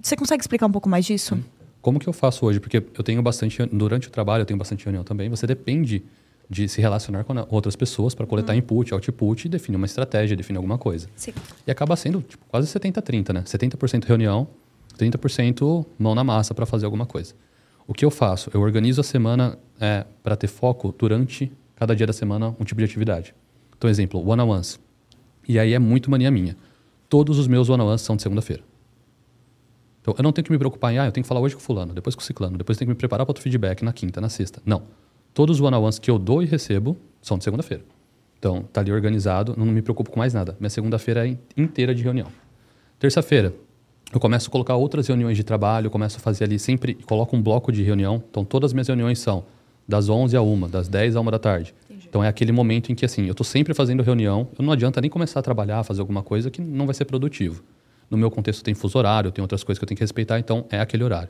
Você 0.01 0.17
consegue 0.17 0.41
explicar 0.41 0.65
um 0.65 0.71
pouco 0.71 0.89
mais 0.89 1.05
disso? 1.05 1.39
Como 1.85 1.99
que 1.99 2.09
eu 2.09 2.13
faço 2.13 2.47
hoje? 2.47 2.59
Porque 2.59 2.77
eu 2.77 3.03
tenho 3.03 3.21
bastante, 3.21 3.63
durante 3.67 4.07
o 4.07 4.11
trabalho 4.11 4.41
eu 4.41 4.45
tenho 4.47 4.57
bastante 4.57 4.83
reunião 4.83 5.03
também. 5.03 5.29
Você 5.29 5.45
depende 5.45 6.03
de 6.49 6.67
se 6.67 6.81
relacionar 6.81 7.23
com 7.23 7.35
outras 7.47 7.75
pessoas 7.75 8.15
para 8.15 8.25
coletar 8.25 8.53
uhum. 8.53 8.57
input, 8.57 8.91
output 8.91 9.45
e 9.45 9.49
definir 9.49 9.77
uma 9.77 9.85
estratégia, 9.85 10.35
definir 10.35 10.57
alguma 10.57 10.79
coisa. 10.79 11.07
Sim. 11.15 11.31
E 11.67 11.69
acaba 11.69 11.95
sendo 11.95 12.23
tipo, 12.23 12.43
quase 12.47 12.67
70-30, 12.67 13.33
né? 13.33 13.41
70% 13.43 14.03
reunião, 14.05 14.47
30% 14.97 15.85
mão 15.99 16.15
na 16.15 16.23
massa 16.23 16.55
para 16.55 16.65
fazer 16.65 16.85
alguma 16.85 17.05
coisa. 17.05 17.35
O 17.85 17.93
que 17.93 18.03
eu 18.03 18.09
faço? 18.09 18.49
Eu 18.51 18.61
organizo 18.61 19.01
a 19.01 19.03
semana 19.03 19.55
é, 19.79 20.07
para 20.23 20.35
ter 20.35 20.47
foco 20.47 20.91
durante 20.97 21.51
cada 21.75 21.95
dia 21.95 22.07
da 22.07 22.13
semana 22.13 22.55
um 22.59 22.63
tipo 22.63 22.79
de 22.79 22.85
atividade. 22.85 23.35
Então, 23.77 23.87
exemplo, 23.87 24.27
one-on-ones. 24.27 24.79
E 25.47 25.59
aí 25.59 25.75
é 25.75 25.77
muito 25.77 26.09
mania 26.09 26.31
minha. 26.31 26.57
Todos 27.07 27.37
os 27.37 27.47
meus 27.47 27.69
one-on-ones 27.69 28.01
são 28.01 28.15
de 28.15 28.23
segunda-feira. 28.23 28.63
Então, 30.05 30.13
eu 30.19 30.21
não 30.21 30.31
tenho 30.31 30.45
que 30.45 30.51
me 30.51 30.57
preocupar 30.59 30.93
em, 30.93 30.99
ah, 30.99 31.07
eu 31.07 31.11
tenho 31.11 31.23
que 31.23 31.27
falar 31.27 31.41
hoje 31.41 31.55
com 31.55 31.61
fulano, 31.61 31.91
depois 31.91 32.13
com 32.13 32.21
o 32.21 32.23
ciclano, 32.23 32.59
depois 32.59 32.77
tenho 32.77 32.87
que 32.87 32.91
me 32.91 32.95
preparar 32.95 33.25
para 33.25 33.31
outro 33.31 33.41
feedback 33.41 33.81
na 33.81 33.91
quinta, 33.91 34.21
na 34.21 34.29
sexta. 34.29 34.61
Não. 34.63 34.83
Todos 35.33 35.57
os 35.57 35.61
one-on-ones 35.65 35.97
que 35.97 36.11
eu 36.11 36.19
dou 36.19 36.43
e 36.43 36.45
recebo 36.45 36.95
são 37.23 37.39
de 37.39 37.43
segunda-feira. 37.43 37.83
Então, 38.37 38.61
tá 38.71 38.81
ali 38.81 38.91
organizado, 38.91 39.55
não 39.57 39.65
me 39.65 39.81
preocupo 39.81 40.11
com 40.11 40.19
mais 40.19 40.31
nada. 40.31 40.55
Minha 40.59 40.69
segunda-feira 40.69 41.27
é 41.27 41.35
inteira 41.57 41.95
de 41.95 42.03
reunião. 42.03 42.27
Terça-feira, 42.99 43.51
eu 44.13 44.19
começo 44.19 44.47
a 44.47 44.51
colocar 44.51 44.75
outras 44.75 45.07
reuniões 45.07 45.35
de 45.35 45.43
trabalho, 45.43 45.89
começo 45.89 46.17
a 46.17 46.19
fazer 46.19 46.43
ali 46.43 46.59
sempre, 46.59 46.93
coloco 46.93 47.35
um 47.35 47.41
bloco 47.41 47.71
de 47.71 47.81
reunião. 47.81 48.23
Então, 48.29 48.45
todas 48.45 48.69
as 48.69 48.73
minhas 48.73 48.87
reuniões 48.87 49.17
são 49.17 49.43
das 49.87 50.07
11 50.07 50.37
a 50.37 50.41
1, 50.41 50.69
das 50.69 50.87
10 50.87 51.15
a 51.15 51.21
1 51.21 51.25
da 51.31 51.39
tarde. 51.39 51.73
Entendi. 51.89 52.05
Então, 52.07 52.23
é 52.23 52.27
aquele 52.27 52.51
momento 52.51 52.91
em 52.91 52.95
que, 52.95 53.05
assim, 53.05 53.25
eu 53.25 53.31
estou 53.31 53.43
sempre 53.43 53.73
fazendo 53.73 54.03
reunião, 54.03 54.47
eu 54.57 54.63
não 54.63 54.71
adianta 54.71 55.01
nem 55.01 55.09
começar 55.09 55.39
a 55.39 55.43
trabalhar, 55.43 55.83
fazer 55.83 56.01
alguma 56.01 56.21
coisa 56.21 56.51
que 56.51 56.61
não 56.61 56.85
vai 56.85 56.93
ser 56.93 57.05
produtivo. 57.05 57.63
No 58.09 58.17
meu 58.17 58.29
contexto 58.29 58.63
tem 58.63 58.73
fuso 58.73 58.97
horário, 58.97 59.31
tem 59.31 59.41
outras 59.41 59.63
coisas 59.63 59.79
que 59.79 59.83
eu 59.83 59.87
tenho 59.87 59.97
que 59.97 60.03
respeitar, 60.03 60.39
então 60.39 60.65
é 60.69 60.79
aquele 60.79 61.03
horário. 61.03 61.29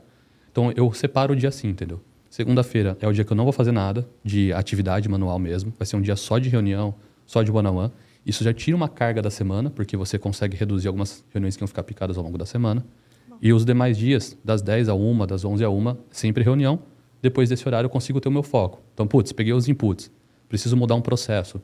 Então 0.50 0.72
eu 0.76 0.92
separo 0.92 1.32
o 1.32 1.36
dia 1.36 1.48
assim, 1.48 1.68
entendeu? 1.68 2.00
Segunda-feira 2.28 2.96
é 3.00 3.08
o 3.08 3.12
dia 3.12 3.24
que 3.24 3.32
eu 3.32 3.36
não 3.36 3.44
vou 3.44 3.52
fazer 3.52 3.72
nada 3.72 4.06
de 4.22 4.52
atividade 4.52 5.08
manual 5.08 5.38
mesmo. 5.38 5.72
Vai 5.78 5.86
ser 5.86 5.96
um 5.96 6.02
dia 6.02 6.16
só 6.16 6.38
de 6.38 6.48
reunião, 6.48 6.94
só 7.24 7.42
de 7.42 7.50
one-on-one. 7.50 7.90
Isso 8.26 8.42
já 8.42 8.52
tira 8.52 8.76
uma 8.76 8.88
carga 8.88 9.22
da 9.22 9.30
semana, 9.30 9.70
porque 9.70 9.96
você 9.96 10.18
consegue 10.18 10.56
reduzir 10.56 10.88
algumas 10.88 11.24
reuniões 11.32 11.56
que 11.56 11.60
vão 11.60 11.68
ficar 11.68 11.84
picadas 11.84 12.18
ao 12.18 12.24
longo 12.24 12.36
da 12.36 12.44
semana. 12.44 12.84
Bom. 13.28 13.36
E 13.40 13.52
os 13.52 13.64
demais 13.64 13.96
dias, 13.96 14.36
das 14.44 14.60
10 14.60 14.88
a 14.88 14.94
1, 14.94 15.26
das 15.26 15.44
11 15.44 15.64
a 15.64 15.70
1, 15.70 15.96
sempre 16.10 16.42
reunião. 16.42 16.80
Depois 17.22 17.48
desse 17.48 17.66
horário 17.66 17.86
eu 17.86 17.90
consigo 17.90 18.20
ter 18.20 18.28
o 18.28 18.32
meu 18.32 18.42
foco. 18.42 18.82
Então, 18.92 19.06
putz, 19.06 19.32
peguei 19.32 19.52
os 19.52 19.68
inputs. 19.68 20.10
Preciso 20.48 20.76
mudar 20.76 20.96
um 20.96 21.00
processo. 21.00 21.60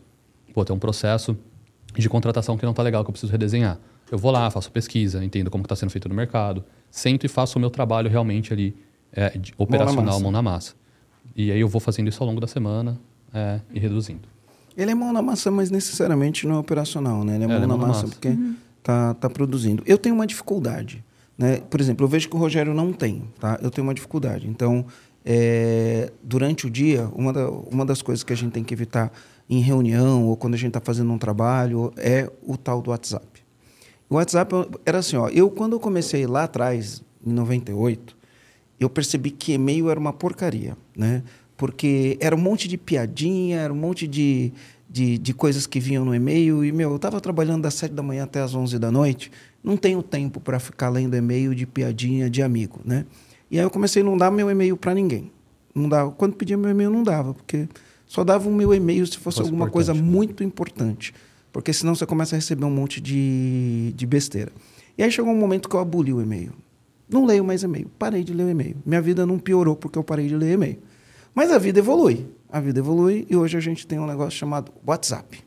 Pô, 0.54 0.64
tem 0.64 0.74
um 0.74 0.78
processo 0.78 1.36
de 1.96 2.08
contratação 2.08 2.56
que 2.56 2.64
não 2.64 2.70
está 2.72 2.82
legal, 2.82 3.04
que 3.04 3.10
eu 3.10 3.12
preciso 3.12 3.32
redesenhar. 3.32 3.78
Eu 4.12 4.18
vou 4.18 4.30
lá, 4.30 4.50
faço 4.50 4.70
pesquisa, 4.70 5.24
entendo 5.24 5.50
como 5.50 5.64
está 5.64 5.74
sendo 5.74 5.88
feito 5.88 6.06
no 6.06 6.14
mercado, 6.14 6.62
sento 6.90 7.24
e 7.24 7.28
faço 7.30 7.56
o 7.56 7.60
meu 7.60 7.70
trabalho 7.70 8.10
realmente 8.10 8.52
ali 8.52 8.76
é, 9.10 9.30
de, 9.38 9.54
operacional, 9.56 10.04
mão 10.04 10.04
na, 10.04 10.20
mão 10.20 10.32
na, 10.32 10.42
massa. 10.42 10.74
E 11.34 11.50
aí 11.50 11.58
eu 11.58 11.66
vou 11.66 11.80
fazendo 11.80 12.08
isso 12.08 12.22
ao 12.22 12.28
longo 12.28 12.38
da 12.38 12.46
semana 12.46 13.00
é, 13.32 13.58
e 13.72 13.80
reduzindo. 13.80 14.28
Ele 14.76 14.90
é 14.90 14.94
mão 14.94 15.14
na 15.14 15.22
massa, 15.22 15.50
mas 15.50 15.70
necessariamente 15.70 16.46
não 16.46 16.56
é 16.56 16.58
operacional, 16.58 17.24
né? 17.24 17.36
Ele 17.36 17.44
é, 17.44 17.46
é 17.46 17.48
mão, 17.48 17.56
é, 17.56 17.60
na, 17.60 17.66
mão 17.68 17.78
massa, 17.78 18.02
massa 18.02 18.08
porque 18.08 18.28
uhum. 18.28 18.54
tá, 18.82 19.14
tá 19.14 19.30
produzindo. 19.30 19.82
Eu 19.86 19.96
tenho 19.96 20.14
uma 20.14 20.26
dificuldade, 20.26 21.02
né? 21.38 21.62
Por 21.70 21.80
exemplo, 21.80 22.04
eu 22.04 22.08
vejo 22.08 22.28
que 22.28 22.36
o 22.36 22.38
Rogério 22.38 22.74
não 22.74 22.92
tem, 22.92 23.24
tá? 23.40 23.58
Eu 23.62 23.70
tenho 23.70 23.86
uma 23.86 23.94
dificuldade. 23.94 24.46
Então, 24.46 24.84
é, 25.24 26.12
durante 26.22 26.66
o 26.66 26.70
dia, 26.70 27.08
uma, 27.14 27.32
da, 27.32 27.48
uma 27.48 27.86
das 27.86 28.02
coisas 28.02 28.22
que 28.22 28.34
a 28.34 28.36
gente 28.36 28.52
tem 28.52 28.62
que 28.62 28.74
evitar 28.74 29.10
em 29.48 29.60
reunião 29.60 30.26
ou 30.26 30.36
quando 30.36 30.52
a 30.52 30.58
gente 30.58 30.68
está 30.68 30.82
fazendo 30.82 31.10
um 31.10 31.18
trabalho 31.18 31.94
é 31.96 32.30
o 32.46 32.58
tal 32.58 32.82
do 32.82 32.90
WhatsApp. 32.90 33.31
O 34.12 34.16
WhatsApp 34.16 34.54
era 34.84 34.98
assim, 34.98 35.16
ó, 35.16 35.30
eu 35.30 35.48
quando 35.48 35.72
eu 35.72 35.80
comecei 35.80 36.26
lá 36.26 36.44
atrás, 36.44 37.02
em 37.26 37.32
98, 37.32 38.14
eu 38.78 38.90
percebi 38.90 39.30
que 39.30 39.54
e-mail 39.54 39.88
era 39.88 39.98
uma 39.98 40.12
porcaria, 40.12 40.76
né? 40.94 41.22
Porque 41.56 42.18
era 42.20 42.36
um 42.36 42.38
monte 42.38 42.68
de 42.68 42.76
piadinha, 42.76 43.60
era 43.60 43.72
um 43.72 43.76
monte 43.76 44.06
de, 44.06 44.52
de, 44.86 45.16
de 45.16 45.32
coisas 45.32 45.66
que 45.66 45.80
vinham 45.80 46.04
no 46.04 46.14
e-mail. 46.14 46.62
E, 46.62 46.70
meu, 46.70 46.90
eu 46.90 46.96
estava 46.96 47.22
trabalhando 47.22 47.62
das 47.62 47.72
7 47.72 47.94
da 47.94 48.02
manhã 48.02 48.24
até 48.24 48.42
as 48.42 48.54
11 48.54 48.78
da 48.78 48.92
noite. 48.92 49.32
Não 49.64 49.78
tenho 49.78 50.02
tempo 50.02 50.40
para 50.40 50.60
ficar 50.60 50.90
lendo 50.90 51.16
e-mail 51.16 51.54
de 51.54 51.64
piadinha 51.64 52.28
de 52.28 52.42
amigo, 52.42 52.80
né? 52.84 53.06
E 53.50 53.58
aí 53.58 53.64
eu 53.64 53.70
comecei 53.70 54.02
a 54.02 54.04
não 54.04 54.18
dar 54.18 54.30
meu 54.30 54.50
e-mail 54.50 54.76
para 54.76 54.92
ninguém. 54.92 55.32
Não 55.74 55.88
dava. 55.88 56.10
Quando 56.10 56.34
pedia 56.34 56.58
meu 56.58 56.68
e-mail, 56.68 56.90
não 56.90 57.02
dava, 57.02 57.32
porque 57.32 57.66
só 58.06 58.22
dava 58.22 58.46
o 58.46 58.52
meu 58.52 58.74
e-mail 58.74 59.06
se 59.06 59.16
fosse, 59.16 59.38
fosse 59.38 59.40
alguma 59.40 59.70
coisa 59.70 59.94
né? 59.94 60.02
muito 60.02 60.44
importante 60.44 61.14
porque 61.52 61.72
senão 61.72 61.94
você 61.94 62.06
começa 62.06 62.34
a 62.34 62.38
receber 62.38 62.64
um 62.64 62.70
monte 62.70 63.00
de, 63.00 63.92
de 63.94 64.06
besteira. 64.06 64.50
E 64.96 65.02
aí 65.02 65.10
chegou 65.10 65.32
um 65.32 65.38
momento 65.38 65.68
que 65.68 65.76
eu 65.76 65.80
aboli 65.80 66.12
o 66.12 66.20
e-mail. 66.20 66.52
Não 67.08 67.26
leio 67.26 67.44
mais 67.44 67.62
e-mail. 67.62 67.90
Parei 67.98 68.24
de 68.24 68.32
ler 68.32 68.44
o 68.44 68.50
e-mail. 68.50 68.76
Minha 68.84 69.02
vida 69.02 69.26
não 69.26 69.38
piorou 69.38 69.76
porque 69.76 69.98
eu 69.98 70.04
parei 70.04 70.28
de 70.28 70.36
ler 70.36 70.54
e-mail. 70.54 70.78
Mas 71.34 71.50
a 71.50 71.58
vida 71.58 71.78
evolui. 71.78 72.26
A 72.50 72.60
vida 72.60 72.78
evolui 72.78 73.26
e 73.28 73.36
hoje 73.36 73.56
a 73.56 73.60
gente 73.60 73.86
tem 73.86 73.98
um 73.98 74.06
negócio 74.06 74.38
chamado 74.38 74.72
WhatsApp. 74.86 75.42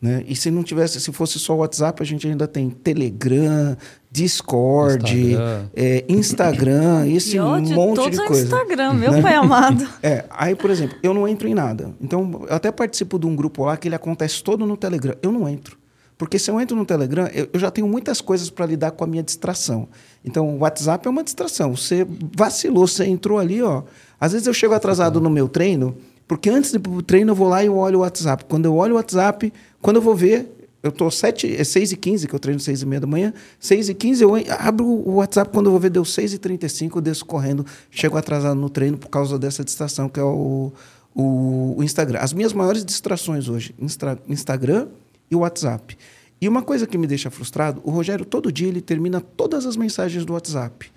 Né? 0.00 0.24
E 0.28 0.36
se 0.36 0.48
não 0.50 0.62
tivesse, 0.62 1.00
se 1.00 1.12
fosse 1.12 1.40
só 1.40 1.56
WhatsApp, 1.56 2.00
a 2.00 2.06
gente 2.06 2.26
ainda 2.28 2.46
tem 2.46 2.70
Telegram, 2.70 3.76
Discord, 4.10 5.12
Instagram, 5.12 5.66
é, 5.74 6.04
Instagram 6.08 7.06
esse 7.10 7.36
e 7.36 7.40
hoje, 7.40 7.74
monte 7.74 8.10
de 8.10 8.16
coisa. 8.16 8.44
Instagram, 8.44 8.94
meu 8.94 9.12
né? 9.12 9.22
pai 9.22 9.34
amado. 9.34 9.88
É, 10.00 10.24
aí, 10.30 10.54
por 10.54 10.70
exemplo, 10.70 10.96
eu 11.02 11.12
não 11.12 11.26
entro 11.26 11.48
em 11.48 11.54
nada. 11.54 11.92
Então, 12.00 12.46
eu 12.48 12.54
até 12.54 12.70
participo 12.70 13.18
de 13.18 13.26
um 13.26 13.34
grupo 13.34 13.64
lá 13.64 13.76
que 13.76 13.88
ele 13.88 13.96
acontece 13.96 14.42
todo 14.42 14.64
no 14.64 14.76
Telegram. 14.76 15.16
Eu 15.20 15.32
não 15.32 15.48
entro. 15.48 15.76
Porque 16.16 16.38
se 16.38 16.50
eu 16.50 16.60
entro 16.60 16.76
no 16.76 16.84
Telegram, 16.84 17.26
eu, 17.32 17.48
eu 17.52 17.60
já 17.60 17.70
tenho 17.70 17.88
muitas 17.88 18.20
coisas 18.20 18.50
para 18.50 18.66
lidar 18.66 18.92
com 18.92 19.02
a 19.02 19.06
minha 19.06 19.22
distração. 19.22 19.88
Então, 20.24 20.48
o 20.48 20.58
WhatsApp 20.58 21.06
é 21.06 21.10
uma 21.10 21.24
distração. 21.24 21.76
Você 21.76 22.06
vacilou, 22.36 22.86
você 22.86 23.04
entrou 23.04 23.38
ali, 23.38 23.62
ó. 23.62 23.82
Às 24.20 24.32
vezes 24.32 24.46
eu 24.46 24.54
chego 24.54 24.74
atrasado 24.74 25.20
no 25.20 25.30
meu 25.30 25.48
treino, 25.48 25.96
porque 26.28 26.50
antes 26.50 26.70
do 26.72 27.02
treino 27.02 27.32
eu 27.32 27.34
vou 27.34 27.48
lá 27.48 27.64
e 27.64 27.66
eu 27.66 27.76
olho 27.76 27.98
o 27.98 28.02
WhatsApp. 28.02 28.44
Quando 28.44 28.66
eu 28.66 28.76
olho 28.76 28.92
o 28.92 28.96
WhatsApp, 28.96 29.52
quando 29.80 29.96
eu 29.96 30.02
vou 30.02 30.14
ver, 30.14 30.54
Eu 30.80 30.92
tô 30.92 31.10
7, 31.10 31.56
é 31.56 31.64
6 31.64 31.92
e 31.92 31.96
15 31.96 32.28
que 32.28 32.34
eu 32.34 32.38
treino 32.38 32.60
6 32.60 32.82
e 32.82 32.86
meia 32.86 33.00
da 33.00 33.06
manhã. 33.06 33.34
6 33.58 33.88
e 33.88 33.94
15 33.94 34.22
eu 34.22 34.30
abro 34.60 34.86
o 34.86 35.16
WhatsApp, 35.16 35.50
quando 35.52 35.66
eu 35.66 35.72
vou 35.72 35.80
ver 35.80 35.90
deu 35.90 36.04
6 36.04 36.34
e 36.34 36.38
35 36.38 36.98
eu 36.98 37.02
desço 37.02 37.26
correndo, 37.26 37.66
chego 37.90 38.16
atrasado 38.16 38.54
no 38.54 38.70
treino 38.70 38.96
por 38.96 39.08
causa 39.08 39.38
dessa 39.38 39.64
distração 39.64 40.08
que 40.08 40.20
é 40.20 40.22
o, 40.22 40.72
o, 41.14 41.74
o 41.76 41.82
Instagram. 41.82 42.20
As 42.20 42.32
minhas 42.32 42.52
maiores 42.52 42.84
distrações 42.84 43.48
hoje, 43.48 43.74
Instra, 43.78 44.18
Instagram 44.28 44.86
e 45.28 45.34
WhatsApp. 45.34 45.98
E 46.40 46.48
uma 46.48 46.62
coisa 46.62 46.86
que 46.86 46.96
me 46.96 47.08
deixa 47.08 47.28
frustrado, 47.28 47.80
o 47.84 47.90
Rogério 47.90 48.24
todo 48.24 48.52
dia 48.52 48.68
ele 48.68 48.80
termina 48.80 49.20
todas 49.20 49.66
as 49.66 49.76
mensagens 49.76 50.24
do 50.24 50.34
WhatsApp. 50.34 50.92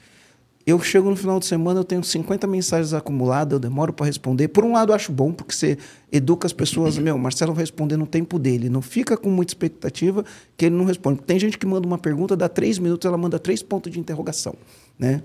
Eu 0.66 0.80
chego 0.80 1.09
no 1.09 1.16
final 1.16 1.39
de 1.39 1.45
semana, 1.45 1.80
eu 1.80 1.84
tenho 1.84 2.03
50 2.03 2.45
mensagens 2.47 2.93
acumuladas, 2.93 3.53
eu 3.53 3.59
demoro 3.59 3.91
para 3.91 4.05
responder. 4.05 4.47
Por 4.49 4.64
um 4.64 4.74
lado, 4.74 4.91
eu 4.91 4.95
acho 4.95 5.12
bom, 5.12 5.32
porque 5.32 5.53
você 5.53 5.78
educa 6.12 6.45
as 6.45 6.53
pessoas. 6.53 6.97
Meu, 6.97 7.18
Marcelo 7.18 7.53
vai 7.53 7.64
responder 7.64 7.97
no 7.97 8.05
tempo 8.05 8.38
dele. 8.38 8.70
Não 8.70 8.82
fica 8.82 9.18
com 9.18 9.30
muita 9.30 9.51
expectativa 9.51 10.24
que 10.55 10.66
ele 10.66 10.76
não 10.76 10.86
responde. 10.86 11.22
Tem 11.22 11.39
gente 11.39 11.57
que 11.57 11.66
manda 11.66 11.88
uma 11.88 11.97
pergunta, 11.97 12.36
dá 12.36 12.47
três 12.47 12.78
minutos, 12.78 13.05
ela 13.05 13.18
manda 13.18 13.39
três 13.39 13.64
pontos 13.64 13.91
de 13.91 13.99
interrogação. 13.99 14.53
Né? 14.99 15.22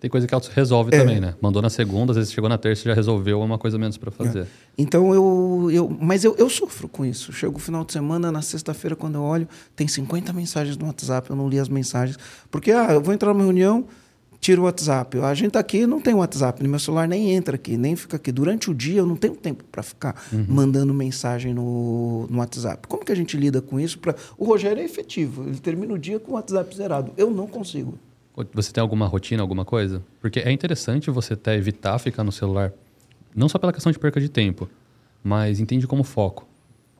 Tem 0.00 0.08
coisa 0.08 0.26
que 0.26 0.34
resolve 0.54 0.94
é. 0.94 0.98
também, 0.98 1.20
né? 1.20 1.34
Mandou 1.42 1.60
na 1.60 1.68
segunda, 1.68 2.12
às 2.12 2.16
vezes 2.16 2.32
chegou 2.32 2.48
na 2.48 2.56
terça 2.56 2.82
e 2.82 2.84
já 2.86 2.94
resolveu 2.94 3.38
uma 3.38 3.58
coisa 3.58 3.78
menos 3.78 3.98
para 3.98 4.10
fazer. 4.10 4.44
É. 4.44 4.46
Então 4.78 5.12
eu, 5.12 5.68
eu. 5.70 5.96
Mas 6.00 6.24
eu, 6.24 6.34
eu 6.38 6.48
sofro 6.48 6.88
com 6.88 7.04
isso. 7.04 7.30
Chego 7.34 7.52
no 7.52 7.58
final 7.58 7.84
de 7.84 7.92
semana, 7.92 8.32
na 8.32 8.40
sexta-feira, 8.40 8.96
quando 8.96 9.16
eu 9.16 9.22
olho, 9.22 9.46
tem 9.76 9.86
50 9.86 10.32
mensagens 10.32 10.78
no 10.78 10.86
WhatsApp, 10.86 11.28
eu 11.28 11.36
não 11.36 11.46
li 11.50 11.58
as 11.58 11.68
mensagens. 11.68 12.18
Porque, 12.50 12.72
ah, 12.72 12.94
eu 12.94 13.02
vou 13.02 13.12
entrar 13.12 13.34
numa 13.34 13.44
reunião, 13.44 13.84
tiro 14.40 14.62
o 14.62 14.64
WhatsApp. 14.64 15.18
A 15.18 15.34
gente 15.34 15.52
tá 15.52 15.60
aqui 15.60 15.86
não 15.86 16.00
tem 16.00 16.14
WhatsApp, 16.14 16.66
meu 16.66 16.78
celular 16.78 17.06
nem 17.06 17.32
entra 17.32 17.56
aqui, 17.56 17.76
nem 17.76 17.94
fica 17.94 18.16
aqui. 18.16 18.32
Durante 18.32 18.70
o 18.70 18.74
dia 18.74 19.00
eu 19.00 19.06
não 19.06 19.16
tenho 19.16 19.36
tempo 19.36 19.62
para 19.70 19.82
ficar 19.82 20.20
uhum. 20.32 20.46
mandando 20.48 20.94
mensagem 20.94 21.52
no, 21.52 22.26
no 22.28 22.38
WhatsApp. 22.38 22.88
Como 22.88 23.04
que 23.04 23.12
a 23.12 23.14
gente 23.14 23.36
lida 23.36 23.60
com 23.60 23.78
isso? 23.78 23.98
Pra... 23.98 24.14
O 24.38 24.44
Rogério 24.44 24.80
é 24.80 24.84
efetivo, 24.84 25.44
ele 25.46 25.58
termina 25.58 25.92
o 25.92 25.98
dia 25.98 26.18
com 26.18 26.32
o 26.32 26.34
WhatsApp 26.34 26.74
zerado. 26.74 27.12
Eu 27.16 27.30
não 27.30 27.46
consigo. 27.46 27.98
Você 28.54 28.72
tem 28.72 28.80
alguma 28.80 29.06
rotina, 29.06 29.42
alguma 29.42 29.64
coisa? 29.64 30.02
Porque 30.20 30.40
é 30.40 30.50
interessante 30.50 31.10
você 31.10 31.34
até 31.34 31.56
evitar 31.56 31.98
ficar 31.98 32.24
no 32.24 32.32
celular, 32.32 32.72
não 33.34 33.48
só 33.48 33.58
pela 33.58 33.72
questão 33.72 33.92
de 33.92 33.98
perca 33.98 34.18
de 34.18 34.30
tempo, 34.30 34.68
mas 35.22 35.60
entende 35.60 35.86
como 35.86 36.02
foco. 36.02 36.46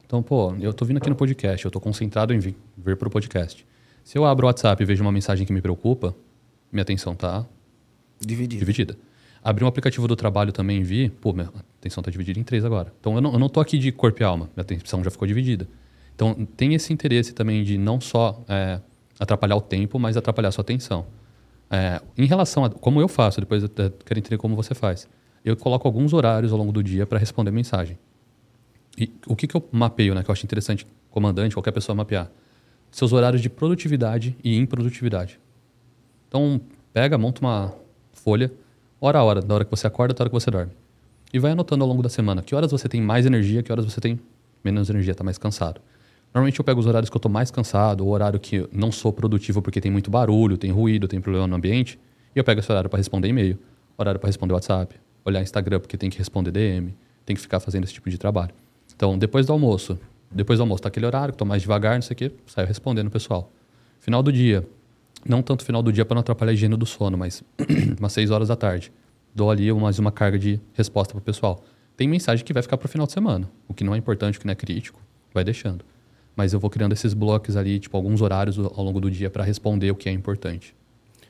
Então, 0.04 0.22
pô, 0.22 0.54
eu 0.60 0.74
tô 0.74 0.84
vindo 0.84 0.98
aqui 0.98 1.08
no 1.08 1.14
podcast, 1.14 1.64
eu 1.64 1.70
tô 1.70 1.80
concentrado 1.80 2.34
em 2.34 2.38
vir, 2.38 2.56
vir 2.76 2.96
pro 2.96 3.08
podcast. 3.08 3.64
Se 4.04 4.18
eu 4.18 4.24
abro 4.24 4.44
o 4.44 4.48
WhatsApp 4.48 4.82
e 4.82 4.84
vejo 4.84 5.02
uma 5.02 5.12
mensagem 5.12 5.46
que 5.46 5.52
me 5.52 5.62
preocupa, 5.62 6.14
minha 6.72 6.82
atenção 6.82 7.14
tá 7.14 7.46
dividida. 8.20 8.58
dividida. 8.58 8.96
Abri 9.42 9.64
um 9.64 9.66
aplicativo 9.66 10.06
do 10.06 10.14
trabalho 10.14 10.52
também 10.52 10.80
e 10.80 10.84
vi, 10.84 11.08
pô, 11.08 11.32
minha 11.32 11.50
atenção 11.78 12.02
tá 12.02 12.10
dividida 12.10 12.38
em 12.38 12.42
três 12.42 12.64
agora. 12.64 12.92
Então, 13.00 13.14
eu 13.14 13.20
não, 13.20 13.32
eu 13.32 13.38
não 13.38 13.48
tô 13.48 13.60
aqui 13.60 13.78
de 13.78 13.90
corpo 13.90 14.22
e 14.22 14.24
alma, 14.24 14.50
minha 14.54 14.62
atenção 14.62 15.02
já 15.02 15.10
ficou 15.10 15.26
dividida. 15.26 15.66
Então, 16.14 16.46
tem 16.56 16.74
esse 16.74 16.92
interesse 16.92 17.32
também 17.32 17.64
de 17.64 17.78
não 17.78 17.98
só 18.00 18.42
é, 18.46 18.80
atrapalhar 19.18 19.56
o 19.56 19.60
tempo, 19.60 19.98
mas 19.98 20.16
atrapalhar 20.16 20.50
a 20.50 20.52
sua 20.52 20.60
atenção. 20.62 21.06
É, 21.70 22.02
em 22.18 22.26
relação 22.26 22.64
a 22.64 22.70
como 22.70 23.00
eu 23.00 23.08
faço, 23.08 23.40
depois 23.40 23.62
eu 23.62 23.68
quero 23.68 24.18
entender 24.18 24.36
como 24.36 24.54
você 24.54 24.74
faz. 24.74 25.08
Eu 25.42 25.56
coloco 25.56 25.88
alguns 25.88 26.12
horários 26.12 26.52
ao 26.52 26.58
longo 26.58 26.72
do 26.72 26.82
dia 26.82 27.06
para 27.06 27.18
responder 27.18 27.50
mensagem. 27.50 27.98
E 28.98 29.10
o 29.26 29.34
que, 29.34 29.46
que 29.46 29.56
eu 29.56 29.66
mapeio, 29.72 30.14
né, 30.14 30.22
que 30.22 30.30
eu 30.30 30.32
acho 30.32 30.44
interessante, 30.44 30.86
comandante, 31.10 31.54
qualquer 31.54 31.72
pessoa 31.72 31.96
mapear? 31.96 32.30
Seus 32.90 33.12
horários 33.12 33.40
de 33.40 33.48
produtividade 33.48 34.36
e 34.44 34.58
improdutividade. 34.58 35.38
Então, 36.30 36.60
pega, 36.92 37.18
monta 37.18 37.40
uma 37.40 37.74
folha, 38.12 38.52
hora 39.00 39.18
a 39.18 39.24
hora, 39.24 39.42
da 39.42 39.52
hora 39.52 39.64
que 39.64 39.70
você 39.72 39.84
acorda 39.84 40.12
até 40.12 40.22
a 40.22 40.24
hora 40.24 40.30
que 40.30 40.34
você 40.34 40.48
dorme. 40.48 40.70
E 41.32 41.40
vai 41.40 41.50
anotando 41.50 41.82
ao 41.82 41.90
longo 41.90 42.04
da 42.04 42.08
semana 42.08 42.40
que 42.40 42.54
horas 42.54 42.70
você 42.70 42.88
tem 42.88 43.00
mais 43.00 43.26
energia, 43.26 43.64
que 43.64 43.72
horas 43.72 43.84
você 43.84 44.00
tem 44.00 44.16
menos 44.62 44.88
energia, 44.88 45.10
está 45.10 45.24
mais 45.24 45.38
cansado. 45.38 45.80
Normalmente 46.32 46.60
eu 46.60 46.64
pego 46.64 46.78
os 46.78 46.86
horários 46.86 47.10
que 47.10 47.16
eu 47.16 47.18
estou 47.18 47.30
mais 47.32 47.50
cansado, 47.50 48.06
ou 48.06 48.12
horário 48.12 48.38
que 48.38 48.64
não 48.72 48.92
sou 48.92 49.12
produtivo 49.12 49.60
porque 49.60 49.80
tem 49.80 49.90
muito 49.90 50.08
barulho, 50.08 50.56
tem 50.56 50.70
ruído, 50.70 51.08
tem 51.08 51.20
problema 51.20 51.48
no 51.48 51.56
ambiente, 51.56 51.98
e 52.32 52.38
eu 52.38 52.44
pego 52.44 52.60
esse 52.60 52.70
horário 52.70 52.88
para 52.88 52.98
responder 52.98 53.26
e-mail, 53.26 53.58
horário 53.98 54.20
para 54.20 54.28
responder 54.28 54.54
WhatsApp, 54.54 54.94
olhar 55.24 55.42
Instagram 55.42 55.80
porque 55.80 55.96
tem 55.96 56.10
que 56.10 56.18
responder 56.18 56.52
DM, 56.52 56.94
tem 57.26 57.34
que 57.34 57.42
ficar 57.42 57.58
fazendo 57.58 57.82
esse 57.82 57.92
tipo 57.92 58.08
de 58.08 58.18
trabalho. 58.18 58.54
Então, 58.94 59.18
depois 59.18 59.46
do 59.46 59.52
almoço, 59.52 59.98
depois 60.30 60.60
do 60.60 60.62
almoço 60.62 60.82
tá 60.82 60.88
aquele 60.88 61.06
horário, 61.06 61.32
que 61.32 61.34
estou 61.34 61.48
mais 61.48 61.60
devagar, 61.60 61.96
não 61.96 62.02
sei 62.02 62.14
o 62.14 62.16
quê, 62.16 62.32
saio 62.46 62.68
respondendo 62.68 63.08
o 63.08 63.10
pessoal. 63.10 63.50
Final 63.98 64.22
do 64.22 64.32
dia, 64.32 64.64
não 65.26 65.42
tanto 65.42 65.64
final 65.64 65.82
do 65.82 65.92
dia 65.92 66.04
para 66.04 66.14
não 66.14 66.20
atrapalhar 66.20 66.50
a 66.50 66.54
higiene 66.54 66.76
do 66.76 66.86
sono, 66.86 67.16
mas 67.16 67.42
umas 67.98 68.12
6 68.12 68.30
horas 68.30 68.48
da 68.48 68.56
tarde. 68.56 68.92
Dou 69.34 69.50
ali 69.50 69.72
mais 69.72 69.98
uma 69.98 70.10
carga 70.10 70.38
de 70.38 70.60
resposta 70.72 71.14
para 71.14 71.20
o 71.20 71.22
pessoal. 71.22 71.62
Tem 71.96 72.08
mensagem 72.08 72.44
que 72.44 72.52
vai 72.52 72.62
ficar 72.62 72.76
para 72.76 72.86
o 72.86 72.88
final 72.88 73.06
de 73.06 73.12
semana. 73.12 73.48
O 73.68 73.74
que 73.74 73.84
não 73.84 73.94
é 73.94 73.98
importante, 73.98 74.38
o 74.38 74.40
que 74.40 74.46
não 74.46 74.52
é 74.52 74.56
crítico, 74.56 75.00
vai 75.32 75.44
deixando 75.44 75.84
mas 76.40 76.54
eu 76.54 76.60
vou 76.60 76.70
criando 76.70 76.92
esses 76.92 77.12
blocos 77.12 77.54
ali, 77.54 77.78
tipo 77.78 77.94
alguns 77.96 78.22
horários 78.22 78.58
ao 78.58 78.82
longo 78.82 78.98
do 78.98 79.10
dia 79.10 79.28
para 79.28 79.44
responder 79.44 79.90
o 79.90 79.94
que 79.94 80.08
é 80.08 80.12
importante. 80.12 80.74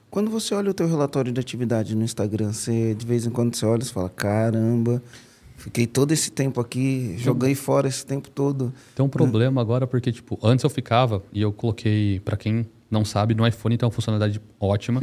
Quando 0.08 0.30
você 0.30 0.54
olha 0.54 0.70
o 0.70 0.74
teu 0.74 0.86
relatório 0.88 1.32
de 1.32 1.40
atividade 1.40 1.96
no 1.96 2.04
Instagram, 2.04 2.52
você 2.52 2.94
de 2.94 3.04
vez 3.04 3.26
em 3.26 3.30
quando 3.30 3.54
você 3.54 3.66
olha 3.66 3.82
e 3.82 3.86
fala, 3.86 4.08
caramba, 4.08 5.02
fiquei 5.56 5.86
todo 5.86 6.12
esse 6.12 6.30
tempo 6.30 6.60
aqui, 6.60 7.16
joguei 7.18 7.56
fora 7.56 7.88
esse 7.88 8.06
tempo 8.06 8.28
todo. 8.30 8.72
Tem 8.94 9.04
um 9.04 9.08
problema 9.08 9.60
agora 9.60 9.84
porque 9.84 10.12
tipo, 10.12 10.38
antes 10.42 10.62
eu 10.62 10.70
ficava 10.70 11.22
e 11.32 11.42
eu 11.42 11.52
coloquei, 11.52 12.20
para 12.20 12.36
quem 12.36 12.66
não 12.90 13.04
sabe, 13.04 13.34
no 13.34 13.46
iPhone 13.46 13.76
tem 13.76 13.86
uma 13.86 13.92
funcionalidade 13.92 14.40
ótima. 14.58 15.00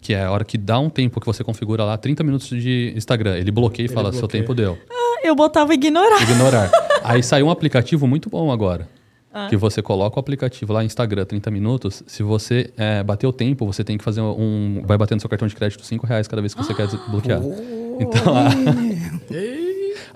que 0.00 0.12
é 0.12 0.24
a 0.24 0.30
hora 0.30 0.44
que 0.44 0.58
dá 0.58 0.78
um 0.78 0.90
tempo 0.90 1.18
que 1.18 1.26
você 1.26 1.42
configura 1.42 1.82
lá, 1.82 1.96
30 1.96 2.22
minutos 2.22 2.48
de 2.48 2.92
Instagram. 2.94 3.36
Ele 3.36 3.50
bloqueia 3.50 3.86
e 3.86 3.88
fala, 3.88 4.10
bloqueia. 4.10 4.20
seu 4.20 4.28
tempo 4.28 4.54
deu. 4.54 4.78
Ah, 4.90 5.26
eu 5.26 5.34
botava 5.34 5.72
ignorar. 5.72 6.20
Ignorar. 6.22 6.70
Aí 7.02 7.22
saiu 7.22 7.46
um 7.46 7.50
aplicativo 7.50 8.06
muito 8.06 8.28
bom 8.28 8.52
agora. 8.52 8.86
Ah. 9.32 9.48
Que 9.48 9.56
você 9.56 9.82
coloca 9.82 10.16
o 10.16 10.20
aplicativo 10.20 10.72
lá, 10.72 10.84
Instagram, 10.84 11.24
30 11.24 11.50
minutos. 11.50 12.02
Se 12.06 12.22
você 12.22 12.70
é, 12.76 13.02
bater 13.02 13.26
o 13.26 13.32
tempo, 13.32 13.66
você 13.66 13.82
tem 13.82 13.98
que 13.98 14.04
fazer 14.04 14.20
um. 14.20 14.82
Vai 14.86 14.96
batendo 14.96 15.20
seu 15.20 15.28
cartão 15.28 15.48
de 15.48 15.56
crédito 15.56 15.84
5 15.84 16.06
reais 16.06 16.28
cada 16.28 16.40
vez 16.40 16.54
que 16.54 16.62
você 16.62 16.72
ah. 16.72 16.76
quer 16.76 16.86
desbloquear. 16.86 17.40
Oh, 17.42 17.98
então. 18.00 18.34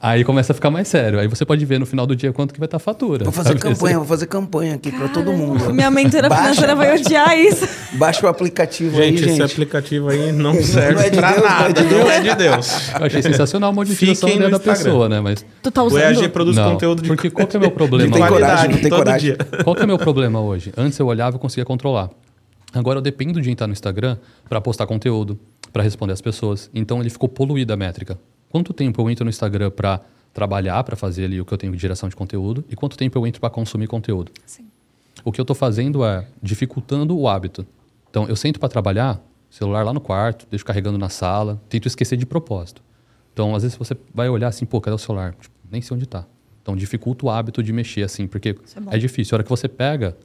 Aí 0.00 0.22
começa 0.22 0.52
a 0.52 0.54
ficar 0.54 0.70
mais 0.70 0.86
sério. 0.86 1.18
Aí 1.18 1.26
você 1.26 1.44
pode 1.44 1.64
ver 1.64 1.80
no 1.80 1.86
final 1.86 2.06
do 2.06 2.14
dia 2.14 2.32
quanto 2.32 2.54
que 2.54 2.60
vai 2.60 2.66
estar 2.66 2.76
a 2.76 2.80
fatura. 2.80 3.24
Vou 3.24 3.32
fazer 3.32 3.58
campanha, 3.58 3.98
vou 3.98 4.06
fazer 4.06 4.26
campanha 4.26 4.76
aqui 4.76 4.92
para 4.92 5.08
todo 5.08 5.32
mundo. 5.32 5.74
Minha 5.74 5.90
mentora 5.90 6.28
baixa, 6.28 6.42
financeira 6.42 6.74
vai 6.76 6.94
odiar 6.94 7.36
isso. 7.36 7.68
Baixa 7.94 8.24
o 8.24 8.28
aplicativo 8.28 8.96
gente, 8.96 9.02
aí, 9.02 9.16
gente. 9.16 9.30
Esse 9.30 9.42
aplicativo 9.42 10.08
aí 10.08 10.30
não 10.30 10.54
serve 10.62 10.94
não 10.94 11.02
é 11.02 11.10
pra 11.10 11.32
Deus, 11.32 11.42
nada. 11.42 11.82
Não 11.82 12.10
é 12.10 12.20
de 12.20 12.34
Deus. 12.36 12.90
Eu 12.90 13.06
achei 13.06 13.22
sensacional 13.22 13.70
a 13.70 13.72
modificação 13.72 14.28
da 14.28 14.34
Instagram. 14.34 14.58
pessoa, 14.58 15.08
né? 15.08 15.20
Mas... 15.20 15.44
Tu 15.62 15.70
tá 15.70 15.82
usando? 15.82 15.98
O 15.98 16.02
EAG 16.02 16.28
produz 16.28 16.56
não, 16.56 16.72
conteúdo 16.72 17.02
de 17.02 17.08
Porque 17.08 17.28
qual 17.28 17.48
que 17.48 17.56
é 17.56 17.58
o 17.58 17.60
meu 17.60 17.70
problema? 17.72 18.10
Não 18.10 18.18
tem 18.18 18.28
coragem, 18.28 18.70
não 18.70 18.78
tem 18.78 18.90
coragem. 18.90 19.36
Qual 19.64 19.74
que 19.74 19.82
é 19.82 19.84
o 19.84 19.88
meu 19.88 19.98
problema 19.98 20.40
hoje? 20.40 20.72
Antes 20.76 20.96
eu 20.98 21.06
olhava 21.06 21.36
e 21.36 21.40
conseguia 21.40 21.64
controlar. 21.64 22.10
Agora 22.72 22.98
eu 22.98 23.02
dependo 23.02 23.40
de 23.40 23.50
entrar 23.50 23.66
no 23.66 23.72
Instagram 23.72 24.16
para 24.48 24.60
postar 24.60 24.86
conteúdo, 24.86 25.38
para 25.72 25.82
responder 25.82 26.12
as 26.12 26.20
pessoas. 26.20 26.70
Então 26.72 27.00
ele 27.00 27.10
ficou 27.10 27.28
poluída 27.28 27.74
a 27.74 27.76
métrica. 27.76 28.16
Quanto 28.50 28.72
tempo 28.72 29.00
eu 29.00 29.10
entro 29.10 29.24
no 29.24 29.30
Instagram 29.30 29.70
para 29.70 30.00
trabalhar 30.32 30.82
para 30.84 30.96
fazer 30.96 31.24
ali 31.24 31.40
o 31.40 31.44
que 31.44 31.52
eu 31.52 31.58
tenho 31.58 31.72
de 31.72 31.78
direção 31.78 32.08
de 32.08 32.16
conteúdo 32.16 32.64
e 32.68 32.76
quanto 32.76 32.96
tempo 32.96 33.18
eu 33.18 33.26
entro 33.26 33.40
para 33.40 33.50
consumir 33.50 33.86
conteúdo. 33.86 34.30
Sim. 34.46 34.66
O 35.24 35.32
que 35.32 35.40
eu 35.40 35.42
estou 35.42 35.56
fazendo 35.56 36.04
é 36.04 36.26
dificultando 36.42 37.18
o 37.18 37.28
hábito. 37.28 37.66
Então, 38.08 38.26
eu 38.28 38.36
sento 38.36 38.60
para 38.60 38.68
trabalhar, 38.68 39.20
celular 39.50 39.82
lá 39.82 39.92
no 39.92 40.00
quarto, 40.00 40.46
deixo 40.50 40.64
carregando 40.64 40.96
na 40.96 41.08
sala, 41.08 41.60
tento 41.68 41.86
esquecer 41.86 42.16
de 42.16 42.24
propósito. 42.24 42.82
Então, 43.32 43.54
às 43.54 43.62
vezes 43.62 43.76
você 43.76 43.96
vai 44.14 44.28
olhar 44.28 44.48
assim, 44.48 44.64
pô, 44.64 44.80
cadê 44.80 44.94
o 44.94 44.98
celular? 44.98 45.34
Tipo, 45.34 45.54
nem 45.70 45.82
sei 45.82 45.94
onde 45.94 46.04
está. 46.04 46.24
Então, 46.62 46.76
dificulta 46.76 47.26
o 47.26 47.30
hábito 47.30 47.62
de 47.62 47.72
mexer 47.72 48.02
assim, 48.02 48.26
porque 48.26 48.50
é, 48.90 48.96
é, 48.96 48.98
difícil. 48.98 49.34
A 49.34 49.36
hora 49.36 49.42
que 49.42 49.50
você 49.50 49.68
pega. 49.68 50.16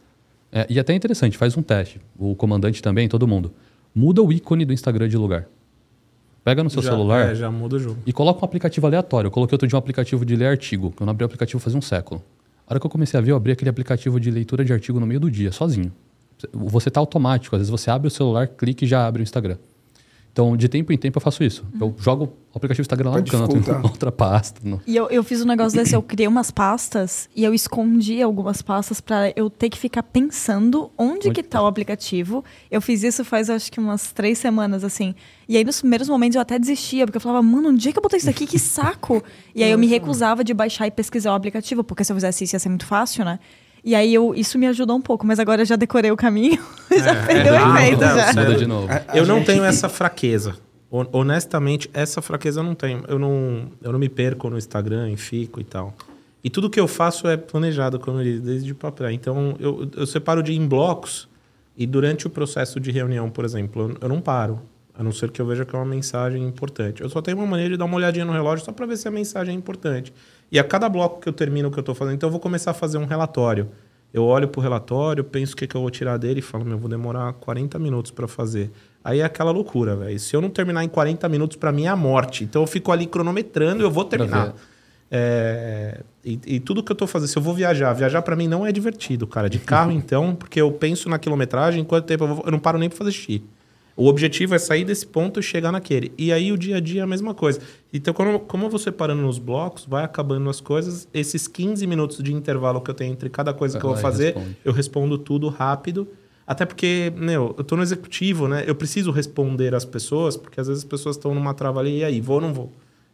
É, 0.51 0.65
e 0.69 0.79
até 0.79 0.93
é 0.93 0.95
interessante, 0.95 1.37
faz 1.37 1.57
um 1.57 1.61
teste. 1.61 1.99
O 2.17 2.35
comandante 2.35 2.81
também, 2.81 3.07
todo 3.07 3.27
mundo. 3.27 3.53
Muda 3.95 4.21
o 4.21 4.31
ícone 4.31 4.65
do 4.65 4.73
Instagram 4.73 5.07
de 5.07 5.17
lugar. 5.17 5.47
Pega 6.43 6.63
no 6.63 6.69
seu 6.69 6.81
já, 6.81 6.91
celular 6.91 7.31
é, 7.31 7.35
já 7.35 7.49
muda 7.49 7.77
o 7.77 7.79
jogo. 7.79 7.97
e 8.05 8.11
coloca 8.11 8.41
um 8.41 8.45
aplicativo 8.45 8.85
aleatório. 8.85 9.27
Eu 9.27 9.31
coloquei 9.31 9.55
outro 9.55 9.67
dia 9.67 9.77
um 9.77 9.79
aplicativo 9.79 10.25
de 10.25 10.35
ler 10.35 10.47
artigo, 10.47 10.91
que 10.91 11.01
eu 11.01 11.05
não 11.05 11.11
abri 11.11 11.23
o 11.23 11.25
aplicativo 11.25 11.59
faz 11.59 11.73
um 11.73 11.81
século. 11.81 12.21
A 12.67 12.73
hora 12.73 12.79
que 12.79 12.85
eu 12.85 12.89
comecei 12.89 13.17
a 13.17 13.21
ver, 13.21 13.31
eu 13.31 13.35
abri 13.35 13.51
aquele 13.51 13.69
aplicativo 13.69 14.19
de 14.19 14.29
leitura 14.29 14.65
de 14.65 14.73
artigo 14.73 14.99
no 14.99 15.05
meio 15.05 15.19
do 15.19 15.31
dia, 15.31 15.51
sozinho. 15.51 15.91
Você 16.51 16.91
tá 16.91 16.99
automático, 16.99 17.55
às 17.55 17.61
vezes 17.61 17.69
você 17.69 17.89
abre 17.89 18.07
o 18.07 18.11
celular, 18.11 18.47
clica 18.47 18.83
e 18.83 18.87
já 18.87 19.05
abre 19.07 19.21
o 19.21 19.23
Instagram. 19.23 19.57
Então, 20.33 20.57
de 20.57 20.67
tempo 20.67 20.91
em 20.91 20.97
tempo 20.97 21.19
eu 21.19 21.21
faço 21.21 21.43
isso. 21.43 21.63
Uhum. 21.75 21.89
Eu 21.89 21.95
jogo 21.99 22.33
o 22.51 22.57
aplicativo 22.57 22.81
Instagram 22.81 23.11
lá 23.11 23.17
no 23.19 23.23
canto, 23.23 23.55
em 23.55 23.71
outra 23.85 24.11
pasta. 24.11 24.59
No... 24.63 24.81
E 24.85 24.95
eu, 24.95 25.07
eu 25.11 25.23
fiz 25.23 25.43
um 25.43 25.45
negócio 25.45 25.77
desse, 25.77 25.95
eu 25.95 26.01
criei 26.01 26.27
umas 26.27 26.49
pastas 26.49 27.29
e 27.35 27.43
eu 27.43 27.53
escondi 27.53 28.19
algumas 28.19 28.59
pastas 28.59 28.99
para 28.99 29.31
eu 29.35 29.47
ter 29.47 29.69
que 29.69 29.77
ficar 29.77 30.01
pensando 30.01 30.89
onde, 30.97 31.27
onde 31.27 31.31
que 31.31 31.43
tá, 31.43 31.59
tá 31.59 31.63
o 31.63 31.67
aplicativo. 31.67 32.43
Eu 32.71 32.81
fiz 32.81 33.03
isso 33.03 33.23
faz 33.23 33.47
acho 33.47 33.71
que 33.71 33.79
umas 33.79 34.11
três 34.11 34.39
semanas, 34.39 34.83
assim. 34.83 35.13
E 35.47 35.55
aí 35.55 35.63
nos 35.63 35.81
primeiros 35.81 36.09
momentos 36.09 36.35
eu 36.35 36.41
até 36.41 36.57
desistia, 36.57 37.05
porque 37.05 37.17
eu 37.17 37.21
falava, 37.21 37.43
mano, 37.43 37.69
onde 37.69 37.89
é 37.89 37.91
que 37.91 37.99
eu 37.99 38.03
botei 38.03 38.17
isso 38.17 38.29
aqui? 38.29 38.47
Que 38.47 38.57
saco! 38.57 39.23
e 39.53 39.63
aí 39.63 39.69
eu 39.69 39.77
me 39.77 39.85
recusava 39.85 40.43
de 40.43 40.51
baixar 40.51 40.87
e 40.87 40.91
pesquisar 40.91 41.31
o 41.31 41.35
aplicativo, 41.35 41.83
porque 41.83 42.03
se 42.03 42.11
eu 42.11 42.15
fizesse 42.15 42.43
isso 42.43 42.55
ia 42.55 42.59
ser 42.59 42.69
muito 42.69 42.87
fácil, 42.87 43.23
né? 43.23 43.39
E 43.83 43.95
aí 43.95 44.13
eu, 44.13 44.33
isso 44.33 44.57
me 44.57 44.65
ajudou 44.67 44.95
um 44.95 45.01
pouco, 45.01 45.25
mas 45.27 45.39
agora 45.39 45.61
eu 45.61 45.65
já 45.65 45.75
decorei 45.75 46.09
o 46.09 46.15
caminho, 46.15 46.61
é, 46.89 46.99
já 46.99 47.25
perdeu 47.25 47.53
é, 47.53 47.65
o 47.65 47.77
efeito. 47.77 47.99
já. 47.99 48.27
Muda 48.27 48.55
de 48.55 48.65
novo. 48.65 48.87
A, 48.89 48.95
a 48.95 49.17
eu 49.17 49.25
gente... 49.25 49.27
não 49.27 49.43
tenho 49.43 49.63
essa 49.63 49.89
fraqueza. 49.89 50.55
Honestamente, 51.11 51.89
essa 51.91 52.21
fraqueza 52.21 52.59
eu 52.59 52.63
não 52.63 52.75
tenho. 52.75 53.03
Eu 53.07 53.17
não, 53.17 53.71
eu 53.81 53.91
não 53.91 53.97
me 53.97 54.07
perco 54.07 54.47
no 54.49 54.57
Instagram 54.57 55.09
e 55.09 55.17
fico 55.17 55.59
e 55.59 55.63
tal. 55.63 55.95
E 56.43 56.49
tudo 56.49 56.69
que 56.69 56.79
eu 56.79 56.87
faço 56.87 57.27
é 57.27 57.35
planejado, 57.35 57.99
como 57.99 58.19
eu 58.19 58.23
disse, 58.23 58.39
desde 58.41 58.73
para 58.75 58.91
trás. 58.91 59.15
Então, 59.15 59.55
eu, 59.59 59.89
eu 59.95 60.05
separo 60.05 60.43
de 60.43 60.53
em 60.53 60.67
blocos 60.67 61.27
e 61.75 61.87
durante 61.87 62.27
o 62.27 62.29
processo 62.29 62.79
de 62.79 62.91
reunião, 62.91 63.29
por 63.29 63.43
exemplo, 63.43 63.89
eu, 63.89 63.97
eu 64.01 64.09
não 64.09 64.21
paro. 64.21 64.61
A 64.95 65.01
não 65.01 65.11
ser 65.11 65.31
que 65.31 65.41
eu 65.41 65.45
veja 65.47 65.65
que 65.65 65.75
é 65.75 65.79
uma 65.79 65.85
mensagem 65.85 66.43
importante. 66.45 67.01
Eu 67.01 67.09
só 67.09 67.21
tenho 67.21 67.37
uma 67.37 67.47
maneira 67.47 67.71
de 67.71 67.77
dar 67.77 67.85
uma 67.85 67.95
olhadinha 67.95 68.25
no 68.25 68.31
relógio 68.31 68.63
só 68.63 68.71
para 68.71 68.85
ver 68.85 68.97
se 68.97 69.07
a 69.07 69.11
mensagem 69.11 69.55
é 69.55 69.57
importante. 69.57 70.13
E 70.53 70.59
a 70.59 70.63
cada 70.63 70.87
bloco 70.87 71.19
que 71.19 71.27
eu 71.27 71.33
termino 71.33 71.69
o 71.69 71.71
que 71.71 71.79
eu 71.79 71.81
estou 71.81 71.95
fazendo, 71.95 72.13
então 72.13 72.27
eu 72.27 72.31
vou 72.31 72.39
começar 72.39 72.69
a 72.69 72.73
fazer 72.75 72.99
um 72.99 73.05
relatório. 73.05 73.69
Eu 74.13 74.23
olho 74.23 74.47
para 74.47 74.59
o 74.59 74.61
relatório, 74.61 75.23
penso 75.23 75.55
o 75.55 75.57
que, 75.57 75.65
que 75.65 75.75
eu 75.75 75.81
vou 75.81 75.89
tirar 75.89 76.15
dele 76.17 76.41
e 76.41 76.41
falo, 76.43 76.63
meu, 76.63 76.77
vou 76.77 76.87
demorar 76.87 77.33
40 77.33 77.79
minutos 77.79 78.11
para 78.11 78.27
fazer. 78.27 78.69
Aí 79.03 79.21
é 79.21 79.23
aquela 79.23 79.49
loucura, 79.49 79.95
velho. 79.95 80.19
Se 80.19 80.35
eu 80.35 80.39
não 80.39 80.51
terminar 80.51 80.83
em 80.83 80.87
40 80.87 81.27
minutos, 81.27 81.57
para 81.57 81.71
mim 81.71 81.85
é 81.85 81.87
a 81.87 81.95
morte. 81.95 82.43
Então 82.43 82.61
eu 82.61 82.67
fico 82.67 82.91
ali 82.91 83.07
cronometrando 83.07 83.81
e 83.81 83.83
eu 83.83 83.89
vou 83.89 84.05
terminar. 84.05 84.53
É, 85.09 86.01
e, 86.23 86.39
e, 86.45 86.59
tudo 86.59 86.83
que 86.83 86.91
eu 86.91 86.95
tô 86.95 87.07
fazendo, 87.07 87.29
se 87.29 87.37
eu 87.37 87.41
vou 87.41 87.55
viajar, 87.55 87.91
viajar 87.93 88.21
para 88.21 88.35
mim 88.35 88.47
não 88.47 88.63
é 88.63 88.71
divertido, 88.71 89.25
cara. 89.25 89.49
De 89.49 89.57
carro, 89.57 89.89
então, 89.93 90.35
porque 90.35 90.61
eu 90.61 90.71
penso 90.71 91.09
na 91.09 91.17
quilometragem, 91.17 91.83
quanto 91.83 92.05
tempo 92.05 92.25
eu, 92.25 92.27
vou, 92.27 92.43
eu 92.45 92.51
não 92.51 92.59
paro 92.59 92.77
nem 92.77 92.89
para 92.89 92.97
fazer 92.99 93.11
xixi. 93.11 93.43
O 93.95 94.07
objetivo 94.07 94.55
é 94.55 94.59
sair 94.59 94.83
desse 94.83 95.05
ponto 95.05 95.39
e 95.39 95.43
chegar 95.43 95.71
naquele. 95.71 96.11
E 96.17 96.33
aí 96.33 96.51
o 96.51 96.57
dia 96.57 96.77
a 96.77 96.79
dia 96.79 97.01
é 97.01 97.03
a 97.03 97.07
mesma 97.07 97.33
coisa. 97.33 97.59
Então, 97.93 98.13
como, 98.13 98.39
como 98.39 98.65
eu 98.65 98.69
vou 98.69 98.79
separando 98.79 99.21
nos 99.21 99.37
blocos, 99.37 99.85
vai 99.85 100.03
acabando 100.03 100.49
as 100.49 100.59
coisas. 100.59 101.07
Esses 101.13 101.47
15 101.47 101.85
minutos 101.85 102.23
de 102.23 102.33
intervalo 102.33 102.81
que 102.81 102.89
eu 102.89 102.95
tenho 102.95 103.11
entre 103.11 103.29
cada 103.29 103.53
coisa 103.53 103.79
que 103.79 103.85
eu 103.85 103.91
vou 103.91 103.99
fazer, 103.99 104.33
responde. 104.33 104.57
eu 104.65 104.73
respondo 104.73 105.17
tudo 105.17 105.47
rápido. 105.47 106.07
Até 106.45 106.65
porque, 106.65 107.13
meu, 107.15 107.55
eu 107.57 107.63
tô 107.63 107.75
no 107.75 107.83
executivo, 107.83 108.47
né? 108.47 108.63
Eu 108.67 108.75
preciso 108.75 109.11
responder 109.11 109.73
às 109.75 109.85
pessoas, 109.85 110.35
porque 110.35 110.59
às 110.59 110.67
vezes 110.67 110.83
as 110.83 110.89
pessoas 110.89 111.15
estão 111.15 111.33
numa 111.33 111.53
trava 111.53 111.79
ali, 111.79 111.99
e 111.99 112.03
aí, 112.03 112.19
vou 112.19 112.35
ou 112.37 112.41
não 112.41 112.53
vou? 112.53 112.71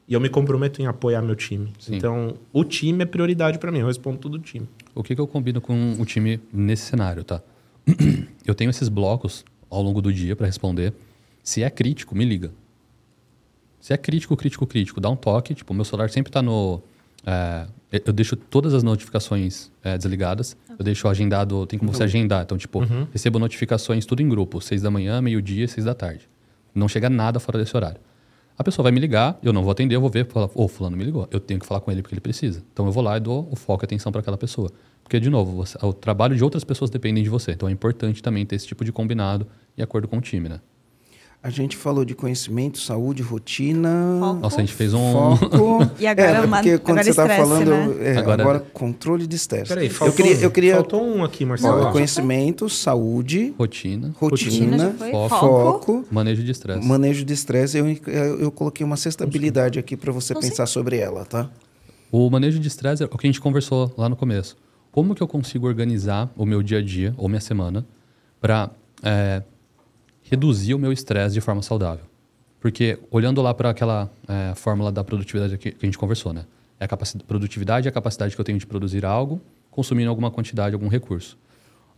E 0.07 0.13
eu 0.13 0.19
me 0.19 0.29
comprometo 0.29 0.81
em 0.81 0.87
apoiar 0.87 1.21
meu 1.21 1.35
time. 1.35 1.71
Sim. 1.77 1.97
Então, 1.97 2.33
o 2.51 2.63
time 2.63 3.03
é 3.03 3.05
prioridade 3.05 3.59
para 3.59 3.71
mim, 3.71 3.79
eu 3.79 3.87
respondo 3.87 4.17
tudo 4.17 4.35
o 4.35 4.39
time. 4.39 4.67
O 4.95 5.03
que, 5.03 5.13
que 5.13 5.21
eu 5.21 5.27
combino 5.27 5.61
com 5.61 5.93
o 5.99 6.05
time 6.05 6.41
nesse 6.51 6.85
cenário, 6.85 7.23
tá? 7.23 7.41
eu 8.47 8.55
tenho 8.55 8.71
esses 8.71 8.89
blocos 8.89 9.45
ao 9.69 9.81
longo 9.81 10.01
do 10.01 10.11
dia 10.11 10.35
para 10.35 10.45
responder. 10.45 10.93
Se 11.43 11.63
é 11.63 11.69
crítico, 11.69 12.15
me 12.15 12.25
liga. 12.25 12.51
Se 13.79 13.93
é 13.93 13.97
crítico, 13.97 14.35
crítico, 14.35 14.67
crítico, 14.67 14.99
dá 14.99 15.09
um 15.09 15.15
toque. 15.15 15.55
Tipo, 15.55 15.73
meu 15.73 15.85
celular 15.85 16.09
sempre 16.09 16.29
está 16.29 16.41
no. 16.41 16.81
É, 17.25 17.65
eu 18.05 18.13
deixo 18.13 18.35
todas 18.35 18.73
as 18.73 18.83
notificações 18.83 19.71
é, 19.83 19.97
desligadas. 19.97 20.55
Eu 20.77 20.83
deixo 20.83 21.07
agendado, 21.07 21.65
tem 21.65 21.79
como 21.79 21.93
você 21.93 22.03
agendar. 22.03 22.43
Então, 22.43 22.57
tipo, 22.57 22.79
uhum. 22.79 23.07
recebo 23.11 23.39
notificações 23.39 24.05
tudo 24.05 24.21
em 24.21 24.29
grupo: 24.29 24.61
seis 24.61 24.81
da 24.81 24.91
manhã, 24.91 25.21
meio-dia, 25.21 25.67
seis 25.67 25.85
da 25.85 25.93
tarde. 25.93 26.27
Não 26.73 26.87
chega 26.87 27.09
nada 27.09 27.39
fora 27.39 27.57
desse 27.57 27.75
horário. 27.75 27.99
A 28.57 28.63
pessoa 28.63 28.83
vai 28.83 28.91
me 28.91 28.99
ligar, 28.99 29.39
eu 29.41 29.53
não 29.53 29.63
vou 29.63 29.71
atender, 29.71 29.95
eu 29.95 30.01
vou 30.01 30.09
ver, 30.09 30.27
falar, 30.27 30.47
ô, 30.47 30.65
oh, 30.65 30.67
fulano 30.67 30.97
me 30.97 31.03
ligou. 31.05 31.25
Eu 31.31 31.39
tenho 31.39 31.61
que 31.61 31.65
falar 31.65 31.79
com 31.79 31.89
ele 31.91 32.01
porque 32.01 32.13
ele 32.13 32.19
precisa. 32.19 32.61
Então 32.73 32.85
eu 32.85 32.91
vou 32.91 33.01
lá 33.01 33.15
e 33.15 33.19
dou 33.21 33.47
o 33.49 33.55
foco 33.55 33.83
e 33.83 33.85
atenção 33.85 34.11
para 34.11 34.19
aquela 34.19 34.37
pessoa. 34.37 34.69
Porque, 35.09 35.19
de 35.19 35.31
novo, 35.31 35.55
você, 35.55 35.75
o 35.81 35.91
trabalho 35.91 36.35
de 36.35 36.43
outras 36.43 36.63
pessoas 36.63 36.91
depende 36.91 37.23
de 37.23 37.29
você. 37.29 37.53
Então 37.53 37.67
é 37.67 37.71
importante 37.71 38.21
também 38.21 38.45
ter 38.45 38.55
esse 38.55 38.67
tipo 38.67 38.85
de 38.85 38.91
combinado 38.91 39.47
e 39.75 39.81
acordo 39.81 40.07
com 40.07 40.19
o 40.19 40.21
time, 40.21 40.47
né? 40.47 40.59
A 41.41 41.49
gente 41.49 41.75
falou 41.75 42.05
de 42.05 42.13
conhecimento, 42.13 42.77
saúde, 42.77 43.23
rotina. 43.23 44.19
Foco. 44.19 44.39
Nossa, 44.39 44.57
a 44.57 44.59
gente 44.59 44.73
fez 44.73 44.93
um. 44.93 45.11
Foco. 45.11 45.89
e 45.99 46.05
agora, 46.05 46.29
é, 46.29 46.47
porque 46.47 46.77
quando 46.77 46.99
agora 46.99 47.03
você 47.03 47.09
está 47.09 47.27
falando. 47.27 47.71
Né? 47.71 48.07
É, 48.07 48.17
agora... 48.17 48.43
agora... 48.43 48.59
controle 48.59 49.25
de 49.25 49.35
estresse. 49.35 49.69
Peraí, 49.69 49.89
faltou, 49.89 50.09
eu 50.09 50.13
queria, 50.13 50.45
eu 50.45 50.51
queria... 50.51 50.73
faltou 50.75 51.03
um 51.03 51.23
aqui, 51.23 51.43
Marcelo. 51.43 51.85
Ó, 51.85 51.91
conhecimento, 51.91 52.69
saúde. 52.69 53.55
Rotina. 53.57 54.13
Rotina. 54.15 54.89
rotina 54.89 55.11
foco, 55.11 55.29
foco, 55.29 56.05
Manejo 56.11 56.43
de 56.43 56.51
estresse. 56.51 56.87
Manejo 56.87 57.25
de 57.25 57.33
estresse. 57.33 57.79
Eu, 57.79 57.87
eu, 57.87 58.41
eu 58.41 58.51
coloquei 58.51 58.85
uma 58.85 58.97
sexta 58.97 59.23
habilidade 59.23 59.79
aqui 59.79 59.97
para 59.97 60.11
você 60.11 60.35
pensar 60.35 60.67
sobre 60.67 60.97
ela, 60.97 61.25
tá? 61.25 61.49
O 62.11 62.29
manejo 62.29 62.59
de 62.59 62.67
estresse 62.67 63.01
é 63.01 63.07
o 63.07 63.09
que 63.09 63.25
a 63.25 63.27
gente 63.27 63.41
conversou 63.41 63.91
lá 63.97 64.07
no 64.07 64.15
começo. 64.15 64.55
Como 64.91 65.13
que 65.13 65.21
eu 65.21 65.27
consigo 65.27 65.67
organizar 65.67 66.29
o 66.35 66.45
meu 66.45 66.63
dia 66.63 66.79
a 66.79 66.81
dia 66.81 67.13
ou 67.17 67.27
minha 67.29 67.41
semana 67.41 67.85
para 68.41 68.71
é, 69.03 69.43
reduzir 70.23 70.73
o 70.73 70.79
meu 70.79 70.91
estresse 70.91 71.33
de 71.33 71.41
forma 71.41 71.61
saudável? 71.61 72.05
Porque 72.59 72.99
olhando 73.09 73.41
lá 73.41 73.53
para 73.53 73.69
aquela 73.69 74.09
é, 74.27 74.53
fórmula 74.55 74.91
da 74.91 75.03
produtividade 75.03 75.57
que, 75.57 75.71
que, 75.71 75.85
a 75.85 75.87
gente 75.87 75.97
conversou, 75.97 76.33
né? 76.33 76.45
É 76.79 76.85
a 76.85 76.87
capacidade, 76.87 77.25
produtividade 77.25 77.87
é 77.87 77.89
a 77.89 77.91
capacidade 77.91 78.35
que 78.35 78.41
eu 78.41 78.45
tenho 78.45 78.57
de 78.57 78.65
produzir 78.65 79.05
algo 79.05 79.41
consumindo 79.69 80.09
alguma 80.09 80.31
quantidade, 80.31 80.73
algum 80.73 80.87
recurso. 80.87 81.37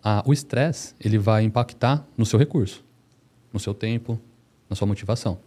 Ah, 0.04 0.24
o 0.26 0.34
estresse 0.34 0.94
ele 1.00 1.18
vai 1.18 1.44
impactar 1.44 2.06
no 2.18 2.26
seu 2.26 2.38
recurso, 2.38 2.84
no 3.54 3.60
seu 3.60 3.74
tempo, 3.74 4.20
na 4.70 4.76
sua 4.76 4.88
motivação. 4.88 5.39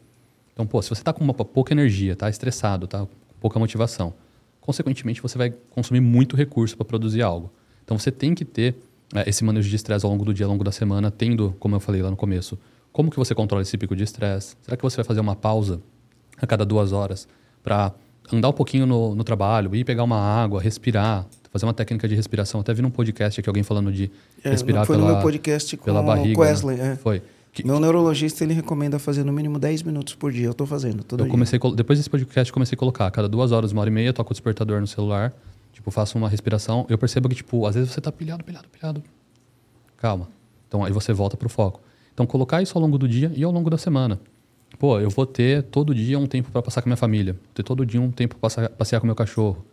Então, 0.52 0.66
pô, 0.66 0.80
se 0.80 0.88
você 0.88 1.00
está 1.00 1.12
com 1.12 1.22
uma, 1.22 1.34
pouca 1.34 1.72
energia, 1.72 2.12
está 2.12 2.30
estressado, 2.30 2.84
está 2.84 3.00
com 3.00 3.08
pouca 3.40 3.58
motivação, 3.58 4.14
consequentemente 4.64 5.20
você 5.20 5.36
vai 5.36 5.52
consumir 5.70 6.00
muito 6.00 6.34
recurso 6.34 6.74
para 6.74 6.86
produzir 6.86 7.20
algo. 7.20 7.52
Então, 7.84 7.98
você 7.98 8.10
tem 8.10 8.34
que 8.34 8.46
ter 8.46 8.74
é, 9.14 9.28
esse 9.28 9.44
manejo 9.44 9.68
de 9.68 9.76
estresse 9.76 10.06
ao 10.06 10.10
longo 10.10 10.24
do 10.24 10.32
dia, 10.32 10.46
ao 10.46 10.50
longo 10.50 10.64
da 10.64 10.72
semana, 10.72 11.10
tendo, 11.10 11.54
como 11.60 11.76
eu 11.76 11.80
falei 11.80 12.00
lá 12.00 12.10
no 12.10 12.16
começo, 12.16 12.58
como 12.90 13.10
que 13.10 13.16
você 13.18 13.34
controla 13.34 13.60
esse 13.60 13.76
pico 13.76 13.94
de 13.94 14.04
estresse? 14.04 14.56
Será 14.62 14.74
que 14.74 14.82
você 14.82 14.96
vai 14.96 15.04
fazer 15.04 15.20
uma 15.20 15.36
pausa 15.36 15.82
a 16.40 16.46
cada 16.46 16.64
duas 16.64 16.92
horas 16.92 17.28
para 17.62 17.92
andar 18.32 18.48
um 18.48 18.52
pouquinho 18.54 18.86
no, 18.86 19.14
no, 19.14 19.22
trabalho, 19.22 19.74
ir 19.74 19.84
pegar 19.84 20.02
uma 20.02 20.18
água, 20.18 20.62
respirar, 20.62 21.26
fazer 21.50 21.66
uma 21.66 21.74
técnica 21.74 22.08
de 22.08 22.14
respiração? 22.14 22.62
Até 22.62 22.72
vi 22.72 22.80
num 22.80 22.90
podcast 22.90 23.38
aqui 23.38 23.48
alguém 23.50 23.62
falando 23.62 23.92
de 23.92 24.10
é, 24.42 24.48
respirar 24.48 24.86
foi 24.86 24.96
pela, 24.96 25.08
no 25.08 25.14
meu 25.14 25.22
podcast 25.22 25.76
com 25.76 25.84
pela 25.84 26.02
barriga. 26.02 26.38
o 26.38 26.42
Wesley. 26.42 26.78
Né? 26.78 26.92
É. 26.92 26.96
Foi. 26.96 27.22
Que, 27.54 27.64
meu 27.64 27.78
neurologista 27.78 28.42
ele 28.42 28.52
recomenda 28.52 28.98
fazer 28.98 29.24
no 29.24 29.32
mínimo 29.32 29.60
10 29.60 29.84
minutos 29.84 30.14
por 30.14 30.32
dia. 30.32 30.46
Eu 30.46 30.50
estou 30.50 30.66
fazendo 30.66 31.04
todo 31.04 31.20
eu 31.20 31.26
dia. 31.26 31.30
Comecei, 31.30 31.60
depois 31.76 31.98
desse 32.00 32.10
podcast, 32.10 32.52
comecei 32.52 32.74
a 32.74 32.78
colocar. 32.78 33.08
Cada 33.12 33.28
duas 33.28 33.52
horas, 33.52 33.70
uma 33.70 33.80
hora 33.80 33.88
e 33.88 33.92
meia, 33.92 34.12
toco 34.12 34.32
o 34.32 34.34
despertador 34.34 34.80
no 34.80 34.88
celular. 34.88 35.32
Tipo, 35.72 35.92
faço 35.92 36.18
uma 36.18 36.28
respiração. 36.28 36.84
Eu 36.88 36.98
percebo 36.98 37.28
que, 37.28 37.36
tipo, 37.36 37.64
às 37.64 37.76
vezes 37.76 37.92
você 37.92 38.00
está 38.00 38.10
pilhado, 38.10 38.42
pilhado, 38.42 38.66
pilhado. 38.68 39.02
Calma. 39.96 40.28
Então, 40.66 40.84
aí 40.84 40.92
você 40.92 41.12
volta 41.12 41.36
para 41.36 41.46
o 41.46 41.48
foco. 41.48 41.80
Então, 42.12 42.26
colocar 42.26 42.60
isso 42.60 42.76
ao 42.76 42.82
longo 42.82 42.98
do 42.98 43.06
dia 43.06 43.30
e 43.36 43.44
ao 43.44 43.52
longo 43.52 43.70
da 43.70 43.78
semana. 43.78 44.18
Pô, 44.76 44.98
eu 44.98 45.08
vou 45.08 45.24
ter 45.24 45.62
todo 45.62 45.94
dia 45.94 46.18
um 46.18 46.26
tempo 46.26 46.50
para 46.50 46.60
passar 46.60 46.82
com 46.82 46.88
a 46.88 46.90
minha 46.90 46.96
família, 46.96 47.34
vou 47.34 47.42
ter 47.54 47.62
todo 47.62 47.86
dia 47.86 48.00
um 48.00 48.10
tempo 48.10 48.34
para 48.34 48.68
passear 48.68 48.98
com 48.98 49.06
meu 49.06 49.14
cachorro, 49.14 49.64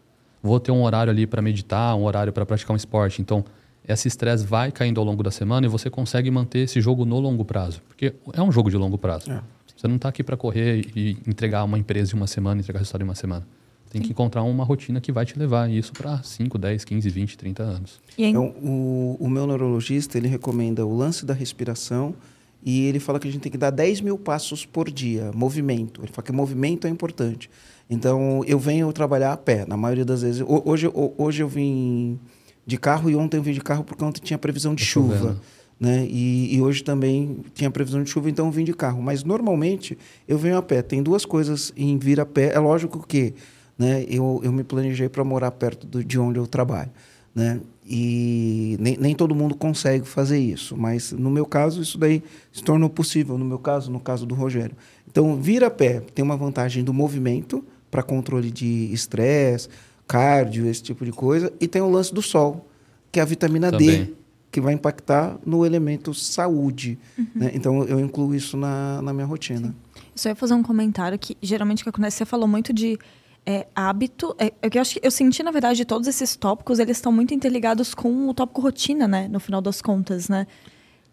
vou 0.43 0.59
ter 0.59 0.71
um 0.71 0.83
horário 0.83 1.09
ali 1.09 1.25
para 1.25 1.41
meditar, 1.41 1.95
um 1.95 2.03
horário 2.03 2.31
para 2.31 2.45
praticar 2.45 2.73
um 2.73 2.77
esporte. 2.77 3.21
Então, 3.21 3.43
esse 3.87 4.07
estresse 4.07 4.45
vai 4.45 4.71
caindo 4.71 4.99
ao 4.99 5.05
longo 5.05 5.23
da 5.23 5.31
semana 5.31 5.65
e 5.65 5.69
você 5.69 5.89
consegue 5.89 6.29
manter 6.29 6.59
esse 6.59 6.79
jogo 6.79 7.05
no 7.05 7.19
longo 7.19 7.43
prazo. 7.43 7.81
Porque 7.87 8.13
é 8.33 8.41
um 8.41 8.51
jogo 8.51 8.69
de 8.69 8.77
longo 8.77 8.97
prazo. 8.97 9.31
É. 9.31 9.41
Você 9.75 9.87
não 9.87 9.95
está 9.95 10.09
aqui 10.09 10.23
para 10.23 10.37
correr 10.37 10.85
e 10.95 11.17
entregar 11.27 11.63
uma 11.63 11.77
empresa 11.77 12.13
em 12.13 12.17
uma 12.17 12.27
semana, 12.27 12.61
entregar 12.61 12.79
resultado 12.79 13.01
em 13.01 13.05
uma 13.05 13.15
semana. 13.15 13.47
Tem 13.89 13.99
Sim. 13.99 14.07
que 14.07 14.13
encontrar 14.13 14.43
uma 14.43 14.63
rotina 14.63 15.01
que 15.01 15.11
vai 15.11 15.25
te 15.25 15.37
levar 15.37 15.69
isso 15.69 15.91
para 15.91 16.21
5, 16.21 16.57
10, 16.57 16.85
15, 16.85 17.09
20, 17.09 17.37
30 17.37 17.63
anos. 17.63 17.99
Então, 18.17 18.53
o, 18.61 19.17
o 19.19 19.29
meu 19.29 19.45
neurologista, 19.47 20.17
ele 20.17 20.27
recomenda 20.27 20.85
o 20.85 20.95
lance 20.95 21.25
da 21.25 21.33
respiração 21.33 22.15
e 22.63 22.85
ele 22.85 22.99
fala 22.99 23.19
que 23.19 23.27
a 23.27 23.31
gente 23.31 23.41
tem 23.41 23.51
que 23.51 23.57
dar 23.57 23.71
10 23.71 24.01
mil 24.01 24.17
passos 24.17 24.65
por 24.65 24.89
dia, 24.89 25.31
movimento. 25.33 26.01
Ele 26.01 26.11
fala 26.11 26.25
que 26.25 26.31
movimento 26.31 26.87
é 26.87 26.89
importante. 26.89 27.49
Então, 27.89 28.43
eu 28.47 28.57
venho 28.57 28.93
trabalhar 28.93 29.33
a 29.33 29.37
pé, 29.37 29.65
na 29.67 29.75
maioria 29.75 30.05
das 30.05 30.21
vezes. 30.21 30.41
Hoje, 30.47 30.89
hoje 31.17 31.43
eu 31.43 31.49
vim 31.49 32.17
de 32.65 32.77
carro 32.77 33.09
e 33.09 33.15
ontem 33.15 33.37
eu 33.37 33.43
vim 33.43 33.53
de 33.53 33.61
carro 33.61 33.83
porque 33.83 34.03
ontem 34.03 34.21
tinha 34.21 34.37
previsão 34.37 34.75
de 34.75 34.85
chuva. 34.85 35.39
Né? 35.79 36.05
E, 36.07 36.55
e, 36.55 36.61
hoje 36.61 36.83
também 36.83 37.39
tinha 37.55 37.71
previsão 37.71 38.03
de 38.03 38.09
chuva, 38.09 38.29
então 38.29 38.45
eu 38.45 38.51
vim 38.51 38.63
de 38.63 38.73
carro. 38.73 39.01
Mas 39.01 39.23
normalmente 39.23 39.97
eu 40.27 40.37
venho 40.37 40.55
a 40.55 40.61
pé. 40.61 40.83
Tem 40.83 41.01
duas 41.01 41.25
coisas 41.25 41.73
em 41.75 41.97
vir 41.97 42.19
a 42.19 42.25
pé. 42.25 42.53
É 42.53 42.59
lógico 42.59 43.03
que 43.07 43.33
né? 43.81 44.05
Eu, 44.07 44.39
eu 44.43 44.51
me 44.51 44.63
planejei 44.63 45.09
para 45.09 45.23
morar 45.23 45.49
perto 45.49 45.87
do, 45.87 46.03
de 46.03 46.19
onde 46.19 46.37
eu 46.37 46.45
trabalho, 46.45 46.91
né? 47.33 47.59
E 47.83 48.77
nem, 48.79 48.95
nem 48.95 49.15
todo 49.15 49.33
mundo 49.33 49.55
consegue 49.55 50.07
fazer 50.07 50.37
isso, 50.37 50.77
mas 50.77 51.11
no 51.11 51.31
meu 51.31 51.47
caso 51.47 51.81
isso 51.81 51.97
daí 51.97 52.21
se 52.53 52.63
tornou 52.63 52.89
possível. 52.91 53.39
No 53.39 53.43
meu 53.43 53.57
caso, 53.57 53.91
no 53.91 53.99
caso 53.99 54.23
do 54.23 54.35
Rogério. 54.35 54.75
Então, 55.09 55.35
vir 55.35 55.63
a 55.63 55.69
pé 55.71 55.99
tem 55.99 56.23
uma 56.23 56.37
vantagem 56.37 56.83
do 56.83 56.93
movimento 56.93 57.65
para 57.89 58.03
controle 58.03 58.51
de 58.51 58.93
estresse, 58.93 59.67
cardio, 60.11 60.67
esse 60.67 60.83
tipo 60.83 61.05
de 61.05 61.11
coisa, 61.13 61.53
e 61.57 61.69
tem 61.69 61.81
o 61.81 61.89
lance 61.89 62.13
do 62.13 62.21
sol, 62.21 62.67
que 63.09 63.17
é 63.17 63.23
a 63.23 63.25
vitamina 63.25 63.71
Também. 63.71 64.05
D, 64.05 64.13
que 64.51 64.59
vai 64.59 64.73
impactar 64.73 65.39
no 65.45 65.65
elemento 65.65 66.13
saúde. 66.13 66.99
Uhum. 67.17 67.25
Né? 67.33 67.51
Então, 67.53 67.85
eu 67.85 67.97
incluo 67.97 68.35
isso 68.35 68.57
na, 68.57 69.01
na 69.01 69.13
minha 69.13 69.25
rotina. 69.25 69.73
Só 70.13 70.27
ia 70.27 70.35
fazer 70.35 70.53
um 70.53 70.61
comentário 70.61 71.17
que 71.17 71.37
geralmente 71.41 71.79
o 71.79 71.83
que 71.83 71.89
acontece, 71.89 72.17
você 72.17 72.25
falou 72.25 72.45
muito 72.45 72.73
de 72.73 72.99
é, 73.45 73.65
hábito. 73.73 74.35
É, 74.37 74.47
é 74.61 74.69
eu, 74.73 74.81
acho 74.81 74.95
que 74.95 75.07
eu 75.07 75.09
senti, 75.09 75.41
na 75.43 75.51
verdade, 75.51 75.85
todos 75.85 76.05
esses 76.09 76.35
tópicos, 76.35 76.79
eles 76.79 76.97
estão 76.97 77.13
muito 77.13 77.33
interligados 77.33 77.93
com 77.93 78.27
o 78.27 78.33
tópico 78.33 78.59
rotina, 78.59 79.07
né? 79.07 79.29
No 79.29 79.39
final 79.39 79.61
das 79.61 79.81
contas, 79.81 80.27
né? 80.27 80.45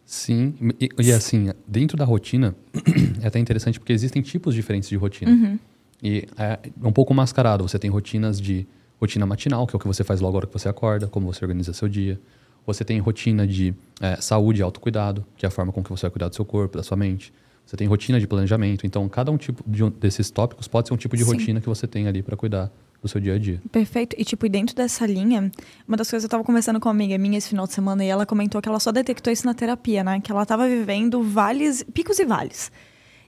Sim, 0.04 0.54
e, 0.80 0.88
e 0.98 1.12
assim, 1.12 1.52
dentro 1.64 1.96
da 1.96 2.04
rotina, 2.04 2.56
é 3.22 3.28
até 3.28 3.38
interessante 3.38 3.78
porque 3.78 3.92
existem 3.92 4.20
tipos 4.22 4.56
diferentes 4.56 4.88
de 4.88 4.96
rotina. 4.96 5.30
Uhum. 5.30 5.58
E 6.02 6.26
é, 6.36 6.58
é 6.82 6.86
um 6.86 6.92
pouco 6.92 7.14
mascarado. 7.14 7.68
Você 7.68 7.78
tem 7.78 7.88
rotinas 7.88 8.40
de 8.40 8.66
rotina 9.00 9.26
matinal, 9.26 9.66
que 9.66 9.74
é 9.74 9.76
o 9.76 9.80
que 9.80 9.86
você 9.86 10.04
faz 10.04 10.20
logo 10.20 10.32
na 10.32 10.38
hora 10.38 10.46
que 10.46 10.52
você 10.52 10.68
acorda, 10.68 11.06
como 11.06 11.32
você 11.32 11.44
organiza 11.44 11.72
seu 11.72 11.88
dia. 11.88 12.20
Você 12.66 12.84
tem 12.84 12.98
rotina 12.98 13.46
de 13.46 13.74
é, 14.00 14.16
saúde 14.16 14.60
e 14.60 14.62
autocuidado, 14.62 15.24
que 15.36 15.46
é 15.46 15.48
a 15.48 15.50
forma 15.50 15.72
com 15.72 15.82
que 15.82 15.90
você 15.90 16.02
vai 16.02 16.10
cuidar 16.10 16.28
do 16.28 16.34
seu 16.34 16.44
corpo, 16.44 16.76
da 16.76 16.82
sua 16.82 16.96
mente. 16.96 17.32
Você 17.64 17.76
tem 17.76 17.86
rotina 17.86 18.18
de 18.18 18.26
planejamento. 18.26 18.86
Então, 18.86 19.08
cada 19.08 19.30
um 19.30 19.36
tipo 19.36 19.62
de 19.66 19.84
um 19.84 19.90
desses 19.90 20.30
tópicos 20.30 20.66
pode 20.68 20.88
ser 20.88 20.94
um 20.94 20.96
tipo 20.96 21.16
de 21.16 21.24
Sim. 21.24 21.32
rotina 21.32 21.60
que 21.60 21.68
você 21.68 21.86
tem 21.86 22.08
ali 22.08 22.22
para 22.22 22.36
cuidar 22.36 22.70
do 23.00 23.08
seu 23.08 23.20
dia 23.20 23.34
a 23.34 23.38
dia. 23.38 23.60
Perfeito. 23.70 24.16
E, 24.18 24.24
tipo, 24.24 24.44
e 24.46 24.48
dentro 24.48 24.74
dessa 24.74 25.06
linha, 25.06 25.50
uma 25.86 25.96
das 25.96 26.10
coisas 26.10 26.24
eu 26.24 26.30
tava 26.30 26.42
conversando 26.42 26.80
com 26.80 26.88
uma 26.88 26.94
amiga 26.94 27.16
minha 27.16 27.38
esse 27.38 27.48
final 27.48 27.66
de 27.66 27.72
semana 27.72 28.04
e 28.04 28.08
ela 28.08 28.26
comentou 28.26 28.60
que 28.60 28.68
ela 28.68 28.80
só 28.80 28.90
detectou 28.90 29.32
isso 29.32 29.46
na 29.46 29.54
terapia, 29.54 30.02
né? 30.02 30.20
Que 30.20 30.32
ela 30.32 30.44
tava 30.44 30.68
vivendo 30.68 31.22
vales, 31.22 31.84
picos 31.94 32.18
e 32.18 32.24
vales. 32.24 32.72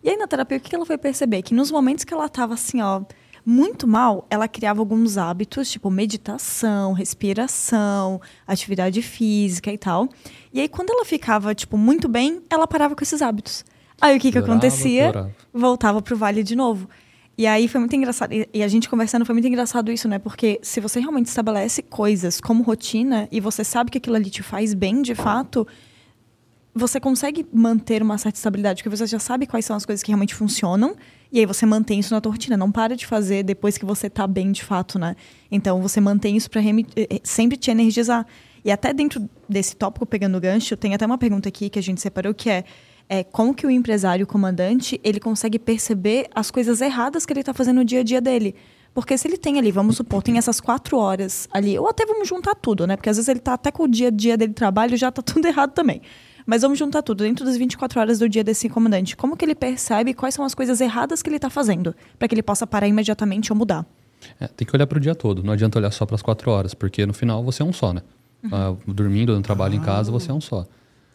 E 0.02 0.08
aí, 0.08 0.16
na 0.16 0.26
terapia, 0.26 0.56
o 0.56 0.60
que 0.60 0.74
ela 0.74 0.86
foi 0.86 0.98
perceber? 0.98 1.42
Que 1.42 1.54
nos 1.54 1.70
momentos 1.70 2.04
que 2.04 2.12
ela 2.12 2.28
tava 2.28 2.54
assim, 2.54 2.80
ó, 2.80 3.02
muito 3.44 3.86
mal, 3.86 4.26
ela 4.30 4.46
criava 4.46 4.80
alguns 4.80 5.16
hábitos, 5.16 5.70
tipo 5.70 5.90
meditação, 5.90 6.92
respiração, 6.92 8.20
atividade 8.46 9.02
física 9.02 9.72
e 9.72 9.78
tal. 9.78 10.08
E 10.52 10.60
aí, 10.60 10.68
quando 10.68 10.90
ela 10.90 11.04
ficava, 11.04 11.54
tipo, 11.54 11.76
muito 11.76 12.08
bem, 12.08 12.42
ela 12.50 12.66
parava 12.66 12.94
com 12.94 13.02
esses 13.02 13.22
hábitos. 13.22 13.64
Aí 14.00 14.16
o 14.16 14.20
que, 14.20 14.28
que 14.28 14.32
Piorava, 14.32 14.52
acontecia? 14.52 15.12
piorava. 15.12 15.36
Voltava 15.52 16.02
pro 16.02 16.16
vale 16.16 16.42
de 16.42 16.56
novo. 16.56 16.88
E 17.36 17.46
aí 17.46 17.68
foi 17.68 17.80
muito 17.80 17.96
engraçado. 17.96 18.32
E 18.52 18.62
a 18.62 18.68
gente 18.68 18.88
conversando 18.88 19.24
foi 19.24 19.32
muito 19.32 19.48
engraçado 19.48 19.90
isso, 19.90 20.06
né? 20.08 20.18
Porque 20.18 20.58
se 20.62 20.80
você 20.80 21.00
realmente 21.00 21.26
estabelece 21.26 21.82
coisas 21.82 22.40
como 22.40 22.62
rotina 22.62 23.28
e 23.32 23.40
você 23.40 23.64
sabe 23.64 23.90
que 23.90 23.98
aquilo 23.98 24.16
ali 24.16 24.28
te 24.28 24.42
faz 24.42 24.74
bem 24.74 25.00
de 25.00 25.14
fato, 25.14 25.66
você 26.74 27.00
consegue 27.00 27.46
manter 27.52 28.02
uma 28.02 28.18
certa 28.18 28.36
estabilidade, 28.36 28.82
porque 28.82 28.94
você 28.94 29.06
já 29.06 29.18
sabe 29.18 29.46
quais 29.46 29.64
são 29.64 29.76
as 29.76 29.86
coisas 29.86 30.02
que 30.02 30.10
realmente 30.10 30.34
funcionam, 30.34 30.94
e 31.32 31.38
aí 31.38 31.46
você 31.46 31.64
mantém 31.64 32.00
isso 32.00 32.12
na 32.12 32.20
tua 32.20 32.32
rotina, 32.32 32.56
não 32.56 32.72
para 32.72 32.96
de 32.96 33.06
fazer 33.06 33.42
depois 33.42 33.78
que 33.78 33.84
você 33.84 34.10
tá 34.10 34.26
bem 34.26 34.50
de 34.50 34.64
fato, 34.64 34.98
né? 34.98 35.14
Então 35.50 35.80
você 35.80 36.00
mantém 36.00 36.36
isso 36.36 36.50
para 36.50 36.60
sempre 37.22 37.56
te 37.56 37.70
energizar. 37.70 38.26
E 38.64 38.70
até 38.70 38.92
dentro 38.92 39.28
desse 39.48 39.76
tópico, 39.76 40.04
pegando 40.04 40.36
o 40.36 40.40
gancho, 40.40 40.76
tem 40.76 40.94
até 40.94 41.06
uma 41.06 41.16
pergunta 41.16 41.48
aqui 41.48 41.70
que 41.70 41.78
a 41.78 41.82
gente 41.82 42.00
separou, 42.00 42.34
que 42.34 42.50
é, 42.50 42.64
é 43.08 43.24
como 43.24 43.54
que 43.54 43.66
o 43.66 43.70
empresário, 43.70 44.24
o 44.24 44.26
comandante, 44.26 45.00
ele 45.04 45.20
consegue 45.20 45.58
perceber 45.58 46.26
as 46.34 46.50
coisas 46.50 46.80
erradas 46.80 47.24
que 47.24 47.32
ele 47.32 47.42
tá 47.42 47.54
fazendo 47.54 47.76
no 47.76 47.84
dia 47.84 48.00
a 48.00 48.04
dia 48.04 48.20
dele. 48.20 48.54
Porque 48.92 49.16
se 49.16 49.28
ele 49.28 49.38
tem 49.38 49.56
ali, 49.56 49.70
vamos 49.70 49.96
supor, 49.96 50.22
tem 50.22 50.36
essas 50.36 50.60
quatro 50.60 50.98
horas 50.98 51.48
ali, 51.52 51.78
ou 51.78 51.88
até 51.88 52.04
vamos 52.04 52.28
juntar 52.28 52.56
tudo, 52.56 52.86
né? 52.88 52.96
Porque 52.96 53.08
às 53.08 53.16
vezes 53.16 53.28
ele 53.28 53.38
tá 53.38 53.54
até 53.54 53.70
com 53.70 53.84
o 53.84 53.88
dia 53.88 54.08
a 54.08 54.10
dia 54.10 54.36
dele 54.36 54.48
de 54.48 54.56
trabalho, 54.56 54.96
já 54.96 55.12
tá 55.12 55.22
tudo 55.22 55.46
errado 55.46 55.72
também. 55.72 56.02
Mas 56.50 56.62
vamos 56.62 56.80
juntar 56.80 57.00
tudo, 57.02 57.22
dentro 57.22 57.44
das 57.44 57.56
24 57.56 58.00
horas 58.00 58.18
do 58.18 58.28
dia 58.28 58.42
desse 58.42 58.68
comandante. 58.68 59.16
Como 59.16 59.36
que 59.36 59.44
ele 59.44 59.54
percebe 59.54 60.12
quais 60.12 60.34
são 60.34 60.44
as 60.44 60.52
coisas 60.52 60.80
erradas 60.80 61.22
que 61.22 61.30
ele 61.30 61.38
tá 61.38 61.48
fazendo? 61.48 61.94
para 62.18 62.26
que 62.26 62.34
ele 62.34 62.42
possa 62.42 62.66
parar 62.66 62.88
imediatamente 62.88 63.52
ou 63.52 63.56
mudar. 63.56 63.86
É, 64.40 64.48
tem 64.48 64.66
que 64.66 64.74
olhar 64.74 64.84
para 64.88 64.98
o 64.98 65.00
dia 65.00 65.14
todo. 65.14 65.44
Não 65.44 65.52
adianta 65.52 65.78
olhar 65.78 65.92
só 65.92 66.04
para 66.04 66.16
as 66.16 66.22
quatro 66.22 66.50
horas, 66.50 66.74
porque 66.74 67.06
no 67.06 67.14
final 67.14 67.44
você 67.44 67.62
é 67.62 67.64
um 67.64 67.72
só, 67.72 67.92
né? 67.92 68.02
Ah, 68.50 68.74
dormindo, 68.84 69.32
no 69.32 69.42
trabalho, 69.42 69.76
em 69.76 69.80
casa, 69.80 70.10
você 70.10 70.32
é 70.32 70.34
um 70.34 70.40
só. 70.40 70.66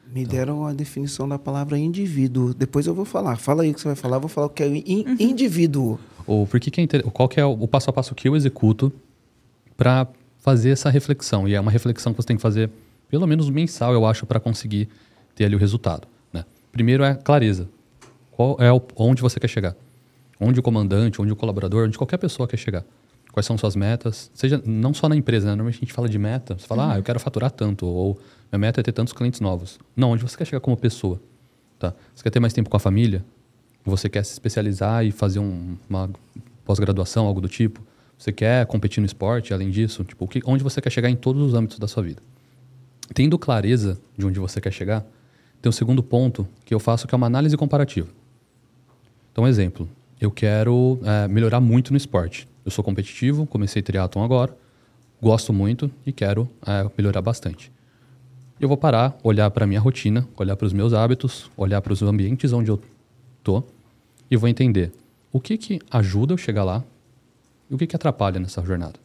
Me 0.10 0.26
deram 0.26 0.66
a 0.66 0.72
definição 0.72 1.28
da 1.28 1.38
palavra 1.38 1.78
indivíduo. 1.78 2.54
Depois 2.54 2.88
eu 2.88 2.96
vou 2.96 3.04
falar. 3.04 3.36
Fala 3.36 3.64
aí 3.64 3.72
o 3.72 3.74
que 3.74 3.82
você 3.82 3.90
vai 3.90 3.96
falar, 3.98 4.16
eu 4.16 4.22
vou 4.22 4.30
falar 4.30 4.48
o 4.48 4.52
que 4.52 4.64
é 4.64 4.68
in- 4.68 5.18
indivíduo. 5.20 6.00
Ou 6.26 6.48
por 6.48 6.62
que 6.62 6.72
que 6.72 6.80
é 6.80 6.84
inter... 6.86 7.04
qual 7.12 7.28
que 7.28 7.42
é 7.42 7.46
o, 7.46 7.52
o 7.52 7.68
passo 7.68 7.90
a 7.90 7.94
passo 7.94 8.16
que 8.16 8.30
eu 8.30 8.38
executo 8.38 8.90
para 9.76 10.08
fazer 10.38 10.70
essa 10.70 10.90
reflexão? 10.90 11.46
E 11.46 11.56
é 11.56 11.60
uma 11.60 11.72
reflexão 11.72 12.14
que 12.14 12.22
você 12.22 12.28
tem 12.28 12.38
que 12.38 12.42
fazer 12.42 12.70
pelo 13.10 13.28
menos 13.28 13.50
mensal, 13.50 13.94
eu 13.94 14.06
acho, 14.06 14.26
para 14.26 14.40
conseguir 14.40 14.88
ter 15.36 15.46
ali 15.46 15.56
o 15.56 15.60
resultado. 15.60 16.08
Né? 16.34 16.44
Primeiro 16.72 17.04
é 17.04 17.14
clareza. 17.14 17.70
Qual 18.32 18.58
é 18.60 18.72
o, 18.72 18.82
onde 18.96 19.22
você 19.22 19.40
quer 19.40 19.48
chegar? 19.48 19.76
Onde 20.40 20.60
o 20.60 20.64
comandante, 20.64 21.22
onde 21.22 21.32
o 21.32 21.36
colaborador, 21.36 21.86
onde 21.88 21.98
qualquer 21.98 22.18
pessoa 22.18 22.48
quer 22.48 22.58
chegar? 22.58 22.84
Quais 23.32 23.46
são 23.46 23.58
suas 23.58 23.76
metas? 23.76 24.32
Seja 24.34 24.62
não 24.66 24.94
só 24.94 25.10
na 25.10 25.16
empresa, 25.16 25.46
né? 25.46 25.52
Normalmente 25.52 25.76
a 25.78 25.80
gente 25.80 25.94
fala 25.94 26.08
de 26.08 26.18
meta. 26.18 26.58
Você 26.58 26.66
fala, 26.66 26.94
ah, 26.94 26.98
eu 26.98 27.04
quero 27.04 27.20
faturar 27.20 27.52
tanto, 27.52 27.86
ou 27.86 28.18
minha 28.52 28.60
meta 28.60 28.80
é 28.80 28.84
ter 28.84 28.94
tantos 28.94 29.14
clientes 29.14 29.42
novos. 29.42 29.78
Não, 29.96 30.12
onde 30.12 30.24
você 30.24 30.38
quer 30.38 30.46
chegar 30.46 30.62
como 30.62 30.76
pessoa? 30.78 31.22
Tá? 31.78 31.94
Você 32.14 32.24
quer 32.24 32.30
ter 32.30 32.40
mais 32.40 32.54
tempo 32.54 32.70
com 32.70 32.78
a 32.78 32.80
família? 32.80 33.24
Você 33.86 34.08
quer 34.10 34.24
se 34.24 34.32
especializar 34.32 35.06
e 35.06 35.12
fazer 35.12 35.40
um- 35.40 35.76
uma 35.90 36.10
pós-graduação, 36.64 37.26
algo 37.26 37.42
do 37.42 37.50
tipo? 37.50 37.82
Você 38.18 38.32
quer 38.32 38.66
competir 38.66 39.02
no 39.02 39.06
esporte, 39.06 39.54
além 39.54 39.70
disso? 39.70 40.04
Tipo, 40.06 40.28
que, 40.28 40.42
onde 40.46 40.64
você 40.64 40.80
quer 40.82 40.90
chegar 40.90 41.10
em 41.10 41.16
todos 41.16 41.42
os 41.42 41.54
âmbitos 41.54 41.78
da 41.78 41.88
sua 41.88 42.02
vida? 42.04 42.22
Tendo 43.14 43.38
clareza 43.38 44.00
de 44.18 44.26
onde 44.26 44.40
você 44.40 44.60
quer 44.62 44.72
chegar, 44.72 45.06
tem 45.66 45.70
o 45.72 45.74
segundo 45.74 46.04
ponto 46.04 46.48
que 46.64 46.76
eu 46.76 46.80
faço, 46.80 47.08
que 47.08 47.16
é 47.16 47.18
uma 47.18 47.26
análise 47.26 47.58
comparativa. 47.58 48.08
Então, 49.32 49.46
um 49.46 49.48
exemplo. 49.48 49.90
Eu 50.22 50.30
quero 50.30 51.00
eh, 51.04 51.28
melhorar 51.28 51.60
muito 51.60 51.92
no 51.92 51.98
esporte. 51.98 52.48
Eu 52.64 52.70
sou 52.70 52.84
competitivo, 52.84 53.48
comecei 53.48 53.82
triatlon 53.82 54.24
agora, 54.24 54.56
gosto 55.20 55.52
muito 55.52 55.90
e 56.06 56.12
quero 56.12 56.48
eh, 56.68 56.88
melhorar 56.96 57.22
bastante. 57.24 57.72
Eu 58.60 58.68
vou 58.68 58.78
parar, 58.78 59.18
olhar 59.24 59.50
para 59.50 59.64
a 59.64 59.68
minha 59.68 59.80
rotina, 59.80 60.28
olhar 60.38 60.56
para 60.56 60.68
os 60.68 60.72
meus 60.72 60.94
hábitos, 60.94 61.50
olhar 61.58 61.82
para 61.82 61.92
os 61.92 62.04
ambientes 62.04 62.54
onde 62.54 62.70
eu 62.70 62.80
tô 63.44 63.64
e 64.30 64.38
vou 64.38 64.48
entender 64.48 64.92
o 65.34 65.40
que, 65.40 65.58
que 65.58 65.82
ajuda 65.90 66.34
eu 66.34 66.38
chegar 66.38 66.64
lá 66.64 66.84
e 67.72 67.74
o 67.74 67.78
que, 67.78 67.88
que 67.88 67.96
atrapalha 67.96 68.40
nessa 68.40 68.62
jornada. 68.64 69.00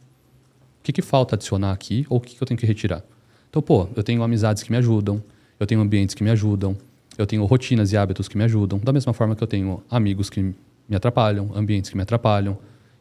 O 0.79 0.83
que, 0.83 0.93
que 0.93 1.01
falta 1.01 1.35
adicionar 1.35 1.71
aqui 1.71 2.05
ou 2.07 2.19
o 2.19 2.21
que, 2.21 2.35
que 2.35 2.43
eu 2.43 2.45
tenho 2.45 2.59
que 2.59 2.67
retirar. 2.67 3.03
Então, 3.49 3.63
pô, 3.63 3.87
eu 3.95 4.03
tenho 4.03 4.21
amizades 4.21 4.61
que 4.61 4.71
me 4.71 4.77
ajudam, 4.77 5.21
eu 5.61 5.67
tenho 5.67 5.79
ambientes 5.79 6.15
que 6.15 6.23
me 6.23 6.31
ajudam, 6.31 6.75
eu 7.15 7.27
tenho 7.27 7.45
rotinas 7.45 7.91
e 7.91 7.97
hábitos 7.97 8.27
que 8.27 8.35
me 8.35 8.43
ajudam, 8.43 8.79
da 8.79 8.91
mesma 8.91 9.13
forma 9.13 9.35
que 9.35 9.43
eu 9.43 9.47
tenho 9.47 9.83
amigos 9.91 10.27
que 10.27 10.41
me 10.41 10.95
atrapalham, 10.95 11.51
ambientes 11.53 11.91
que 11.91 11.95
me 11.95 12.01
atrapalham 12.01 12.57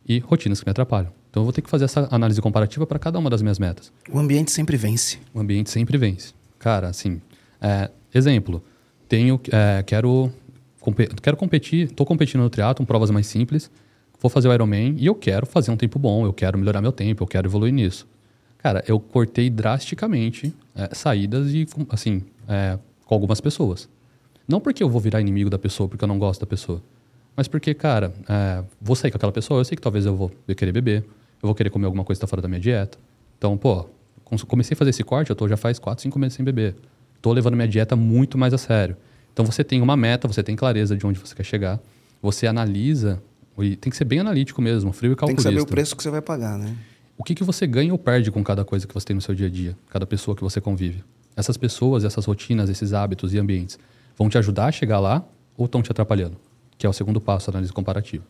e 0.06 0.18
rotinas 0.18 0.60
que 0.60 0.66
me 0.66 0.70
atrapalham. 0.70 1.10
Então, 1.30 1.40
eu 1.40 1.44
vou 1.44 1.54
ter 1.54 1.62
que 1.62 1.70
fazer 1.70 1.86
essa 1.86 2.06
análise 2.10 2.38
comparativa 2.42 2.86
para 2.86 2.98
cada 2.98 3.18
uma 3.18 3.30
das 3.30 3.40
minhas 3.40 3.58
metas. 3.58 3.90
O 4.12 4.18
ambiente 4.18 4.50
sempre 4.50 4.76
vence. 4.76 5.18
O 5.32 5.40
ambiente 5.40 5.70
sempre 5.70 5.96
vence. 5.96 6.34
Cara, 6.58 6.88
assim, 6.88 7.22
é, 7.62 7.90
exemplo, 8.14 8.62
tenho, 9.08 9.40
é, 9.50 9.82
quero, 9.82 10.30
quero 11.22 11.36
competir, 11.38 11.86
estou 11.86 12.04
competindo 12.04 12.42
no 12.42 12.50
triatlon, 12.50 12.84
provas 12.84 13.10
mais 13.10 13.26
simples, 13.26 13.70
vou 14.20 14.28
fazer 14.28 14.48
o 14.48 14.52
Ironman 14.52 14.96
e 14.98 15.06
eu 15.06 15.14
quero 15.14 15.46
fazer 15.46 15.70
um 15.70 15.78
tempo 15.78 15.98
bom, 15.98 16.26
eu 16.26 16.32
quero 16.34 16.58
melhorar 16.58 16.82
meu 16.82 16.92
tempo, 16.92 17.22
eu 17.22 17.26
quero 17.26 17.48
evoluir 17.48 17.72
nisso. 17.72 18.06
Cara, 18.62 18.84
eu 18.86 19.00
cortei 19.00 19.48
drasticamente 19.48 20.54
é, 20.74 20.94
saídas 20.94 21.52
e, 21.54 21.66
assim, 21.88 22.22
é, 22.46 22.78
com 23.06 23.14
algumas 23.14 23.40
pessoas. 23.40 23.88
Não 24.46 24.60
porque 24.60 24.82
eu 24.82 24.88
vou 24.88 25.00
virar 25.00 25.20
inimigo 25.20 25.48
da 25.48 25.58
pessoa, 25.58 25.88
porque 25.88 26.04
eu 26.04 26.08
não 26.08 26.18
gosto 26.18 26.40
da 26.40 26.46
pessoa. 26.46 26.82
Mas 27.34 27.48
porque, 27.48 27.72
cara, 27.72 28.12
é, 28.28 28.62
vou 28.80 28.94
sair 28.94 29.10
com 29.10 29.16
aquela 29.16 29.32
pessoa, 29.32 29.60
eu 29.60 29.64
sei 29.64 29.76
que 29.76 29.82
talvez 29.82 30.04
eu 30.04 30.14
vou 30.14 30.30
querer 30.56 30.72
beber, 30.72 31.04
eu 31.42 31.46
vou 31.46 31.54
querer 31.54 31.70
comer 31.70 31.86
alguma 31.86 32.04
coisa 32.04 32.18
que 32.18 32.24
está 32.24 32.28
fora 32.28 32.42
da 32.42 32.48
minha 32.48 32.60
dieta. 32.60 32.98
Então, 33.38 33.56
pô, 33.56 33.86
comecei 34.46 34.74
a 34.74 34.76
fazer 34.76 34.90
esse 34.90 35.02
corte, 35.02 35.30
eu 35.30 35.36
tô 35.36 35.48
já 35.48 35.56
faz 35.56 35.78
4, 35.78 36.02
5 36.02 36.18
meses 36.18 36.36
sem 36.36 36.44
beber. 36.44 36.74
Tô 37.22 37.32
levando 37.32 37.54
minha 37.54 37.68
dieta 37.68 37.96
muito 37.96 38.36
mais 38.36 38.52
a 38.52 38.58
sério. 38.58 38.94
Então, 39.32 39.46
você 39.46 39.64
tem 39.64 39.80
uma 39.80 39.96
meta, 39.96 40.28
você 40.28 40.42
tem 40.42 40.54
clareza 40.54 40.94
de 40.96 41.06
onde 41.06 41.18
você 41.18 41.34
quer 41.34 41.44
chegar, 41.44 41.80
você 42.20 42.46
analisa, 42.46 43.22
e 43.58 43.74
tem 43.76 43.90
que 43.90 43.96
ser 43.96 44.04
bem 44.04 44.18
analítico 44.18 44.60
mesmo, 44.60 44.92
frio 44.92 45.12
e 45.12 45.16
Tem 45.16 45.16
que 45.16 45.20
calculista. 45.20 45.50
saber 45.50 45.60
o 45.62 45.66
preço 45.66 45.96
que 45.96 46.02
você 46.02 46.10
vai 46.10 46.20
pagar, 46.20 46.58
né? 46.58 46.76
O 47.20 47.22
que, 47.22 47.34
que 47.34 47.44
você 47.44 47.66
ganha 47.66 47.92
ou 47.92 47.98
perde 47.98 48.30
com 48.30 48.42
cada 48.42 48.64
coisa 48.64 48.86
que 48.86 48.94
você 48.94 49.08
tem 49.08 49.14
no 49.14 49.20
seu 49.20 49.34
dia 49.34 49.46
a 49.46 49.50
dia, 49.50 49.76
cada 49.90 50.06
pessoa 50.06 50.34
que 50.34 50.40
você 50.40 50.58
convive? 50.58 51.04
Essas 51.36 51.58
pessoas, 51.58 52.02
essas 52.02 52.24
rotinas, 52.24 52.70
esses 52.70 52.94
hábitos 52.94 53.34
e 53.34 53.38
ambientes 53.38 53.78
vão 54.16 54.30
te 54.30 54.38
ajudar 54.38 54.68
a 54.68 54.72
chegar 54.72 54.98
lá 55.00 55.22
ou 55.54 55.66
estão 55.66 55.82
te 55.82 55.92
atrapalhando? 55.92 56.38
Que 56.78 56.86
é 56.86 56.88
o 56.88 56.94
segundo 56.94 57.20
passo, 57.20 57.50
análise 57.50 57.74
comparativa. 57.74 58.24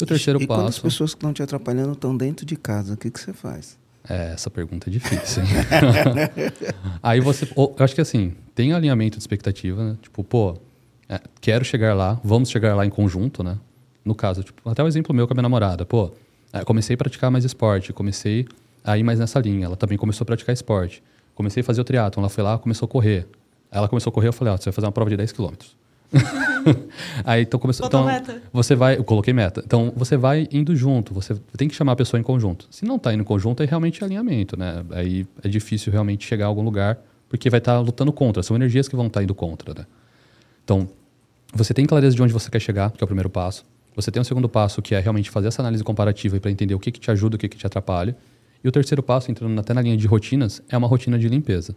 E 0.00 0.04
o 0.04 0.06
terceiro 0.06 0.40
e 0.40 0.46
quando 0.46 0.60
as 0.60 0.66
passo. 0.66 0.82
pessoas 0.82 1.10
que 1.12 1.16
estão 1.16 1.32
te 1.32 1.42
atrapalhando 1.42 1.94
estão 1.94 2.16
dentro 2.16 2.46
de 2.46 2.54
casa, 2.54 2.94
o 2.94 2.96
que, 2.96 3.10
que 3.10 3.18
você 3.18 3.32
faz? 3.32 3.76
É, 4.08 4.34
essa 4.34 4.48
pergunta 4.48 4.88
é 4.88 4.92
difícil. 4.92 5.42
Aí 7.02 7.18
você. 7.18 7.48
Eu 7.56 7.74
acho 7.80 7.96
que 7.96 8.00
assim, 8.00 8.32
tem 8.54 8.72
alinhamento 8.72 9.16
de 9.16 9.22
expectativa, 9.24 9.82
né? 9.82 9.96
Tipo, 10.00 10.22
pô, 10.22 10.56
é, 11.08 11.20
quero 11.40 11.64
chegar 11.64 11.94
lá, 11.94 12.20
vamos 12.22 12.48
chegar 12.48 12.76
lá 12.76 12.86
em 12.86 12.90
conjunto, 12.90 13.42
né? 13.42 13.58
No 14.04 14.14
caso, 14.14 14.44
tipo, 14.44 14.70
até 14.70 14.84
o 14.84 14.86
exemplo 14.86 15.12
meu 15.12 15.26
com 15.26 15.32
a 15.32 15.34
minha 15.34 15.42
namorada. 15.42 15.84
Pô, 15.84 16.12
comecei 16.64 16.94
a 16.94 16.96
praticar 16.96 17.30
mais 17.30 17.44
esporte, 17.44 17.92
comecei 17.92 18.46
a 18.84 18.96
ir 18.96 19.02
mais 19.02 19.18
nessa 19.18 19.38
linha. 19.40 19.66
Ela 19.66 19.76
também 19.76 19.98
começou 19.98 20.24
a 20.24 20.26
praticar 20.26 20.52
esporte. 20.52 21.02
Comecei 21.34 21.60
a 21.60 21.64
fazer 21.64 21.80
o 21.80 21.84
triatlon, 21.84 22.22
ela 22.22 22.30
foi 22.30 22.42
lá, 22.42 22.58
começou 22.58 22.86
a 22.86 22.88
correr. 22.88 23.26
Aí 23.70 23.78
ela 23.78 23.88
começou 23.88 24.10
a 24.10 24.14
correr, 24.14 24.28
eu 24.28 24.32
falei, 24.32 24.54
ó, 24.54 24.56
você 24.56 24.64
vai 24.64 24.72
fazer 24.72 24.86
uma 24.86 24.92
prova 24.92 25.10
de 25.10 25.16
10 25.16 25.32
quilômetros. 25.32 25.76
Aí 27.24 27.42
então 27.42 27.58
começou. 27.58 27.84
Botou 27.86 28.00
Então, 28.00 28.12
meta. 28.12 28.42
você 28.52 28.74
vai, 28.74 28.96
eu 28.96 29.04
coloquei 29.04 29.34
meta. 29.34 29.62
Então 29.64 29.92
você 29.96 30.16
vai 30.16 30.48
indo 30.50 30.74
junto, 30.74 31.12
você 31.12 31.34
tem 31.56 31.68
que 31.68 31.74
chamar 31.74 31.92
a 31.92 31.96
pessoa 31.96 32.18
em 32.18 32.22
conjunto. 32.22 32.66
Se 32.70 32.84
não 32.84 32.96
está 32.96 33.12
indo 33.12 33.20
em 33.20 33.24
conjunto, 33.24 33.62
é 33.62 33.66
realmente 33.66 34.02
alinhamento, 34.04 34.56
né? 34.56 34.84
Aí 34.90 35.26
é 35.42 35.48
difícil 35.48 35.92
realmente 35.92 36.26
chegar 36.26 36.46
a 36.46 36.48
algum 36.48 36.62
lugar, 36.62 36.98
porque 37.28 37.50
vai 37.50 37.58
estar 37.58 37.78
lutando 37.80 38.12
contra. 38.12 38.42
São 38.42 38.56
energias 38.56 38.88
que 38.88 38.96
vão 38.96 39.08
estar 39.08 39.22
indo 39.22 39.34
contra, 39.34 39.74
né? 39.74 39.86
Então, 40.64 40.88
você 41.52 41.74
tem 41.74 41.86
clareza 41.86 42.16
de 42.16 42.22
onde 42.22 42.32
você 42.32 42.50
quer 42.50 42.60
chegar, 42.60 42.90
que 42.90 43.02
é 43.02 43.04
o 43.04 43.08
primeiro 43.08 43.30
passo. 43.30 43.64
Você 43.96 44.10
tem 44.10 44.20
o 44.20 44.24
segundo 44.24 44.48
passo, 44.48 44.82
que 44.82 44.94
é 44.94 45.00
realmente 45.00 45.30
fazer 45.30 45.48
essa 45.48 45.62
análise 45.62 45.82
comparativa 45.82 46.38
para 46.38 46.50
entender 46.50 46.74
o 46.74 46.78
que, 46.78 46.92
que 46.92 47.00
te 47.00 47.10
ajuda, 47.10 47.36
o 47.36 47.38
que, 47.38 47.48
que 47.48 47.56
te 47.56 47.66
atrapalha. 47.66 48.16
E 48.62 48.68
o 48.68 48.72
terceiro 48.72 49.02
passo, 49.02 49.30
entrando 49.30 49.58
até 49.58 49.72
na 49.72 49.80
linha 49.80 49.96
de 49.96 50.06
rotinas, 50.06 50.62
é 50.68 50.76
uma 50.76 50.86
rotina 50.86 51.18
de 51.18 51.28
limpeza. 51.28 51.74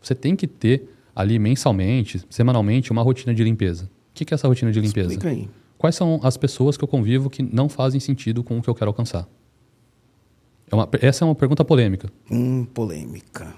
Você 0.00 0.14
tem 0.14 0.36
que 0.36 0.46
ter 0.46 0.88
ali 1.14 1.38
mensalmente, 1.38 2.22
semanalmente, 2.30 2.92
uma 2.92 3.02
rotina 3.02 3.34
de 3.34 3.42
limpeza. 3.42 3.84
O 3.84 3.88
que, 4.14 4.24
que 4.24 4.32
é 4.32 4.36
essa 4.36 4.46
rotina 4.46 4.70
de 4.70 4.80
limpeza? 4.80 5.08
Explica 5.12 5.28
aí. 5.28 5.48
Quais 5.76 5.94
são 5.96 6.20
as 6.22 6.36
pessoas 6.36 6.76
que 6.76 6.84
eu 6.84 6.88
convivo 6.88 7.28
que 7.28 7.42
não 7.42 7.68
fazem 7.68 7.98
sentido 8.00 8.44
com 8.44 8.58
o 8.58 8.62
que 8.62 8.70
eu 8.70 8.74
quero 8.74 8.88
alcançar? 8.90 9.26
É 10.70 10.74
uma- 10.74 10.88
essa 11.00 11.24
é 11.24 11.26
uma 11.26 11.34
pergunta 11.34 11.64
polêmica. 11.64 12.08
Hum, 12.30 12.64
polêmica. 12.64 13.52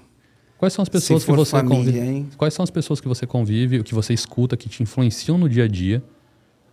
Quais 0.57 0.73
são 0.73 0.83
as 0.83 0.89
pessoas 0.89 1.25
que 1.25 1.33
você 1.33 1.51
família, 1.51 1.77
convive? 1.77 1.99
hein? 1.99 2.29
Quais 2.39 2.55
são 2.55 2.63
as 2.63 2.71
pessoas 2.71 3.01
que 3.01 3.09
você 3.09 3.27
convive, 3.27 3.81
o 3.81 3.85
que 3.85 3.95
você 3.95 4.15
escuta, 4.15 4.57
que 4.57 4.69
te 4.69 4.83
influenciam 4.83 5.37
no 5.37 5.49
dia 5.49 5.65
a 5.65 5.69
dia, 5.69 6.03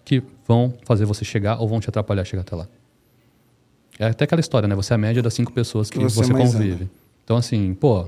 que 0.09 0.23
vão 0.47 0.73
fazer 0.85 1.05
você 1.05 1.23
chegar 1.23 1.61
ou 1.61 1.67
vão 1.67 1.79
te 1.79 1.87
atrapalhar 1.87 2.23
a 2.23 2.25
chegar 2.25 2.41
até 2.41 2.55
lá? 2.55 2.67
É 3.99 4.07
até 4.07 4.23
aquela 4.23 4.39
história, 4.39 4.67
né? 4.67 4.73
Você 4.73 4.91
é 4.91 4.95
a 4.95 4.97
média 4.97 5.21
das 5.21 5.35
cinco 5.35 5.53
pessoas 5.53 5.91
que, 5.91 5.99
Que 5.99 6.03
você 6.03 6.23
você, 6.23 6.33
mais 6.33 6.51
convive. 6.51 6.89
Então, 7.23 7.37
assim, 7.37 7.75
pô, 7.75 8.07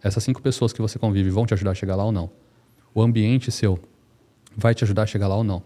essas 0.00 0.22
cinco 0.22 0.40
pessoas 0.40 0.72
que 0.72 0.80
você 0.80 0.96
convive 0.96 1.28
vão 1.28 1.44
te 1.44 1.52
ajudar 1.52 1.72
a 1.72 1.74
chegar 1.74 1.96
lá 1.96 2.04
ou 2.04 2.12
não? 2.12 2.30
O 2.94 3.02
ambiente 3.02 3.50
seu 3.50 3.80
vai 4.56 4.76
te 4.76 4.84
ajudar 4.84 5.02
a 5.02 5.06
chegar 5.06 5.26
lá 5.26 5.34
ou 5.34 5.42
não? 5.42 5.60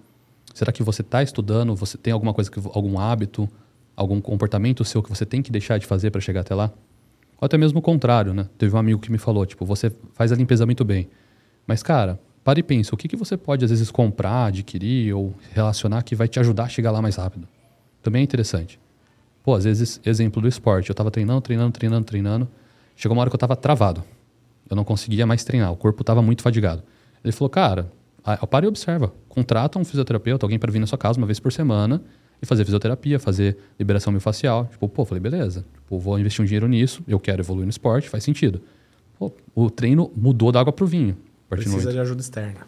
Será 0.55 0.73
que 0.73 0.83
você 0.83 1.03
está 1.03 1.23
estudando? 1.23 1.75
Você 1.77 1.99
tem 1.99 2.15
alguma 2.15 2.33
coisa, 2.33 2.51
que, 2.51 2.59
algum 2.73 2.99
hábito, 2.99 3.47
algum 3.95 4.23
comportamento 4.23 4.83
seu 4.87 5.03
que 5.03 5.11
você 5.11 5.27
tem 5.27 5.43
que 5.43 5.53
deixar 5.53 5.77
de 5.77 5.85
fazer 5.85 6.11
para 6.11 6.21
chegar 6.21 6.41
até 6.41 6.55
lá? 6.55 6.73
Ou 7.39 7.45
até 7.45 7.59
mesmo 7.59 7.81
o 7.81 7.83
contrário, 7.83 8.33
né? 8.33 8.49
Teve 8.57 8.75
um 8.75 8.79
amigo 8.79 9.01
que 9.01 9.13
me 9.13 9.19
falou, 9.19 9.45
tipo, 9.45 9.67
você 9.67 9.93
faz 10.15 10.33
a 10.33 10.37
limpeza 10.37 10.65
muito 10.65 10.83
bem. 10.83 11.11
Mas, 11.67 11.83
cara, 11.83 12.19
pare 12.45 12.61
e 12.61 12.63
pensa, 12.63 12.95
o 12.95 12.99
que, 12.99 13.09
que 13.09 13.17
você 13.17 13.37
pode, 13.37 13.65
às 13.65 13.71
vezes, 13.71 13.91
comprar, 13.91 14.47
adquirir 14.47 15.15
ou 15.15 15.35
relacionar 15.53 16.03
que 16.03 16.15
vai 16.15 16.29
te 16.29 16.39
ajudar 16.39 16.65
a 16.65 16.69
chegar 16.69 16.91
lá 16.91 17.01
mais 17.01 17.17
rápido? 17.17 17.49
Também 18.03 18.21
é 18.21 18.23
interessante. 18.23 18.79
Pô, 19.43 19.55
às 19.55 19.65
vezes, 19.65 20.01
exemplo 20.05 20.43
do 20.43 20.47
esporte. 20.47 20.91
Eu 20.91 20.95
tava 20.95 21.11
treinando, 21.11 21.41
treinando, 21.41 21.73
treinando, 21.73 22.05
treinando. 22.05 22.49
Chegou 22.95 23.17
uma 23.17 23.23
hora 23.23 23.31
que 23.31 23.35
eu 23.35 23.39
tava 23.39 23.57
travado. 23.57 24.05
Eu 24.69 24.77
não 24.77 24.85
conseguia 24.85 25.27
mais 25.27 25.43
treinar. 25.43 25.73
O 25.73 25.77
corpo 25.77 26.05
tava 26.05 26.21
muito 26.21 26.43
fadigado. 26.43 26.83
Ele 27.25 27.33
falou, 27.33 27.49
cara, 27.49 27.91
para 28.51 28.67
e 28.67 28.69
observa. 28.69 29.13
Contrata 29.29 29.79
um 29.79 29.85
fisioterapeuta, 29.85 30.45
alguém 30.45 30.59
para 30.59 30.71
vir 30.71 30.79
na 30.79 30.87
sua 30.87 30.99
casa 30.99 31.19
uma 31.19 31.27
vez 31.27 31.41
por 31.41 31.53
semana 31.53 32.03
e 32.41 32.47
fazer 32.47 32.65
fisioterapia, 32.65 33.19
fazer 33.19 33.57
liberação 33.79 34.13
miofascial. 34.13 34.67
Tipo, 34.67 34.89
pô, 34.89 35.05
falei, 35.05 35.21
beleza. 35.21 35.65
Tipo, 35.75 35.99
vou 35.99 36.19
investir 36.19 36.43
um 36.43 36.45
dinheiro 36.45 36.69
nisso, 36.69 37.03
eu 37.09 37.19
quero 37.19 37.43
evoluir 37.43 37.65
no 37.65 37.71
esporte, 37.71 38.09
faz 38.09 38.25
sentido. 38.25 38.63
Pô, 39.19 39.33
o 39.55 39.71
treino 39.71 40.11
mudou 40.17 40.53
da 40.53 40.61
água 40.61 40.73
pro 40.73 40.87
vinho. 40.87 41.17
Precisa 41.63 41.77
momento. 41.77 41.93
de 41.93 41.99
ajuda 42.01 42.21
externa. 42.21 42.67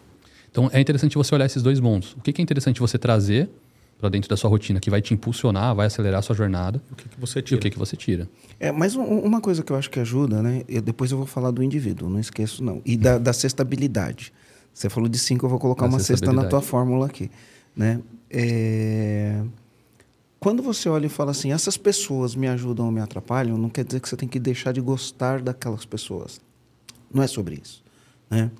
Então 0.51 0.69
é 0.73 0.79
interessante 0.79 1.15
você 1.15 1.33
olhar 1.35 1.45
esses 1.45 1.61
dois 1.61 1.79
mundos. 1.79 2.13
O 2.13 2.21
que 2.21 2.31
que 2.33 2.41
é 2.41 2.43
interessante 2.43 2.79
você 2.79 2.97
trazer 2.97 3.49
para 3.99 4.09
dentro 4.09 4.29
da 4.29 4.37
sua 4.37 4.49
rotina 4.49 4.79
que 4.79 4.89
vai 4.89 5.01
te 5.01 5.13
impulsionar, 5.13 5.73
vai 5.75 5.87
acelerar 5.87 6.19
a 6.19 6.21
sua 6.21 6.35
jornada 6.35 6.79
O 6.91 6.95
que, 6.95 7.09
que 7.09 7.19
você 7.19 7.39
e 7.39 7.41
tira? 7.41 7.57
o 7.57 7.61
que 7.61 7.69
que 7.71 7.79
você 7.79 7.95
tira. 7.95 8.29
É, 8.59 8.71
mas 8.71 8.95
um- 8.95 9.03
uma 9.03 9.41
coisa 9.41 9.63
que 9.63 9.71
eu 9.71 9.75
acho 9.75 9.89
que 9.89 9.99
ajuda, 9.99 10.41
né? 10.41 10.63
Eu, 10.69 10.81
depois 10.81 11.11
eu 11.11 11.17
vou 11.17 11.25
falar 11.27 11.49
do 11.51 11.63
indivíduo, 11.63 12.07
não 12.09 12.19
esqueço 12.19 12.63
não. 12.63 12.81
E 12.85 12.95
da, 12.95 13.17
da 13.17 13.33
cestabilidade. 13.33 14.31
Você 14.73 14.89
falou 14.89 15.09
de 15.09 15.17
cinco, 15.17 15.45
eu 15.45 15.49
vou 15.49 15.57
colocar 15.59 15.87
Da 15.87 15.89
uma 15.89 15.99
cesta 15.99 16.31
na 16.31 16.45
tua 16.45 16.61
fórmula 16.61 17.07
aqui, 17.07 17.31
né? 17.75 17.99
É, 18.29 19.41
Quando 20.39 20.61
você 20.61 20.87
olha 20.87 21.07
e 21.07 21.09
fala 21.09 21.31
assim, 21.31 21.51
essas 21.51 21.75
pessoas 21.77 22.35
me 22.35 22.47
ajudam 22.47 22.85
ou 22.85 22.91
me 22.91 23.01
atrapalham, 23.01 23.57
não 23.57 23.69
quer 23.69 23.83
dizer 23.83 23.99
que 23.99 24.07
você 24.07 24.15
tem 24.15 24.29
que 24.29 24.39
deixar 24.39 24.71
de 24.71 24.79
gostar 24.79 25.41
daquelas 25.41 25.83
pessoas. 25.85 26.39
Não 27.11 27.23
é 27.23 27.27
sobre 27.27 27.59
isso, 27.63 27.83
né? 28.29 28.51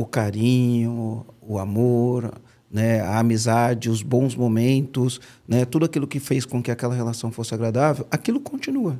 O 0.00 0.06
carinho, 0.06 1.26
o 1.42 1.58
amor, 1.58 2.32
né, 2.70 3.00
a 3.00 3.18
amizade, 3.18 3.90
os 3.90 4.00
bons 4.00 4.36
momentos, 4.36 5.20
né, 5.46 5.64
tudo 5.64 5.86
aquilo 5.86 6.06
que 6.06 6.20
fez 6.20 6.44
com 6.44 6.62
que 6.62 6.70
aquela 6.70 6.94
relação 6.94 7.32
fosse 7.32 7.52
agradável, 7.52 8.06
aquilo 8.08 8.38
continua. 8.38 8.96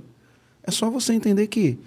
É 0.60 0.72
só 0.72 0.90
você 0.90 1.12
entender 1.12 1.46
que 1.46 1.78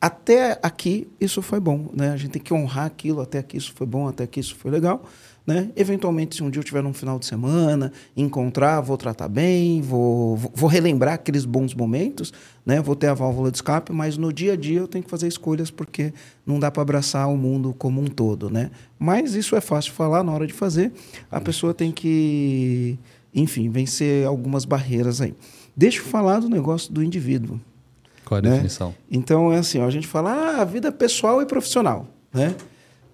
até 0.00 0.58
aqui 0.62 1.06
isso 1.20 1.42
foi 1.42 1.60
bom, 1.60 1.90
né? 1.92 2.12
A 2.12 2.16
gente 2.16 2.30
tem 2.30 2.42
que 2.42 2.54
honrar 2.54 2.86
aquilo, 2.86 3.20
até 3.20 3.40
aqui 3.40 3.58
isso 3.58 3.74
foi 3.74 3.86
bom, 3.86 4.08
até 4.08 4.24
aqui 4.24 4.40
isso 4.40 4.56
foi 4.56 4.70
legal, 4.70 5.04
né? 5.46 5.70
Eventualmente, 5.76 6.34
se 6.36 6.42
um 6.42 6.50
dia 6.50 6.58
eu 6.60 6.64
tiver 6.64 6.82
num 6.82 6.92
final 6.92 7.18
de 7.20 7.26
semana, 7.26 7.92
encontrar, 8.16 8.80
vou 8.80 8.96
tratar 8.96 9.28
bem, 9.28 9.80
vou, 9.80 10.36
vou- 10.36 10.68
relembrar 10.68 11.14
aqueles 11.14 11.44
bons 11.44 11.72
momentos, 11.72 12.32
né? 12.64 12.80
Vou 12.82 12.96
ter 12.96 13.06
a 13.06 13.14
válvula 13.14 13.50
de 13.50 13.58
escape, 13.58 13.92
mas 13.92 14.16
no 14.18 14.32
dia 14.32 14.54
a 14.54 14.56
dia 14.56 14.80
eu 14.80 14.88
tenho 14.88 15.04
que 15.04 15.10
fazer 15.10 15.28
escolhas 15.28 15.70
porque 15.70 16.12
não 16.44 16.58
dá 16.58 16.70
para 16.70 16.82
abraçar 16.82 17.28
o 17.28 17.36
mundo 17.36 17.72
como 17.78 18.00
um 18.00 18.06
todo, 18.06 18.50
né? 18.50 18.70
Mas 18.98 19.34
isso 19.34 19.54
é 19.54 19.60
fácil 19.60 19.92
de 19.92 19.96
falar 19.96 20.24
na 20.24 20.32
hora 20.32 20.46
de 20.46 20.52
fazer. 20.52 20.92
A 21.30 21.40
pessoa 21.40 21.72
tem 21.72 21.92
que, 21.92 22.98
enfim, 23.32 23.70
vencer 23.70 24.26
algumas 24.26 24.64
barreiras 24.64 25.20
aí. 25.20 25.32
Deixa 25.76 26.00
eu 26.00 26.04
falar 26.04 26.40
do 26.40 26.48
negócio 26.48 26.92
do 26.92 27.02
indivíduo. 27.02 27.60
Qual 28.24 28.38
a 28.38 28.42
Né? 28.42 28.50
definição? 28.50 28.92
Então 29.08 29.52
é 29.52 29.58
assim, 29.58 29.78
ó, 29.78 29.84
a 29.86 29.90
gente 29.90 30.06
fala, 30.08 30.60
ah, 30.60 30.64
vida 30.64 30.90
pessoal 30.90 31.40
e 31.40 31.46
profissional, 31.46 32.08
né? 32.34 32.54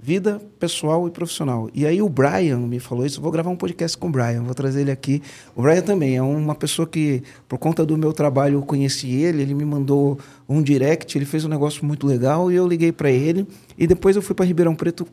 Vida 0.05 0.43
pessoal 0.59 1.07
e 1.07 1.13
profissional. 1.13 1.71
E 1.73 1.87
aí 1.87 2.03
o 2.03 2.09
Brian 2.09 2.59
me 2.59 2.81
falou 2.81 3.07
isso, 3.07 3.21
vou 3.21 3.31
gravar 3.31 3.51
um 3.51 3.57
podcast 3.57 3.97
com 3.97 4.09
o 4.09 4.11
Brian, 4.11 4.43
vou 4.43 4.53
trazer 4.53 4.81
ele 4.81 4.91
aqui. 4.91 5.23
O 5.55 5.63
Brian 5.63 5.81
também 5.81 6.17
é 6.17 6.23
uma 6.23 6.57
pessoa 6.57 6.89
que, 6.89 7.23
por 7.49 7.57
conta 7.57 7.87
do 7.87 7.97
meu 7.97 8.13
trabalho, 8.13 8.57
eu 8.57 8.63
conheci 8.63 9.09
ele, 9.13 9.43
ele 9.43 9.55
me 9.55 9.65
mandou 9.65 10.19
um 10.49 10.61
direct, 10.61 11.17
ele 11.17 11.25
fez 11.25 11.45
um 11.45 11.49
negócio 11.49 11.85
muito 11.85 12.05
legal 12.05 12.51
e 12.51 12.57
eu 12.57 12.67
liguei 12.67 12.91
para 12.91 13.13
ele. 13.13 13.47
E 13.79 13.87
depois 13.87 14.17
eu 14.17 14.23
fui 14.23 14.35
para 14.35 14.45
Ribeirão 14.45 14.75
Preto 14.75 15.07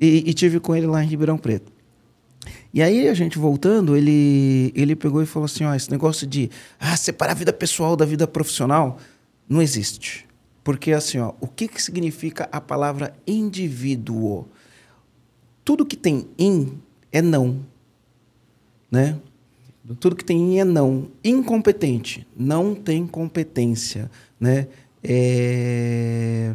e, 0.00 0.30
e 0.30 0.32
tive 0.32 0.60
com 0.60 0.76
ele 0.76 0.86
lá 0.86 1.02
em 1.02 1.08
Ribeirão 1.08 1.36
Preto. 1.36 1.72
E 2.72 2.80
aí, 2.80 3.08
a 3.08 3.14
gente 3.14 3.36
voltando, 3.36 3.96
ele, 3.96 4.72
ele 4.76 4.94
pegou 4.94 5.20
e 5.20 5.26
falou 5.26 5.46
assim: 5.46 5.64
ó, 5.64 5.74
esse 5.74 5.90
negócio 5.90 6.24
de 6.24 6.48
ah, 6.78 6.96
separar 6.96 7.32
a 7.32 7.34
vida 7.34 7.52
pessoal 7.52 7.96
da 7.96 8.04
vida 8.04 8.28
profissional 8.28 8.96
não 9.48 9.60
existe. 9.60 10.29
Porque 10.62 10.92
assim, 10.92 11.18
ó, 11.18 11.32
o 11.40 11.46
que, 11.46 11.66
que 11.68 11.82
significa 11.82 12.48
a 12.52 12.60
palavra 12.60 13.14
indivíduo? 13.26 14.46
Tudo 15.64 15.86
que 15.86 15.96
tem 15.96 16.26
in 16.38 16.78
é 17.10 17.22
não. 17.22 17.60
Né? 18.90 19.18
Tudo 19.98 20.14
que 20.14 20.24
tem 20.24 20.54
in 20.54 20.58
é 20.58 20.64
não. 20.64 21.08
Incompetente. 21.24 22.26
Não 22.36 22.74
tem 22.74 23.06
competência. 23.06 24.10
Né? 24.38 24.68
É... 25.02 26.54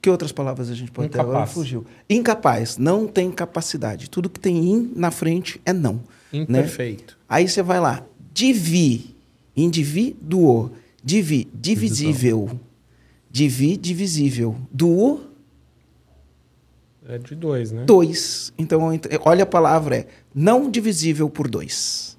Que 0.00 0.08
outras 0.08 0.30
palavras 0.30 0.70
a 0.70 0.74
gente 0.74 0.90
pode 0.92 1.08
ter? 1.08 1.18
Agora 1.18 1.38
Incapaz. 1.38 1.52
fugiu. 1.52 1.84
Incapaz. 2.08 2.78
Não 2.78 3.06
tem 3.06 3.30
capacidade. 3.30 4.08
Tudo 4.08 4.30
que 4.30 4.38
tem 4.38 4.56
in 4.70 4.92
na 4.94 5.10
frente 5.10 5.60
é 5.64 5.72
não. 5.72 6.00
Né? 6.32 6.40
Imperfeito. 6.40 7.18
Aí 7.28 7.48
você 7.48 7.62
vai 7.62 7.80
lá, 7.80 8.06
divi, 8.32 9.16
indivíduo, 9.56 10.70
divi, 11.02 11.48
divisível, 11.52 12.58
divi, 13.30 13.76
divisível, 13.76 14.56
duo, 14.72 15.20
É 17.08 17.16
de 17.18 17.34
dois, 17.34 17.72
né? 17.72 17.84
dois. 17.84 18.52
Então, 18.58 18.92
ent- 18.92 19.06
olha 19.24 19.42
a 19.44 19.46
palavra, 19.46 19.96
é 19.96 20.06
não 20.34 20.70
divisível 20.70 21.28
por 21.30 21.48
dois. 21.48 22.16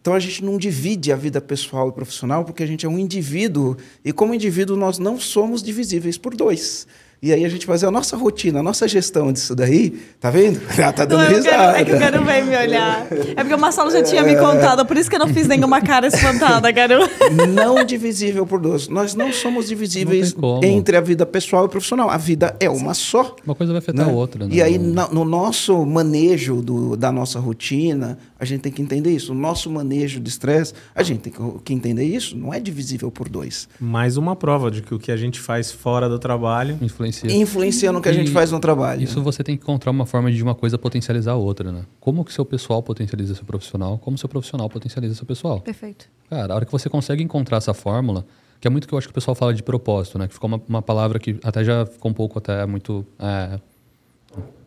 Então, 0.00 0.14
a 0.14 0.18
gente 0.18 0.42
não 0.44 0.58
divide 0.58 1.12
a 1.12 1.16
vida 1.16 1.40
pessoal 1.40 1.88
e 1.88 1.92
profissional 1.92 2.44
porque 2.44 2.62
a 2.64 2.66
gente 2.66 2.84
é 2.84 2.88
um 2.88 2.98
indivíduo 2.98 3.76
e, 4.04 4.12
como 4.12 4.34
indivíduo, 4.34 4.76
nós 4.76 4.98
não 4.98 5.18
somos 5.20 5.62
divisíveis 5.62 6.18
por 6.18 6.34
dois. 6.34 6.88
E 7.24 7.32
aí 7.32 7.44
a 7.44 7.48
gente 7.48 7.64
fazer 7.66 7.86
a 7.86 7.90
nossa 7.92 8.16
rotina, 8.16 8.58
a 8.58 8.62
nossa 8.64 8.88
gestão 8.88 9.32
disso 9.32 9.54
daí, 9.54 9.90
tá 10.18 10.28
vendo? 10.28 10.60
Ela 10.76 10.92
tá 10.92 11.04
dando 11.04 11.22
Não, 11.22 11.28
risada. 11.28 11.72
quero, 11.74 11.76
é 11.76 11.84
que 11.84 11.94
o 11.94 11.98
Garu 12.00 12.24
veio 12.24 12.46
me 12.46 12.56
olhar. 12.56 13.06
É 13.12 13.34
porque 13.36 13.54
o 13.54 13.58
Marcelo 13.60 13.92
já 13.92 14.02
tinha 14.02 14.24
me 14.24 14.34
contado, 14.34 14.84
por 14.84 14.96
isso 14.96 15.08
que 15.08 15.14
eu 15.14 15.20
não 15.20 15.28
fiz 15.28 15.46
nenhuma 15.46 15.80
cara 15.80 16.08
espantada, 16.08 16.68
Garu. 16.72 16.98
não 17.54 17.84
divisível 17.84 18.44
por 18.44 18.60
dois. 18.60 18.88
Nós 18.88 19.14
não 19.14 19.32
somos 19.32 19.68
divisíveis 19.68 20.34
Não 20.34 20.60
entre 20.64 20.96
a 20.96 21.00
vida 21.00 21.24
pessoal 21.24 21.66
e 21.66 21.68
profissional. 21.68 22.10
A 22.10 22.16
vida 22.16 22.56
é 22.58 22.68
uma 22.68 22.92
só. 22.92 23.36
Uma 23.46 23.54
coisa 23.54 23.72
vai 23.72 23.78
afetar 23.78 24.04
né? 24.04 24.12
a 24.12 24.14
outra, 24.16 24.44
né? 24.44 24.52
E 24.52 24.60
aí, 24.60 24.76
no 24.76 25.24
nosso 25.24 25.86
manejo 25.86 26.60
do- 26.60 26.96
da 26.96 27.12
nossa 27.12 27.38
rotina, 27.38 28.18
a 28.36 28.44
gente 28.44 28.62
tem 28.62 28.72
que 28.72 28.82
entender 28.82 29.12
isso. 29.12 29.30
O 29.30 29.34
nosso 29.36 29.70
manejo 29.70 30.18
de 30.18 30.28
estresse, 30.28 30.74
a 30.92 31.04
gente 31.04 31.20
tem 31.20 31.32
que, 31.32 31.38
que 31.66 31.72
entender 31.72 32.02
isso. 32.04 32.36
Não 32.36 32.52
é 32.52 32.58
divisível 32.58 33.12
por 33.12 33.28
dois. 33.28 33.68
Mais 33.78 34.16
uma 34.16 34.34
prova 34.34 34.72
de 34.72 34.82
que 34.82 34.92
o 34.92 34.98
que 34.98 35.12
a 35.12 35.16
gente 35.16 35.38
faz 35.38 35.70
fora 35.70 36.08
do 36.08 36.18
trabalho 36.18 36.76
Influencia. 36.82 37.11
Influencia 37.24 37.92
no 37.92 38.00
que 38.00 38.08
a 38.08 38.12
gente 38.12 38.30
faz 38.30 38.50
no 38.50 38.60
trabalho. 38.60 39.02
Isso 39.02 39.22
você 39.22 39.42
tem 39.42 39.56
que 39.56 39.62
encontrar 39.62 39.90
uma 39.90 40.06
forma 40.06 40.30
de 40.30 40.42
uma 40.42 40.54
coisa 40.54 40.78
potencializar 40.78 41.32
a 41.32 41.36
outra, 41.36 41.70
né? 41.70 41.84
Como 42.00 42.24
que 42.24 42.32
seu 42.32 42.44
pessoal 42.44 42.82
potencializa 42.82 43.34
seu 43.34 43.44
profissional, 43.44 43.98
como 43.98 44.16
seu 44.18 44.28
profissional 44.28 44.68
potencializa 44.68 45.14
seu 45.14 45.26
pessoal. 45.26 45.60
Perfeito. 45.60 46.08
Cara, 46.28 46.52
a 46.52 46.56
hora 46.56 46.64
que 46.64 46.72
você 46.72 46.88
consegue 46.88 47.22
encontrar 47.22 47.58
essa 47.58 47.74
fórmula, 47.74 48.24
que 48.60 48.66
é 48.66 48.70
muito 48.70 48.86
que 48.88 48.94
eu 48.94 48.98
acho 48.98 49.06
que 49.08 49.12
o 49.12 49.14
pessoal 49.14 49.34
fala 49.34 49.52
de 49.52 49.62
propósito, 49.62 50.18
né? 50.18 50.28
Que 50.28 50.34
ficou 50.34 50.48
uma, 50.48 50.60
uma 50.68 50.82
palavra 50.82 51.18
que 51.18 51.38
até 51.42 51.64
já 51.64 51.84
ficou 51.84 52.10
um 52.10 52.14
pouco 52.14 52.38
até 52.38 52.64
muito, 52.64 53.04
é, 53.18 53.58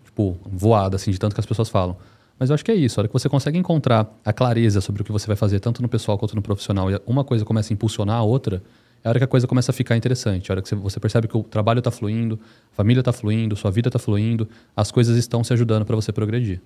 tipo, 0.04 0.38
voada, 0.46 0.98
assim, 0.98 1.12
de 1.12 1.18
tanto 1.18 1.34
que 1.34 1.40
as 1.40 1.46
pessoas 1.46 1.70
falam. 1.70 1.98
Mas 2.38 2.50
eu 2.50 2.54
acho 2.54 2.66
que 2.66 2.72
é 2.72 2.76
isso. 2.76 3.00
A 3.00 3.02
hora 3.02 3.08
que 3.08 3.14
você 3.14 3.30
consegue 3.30 3.58
encontrar 3.58 4.14
a 4.24 4.34
clareza 4.34 4.82
sobre 4.82 5.02
o 5.02 5.06
que 5.06 5.12
você 5.12 5.26
vai 5.26 5.36
fazer, 5.36 5.60
tanto 5.60 5.82
no 5.82 5.88
pessoal 5.88 6.18
quanto 6.18 6.36
no 6.36 6.42
profissional, 6.42 6.92
e 6.92 7.00
uma 7.06 7.24
coisa 7.24 7.46
começa 7.46 7.72
a 7.72 7.74
impulsionar 7.74 8.18
a 8.18 8.24
outra, 8.24 8.62
é 9.06 9.08
a 9.08 9.10
hora 9.10 9.20
que 9.20 9.24
a 9.24 9.28
coisa 9.28 9.46
começa 9.46 9.72
a 9.72 9.74
ficar 9.74 9.96
interessante. 9.96 10.52
A 10.52 10.56
hora 10.56 10.62
que 10.64 10.74
você- 10.74 11.00
percebe 11.00 11.28
que 11.28 11.38
o 11.38 11.44
trabalho 11.44 11.78
está 11.78 11.92
fluindo, 11.92 12.40
a 12.74 12.76
família 12.76 13.02
está 13.02 13.14
fluindo, 13.14 13.56
sua 13.56 13.70
vida 13.70 13.88
está 13.88 14.00
fluindo, 14.00 14.50
as 14.76 14.92
coisas 14.92 15.16
estão 15.16 15.44
se 15.44 15.54
ajudando 15.54 15.86
para 15.86 15.96
você 15.96 16.12
progredir. 16.12 16.60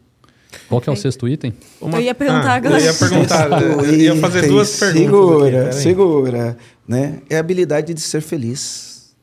Qual 0.70 0.80
que 0.80 0.90
é 0.90 0.94
o 0.94 0.96
sexto 0.96 1.28
item? 1.28 1.54
Eu 1.82 2.00
ia 2.00 2.16
perguntar 2.16 2.52
Ah, 2.52 2.56
agora. 2.56 2.80
Eu 2.80 2.86
ia 2.86 2.94
perguntar, 2.94 3.62
eu 3.62 3.94
ia 3.94 4.16
fazer 4.16 4.38
Item, 4.40 4.50
duas 4.52 4.80
perguntas. 4.80 5.04
Segura, 5.04 5.66
aqui, 5.66 5.76
segura. 5.76 6.58
Né? 6.88 7.22
É 7.30 7.36
a 7.36 7.40
habilidade 7.42 7.94
de 7.94 8.00
ser 8.00 8.22
feliz. 8.22 9.14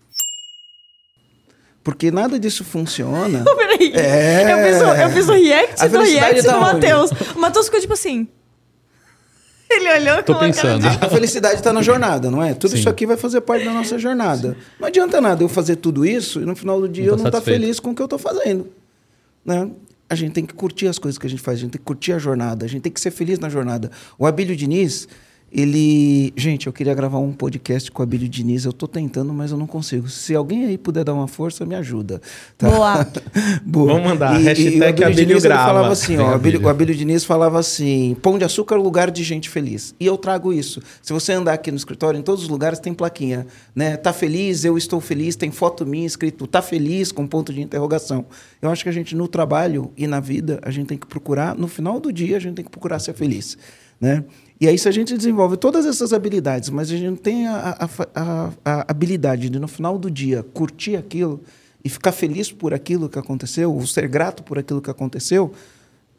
Porque 1.82 2.10
nada 2.10 2.38
disso 2.38 2.64
funciona. 2.64 3.44
Peraí. 3.56 3.92
É. 3.94 4.52
Eu, 4.52 4.58
fiz 4.66 4.82
o, 4.82 4.84
eu 4.84 5.10
fiz 5.10 5.28
o 5.28 5.32
react 5.32 5.82
A 5.82 5.88
do 5.88 6.00
react 6.02 6.42
tá 6.44 6.52
do 6.52 6.58
onde? 6.58 6.72
Matheus. 6.74 7.10
O 7.34 7.38
Matheus 7.40 7.64
ficou 7.66 7.80
tipo 7.80 7.92
assim. 7.94 8.28
Ele 9.76 9.92
olhou 9.92 10.22
Tô 10.22 10.34
com 10.34 10.40
pensando. 10.40 10.80
de... 10.80 10.86
A 10.86 11.08
felicidade 11.08 11.56
está 11.56 11.72
na 11.72 11.82
jornada, 11.82 12.30
não 12.30 12.42
é? 12.42 12.54
Tudo 12.54 12.70
Sim. 12.72 12.78
isso 12.78 12.88
aqui 12.88 13.06
vai 13.06 13.16
fazer 13.16 13.40
parte 13.42 13.64
da 13.64 13.72
nossa 13.72 13.98
jornada. 13.98 14.56
Não 14.80 14.88
adianta 14.88 15.20
nada 15.20 15.42
eu 15.42 15.48
fazer 15.48 15.76
tudo 15.76 16.04
isso 16.04 16.40
e 16.40 16.44
no 16.44 16.56
final 16.56 16.80
do 16.80 16.88
dia 16.88 17.04
Não 17.06 17.12
eu 17.12 17.16
tá 17.16 17.22
não 17.22 17.28
estar 17.28 17.38
satisfeito. 17.38 17.60
feliz 17.60 17.80
com 17.80 17.90
o 17.90 17.94
que 17.94 18.02
eu 18.02 18.06
estou 18.06 18.18
fazendo. 18.18 18.68
Né? 19.44 19.70
A 20.08 20.14
gente 20.14 20.32
tem 20.32 20.46
que 20.46 20.54
curtir 20.54 20.86
as 20.88 20.98
coisas 20.98 21.18
que 21.18 21.26
a 21.26 21.30
gente 21.30 21.42
faz, 21.42 21.58
a 21.58 21.60
gente 21.62 21.72
tem 21.72 21.78
que 21.78 21.84
curtir 21.84 22.12
a 22.12 22.18
jornada, 22.18 22.64
a 22.64 22.68
gente 22.68 22.82
tem 22.82 22.92
que 22.92 23.00
ser 23.00 23.10
feliz 23.10 23.38
na 23.38 23.48
jornada. 23.48 23.90
O 24.18 24.26
Abílio 24.26 24.56
Diniz, 24.56 25.08
Ele. 25.56 26.32
Gente, 26.36 26.66
eu 26.66 26.72
queria 26.72 26.94
gravar 26.94 27.18
um 27.18 27.32
podcast 27.32 27.90
com 27.90 28.02
a 28.02 28.04
Abílio 28.04 28.28
Diniz. 28.28 28.64
Eu 28.64 28.72
tô 28.72 28.86
tentando, 28.86 29.32
mas 29.32 29.50
eu 29.50 29.56
não 29.56 29.66
consigo. 29.66 30.08
Se 30.08 30.34
alguém 30.34 30.66
aí 30.66 30.76
puder 30.76 31.04
dar 31.04 31.14
uma 31.14 31.26
força, 31.26 31.64
me 31.64 31.74
ajuda. 31.74 32.20
tá? 32.58 32.68
Boa. 32.68 33.06
Boa. 33.64 33.92
Vamos 33.94 34.08
mandar, 34.08 34.40
E, 34.40 34.44
hashtag 34.44 35.00
e 35.00 35.04
o 35.04 35.06
Abílio 35.06 35.26
Abílio 35.26 35.40
Diniz 35.40 35.42
falava 35.42 35.92
assim, 35.92 36.16
ó, 36.18 36.30
o 36.30 36.34
Abílio. 36.34 36.62
o 36.62 36.68
Abílio 36.68 36.94
Diniz 36.94 37.24
falava 37.24 37.58
assim, 37.58 38.16
pão 38.22 38.38
de 38.38 38.44
açúcar 38.44 38.76
é 38.76 38.78
lugar 38.78 39.10
de 39.10 39.24
gente 39.24 39.48
feliz. 39.48 39.94
E 39.98 40.06
eu 40.06 40.16
trago 40.16 40.52
isso. 40.52 40.82
Se 41.02 41.12
você 41.12 41.32
andar 41.32 41.54
aqui 41.54 41.70
no 41.70 41.76
escritório, 41.76 42.18
em 42.18 42.22
todos 42.22 42.42
os 42.42 42.48
lugares 42.48 42.78
tem 42.78 42.94
plaquinha, 42.94 43.46
né? 43.74 43.96
Tá 43.96 44.12
feliz, 44.12 44.64
eu 44.64 44.76
estou 44.76 45.00
feliz, 45.00 45.36
tem 45.36 45.50
foto 45.50 45.86
minha 45.86 46.06
escrito 46.06 46.46
tá 46.46 46.62
feliz 46.62 47.10
com 47.12 47.26
ponto 47.26 47.52
de 47.52 47.60
interrogação. 47.60 48.26
Eu 48.60 48.70
acho 48.70 48.82
que 48.82 48.88
a 48.88 48.92
gente 48.92 49.14
no 49.14 49.28
trabalho 49.28 49.90
e 49.96 50.06
na 50.06 50.20
vida, 50.20 50.60
a 50.62 50.70
gente 50.70 50.86
tem 50.86 50.98
que 50.98 51.06
procurar, 51.06 51.56
no 51.56 51.68
final 51.68 51.98
do 51.98 52.12
dia, 52.12 52.36
a 52.36 52.40
gente 52.40 52.56
tem 52.56 52.64
que 52.64 52.70
procurar 52.70 52.98
ser 52.98 53.14
feliz, 53.14 53.56
né? 54.00 54.24
E 54.60 54.66
aí, 54.66 54.78
se 54.78 54.88
a 54.88 54.92
gente 54.92 55.14
desenvolve 55.16 55.56
todas 55.56 55.84
essas 55.84 56.12
habilidades, 56.12 56.70
mas 56.70 56.88
a 56.90 56.96
gente 56.96 57.06
não 57.08 57.16
tem 57.16 57.46
a, 57.46 57.76
a- 57.78 57.88
a- 58.14 58.50
a 58.64 58.84
habilidade 58.90 59.50
de, 59.50 59.58
no 59.58 59.68
final 59.68 59.98
do 59.98 60.10
dia, 60.10 60.42
curtir 60.54 60.96
aquilo 60.96 61.40
e 61.84 61.88
ficar 61.88 62.12
feliz 62.12 62.50
por 62.50 62.72
aquilo 62.72 63.08
que 63.08 63.18
aconteceu, 63.18 63.72
ou 63.72 63.86
ser 63.86 64.08
grato 64.08 64.42
por 64.42 64.58
aquilo 64.58 64.80
que 64.80 64.90
aconteceu, 64.90 65.52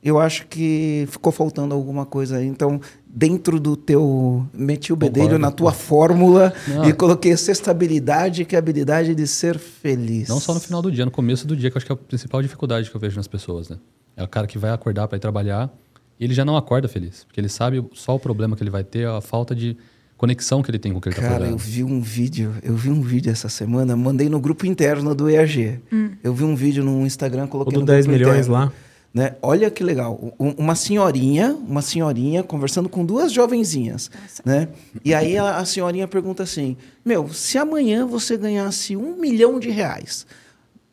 eu 0.04 0.20
acho 0.20 0.46
que 0.48 1.08
ficou 1.10 1.32
faltando 1.32 1.74
alguma 1.74 2.06
coisa. 2.06 2.42
Então, 2.44 2.80
dentro 3.08 3.60
do 3.60 3.76
teu. 3.76 4.46
Meti 4.54 4.94
o 4.94 4.96
bedelho 4.96 5.26
Concordo. 5.26 5.42
na 5.42 5.52
tua 5.52 5.74
fórmula 5.74 6.54
Não. 6.68 6.86
e 6.88 6.94
coloquei 6.94 7.32
essa 7.32 7.72
habilidade, 7.72 8.46
que 8.46 8.56
é 8.56 8.58
a 8.58 8.60
habilidade 8.60 9.16
de 9.16 9.26
ser 9.28 9.58
feliz. 9.58 10.30
Não 10.30 10.40
só 10.40 10.54
no 10.54 10.60
final 10.60 10.82
do 10.84 10.92
dia, 10.92 11.04
no 11.04 11.12
começo 11.12 11.48
do 11.48 11.56
dia, 11.56 11.72
que 11.72 11.76
eu 11.76 11.80
acho 11.80 11.86
que 11.88 11.92
é 11.92 11.96
a 11.96 11.98
principal 11.98 12.42
dificuldade 12.44 12.90
que 12.90 12.96
eu 12.96 13.02
vejo 13.02 13.18
nas 13.18 13.28
pessoas, 13.28 13.68
né? 13.68 13.78
É 14.16 14.24
o 14.24 14.28
cara 14.28 14.46
que 14.48 14.58
vai 14.60 14.72
acordar 14.72 15.08
para 15.08 15.18
ir 15.18 15.20
trabalhar 15.20 15.70
e 16.20 16.24
ele 16.26 16.34
já 16.34 16.44
não 16.46 16.56
acorda 16.58 16.88
feliz, 16.88 17.24
porque 17.24 17.40
ele 17.40 17.50
sabe 17.50 17.84
só 17.94 18.16
o 18.16 18.20
problema 18.20 18.56
que 18.56 18.64
ele 18.64 18.70
vai 18.72 18.84
ter, 18.84 19.08
a 19.08 19.22
falta 19.22 19.56
de 19.56 19.78
conexão 20.18 20.64
que 20.64 20.72
ele 20.72 20.80
tem 20.80 20.92
com 20.92 20.98
o 20.98 21.02
que 21.02 21.10
ele 21.10 21.16
tá 21.16 21.22
Cara, 21.22 21.46
eu 21.48 21.58
vi 21.58 21.84
um 21.84 22.02
vídeo, 22.02 22.56
eu 22.64 22.76
vi 22.76 22.90
um 22.90 23.02
vídeo 23.02 23.32
essa 23.32 23.50
semana, 23.50 23.96
mandei 23.96 24.28
no 24.30 24.40
grupo 24.40 24.66
interno 24.66 25.14
do 25.14 25.30
EAG. 25.30 25.80
Eu 26.24 26.34
vi 26.34 26.44
um 26.44 26.56
vídeo 26.56 26.84
no 26.84 27.06
Instagram, 27.06 27.46
O 27.46 27.48
coloquei 27.48 27.74
do 27.74 27.82
no 27.82 27.86
10 27.86 28.06
grupo 28.08 28.18
milhões 28.20 28.48
interno. 28.48 28.54
lá. 28.66 28.74
né? 29.14 29.36
Olha 29.44 29.70
que 29.70 29.84
legal. 29.84 30.34
Um- 30.40 30.56
Uma 30.58 30.74
senhorinha, 30.74 31.56
uma 31.68 31.84
senhorinha 31.84 32.42
conversando 32.42 32.90
com 32.90 33.06
duas 33.06 33.32
jovenzinhas, 33.32 34.10
né? 34.44 34.70
E 35.06 35.14
aí 35.14 35.38
a, 35.38 35.58
a 35.58 35.66
senhorinha 35.66 36.08
pergunta 36.08 36.42
assim: 36.42 36.76
Meu, 37.06 37.32
se 37.32 37.60
amanhã 37.60 38.04
você 38.08 38.36
ganhasse 38.38 38.98
um 38.98 39.18
milhão 39.20 39.60
de 39.60 39.70
reais, 39.70 40.26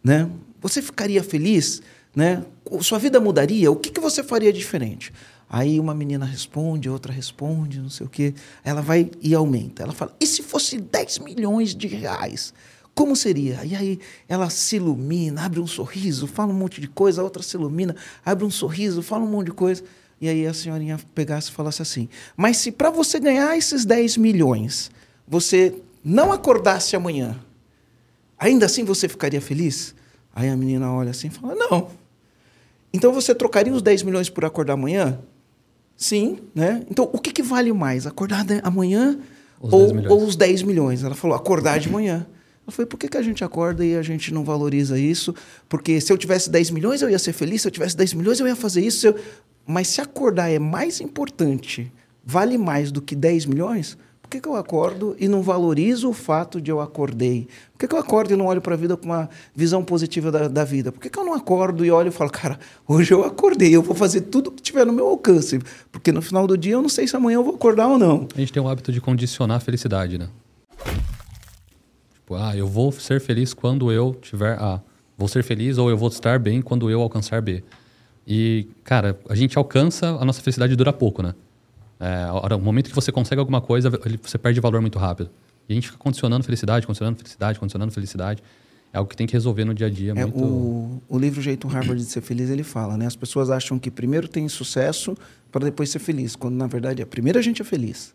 né? 0.03 0.29
Você 0.61 0.81
ficaria 0.83 1.23
feliz, 1.23 1.83
né? 2.15 2.45
Sua 2.81 2.99
vida 2.99 3.21
mudaria? 3.21 3.71
O 3.71 3.77
que, 3.77 3.91
que 3.91 4.01
você 4.01 4.23
faria 4.23 4.53
diferente? 4.53 5.13
Aí 5.49 5.79
uma 5.79 5.95
menina 5.95 6.25
responde, 6.25 6.89
outra 6.89 7.13
responde, 7.13 7.81
não 7.81 7.91
sei 7.91 8.07
o 8.07 8.11
quê. 8.11 8.35
Ela 8.65 8.81
vai 8.81 9.11
e 9.21 9.35
aumenta. 9.35 9.83
Ela 9.83 9.93
fala: 9.93 10.15
e 10.21 10.27
se 10.27 10.43
fosse 10.43 10.79
10 10.79 11.19
milhões 11.21 11.75
de 11.75 11.87
reais? 11.87 12.53
Como 12.95 13.17
seria? 13.17 13.65
E 13.65 13.75
aí 13.75 13.99
ela 14.29 14.49
se 14.49 14.77
ilumina, 14.77 15.45
abre 15.45 15.61
um 15.61 15.67
sorriso, 15.67 16.27
fala 16.27 16.53
um 16.53 16.57
monte 16.57 16.81
de 16.81 16.87
coisa, 16.87 17.21
a 17.21 17.25
outra 17.25 17.43
se 17.43 17.57
ilumina, 17.57 17.97
abre 18.25 18.45
um 18.45 18.51
sorriso, 18.51 19.03
fala 19.03 19.25
um 19.25 19.31
monte 19.31 19.47
de 19.47 19.53
coisa. 19.53 19.83
E 20.21 20.29
aí 20.29 20.47
a 20.47 20.55
senhorinha 20.55 20.99
pegasse 21.15 21.51
e 21.51 21.53
falasse 21.53 21.83
assim: 21.83 22.09
Mas 22.37 22.57
se 22.59 22.71
para 22.71 22.91
você 22.91 23.19
ganhar 23.19 23.57
esses 23.57 23.85
10 23.85 24.17
milhões, 24.17 24.91
você 25.27 25.75
não 26.05 26.33
acordasse 26.33 26.95
amanhã, 26.95 27.39
ainda 28.39 28.67
assim 28.67 28.85
você 28.85 29.09
ficaria 29.09 29.41
feliz? 29.41 29.95
Aí 30.35 30.49
a 30.49 30.57
menina 30.57 30.91
olha 30.93 31.11
assim 31.11 31.27
e 31.27 31.31
fala: 31.31 31.55
Não. 31.55 32.04
Então 32.95 33.13
você 33.13 33.35
trocaria 33.35 33.73
os 33.73 33.83
10 33.83 34.05
milhões 34.05 34.31
por 34.31 34.45
acordar 34.45 34.75
amanhã? 34.75 35.19
Sim, 35.97 36.39
né? 36.55 36.83
Então 36.91 37.11
o 37.13 37.19
que, 37.19 37.31
que 37.33 37.43
vale 37.43 37.73
mais? 37.73 38.07
Acordar 38.07 38.47
amanhã 38.63 39.19
Os 39.61 39.73
ou, 39.73 39.81
10 39.81 39.93
milhões. 39.93 40.13
ou 40.13 40.25
os 40.27 40.37
10 40.37 40.63
milhões? 40.63 41.03
Ela 41.05 41.15
falou: 41.15 41.37
acordar 41.37 41.79
de 41.79 41.91
manhã. 41.91 42.27
Eu 42.67 42.73
falei, 42.73 42.87
por 42.87 42.97
que, 42.97 43.09
que 43.09 43.19
a 43.19 43.23
gente 43.23 43.45
acorda 43.45 43.85
e 43.85 43.95
a 43.95 44.01
gente 44.01 44.33
não 44.33 44.43
valoriza 44.43 44.99
isso? 44.99 45.35
Porque 45.69 46.01
se 46.01 46.11
eu 46.11 46.17
tivesse 46.17 46.49
10 46.49 46.71
milhões, 46.71 47.03
eu 47.03 47.11
ia 47.11 47.19
ser 47.19 47.35
feliz. 47.35 47.61
Se 47.61 47.69
eu 47.69 47.73
tivesse 47.73 47.95
10 47.95 48.15
milhões, 48.15 48.41
eu 48.41 48.47
ia 48.49 48.57
fazer 48.57 48.81
isso. 48.81 49.07
eu- 49.09 49.17
Mas 49.67 49.89
se 49.89 50.01
acordar 50.01 50.49
é 50.51 50.59
mais 50.59 50.99
importante, 51.01 51.93
vale 52.25 52.57
mais 52.57 52.91
do 52.91 53.03
que 53.03 53.15
10 53.15 53.45
milhões, 53.45 53.99
que, 54.35 54.41
que 54.41 54.49
eu 54.49 54.57
acordo 54.57 55.15
e 55.19 55.29
não 55.29 55.43
valorizo 55.43 56.09
o 56.09 56.13
fato 56.13 56.61
de 56.61 56.71
eu 56.71 56.81
acordei? 56.81 57.47
Por 57.73 57.79
que, 57.79 57.89
que 57.89 57.95
eu 57.95 57.99
acordo 57.99 58.33
e 58.33 58.37
não 58.37 58.47
olho 58.47 58.61
para 58.61 58.75
a 58.75 58.77
vida 58.77 58.97
com 58.97 59.07
uma 59.07 59.29
visão 59.55 59.85
positiva 59.85 60.31
da, 60.31 60.49
da 60.49 60.65
vida? 60.65 60.91
Por 60.91 61.01
que, 61.01 61.09
que 61.09 61.19
eu 61.19 61.25
não 61.25 61.35
acordo 61.35 61.85
e 61.85 61.91
olho 61.91 62.09
e 62.09 62.11
falo, 62.11 62.31
cara, 62.31 62.59
hoje 62.87 63.13
eu 63.13 63.25
acordei, 63.25 63.75
eu 63.75 63.83
vou 63.83 63.95
fazer 63.95 64.23
tudo 64.23 64.51
que 64.51 64.63
tiver 64.63 64.85
no 64.85 64.93
meu 64.93 65.07
alcance? 65.07 65.61
Porque 65.93 66.11
no 66.11 66.21
final 66.21 66.47
do 66.47 66.59
dia 66.59 66.73
eu 66.73 66.83
não 66.83 66.89
sei 66.89 67.07
se 67.07 67.15
amanhã 67.15 67.37
eu 67.37 67.45
vou 67.45 67.55
acordar 67.55 67.87
ou 67.87 67.99
não. 67.99 68.27
A 68.35 68.41
gente 68.41 68.53
tem 68.53 68.63
o 68.63 68.69
hábito 68.69 68.91
de 68.91 69.01
condicionar 69.01 69.59
a 69.59 69.61
felicidade, 69.61 70.19
né? 70.19 70.29
Tipo, 72.15 72.35
ah, 72.35 72.57
eu 72.57 72.67
vou 72.67 72.91
ser 72.91 73.21
feliz 73.21 73.55
quando 73.55 73.93
eu 73.93 74.15
tiver 74.21 74.59
A. 74.59 74.81
Vou 75.17 75.29
ser 75.29 75.45
feliz 75.45 75.79
ou 75.79 75.91
eu 75.91 75.97
vou 75.97 76.09
estar 76.09 76.41
bem 76.41 76.61
quando 76.61 76.91
eu 76.91 77.01
alcançar 77.01 77.41
B. 77.41 77.63
E, 78.27 78.67
cara, 78.83 79.17
a 79.29 79.35
gente 79.35 79.57
alcança, 79.57 80.09
a 80.09 80.25
nossa 80.25 80.41
felicidade 80.41 80.75
dura 80.75 80.93
pouco, 80.93 81.23
né? 81.23 81.35
É, 82.01 82.55
o 82.55 82.61
momento 82.61 82.89
que 82.89 82.95
você 82.95 83.13
consegue 83.13 83.41
alguma 83.41 83.61
coisa, 83.61 83.91
você 84.23 84.39
perde 84.39 84.61
valor 84.61 84.81
muito 84.81 84.99
rápido. 84.99 85.31
E 85.69 85.73
a 85.73 85.75
gente 85.75 85.89
fica 85.89 85.99
condicionando 85.99 86.45
felicidade, 86.45 86.87
condicionando 86.87 87.17
felicidade, 87.17 87.59
condicionando 87.59 87.93
felicidade. 87.93 88.43
É 88.93 88.99
algo 88.99 89.11
que 89.11 89.17
tem 89.17 89.27
que 89.27 89.33
resolver 89.33 89.65
no 89.65 89.75
dia 89.75 89.89
a 89.89 89.91
dia. 89.91 90.13
É, 90.13 90.25
muito... 90.25 90.45
o, 90.45 91.03
o 91.09 91.19
livro 91.19 91.43
Jeito 91.43 91.67
Harvard 91.67 92.01
de 92.01 92.09
Ser 92.09 92.21
Feliz, 92.21 92.49
ele 92.49 92.63
fala, 92.63 92.97
né? 92.97 93.07
As 93.07 93.17
pessoas 93.17 93.51
acham 93.51 93.79
que 93.79 93.91
primeiro 93.91 94.29
tem 94.29 94.49
sucesso 94.49 95.17
para 95.51 95.65
depois 95.65 95.91
ser 95.91 95.99
feliz, 95.99 96.37
quando 96.37 96.55
na 96.55 96.67
verdade 96.67 97.03
é 97.03 97.05
primeiro 97.05 97.39
a 97.39 97.43
gente 97.43 97.61
é 97.61 97.65
feliz, 97.65 98.15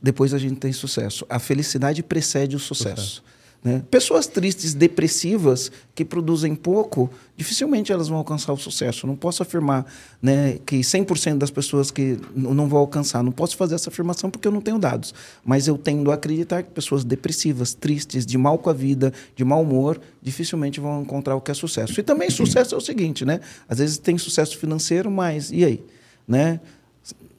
depois 0.00 0.32
a 0.32 0.38
gente 0.38 0.56
tem 0.56 0.72
sucesso. 0.72 1.26
A 1.28 1.38
felicidade 1.38 2.02
precede 2.02 2.56
o 2.56 2.58
sucesso. 2.58 3.22
Né? 3.66 3.82
Pessoas 3.90 4.28
tristes, 4.28 4.74
depressivas, 4.74 5.72
que 5.92 6.04
produzem 6.04 6.54
pouco, 6.54 7.10
dificilmente 7.36 7.90
elas 7.90 8.06
vão 8.06 8.18
alcançar 8.18 8.52
o 8.52 8.56
sucesso. 8.56 9.08
Não 9.08 9.16
posso 9.16 9.42
afirmar 9.42 9.84
né, 10.22 10.60
que 10.64 10.76
100% 10.82 11.38
das 11.38 11.50
pessoas 11.50 11.90
que 11.90 12.16
não 12.32 12.68
vão 12.68 12.78
alcançar. 12.78 13.24
Não 13.24 13.32
posso 13.32 13.56
fazer 13.56 13.74
essa 13.74 13.90
afirmação 13.90 14.30
porque 14.30 14.46
eu 14.46 14.52
não 14.52 14.60
tenho 14.60 14.78
dados. 14.78 15.12
Mas 15.44 15.66
eu 15.66 15.76
tendo 15.76 16.12
a 16.12 16.14
acreditar 16.14 16.62
que 16.62 16.70
pessoas 16.70 17.02
depressivas, 17.02 17.74
tristes, 17.74 18.24
de 18.24 18.38
mal 18.38 18.56
com 18.56 18.70
a 18.70 18.72
vida, 18.72 19.12
de 19.34 19.44
mau 19.44 19.62
humor, 19.62 20.00
dificilmente 20.22 20.78
vão 20.78 21.02
encontrar 21.02 21.34
o 21.34 21.40
que 21.40 21.50
é 21.50 21.54
sucesso. 21.54 21.98
E 21.98 22.04
também 22.04 22.30
sucesso 22.30 22.72
é 22.72 22.78
o 22.78 22.80
seguinte, 22.80 23.24
né? 23.24 23.40
Às 23.68 23.78
vezes 23.78 23.98
tem 23.98 24.16
sucesso 24.16 24.56
financeiro, 24.56 25.10
mas 25.10 25.50
e 25.50 25.64
aí? 25.64 25.84
Né? 26.28 26.60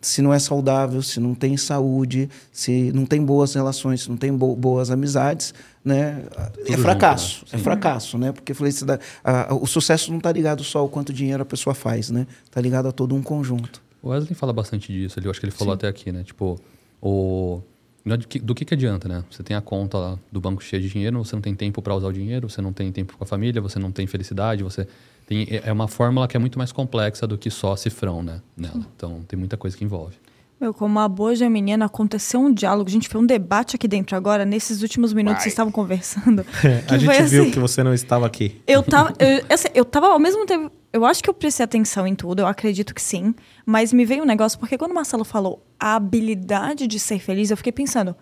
se 0.02 0.22
não 0.22 0.34
é 0.34 0.40
saudável, 0.40 1.02
se 1.02 1.20
não 1.20 1.34
tem 1.34 1.58
saúde, 1.58 2.30
se 2.52 2.92
não 2.94 3.06
tem 3.06 3.24
boas 3.24 3.54
relações, 3.54 4.04
se 4.04 4.10
não 4.10 4.18
tem 4.18 4.32
bo- 4.32 4.56
boas 4.56 4.92
amizades, 4.92 5.54
né? 5.88 6.24
é 6.66 6.68
junto, 6.72 6.82
fracasso, 6.82 7.40
né? 7.46 7.50
é 7.54 7.58
Sim. 7.58 7.64
fracasso, 7.64 8.18
né? 8.18 8.32
Porque 8.32 8.54
felicidade, 8.54 9.02
a- 9.24 9.52
a- 9.52 9.56
o 9.56 9.66
sucesso 9.66 10.10
não 10.12 10.18
está 10.18 10.32
ligado 10.32 10.64
só 10.64 10.80
ao 10.80 10.90
quanto 10.90 11.14
dinheiro 11.14 11.42
a 11.42 11.46
pessoa 11.46 11.74
faz, 11.74 12.10
né? 12.10 12.28
Está 12.46 12.60
ligado 12.62 12.88
a 12.88 12.92
todo 12.92 13.16
um 13.16 13.22
conjunto. 13.24 13.82
O 14.02 14.10
Wesley 14.10 14.36
fala 14.36 14.54
bastante 14.54 14.92
disso, 14.92 15.20
ele, 15.20 15.28
eu 15.28 15.32
acho 15.32 15.40
que 15.40 15.46
ele 15.46 15.52
falou 15.54 15.74
até 15.74 15.88
aqui, 15.88 16.12
né? 16.12 16.24
Tipo, 16.24 16.60
o, 17.02 17.62
é 18.06 18.16
do, 18.18 18.28
que, 18.28 18.40
do 18.40 18.56
que 18.56 18.64
que 18.64 18.74
adianta, 18.74 19.08
né? 19.08 19.24
Você 19.30 19.44
tem 19.44 19.56
a 19.56 19.62
conta 19.62 19.98
lá 19.98 20.20
do 20.32 20.40
banco 20.40 20.64
cheia 20.64 20.82
de 20.82 20.90
dinheiro, 20.90 21.18
você 21.24 21.36
não 21.36 21.42
tem 21.42 21.54
tempo 21.56 21.82
para 21.82 21.94
usar 21.96 22.08
o 22.08 22.14
dinheiro, 22.14 22.50
você 22.50 22.62
não 22.62 22.72
tem 22.72 22.92
tempo 22.92 23.18
com 23.18 23.24
a 23.24 23.28
família, 23.28 23.62
você 23.62 23.80
não 23.80 23.92
tem 23.92 24.06
felicidade, 24.08 24.64
você 24.64 24.88
tem 25.26 25.48
é 25.50 25.64
é 25.66 25.72
uma 25.74 25.88
fórmula 25.88 26.28
que 26.28 26.38
é 26.38 26.40
muito 26.40 26.58
mais 26.58 26.72
complexa 26.72 27.28
do 27.28 27.38
que 27.38 27.50
só 27.50 27.76
cifrão, 27.76 28.22
né? 28.24 28.42
Nela. 28.56 28.86
Então 28.96 29.22
tem 29.28 29.38
muita 29.38 29.58
coisa 29.58 29.76
que 29.76 29.84
envolve. 29.84 30.16
Meu, 30.60 30.74
como 30.74 30.92
uma 30.94 31.08
boa 31.08 31.36
geminiana, 31.36 31.86
aconteceu 31.86 32.40
um 32.40 32.52
diálogo. 32.52 32.90
Gente, 32.90 33.08
foi 33.08 33.22
um 33.22 33.26
debate 33.26 33.76
aqui 33.76 33.88
dentro 33.88 34.16
agora, 34.16 34.44
nesses 34.44 34.82
últimos 34.82 35.14
minutos 35.14 35.44
vocês 35.44 35.54
estavam 35.54 35.72
conversando. 35.72 36.42
a 36.58 36.82
que 36.82 37.00
gente 37.00 37.06
foi 37.06 37.24
viu 37.26 37.44
assim, 37.44 37.52
que 37.52 37.60
você 37.60 37.84
não 37.84 37.94
estava 37.94 38.26
aqui. 38.26 38.60
Eu 38.66 38.82
tava, 38.82 39.14
eu, 39.20 39.46
assim, 39.50 39.68
eu 39.76 39.86
tava 39.86 40.08
ao 40.08 40.20
mesmo 40.20 40.46
tempo. 40.48 40.72
Eu 40.92 41.06
acho 41.06 41.22
que 41.22 41.30
eu 41.30 41.34
prestei 41.34 41.64
atenção 41.64 42.08
em 42.08 42.16
tudo, 42.16 42.40
eu 42.40 42.48
acredito 42.48 42.96
que 42.96 43.02
sim. 43.02 43.36
Mas 43.66 43.94
me 43.94 44.04
veio 44.04 44.24
um 44.24 44.26
negócio, 44.26 44.58
porque 44.58 44.78
quando 44.80 44.92
o 44.92 44.96
Marcelo 44.96 45.24
falou 45.24 45.64
a 45.80 45.96
habilidade 45.96 46.88
de 46.88 47.00
ser 47.00 47.20
feliz, 47.20 47.52
eu 47.52 47.58
fiquei 47.58 47.72
pensando, 47.72 48.16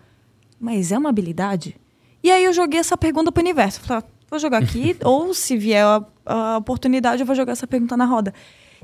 mas 0.60 0.92
é 0.92 0.98
uma 0.98 1.08
habilidade? 1.08 1.74
E 2.22 2.30
aí 2.30 2.44
eu 2.44 2.52
joguei 2.52 2.80
essa 2.80 2.98
pergunta 2.98 3.32
pro 3.32 3.42
universo. 3.42 3.80
Falei, 3.80 4.02
ah, 4.04 4.12
vou 4.28 4.38
jogar 4.38 4.58
aqui, 4.58 4.94
ou 5.02 5.32
se 5.32 5.56
vier 5.56 5.84
a, 5.86 6.04
a 6.26 6.58
oportunidade, 6.58 7.22
eu 7.22 7.26
vou 7.26 7.34
jogar 7.34 7.52
essa 7.52 7.66
pergunta 7.66 7.96
na 7.96 8.04
roda. 8.04 8.34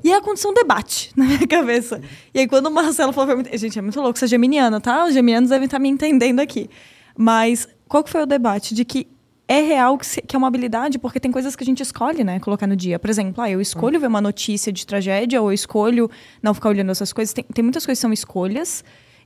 E 0.05 0.11
aí 0.11 0.15
aconteceu 0.19 0.51
um 0.51 0.55
debate 0.55 1.11
na 1.17 1.25
minha 1.25 1.47
cabeça. 1.47 2.01
E 2.35 2.41
aí 2.41 2.49
quando 2.49 2.67
o 2.67 2.71
Marcelo 2.71 3.13
falou 3.13 3.35
pra 3.35 3.51
mim, 3.51 3.59
gente, 3.59 3.79
é 3.79 3.83
muito 3.83 4.01
louco 4.01 4.19
ser 4.19 4.27
geminiana, 4.27 4.81
tá? 4.81 5.05
Os 5.05 5.15
geminianos 5.15 5.51
devem 5.51 5.67
estar 5.67 5.79
me 5.79 5.89
entendendo 5.89 6.41
aqui. 6.41 6.69
Mas 7.17 7.69
qual 7.89 8.03
que 8.03 8.11
foi 8.11 8.23
o 8.23 8.27
debate? 8.27 8.75
De 8.75 8.85
que 8.85 9.07
é 9.49 9.61
real 9.61 9.99
que, 9.99 10.07
se- 10.07 10.23
que 10.23 10.35
é 10.35 10.39
uma 10.39 10.49
habilidade, 10.49 10.99
porque 10.99 11.21
tem 11.21 11.31
coisas 11.31 11.55
que 11.55 11.63
a 11.63 11.67
gente 11.67 11.83
escolhe, 11.83 12.25
né? 12.25 12.41
Colocar 12.41 12.67
no 12.67 12.75
dia. 12.75 12.99
Por 12.99 13.11
exemplo, 13.11 13.43
ah, 13.43 13.51
eu 13.51 13.61
escolho 13.61 14.01
ver 14.01 14.07
uma 14.07 14.21
notícia 14.21 14.73
de 14.73 14.87
tragédia, 14.87 15.43
ou 15.43 15.51
eu 15.51 15.55
escolho 15.55 16.11
não 16.43 16.55
ficar 16.55 16.71
olhando 16.71 16.91
essas 16.91 17.13
coisas. 17.13 17.35
Tem, 17.35 17.45
tem 17.45 17.63
muitas 17.63 17.85
coisas 17.85 17.99
que 17.99 18.03
são 18.03 18.13
escolhas. 18.13 18.83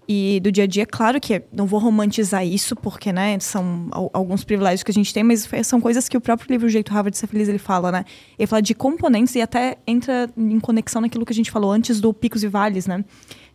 E 0.08 0.38
do 0.40 0.52
dia 0.52 0.64
a 0.64 0.66
dia, 0.68 0.86
claro 0.86 1.20
que 1.20 1.42
não 1.52 1.66
vou 1.66 1.80
romantizar 1.80 2.46
isso, 2.46 2.76
porque, 2.76 3.12
né, 3.12 3.38
são 3.40 3.88
al- 3.90 4.10
alguns 4.12 4.44
privilégios 4.44 4.84
que 4.84 4.90
a 4.92 4.94
gente 4.94 5.12
tem, 5.12 5.24
mas 5.24 5.48
são 5.64 5.80
coisas 5.80 6.08
que 6.08 6.16
o 6.16 6.20
próprio 6.20 6.48
livro 6.52 6.68
Jeito 6.68 6.92
Harvard 6.92 7.10
de 7.12 7.18
Ser 7.18 7.26
Feliz, 7.26 7.48
ele 7.48 7.58
fala, 7.58 7.90
né? 7.90 8.04
Ele 8.38 8.46
fala 8.46 8.62
de 8.62 8.72
componentes 8.72 9.34
e 9.34 9.40
até 9.40 9.78
entra 9.84 10.30
em 10.36 10.60
conexão 10.60 11.00
naquilo 11.02 11.26
que 11.26 11.32
a 11.32 11.34
gente 11.34 11.50
falou 11.50 11.72
antes 11.72 12.00
do 12.00 12.14
picos 12.14 12.44
e 12.44 12.48
vales, 12.48 12.86
né? 12.86 13.04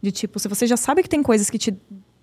De 0.01 0.11
tipo, 0.11 0.39
se 0.39 0.49
você 0.49 0.67
já 0.67 0.75
sabe 0.75 1.01
que 1.03 1.09
tem 1.09 1.23
coisas 1.23 1.49
que 1.49 1.57
te 1.57 1.73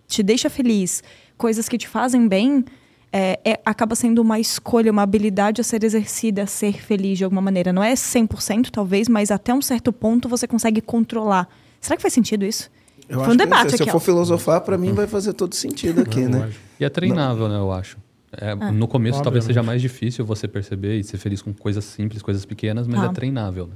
te 0.07 0.23
deixa 0.23 0.49
feliz, 0.49 1.03
coisas 1.37 1.69
que 1.69 1.77
te 1.77 1.87
fazem 1.87 2.27
bem, 2.27 2.65
é, 3.13 3.39
é, 3.45 3.61
acaba 3.65 3.95
sendo 3.95 4.21
uma 4.23 4.41
escolha, 4.41 4.91
uma 4.91 5.03
habilidade 5.03 5.61
a 5.61 5.65
ser 5.65 5.85
exercida, 5.85 6.45
a 6.45 6.47
ser 6.47 6.83
feliz 6.83 7.19
de 7.19 7.25
alguma 7.25 7.43
maneira. 7.43 7.75
Não 7.75 7.85
é 7.85 7.93
100% 7.95 8.71
talvez, 8.71 9.07
mas 9.07 9.31
até 9.31 9.53
um 9.53 9.61
certo 9.61 9.93
ponto 9.93 10.27
você 10.27 10.47
consegue 10.47 10.81
controlar. 10.81 11.47
Será 11.79 11.95
que 11.97 12.01
faz 12.03 12.15
sentido 12.15 12.45
isso? 12.47 12.71
Eu 13.09 13.25
Foi 13.25 13.33
um 13.35 13.37
debate 13.37 13.71
se 13.71 13.75
aqui, 13.77 13.85
eu 13.85 13.93
for 13.93 13.97
ó. 13.97 14.01
filosofar, 14.01 14.61
para 14.61 14.77
mim 14.77 14.93
vai 14.93 15.07
fazer 15.07 15.33
todo 15.33 15.55
sentido 15.55 16.03
aqui, 16.03 16.21
Não, 16.23 16.31
né? 16.31 16.39
lógico. 16.47 16.61
E 16.79 16.85
é 16.85 16.89
treinável, 16.91 17.49
né, 17.49 17.57
eu 17.57 17.73
acho. 17.73 17.97
É, 18.33 18.55
No 18.55 18.87
começo 18.87 19.23
talvez 19.23 19.45
Obviamente. 19.45 19.47
seja 19.47 19.63
mais 19.63 19.81
difícil 19.81 20.25
você 20.27 20.47
perceber 20.47 20.99
e 20.99 21.05
ser 21.05 21.17
feliz 21.17 21.41
com 21.41 21.53
coisas 21.55 21.85
simples, 21.85 22.21
coisas 22.21 22.45
pequenas, 22.45 22.87
mas 22.87 23.01
Tá. 23.01 23.07
é 23.07 23.13
treinável. 23.13 23.67
Né? 23.69 23.73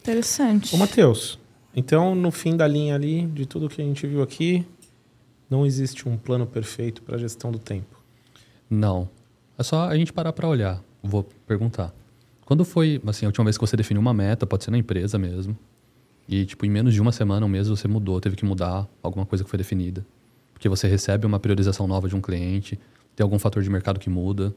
Interessante. 0.00 0.74
Ô, 0.74 0.78
Matheus, 0.78 1.38
então 1.76 2.14
no 2.14 2.30
fim 2.30 2.56
da 2.56 2.66
linha 2.66 2.94
ali, 2.94 3.26
de 3.26 3.44
tudo 3.46 3.68
que 3.68 3.80
a 3.82 3.84
gente 3.84 4.06
viu 4.06 4.22
aqui, 4.22 4.66
não 5.50 5.66
existe 5.66 6.08
um 6.08 6.16
plano 6.16 6.46
perfeito 6.46 7.02
para 7.02 7.16
a 7.16 7.18
gestão 7.18 7.52
do 7.52 7.58
tempo. 7.58 8.00
Não. 8.70 9.08
É 9.58 9.62
só 9.62 9.88
a 9.88 9.96
gente 9.96 10.12
parar 10.12 10.32
para 10.32 10.48
olhar. 10.48 10.82
Vou 11.02 11.22
perguntar. 11.46 11.92
Quando 12.46 12.64
foi, 12.64 13.00
assim, 13.06 13.26
a 13.26 13.28
última 13.28 13.44
vez 13.44 13.56
que 13.56 13.66
você 13.66 13.76
definiu 13.76 14.00
uma 14.00 14.12
meta, 14.14 14.46
pode 14.46 14.64
ser 14.64 14.70
na 14.70 14.78
empresa 14.78 15.18
mesmo, 15.18 15.56
e, 16.28 16.44
tipo, 16.46 16.64
em 16.64 16.70
menos 16.70 16.94
de 16.94 17.00
uma 17.00 17.12
semana, 17.12 17.44
um 17.44 17.48
mês, 17.48 17.68
você 17.68 17.86
mudou, 17.86 18.20
teve 18.20 18.36
que 18.36 18.44
mudar 18.44 18.86
alguma 19.02 19.26
coisa 19.26 19.44
que 19.44 19.50
foi 19.50 19.58
definida. 19.58 20.04
Porque 20.52 20.68
você 20.68 20.88
recebe 20.88 21.26
uma 21.26 21.38
priorização 21.38 21.86
nova 21.86 22.08
de 22.08 22.16
um 22.16 22.20
cliente, 22.20 22.78
tem 23.14 23.22
algum 23.22 23.38
fator 23.38 23.62
de 23.62 23.68
mercado 23.68 24.00
que 24.00 24.08
muda, 24.08 24.54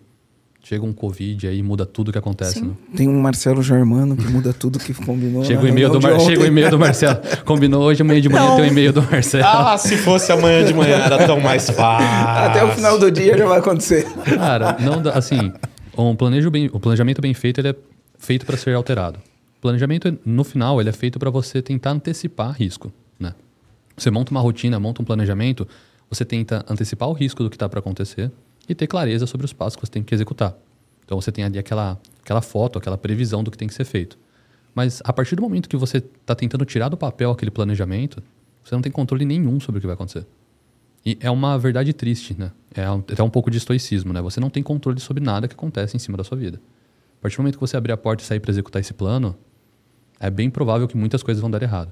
chega 0.64 0.86
um 0.86 0.94
Covid 0.94 1.48
aí, 1.48 1.62
muda 1.64 1.86
tudo 1.86 2.12
que 2.12 2.18
acontece. 2.18 2.62
Né? 2.64 2.72
Tem 2.96 3.08
um 3.08 3.20
Marcelo 3.20 3.62
Germano 3.62 4.16
que 4.16 4.28
muda 4.28 4.54
tudo 4.54 4.80
que 4.80 4.94
combinou. 4.94 5.44
Chega, 5.46 5.62
o 5.62 5.68
e-mail 5.68 5.90
do 5.90 6.02
Mar... 6.02 6.20
chega 6.20 6.42
o 6.42 6.46
e-mail 6.46 6.70
do 6.70 6.80
Marcelo. 6.80 7.20
Combinou 7.46 7.84
hoje, 7.84 8.02
amanhã 8.02 8.22
de 8.22 8.30
manhã 8.30 8.44
Então- 8.46 8.56
tem 8.58 8.66
o 8.66 8.68
e-mail 8.72 8.94
do 8.94 9.02
Marcelo. 9.04 9.46
Ah, 9.46 9.78
se 9.78 9.98
fosse 9.98 10.32
amanhã 10.32 10.64
de 10.66 10.74
manhã 10.74 10.96
era 10.98 11.26
tão 11.26 11.40
mais 11.40 11.70
fácil. 11.70 12.08
Até 12.08 12.64
o 12.64 12.72
final 12.72 12.98
do 13.00 13.10
dia 13.12 13.38
já 13.38 13.46
vai 13.46 13.60
acontecer. 13.60 14.06
Cara, 14.24 14.78
não 14.80 15.02
dá, 15.02 15.12
assim, 15.12 15.52
um 15.98 16.16
planejo 16.16 16.50
bem, 16.52 16.70
o 16.74 16.80
planejamento 16.80 17.22
bem 17.22 17.34
feito, 17.34 17.60
ele 17.62 17.70
é 17.70 17.76
feito 18.18 18.46
para 18.46 18.58
ser 18.58 18.74
alterado. 18.76 19.20
Planejamento, 19.62 20.18
no 20.26 20.44
final, 20.44 20.80
ele 20.80 20.90
é 20.90 20.94
feito 20.94 21.18
para 21.18 21.30
você 21.30 21.62
tentar 21.62 21.92
antecipar 21.92 22.52
risco, 22.54 22.92
né? 23.20 23.34
Você 23.96 24.12
monta 24.12 24.32
uma 24.32 24.40
rotina, 24.40 24.80
monta 24.80 25.02
um 25.02 25.06
planejamento, 25.06 25.68
você 26.10 26.24
tenta 26.24 26.64
antecipar 26.70 27.10
o 27.10 27.14
risco 27.14 27.44
do 27.44 27.50
que 27.50 27.56
está 27.56 27.68
para 27.68 27.80
acontecer 27.80 28.32
e 28.70 28.76
ter 28.76 28.88
clareza 28.88 29.26
sobre 29.26 29.46
os 29.46 29.54
passos 29.54 29.76
que 29.76 29.86
você 29.86 29.92
tem 29.92 30.04
que 30.04 30.14
executar. 30.14 30.56
Então 31.04 31.20
você 31.20 31.32
tem 31.32 31.44
ali 31.44 31.58
aquela, 31.58 32.00
aquela 32.22 32.42
foto, 32.42 32.78
aquela 32.78 32.98
previsão 32.98 33.44
do 33.44 33.50
que 33.50 33.58
tem 33.58 33.68
que 33.68 33.74
ser 33.74 33.86
feito. 33.86 34.18
Mas 34.76 35.02
a 35.04 35.12
partir 35.12 35.36
do 35.36 35.42
momento 35.42 35.68
que 35.68 35.76
você 35.76 35.98
está 35.98 36.36
tentando 36.36 36.64
tirar 36.64 36.90
do 36.90 36.98
papel 36.98 37.32
aquele 37.32 37.50
planejamento, 37.50 38.22
você 38.64 38.76
não 38.76 38.82
tem 38.82 38.92
controle 38.92 39.26
nenhum 39.26 39.60
sobre 39.60 39.80
o 39.80 39.82
que 39.82 39.88
vai 39.88 39.96
acontecer. 39.96 40.28
E 41.04 41.18
é 41.20 41.32
uma 41.32 41.58
verdade 41.58 41.94
triste, 41.94 42.36
né? 42.38 42.52
É 42.76 42.90
um- 42.92 43.00
até 43.00 43.24
um 43.24 43.30
pouco 43.30 43.50
de 43.50 43.58
estoicismo, 43.58 44.14
né? 44.14 44.22
Você 44.22 44.40
não 44.40 44.50
tem 44.50 44.62
controle 44.62 45.00
sobre 45.00 45.24
nada 45.24 45.48
que 45.48 45.56
acontece 45.56 45.96
em 45.96 46.00
cima 46.00 46.18
da 46.18 46.24
sua 46.24 46.38
vida. 46.38 46.62
A 47.18 47.22
partir 47.22 47.38
do 47.38 47.42
momento 47.42 47.56
que 47.56 47.62
você 47.62 47.78
abrir 47.78 47.94
a 47.94 47.98
porta 47.98 48.22
e 48.22 48.26
sair 48.28 48.40
para 48.40 48.52
executar 48.52 48.82
esse 48.82 48.94
plano, 48.94 49.36
é 50.20 50.30
bem 50.30 50.50
provável 50.50 50.88
que 50.88 50.98
muitas 50.98 51.22
coisas 51.24 51.42
vão 51.42 51.50
dar 51.50 51.62
errado. 51.62 51.92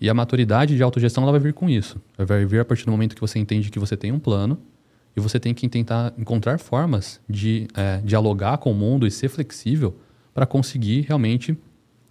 E 0.00 0.10
a 0.10 0.14
maturidade 0.14 0.76
de 0.76 0.82
autogestão 0.82 1.22
ela 1.22 1.32
vai 1.32 1.40
vir 1.40 1.54
com 1.54 1.68
isso. 1.68 2.00
Ela 2.18 2.26
vai 2.26 2.44
vir 2.44 2.60
a 2.60 2.64
partir 2.64 2.84
do 2.84 2.90
momento 2.90 3.14
que 3.14 3.20
você 3.20 3.38
entende 3.38 3.70
que 3.70 3.78
você 3.78 3.96
tem 3.96 4.12
um 4.12 4.18
plano 4.18 4.58
e 5.16 5.20
você 5.20 5.40
tem 5.40 5.54
que 5.54 5.68
tentar 5.68 6.12
encontrar 6.18 6.58
formas 6.58 7.20
de 7.28 7.66
é, 7.74 8.00
dialogar 8.04 8.58
com 8.58 8.70
o 8.70 8.74
mundo 8.74 9.06
e 9.06 9.10
ser 9.10 9.28
flexível 9.28 9.96
para 10.34 10.44
conseguir 10.44 11.02
realmente 11.02 11.56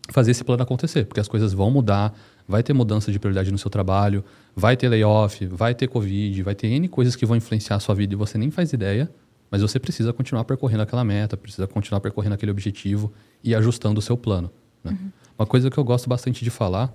fazer 0.09 0.31
esse 0.31 0.43
plano 0.43 0.63
acontecer, 0.63 1.05
porque 1.05 1.19
as 1.19 1.27
coisas 1.27 1.53
vão 1.53 1.69
mudar, 1.71 2.13
vai 2.47 2.61
ter 2.61 2.73
mudança 2.73 3.11
de 3.11 3.19
prioridade 3.19 3.51
no 3.51 3.57
seu 3.57 3.69
trabalho, 3.69 4.23
vai 4.55 4.75
ter 4.77 4.87
layoff, 4.87 5.45
vai 5.47 5.73
ter 5.73 5.87
covid, 5.87 6.43
vai 6.43 6.55
ter 6.55 6.67
N 6.67 6.87
coisas 6.87 7.15
que 7.15 7.25
vão 7.25 7.35
influenciar 7.35 7.77
a 7.77 7.79
sua 7.79 7.95
vida 7.95 8.13
e 8.13 8.17
você 8.17 8.37
nem 8.37 8.51
faz 8.51 8.73
ideia, 8.73 9.09
mas 9.49 9.61
você 9.61 9.79
precisa 9.79 10.13
continuar 10.13 10.43
percorrendo 10.45 10.83
aquela 10.83 11.03
meta, 11.03 11.35
precisa 11.37 11.67
continuar 11.67 12.01
percorrendo 12.01 12.35
aquele 12.35 12.51
objetivo 12.51 13.11
e 13.43 13.55
ajustando 13.55 13.99
o 13.99 14.01
seu 14.01 14.17
plano. 14.17 14.51
né? 14.83 14.97
Uma 15.37 15.45
coisa 15.45 15.69
que 15.69 15.77
eu 15.77 15.83
gosto 15.83 16.09
bastante 16.09 16.43
de 16.43 16.49
falar 16.49 16.93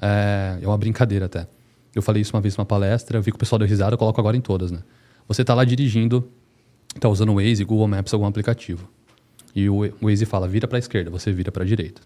é, 0.00 0.58
é 0.60 0.66
uma 0.66 0.76
brincadeira 0.76 1.26
até. 1.26 1.46
Eu 1.94 2.02
falei 2.02 2.22
isso 2.22 2.34
uma 2.34 2.40
vez 2.40 2.56
numa 2.56 2.66
palestra, 2.66 3.18
eu 3.18 3.22
vi 3.22 3.30
que 3.30 3.36
o 3.36 3.38
pessoal 3.38 3.58
deu 3.58 3.66
risada, 3.66 3.94
eu 3.94 3.98
coloco 3.98 4.20
agora 4.20 4.36
em 4.36 4.40
todas, 4.40 4.70
né? 4.70 4.80
Você 5.26 5.42
está 5.42 5.54
lá 5.54 5.64
dirigindo, 5.64 6.30
está 6.94 7.08
usando 7.08 7.30
o 7.30 7.34
Waze, 7.36 7.64
Google 7.64 7.88
Maps, 7.88 8.12
algum 8.12 8.26
aplicativo. 8.26 8.88
E 9.54 9.68
o 9.68 9.80
Waze 10.00 10.24
fala, 10.26 10.46
vira 10.46 10.68
para 10.68 10.78
esquerda, 10.78 11.10
você 11.10 11.32
vira 11.32 11.50
para 11.50 11.64
direita. 11.64 12.02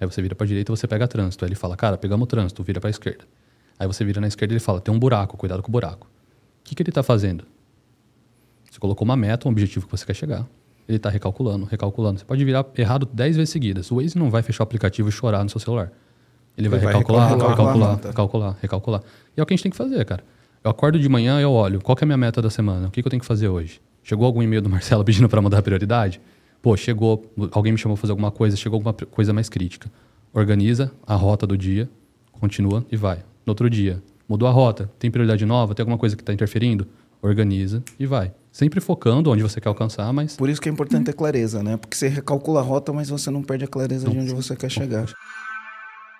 Aí 0.00 0.06
você 0.06 0.20
vira 0.20 0.34
para 0.34 0.46
direita, 0.46 0.74
você 0.74 0.86
pega 0.86 1.06
trânsito. 1.06 1.44
Aí 1.44 1.48
ele 1.48 1.54
fala, 1.54 1.76
cara, 1.76 1.96
pegamos 1.96 2.24
o 2.24 2.26
trânsito, 2.26 2.62
vira 2.62 2.80
para 2.80 2.90
esquerda. 2.90 3.24
Aí 3.78 3.86
você 3.86 4.04
vira 4.04 4.20
na 4.20 4.26
esquerda 4.26 4.52
e 4.52 4.56
ele 4.56 4.60
fala, 4.60 4.80
tem 4.80 4.92
um 4.92 4.98
buraco, 4.98 5.36
cuidado 5.36 5.62
com 5.62 5.68
o 5.68 5.72
buraco. 5.72 6.06
O 6.60 6.64
que, 6.64 6.74
que 6.74 6.82
ele 6.82 6.90
está 6.90 7.02
fazendo? 7.02 7.44
Você 8.70 8.78
colocou 8.78 9.04
uma 9.04 9.16
meta, 9.16 9.48
um 9.48 9.50
objetivo 9.50 9.86
que 9.86 9.92
você 9.92 10.04
quer 10.04 10.14
chegar. 10.14 10.46
Ele 10.88 10.96
está 10.96 11.08
recalculando, 11.08 11.64
recalculando. 11.64 12.18
Você 12.18 12.24
pode 12.24 12.44
virar 12.44 12.66
errado 12.76 13.08
10 13.12 13.36
vezes 13.36 13.50
seguidas. 13.50 13.90
O 13.90 13.96
Waze 13.96 14.18
não 14.18 14.30
vai 14.30 14.42
fechar 14.42 14.62
o 14.62 14.64
aplicativo 14.64 15.08
e 15.08 15.12
chorar 15.12 15.42
no 15.42 15.50
seu 15.50 15.60
celular. 15.60 15.92
Ele 16.56 16.68
vai 16.68 16.78
Ele 16.78 16.86
vai 16.86 16.94
recalcular, 16.94 17.30
recalcular 17.30 17.50
recalcular, 17.50 18.00
recalcular, 18.04 18.56
recalcular. 18.60 19.02
E 19.36 19.40
é 19.40 19.42
o 19.42 19.46
que 19.46 19.54
a 19.54 19.56
gente 19.56 19.62
tem 19.62 19.70
que 19.70 19.76
fazer, 19.76 20.04
cara. 20.04 20.24
Eu 20.62 20.70
acordo 20.70 20.98
de 20.98 21.08
manhã 21.08 21.40
e 21.40 21.42
eu 21.42 21.50
olho, 21.50 21.80
qual 21.80 21.96
é 22.00 22.04
a 22.04 22.06
minha 22.06 22.16
meta 22.16 22.40
da 22.40 22.50
semana? 22.50 22.88
O 22.88 22.90
que, 22.90 23.02
que 23.02 23.06
eu 23.06 23.10
tenho 23.10 23.20
que 23.20 23.26
fazer 23.26 23.48
hoje? 23.48 23.80
Chegou 24.02 24.26
algum 24.26 24.42
e-mail 24.42 24.62
do 24.62 24.68
Marcelo 24.68 25.02
pedindo 25.04 25.28
para 25.28 25.40
mudar 25.40 25.58
a 25.58 25.62
prioridade? 25.62 26.20
Pô, 26.60 26.76
chegou, 26.76 27.24
alguém 27.50 27.72
me 27.72 27.78
chamou 27.78 27.96
para 27.96 28.02
fazer 28.02 28.12
alguma 28.12 28.30
coisa, 28.30 28.56
chegou 28.56 28.76
alguma 28.76 28.92
coisa 28.92 29.32
mais 29.32 29.48
crítica. 29.48 29.90
Organiza 30.32 30.92
a 31.06 31.14
rota 31.14 31.46
do 31.46 31.58
dia, 31.58 31.88
continua 32.32 32.84
e 32.90 32.96
vai. 32.96 33.18
No 33.44 33.50
outro 33.50 33.68
dia, 33.68 34.00
mudou 34.28 34.46
a 34.46 34.52
rota, 34.52 34.90
tem 34.98 35.10
prioridade 35.10 35.44
nova, 35.44 35.74
tem 35.74 35.82
alguma 35.82 35.98
coisa 35.98 36.14
que 36.14 36.22
está 36.22 36.32
interferindo? 36.32 36.86
Organiza 37.20 37.82
e 37.98 38.06
vai. 38.06 38.32
Sempre 38.52 38.80
focando 38.80 39.30
onde 39.30 39.42
você 39.42 39.58
quer 39.60 39.68
alcançar, 39.68 40.12
mas 40.12 40.36
Por 40.36 40.50
isso 40.50 40.60
que 40.60 40.68
é 40.68 40.72
importante 40.72 41.06
ter 41.06 41.14
clareza, 41.14 41.62
né? 41.62 41.78
Porque 41.78 41.96
você 41.96 42.06
recalcula 42.06 42.60
a 42.60 42.62
rota, 42.62 42.92
mas 42.92 43.08
você 43.08 43.30
não 43.30 43.42
perde 43.42 43.64
a 43.64 43.68
clareza 43.68 44.08
de 44.10 44.18
onde 44.18 44.34
você 44.34 44.54
quer 44.54 44.70
chegar. 44.70 45.06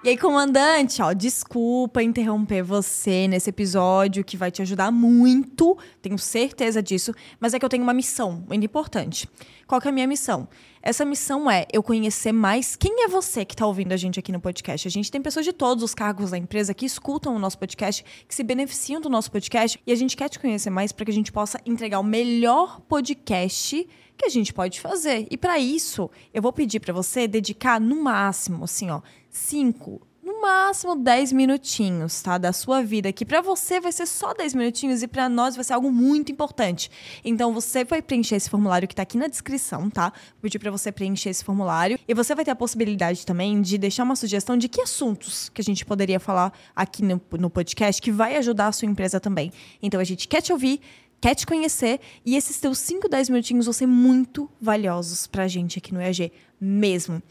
E 0.05 0.09
aí, 0.09 0.17
comandante, 0.19 1.01
ó, 1.01 1.13
desculpa 1.13 2.03
interromper 2.03 2.61
você 2.61 3.29
nesse 3.29 3.51
episódio 3.51 4.25
que 4.25 4.37
vai 4.37 4.51
te 4.51 4.61
ajudar 4.61 4.91
muito, 4.91 5.79
tenho 6.01 6.19
certeza 6.19 6.83
disso, 6.83 7.15
mas 7.39 7.55
é 7.55 7.59
que 7.59 7.65
eu 7.65 7.69
tenho 7.69 7.85
uma 7.85 7.95
missão 7.95 8.45
muito 8.49 8.65
importante. 8.65 9.31
Qual 9.65 9.81
que 9.81 9.87
é 9.87 9.91
a 9.91 9.95
minha 9.95 10.09
missão? 10.09 10.49
Essa 10.83 11.05
missão 11.05 11.49
é 11.49 11.67
eu 11.73 11.85
conhecer 11.85 12.33
mais 12.33 12.75
quem 12.75 13.05
é 13.05 13.09
você 13.09 13.45
que 13.45 13.55
está 13.55 13.65
ouvindo 13.65 13.93
a 13.93 13.97
gente 13.97 14.19
aqui 14.19 14.33
no 14.33 14.41
podcast. 14.41 14.89
A 14.89 14.91
gente 14.91 15.09
tem 15.09 15.23
pessoas 15.23 15.45
de 15.45 15.53
todos 15.53 15.85
os 15.85 15.95
cargos 15.95 16.33
da 16.33 16.37
empresa 16.37 16.75
que 16.75 16.85
escutam 16.85 17.37
o 17.37 17.39
nosso 17.39 17.57
podcast, 17.57 18.05
que 18.27 18.35
se 18.35 18.43
beneficiam 18.43 19.01
do 19.01 19.09
nosso 19.09 19.31
podcast, 19.31 19.81
e 19.87 19.93
a 19.93 19.95
gente 19.95 20.17
quer 20.17 20.29
te 20.29 20.41
conhecer 20.41 20.71
mais 20.71 20.91
para 20.91 21.05
que 21.05 21.13
a 21.13 21.15
gente 21.15 21.31
possa 21.31 21.61
entregar 21.65 22.01
o 22.01 22.05
melhor 22.05 22.81
podcast 22.81 23.89
que 24.17 24.27
a 24.27 24.29
gente 24.29 24.53
pode 24.53 24.81
fazer. 24.81 25.29
E 25.31 25.37
para 25.37 25.61
isso, 25.61 26.11
eu 26.35 26.43
vou 26.43 26.53
pedir 26.53 26.81
para 26.81 26.93
você 26.93 27.29
dedicar 27.29 27.81
no 27.81 28.03
máximo, 28.03 28.65
assim, 28.65 28.91
ó, 28.91 29.01
5, 29.33 30.07
no 30.23 30.43
máximo 30.43 30.95
10 30.95 31.33
minutinhos, 31.33 32.21
tá? 32.21 32.37
Da 32.37 32.53
sua 32.53 32.83
vida, 32.83 33.11
que 33.13 33.25
para 33.25 33.41
você 33.41 33.81
vai 33.81 33.91
ser 33.91 34.07
só 34.07 34.35
10 34.35 34.55
minutinhos 34.55 35.03
e 35.03 35.09
para 35.09 35.27
nós 35.27 35.57
vai 35.57 35.65
ser 35.65 35.73
algo 35.73 35.91
muito 35.91 36.31
importante. 36.31 36.91
Então 37.25 37.53
você 37.55 37.83
vai 37.83 38.03
preencher 38.03 38.37
esse 38.37 38.51
formulário 38.51 38.87
que 38.87 38.95
tá 38.95 39.03
aqui 39.03 39.17
na 39.17 39.27
descrição, 39.27 39.89
tá? 39.89 40.13
Vou 40.35 40.43
pedir 40.43 40.59
para 40.59 40.71
você 40.71 40.93
preencher 40.93 41.31
esse 41.31 41.43
formulário 41.43 41.99
e 42.07 42.13
você 42.13 42.35
vai 42.35 42.45
ter 42.45 42.51
a 42.51 42.55
possibilidade 42.55 43.25
também 43.25 43.63
de 43.63 43.79
deixar 43.79 44.05
uma 44.05 44.15
sugestão 44.15 44.55
de 44.55 44.69
que 44.69 44.83
assuntos 44.83 45.49
que 45.49 45.63
a 45.63 45.65
gente 45.65 45.83
poderia 45.83 46.21
falar 46.21 46.53
aqui 46.77 47.03
no, 47.03 47.21
no 47.39 47.49
podcast 47.49 48.01
que 48.03 48.13
vai 48.13 48.37
ajudar 48.37 48.67
a 48.67 48.73
sua 48.73 48.87
empresa 48.87 49.19
também. 49.19 49.51
Então 49.83 49.99
a 49.99 50.05
gente 50.05 50.29
quer 50.29 50.43
te 50.43 50.53
ouvir, 50.53 50.79
quer 51.23 51.35
te 51.35 51.47
conhecer 51.47 52.01
e 52.25 52.37
esses 52.37 52.61
teus 52.61 52.77
5, 52.79 53.09
10 53.09 53.31
minutinhos 53.31 53.65
vão 53.65 53.73
ser 53.73 53.87
muito 53.87 54.51
valiosos 54.61 55.27
pra 55.27 55.49
gente 55.49 55.79
aqui 55.79 55.95
no 55.95 56.03
EAG, 56.03 56.31
mesmo. 56.61 57.23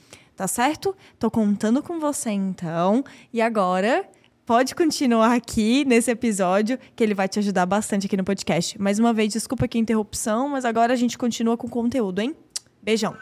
Tá 0.42 0.48
certo? 0.48 0.96
Tô 1.20 1.30
contando 1.30 1.84
com 1.84 2.00
você 2.00 2.32
então. 2.32 3.04
E 3.32 3.40
agora, 3.40 4.04
pode 4.44 4.74
continuar 4.74 5.36
aqui 5.36 5.86
nesse 5.86 6.10
episódio, 6.10 6.80
que 6.96 7.04
ele 7.04 7.14
vai 7.14 7.28
te 7.28 7.38
ajudar 7.38 7.68
bastante 7.68 8.08
aqui 8.08 8.18
no 8.18 8.24
podcast. 8.24 8.82
Mais 8.82 8.98
uma 8.98 9.14
vez, 9.14 9.32
desculpa 9.32 9.66
aqui 9.66 9.78
a 9.78 9.82
interrupção, 9.82 10.50
mas 10.50 10.66
agora 10.66 10.94
a 10.94 10.96
gente 10.96 11.16
continua 11.16 11.56
com 11.56 11.68
o 11.68 11.70
conteúdo, 11.70 12.22
hein? 12.22 12.36
Beijão. 12.82 13.16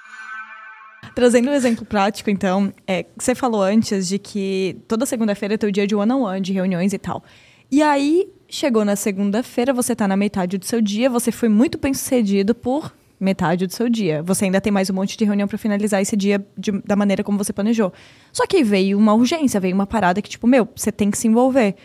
Trazendo 1.14 1.50
um 1.50 1.54
exemplo 1.54 1.86
prático, 1.86 2.30
então, 2.30 2.74
é, 2.88 3.06
você 3.18 3.36
falou 3.36 3.64
antes 3.64 4.08
de 4.08 4.18
que 4.18 4.78
toda 4.88 5.06
segunda-feira 5.06 5.56
é 5.56 5.58
teu 5.58 5.72
dia 5.72 5.86
de 5.86 5.96
one-on-one, 5.98 6.40
de 6.40 6.54
reuniões 6.54 6.94
e 6.94 6.98
tal. 6.98 7.22
E 7.70 7.82
aí, 7.82 8.30
chegou 8.48 8.86
na 8.86 8.96
segunda-feira, 8.96 9.74
você 9.74 9.94
tá 9.94 10.08
na 10.08 10.16
metade 10.16 10.58
do 10.58 10.64
seu 10.64 10.80
dia, 10.80 11.10
você 11.10 11.34
foi 11.34 11.50
muito 11.50 11.78
bem 11.78 11.94
sucedido 11.94 12.56
por 12.56 12.94
metade 13.20 13.68
do 13.68 13.74
seu 13.74 13.90
dia. 13.90 14.24
Você 14.24 14.46
ainda 14.46 14.62
tem 14.62 14.72
mais 14.72 14.90
um 14.90 14.94
monte 14.94 15.18
de 15.18 15.26
reunião 15.26 15.48
para 15.48 15.58
finalizar 15.58 16.02
esse 16.02 16.16
dia 16.16 16.46
de- 16.58 16.72
da 16.86 16.96
maneira 16.96 17.24
como 17.24 17.38
você 17.38 17.52
planejou. 17.52 17.92
Só 18.32 18.48
que 18.48 18.64
veio 18.64 18.98
uma 18.98 19.14
urgência, 19.14 19.60
veio 19.60 19.76
uma 19.76 19.86
parada 19.86 20.22
que, 20.22 20.30
tipo, 20.30 20.48
meu, 20.48 20.68
você 20.76 20.92
tem 20.92 21.12
que 21.12 21.18
se 21.18 21.28
envolver. 21.28 21.76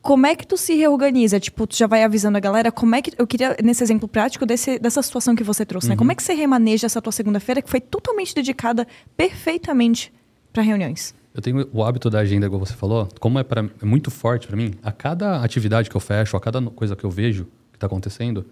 Como 0.00 0.24
é 0.24 0.36
que 0.36 0.46
tu 0.46 0.56
se 0.56 0.74
reorganiza? 0.74 1.40
Tipo, 1.40 1.66
tu 1.66 1.76
já 1.76 1.88
vai 1.88 2.04
avisando 2.04 2.36
a 2.38 2.40
galera, 2.40 2.70
como 2.70 2.94
é 2.94 3.02
que... 3.02 3.12
Eu 3.18 3.26
queria, 3.26 3.56
nesse 3.62 3.82
exemplo 3.82 4.06
prático, 4.08 4.46
desse, 4.46 4.78
dessa 4.78 5.02
situação 5.02 5.34
que 5.34 5.42
você 5.42 5.66
trouxe, 5.66 5.88
né? 5.88 5.96
Como 5.96 6.12
é 6.12 6.14
que 6.14 6.22
você 6.22 6.32
remaneja 6.32 6.86
essa 6.86 7.02
tua 7.02 7.10
segunda-feira 7.12 7.60
que 7.60 7.68
foi 7.68 7.80
totalmente 7.80 8.32
dedicada 8.32 8.86
perfeitamente 9.16 10.12
para 10.52 10.62
reuniões? 10.62 11.12
Eu 11.34 11.42
tenho 11.42 11.68
o 11.72 11.82
hábito 11.84 12.08
da 12.08 12.20
agenda, 12.20 12.48
como 12.48 12.64
você 12.64 12.72
falou, 12.74 13.08
como 13.20 13.38
é, 13.38 13.42
pra, 13.42 13.62
é 13.82 13.84
muito 13.84 14.10
forte 14.10 14.46
para 14.46 14.56
mim, 14.56 14.74
a 14.82 14.90
cada 14.92 15.42
atividade 15.42 15.90
que 15.90 15.96
eu 15.96 16.00
fecho, 16.00 16.36
a 16.36 16.40
cada 16.40 16.62
coisa 16.62 16.94
que 16.96 17.04
eu 17.04 17.10
vejo 17.10 17.46
que 17.72 17.76
está 17.76 17.86
acontecendo, 17.88 18.46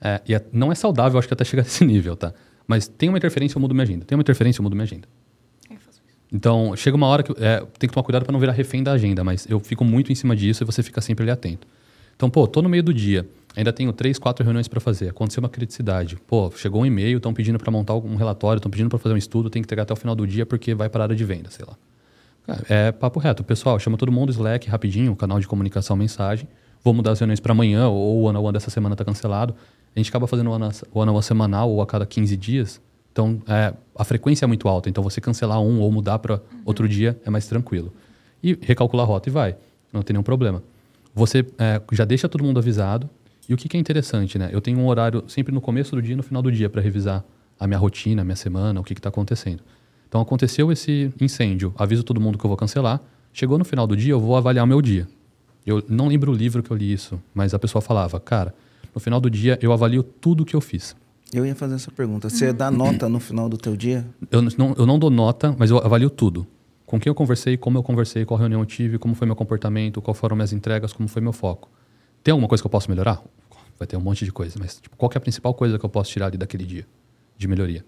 é, 0.00 0.20
e 0.26 0.34
é, 0.34 0.44
não 0.52 0.70
é 0.70 0.74
saudável, 0.74 1.18
acho 1.18 1.28
que 1.28 1.34
até 1.34 1.44
chegar 1.44 1.62
nesse 1.64 1.84
nível, 1.84 2.16
tá? 2.16 2.32
Mas 2.66 2.88
tem 2.88 3.08
uma 3.08 3.18
interferência, 3.18 3.56
eu 3.56 3.60
mudo 3.60 3.74
minha 3.74 3.84
agenda. 3.84 4.04
Tem 4.04 4.16
uma 4.16 4.22
interferência, 4.22 4.60
eu 4.60 4.62
mudo 4.64 4.74
minha 4.74 4.84
agenda. 4.84 5.08
Então, 6.32 6.74
chega 6.76 6.96
uma 6.96 7.06
hora 7.06 7.22
que 7.22 7.32
é, 7.42 7.60
tem 7.78 7.88
que 7.88 7.94
tomar 7.94 8.02
cuidado 8.02 8.24
para 8.24 8.32
não 8.32 8.40
virar 8.40 8.52
refém 8.52 8.82
da 8.82 8.92
agenda, 8.92 9.22
mas 9.22 9.46
eu 9.48 9.60
fico 9.60 9.84
muito 9.84 10.10
em 10.10 10.14
cima 10.14 10.34
disso 10.34 10.64
e 10.64 10.66
você 10.66 10.82
fica 10.82 11.00
sempre 11.00 11.22
ali 11.22 11.30
atento. 11.30 11.66
Então, 12.16 12.28
pô, 12.28 12.48
tô 12.48 12.62
no 12.62 12.68
meio 12.68 12.82
do 12.82 12.92
dia, 12.92 13.28
ainda 13.54 13.72
tenho 13.72 13.92
três, 13.92 14.18
quatro 14.18 14.42
reuniões 14.42 14.66
para 14.66 14.80
fazer, 14.80 15.10
aconteceu 15.10 15.40
uma 15.40 15.48
criticidade. 15.48 16.16
Pô, 16.26 16.50
chegou 16.56 16.82
um 16.82 16.86
e-mail, 16.86 17.18
estão 17.18 17.32
pedindo 17.32 17.58
para 17.58 17.70
montar 17.70 17.94
um 17.94 18.16
relatório, 18.16 18.58
estão 18.58 18.70
pedindo 18.70 18.88
para 18.88 18.98
fazer 18.98 19.14
um 19.14 19.18
estudo, 19.18 19.48
tem 19.48 19.62
que 19.62 19.66
entregar 19.66 19.84
até 19.84 19.92
o 19.92 19.96
final 19.96 20.16
do 20.16 20.26
dia 20.26 20.44
porque 20.44 20.74
vai 20.74 20.88
para 20.88 21.02
a 21.02 21.04
área 21.04 21.16
de 21.16 21.24
venda, 21.24 21.50
sei 21.50 21.64
lá. 21.64 21.76
É 22.68 22.92
papo 22.92 23.18
reto. 23.20 23.44
Pessoal, 23.44 23.78
chama 23.78 23.96
todo 23.96 24.10
mundo, 24.10 24.30
Slack, 24.30 24.68
rapidinho, 24.68 25.14
canal 25.14 25.38
de 25.40 25.46
comunicação, 25.46 25.96
mensagem. 25.96 26.48
Vou 26.86 26.94
mudar 26.94 27.10
as 27.10 27.18
reuniões 27.18 27.40
para 27.40 27.50
amanhã, 27.50 27.88
ou 27.88 28.22
o 28.22 28.30
on 28.30 28.40
one 28.40 28.52
dessa 28.52 28.70
semana 28.70 28.94
está 28.94 29.04
cancelado. 29.04 29.56
A 29.92 29.98
gente 29.98 30.08
acaba 30.08 30.28
fazendo 30.28 30.52
o 30.52 31.00
on 31.00 31.08
one 31.10 31.22
semanal 31.24 31.68
ou 31.68 31.82
a 31.82 31.86
cada 31.86 32.06
15 32.06 32.36
dias. 32.36 32.80
Então, 33.10 33.42
é, 33.48 33.74
a 33.96 34.04
frequência 34.04 34.44
é 34.44 34.46
muito 34.46 34.68
alta. 34.68 34.88
Então, 34.88 35.02
você 35.02 35.20
cancelar 35.20 35.60
um 35.60 35.80
ou 35.80 35.90
mudar 35.90 36.20
para 36.20 36.34
uhum. 36.34 36.40
outro 36.64 36.88
dia 36.88 37.20
é 37.26 37.28
mais 37.28 37.48
tranquilo. 37.48 37.92
E 38.40 38.56
recalcular 38.62 39.04
a 39.04 39.08
rota 39.08 39.28
e 39.28 39.32
vai. 39.32 39.56
Não 39.92 40.00
tem 40.00 40.14
nenhum 40.14 40.22
problema. 40.22 40.62
Você 41.12 41.44
é, 41.58 41.82
já 41.90 42.04
deixa 42.04 42.28
todo 42.28 42.44
mundo 42.44 42.60
avisado. 42.60 43.10
E 43.48 43.54
o 43.54 43.56
que, 43.56 43.68
que 43.68 43.76
é 43.76 43.80
interessante, 43.80 44.38
né? 44.38 44.50
Eu 44.52 44.60
tenho 44.60 44.78
um 44.78 44.86
horário 44.86 45.24
sempre 45.26 45.52
no 45.52 45.60
começo 45.60 45.96
do 45.96 46.00
dia 46.00 46.12
e 46.12 46.16
no 46.16 46.22
final 46.22 46.40
do 46.40 46.52
dia 46.52 46.70
para 46.70 46.80
revisar 46.80 47.24
a 47.58 47.66
minha 47.66 47.80
rotina, 47.80 48.22
a 48.22 48.24
minha 48.24 48.36
semana, 48.36 48.78
o 48.78 48.84
que 48.84 48.92
está 48.92 49.08
acontecendo. 49.08 49.60
Então 50.08 50.20
aconteceu 50.20 50.70
esse 50.70 51.12
incêndio, 51.20 51.74
aviso 51.76 52.04
todo 52.04 52.20
mundo 52.20 52.38
que 52.38 52.46
eu 52.46 52.48
vou 52.48 52.56
cancelar. 52.56 53.00
Chegou 53.32 53.58
no 53.58 53.64
final 53.64 53.88
do 53.88 53.96
dia, 53.96 54.12
eu 54.12 54.20
vou 54.20 54.36
avaliar 54.36 54.64
o 54.64 54.68
meu 54.68 54.80
dia. 54.80 55.08
Eu 55.66 55.82
não 55.88 56.06
lembro 56.06 56.30
o 56.30 56.34
livro 56.34 56.62
que 56.62 56.70
eu 56.70 56.76
li 56.76 56.92
isso, 56.92 57.20
mas 57.34 57.52
a 57.52 57.58
pessoa 57.58 57.82
falava, 57.82 58.20
cara, 58.20 58.54
no 58.94 59.00
final 59.00 59.20
do 59.20 59.28
dia 59.28 59.58
eu 59.60 59.72
avalio 59.72 60.02
tudo 60.02 60.44
que 60.44 60.54
eu 60.54 60.60
fiz. 60.60 60.94
Eu 61.32 61.44
ia 61.44 61.56
fazer 61.56 61.74
essa 61.74 61.90
pergunta. 61.90 62.30
Você 62.30 62.52
dá 62.52 62.70
nota 62.70 63.08
no 63.08 63.18
final 63.18 63.48
do 63.48 63.58
teu 63.58 63.76
dia? 63.76 64.06
Eu 64.30 64.40
não, 64.40 64.74
eu 64.78 64.86
não 64.86 64.96
dou 64.96 65.10
nota, 65.10 65.54
mas 65.58 65.70
eu 65.70 65.78
avalio 65.78 66.08
tudo. 66.08 66.46
Com 66.86 67.00
quem 67.00 67.10
eu 67.10 67.14
conversei, 67.16 67.56
como 67.56 67.76
eu 67.76 67.82
conversei, 67.82 68.24
qual 68.24 68.38
reunião 68.38 68.60
eu 68.60 68.66
tive, 68.66 68.96
como 68.96 69.12
foi 69.16 69.26
meu 69.26 69.34
comportamento, 69.34 70.00
qual 70.00 70.14
foram 70.14 70.36
minhas 70.36 70.52
entregas, 70.52 70.92
como 70.92 71.08
foi 71.08 71.20
meu 71.20 71.32
foco. 71.32 71.68
Tem 72.22 72.30
alguma 72.30 72.46
coisa 72.46 72.62
que 72.62 72.66
eu 72.66 72.70
posso 72.70 72.88
melhorar? 72.88 73.20
Vai 73.76 73.88
ter 73.88 73.96
um 73.96 74.00
monte 74.00 74.24
de 74.24 74.30
coisa, 74.30 74.56
mas 74.60 74.76
tipo, 74.76 74.96
qual 74.96 75.10
é 75.12 75.18
a 75.18 75.20
principal 75.20 75.52
coisa 75.52 75.80
que 75.80 75.84
eu 75.84 75.90
posso 75.90 76.12
tirar 76.12 76.26
ali 76.26 76.38
daquele 76.38 76.64
dia 76.64 76.86
de 77.36 77.48
melhoria? 77.48 77.84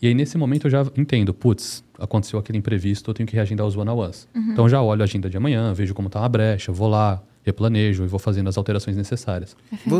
E 0.00 0.06
aí, 0.06 0.14
nesse 0.14 0.38
momento, 0.38 0.66
eu 0.66 0.70
já 0.70 0.86
entendo, 0.96 1.34
putz, 1.34 1.82
aconteceu 1.98 2.38
aquele 2.38 2.58
imprevisto, 2.58 3.10
eu 3.10 3.14
tenho 3.14 3.26
que 3.26 3.34
reagendar 3.34 3.66
os 3.66 3.76
one-on-ones. 3.76 4.28
Uhum. 4.34 4.52
Então, 4.52 4.68
já 4.68 4.80
olho 4.80 5.02
a 5.02 5.04
agenda 5.04 5.28
de 5.28 5.36
amanhã, 5.36 5.72
vejo 5.72 5.94
como 5.94 6.08
está 6.08 6.24
a 6.24 6.28
brecha, 6.28 6.70
vou 6.70 6.88
lá, 6.88 7.22
replanejo 7.44 8.04
e 8.04 8.06
vou 8.06 8.18
fazendo 8.18 8.48
as 8.48 8.56
alterações 8.56 8.96
necessárias. 8.96 9.56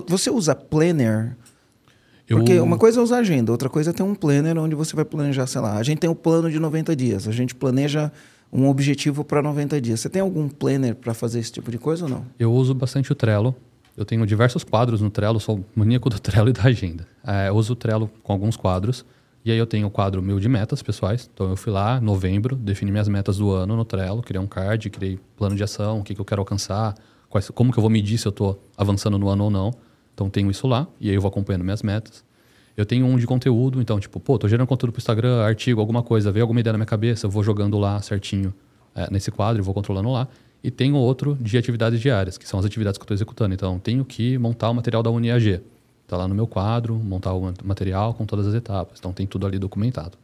Você 0.07 0.31
usa 0.31 0.55
Planner? 0.55 1.37
Porque 2.29 2.53
eu... 2.53 2.65
uma 2.65 2.77
coisa 2.77 3.01
é 3.01 3.03
usar 3.03 3.19
agenda, 3.19 3.51
outra 3.51 3.71
coisa 3.71 3.91
é 3.91 3.93
ter 3.93 4.03
um 4.03 4.15
planner 4.15 4.59
onde 4.59 4.75
você 4.75 4.95
vai 4.95 5.05
planejar, 5.05 5.47
sei 5.47 5.63
lá, 5.63 5.79
a 5.79 5.83
gente 5.83 5.99
tem 5.99 6.11
um 6.11 6.15
plano 6.15 6.51
de 6.51 6.59
90 6.59 6.95
dias, 6.95 7.27
a 7.27 7.33
gente 7.33 7.55
planeja 7.55 8.13
um 8.53 8.69
objetivo 8.69 9.25
para 9.25 9.43
90 9.43 9.81
dias. 9.81 10.01
Você 10.01 10.09
tem 10.09 10.21
algum 10.23 10.49
planner 10.49 10.95
para 10.95 11.15
fazer 11.15 11.39
esse 11.39 11.53
tipo 11.53 11.71
de 11.71 11.79
coisa 11.79 12.05
ou 12.05 12.11
não? 12.11 12.27
Eu 12.39 12.53
uso 12.53 12.75
bastante 12.75 13.13
o 13.13 13.15
Trello. 13.15 13.55
Eu 13.97 14.05
tenho 14.05 14.25
diversos 14.27 14.63
quadros 14.63 15.01
no 15.01 15.11
Trello, 15.11 15.41
sou 15.41 15.65
maníaco 15.75 16.09
do 16.09 16.19
Trello 16.21 16.49
e 16.49 16.53
da 16.53 16.65
agenda. 16.65 17.07
É, 17.27 17.49
eu 17.49 17.57
uso 17.57 17.73
o 17.73 17.77
Trello 17.77 18.11
com 18.23 18.33
alguns 18.33 18.57
quadros. 18.57 19.05
E 19.49 19.51
aí 19.51 19.57
eu 19.57 19.67
tenho 19.67 19.87
o 19.87 19.91
quadro 19.91 20.21
meu 20.21 20.39
de 20.39 20.47
metas 20.47 20.83
pessoais. 20.83 21.31
Então 21.33 21.49
eu 21.49 21.57
fui 21.57 21.73
lá, 21.73 21.99
novembro, 22.03 22.55
defini 22.55 22.91
minhas 22.91 23.09
metas 23.09 23.39
do 23.39 23.51
ano 23.51 23.75
no 23.75 23.83
Trello, 23.83 24.21
criei 24.21 24.39
um 24.39 24.47
card, 24.47 24.91
criei 24.91 25.19
plano 25.39 25.57
de 25.57 25.65
ação, 25.65 26.01
o 26.01 26.05
que, 26.05 26.15
que 26.15 26.21
eu 26.21 26.25
quero 26.25 26.43
alcançar, 26.43 26.95
quais, 27.31 27.49
como 27.49 27.73
que 27.73 27.79
eu 27.79 27.81
vou 27.81 27.89
medir 27.89 28.19
se 28.19 28.29
eu 28.29 28.31
estou 28.31 28.63
avançando 28.77 29.19
no 29.19 29.27
ano 29.27 29.45
ou 29.45 29.51
não. 29.51 29.73
Então 30.13 30.29
tenho 30.29 30.51
isso 30.51 30.67
lá, 30.67 30.87
e 31.01 31.09
aí 31.09 31.15
eu 31.15 31.21
vou 31.23 31.31
acompanhando 31.31 31.65
minhas 31.65 31.83
metas. 31.83 32.23
Eu 32.77 32.85
tenho 32.85 33.07
um 33.07 33.17
de 33.17 33.27
conteúdo, 33.27 33.81
então, 33.81 33.99
tipo, 33.99 34.21
pô, 34.21 34.39
tô 34.39 34.47
gerando 34.47 34.67
conteúdo 34.67 34.93
pro 34.93 35.01
Instagram, 35.01 35.41
artigo, 35.43 35.81
alguma 35.81 36.03
coisa, 36.03 36.31
veio 36.31 36.45
alguma 36.45 36.61
ideia 36.61 36.73
na 36.73 36.79
minha 36.79 36.87
cabeça, 36.87 37.25
eu 37.25 37.31
vou 37.31 37.43
jogando 37.43 37.79
lá 37.79 38.03
certinho 38.03 38.53
é, 38.95 39.11
nesse 39.11 39.31
quadro, 39.31 39.63
vou 39.63 39.73
controlando 39.73 40.13
lá. 40.13 40.29
E 40.63 40.71
tenho 40.71 40.95
outro 40.95 41.39
de 41.41 41.57
atividades 41.57 41.99
diárias, 42.03 42.37
que 42.37 42.47
são 42.47 42.61
as 42.61 42.67
atividades 42.67 42.99
que 42.99 43.03
eu 43.03 43.05
estou 43.05 43.15
executando. 43.15 43.55
Então, 43.55 43.79
tenho 43.79 44.05
que 44.05 44.37
montar 44.37 44.69
o 44.69 44.75
material 44.75 45.03
da 45.03 45.11
UniAG. 45.11 45.63
Está 46.09 46.17
lá 46.17 46.27
no 46.27 46.35
meu 46.35 46.47
quadro, 46.47 46.95
montar 46.95 47.35
o 47.35 47.53
material 47.63 48.15
com 48.15 48.25
todas 48.25 48.47
as 48.47 48.55
etapas. 48.55 48.99
Então 48.99 49.13
tem 49.13 49.27
tudo 49.27 49.47
ali 49.47 49.59
documentado. 49.59 50.17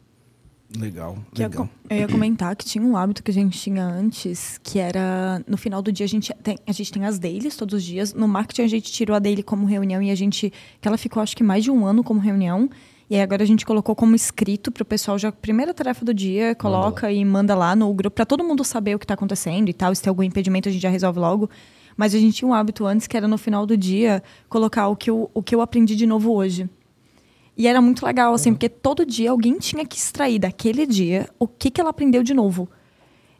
Legal, 0.75 1.15
legal. 1.37 1.69
Eu 1.87 1.97
ia 1.97 2.07
comentar 2.07 2.55
que 2.55 2.65
tinha 2.65 2.83
um 2.83 2.97
hábito 2.97 3.21
que 3.21 3.29
a 3.29 3.33
gente 3.33 3.55
tinha 3.55 3.85
antes, 3.85 4.59
que 4.63 4.79
era 4.79 5.43
no 5.47 5.55
final 5.57 5.83
do 5.83 5.91
dia 5.91 6.03
a 6.03 6.09
gente 6.09 6.33
tem, 6.41 6.57
a 6.65 6.71
gente 6.71 6.91
tem 6.91 7.05
as 7.05 7.19
dailies 7.19 7.55
todos 7.55 7.75
os 7.75 7.83
dias. 7.83 8.15
No 8.15 8.27
marketing 8.27 8.63
a 8.63 8.67
gente 8.67 8.91
tirou 8.91 9.15
a 9.15 9.19
daily 9.19 9.43
como 9.43 9.67
reunião 9.67 10.01
e 10.01 10.09
a 10.09 10.15
gente. 10.15 10.51
que 10.81 10.87
ela 10.87 10.97
ficou 10.97 11.21
acho 11.21 11.37
que 11.37 11.43
mais 11.43 11.63
de 11.63 11.69
um 11.69 11.85
ano 11.85 12.03
como 12.03 12.19
reunião. 12.19 12.67
E 13.07 13.15
aí 13.15 13.21
agora 13.21 13.43
a 13.43 13.45
gente 13.45 13.63
colocou 13.63 13.95
como 13.95 14.15
escrito 14.15 14.71
para 14.71 14.81
o 14.81 14.85
pessoal 14.85 15.19
já 15.19 15.31
primeira 15.31 15.71
tarefa 15.71 16.03
do 16.03 16.15
dia, 16.15 16.55
coloca 16.55 17.05
manda 17.05 17.13
e 17.13 17.23
manda 17.23 17.53
lá 17.55 17.75
no 17.75 17.93
grupo 17.93 18.15
para 18.15 18.25
todo 18.25 18.43
mundo 18.43 18.63
saber 18.63 18.95
o 18.95 18.99
que 18.99 19.05
está 19.05 19.13
acontecendo 19.13 19.69
e 19.69 19.73
tal. 19.73 19.93
Se 19.93 20.01
tem 20.01 20.09
algum 20.09 20.23
impedimento 20.23 20.67
a 20.67 20.71
gente 20.71 20.81
já 20.81 20.89
resolve 20.89 21.19
logo. 21.19 21.47
Mas 21.95 22.13
a 22.13 22.19
gente 22.19 22.35
tinha 22.35 22.47
um 22.47 22.53
hábito 22.53 22.85
antes 22.85 23.07
que 23.07 23.15
era 23.15 23.27
no 23.27 23.37
final 23.37 23.65
do 23.65 23.77
dia 23.77 24.21
colocar 24.49 24.87
o 24.87 24.95
que 24.95 25.09
eu, 25.09 25.29
o 25.33 25.41
que 25.41 25.55
eu 25.55 25.61
aprendi 25.61 25.95
de 25.95 26.05
novo 26.05 26.33
hoje. 26.33 26.69
E 27.57 27.67
era 27.67 27.81
muito 27.81 28.05
legal, 28.05 28.33
assim, 28.33 28.49
uhum. 28.49 28.55
porque 28.55 28.67
todo 28.67 29.05
dia 29.05 29.31
alguém 29.31 29.57
tinha 29.57 29.85
que 29.85 29.97
extrair 29.97 30.39
daquele 30.39 30.85
dia 30.85 31.29
o 31.39 31.47
que, 31.47 31.71
que 31.71 31.79
ela 31.79 31.89
aprendeu 31.89 32.21
de 32.21 32.33
novo. 32.33 32.69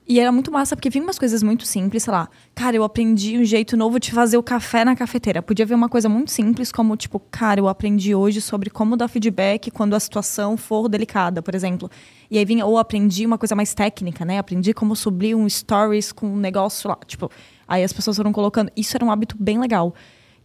E 0.07 0.19
era 0.19 0.31
muito 0.31 0.51
massa, 0.51 0.75
porque 0.75 0.89
vinha 0.89 1.03
umas 1.03 1.17
coisas 1.17 1.41
muito 1.41 1.65
simples, 1.65 2.03
sei 2.03 2.13
lá. 2.13 2.29
Cara, 2.53 2.75
eu 2.75 2.83
aprendi 2.83 3.39
um 3.39 3.43
jeito 3.43 3.75
novo 3.75 3.99
de 3.99 4.11
fazer 4.11 4.37
o 4.37 4.43
café 4.43 4.85
na 4.85 4.95
cafeteira. 4.95 5.41
Podia 5.41 5.65
ver 5.65 5.73
uma 5.73 5.89
coisa 5.89 6.07
muito 6.07 6.29
simples, 6.29 6.71
como, 6.71 6.95
tipo, 6.95 7.19
cara, 7.19 7.59
eu 7.59 7.67
aprendi 7.67 8.13
hoje 8.13 8.39
sobre 8.39 8.69
como 8.69 8.95
dar 8.95 9.07
feedback 9.07 9.71
quando 9.71 9.95
a 9.95 9.99
situação 9.99 10.57
for 10.57 10.87
delicada, 10.87 11.41
por 11.41 11.55
exemplo. 11.55 11.89
E 12.29 12.37
aí 12.37 12.45
vinha, 12.45 12.67
ou 12.67 12.77
aprendi 12.77 13.25
uma 13.25 13.37
coisa 13.39 13.55
mais 13.55 13.73
técnica, 13.73 14.23
né? 14.23 14.37
Aprendi 14.37 14.75
como 14.75 14.95
subir 14.95 15.33
um 15.33 15.49
stories 15.49 16.11
com 16.11 16.27
um 16.27 16.37
negócio 16.37 16.87
lá. 16.87 16.99
Tipo, 17.07 17.31
Aí 17.67 17.83
as 17.83 17.93
pessoas 17.93 18.17
foram 18.17 18.31
colocando. 18.31 18.71
Isso 18.75 18.95
era 18.95 19.03
um 19.03 19.11
hábito 19.11 19.35
bem 19.39 19.59
legal. 19.59 19.93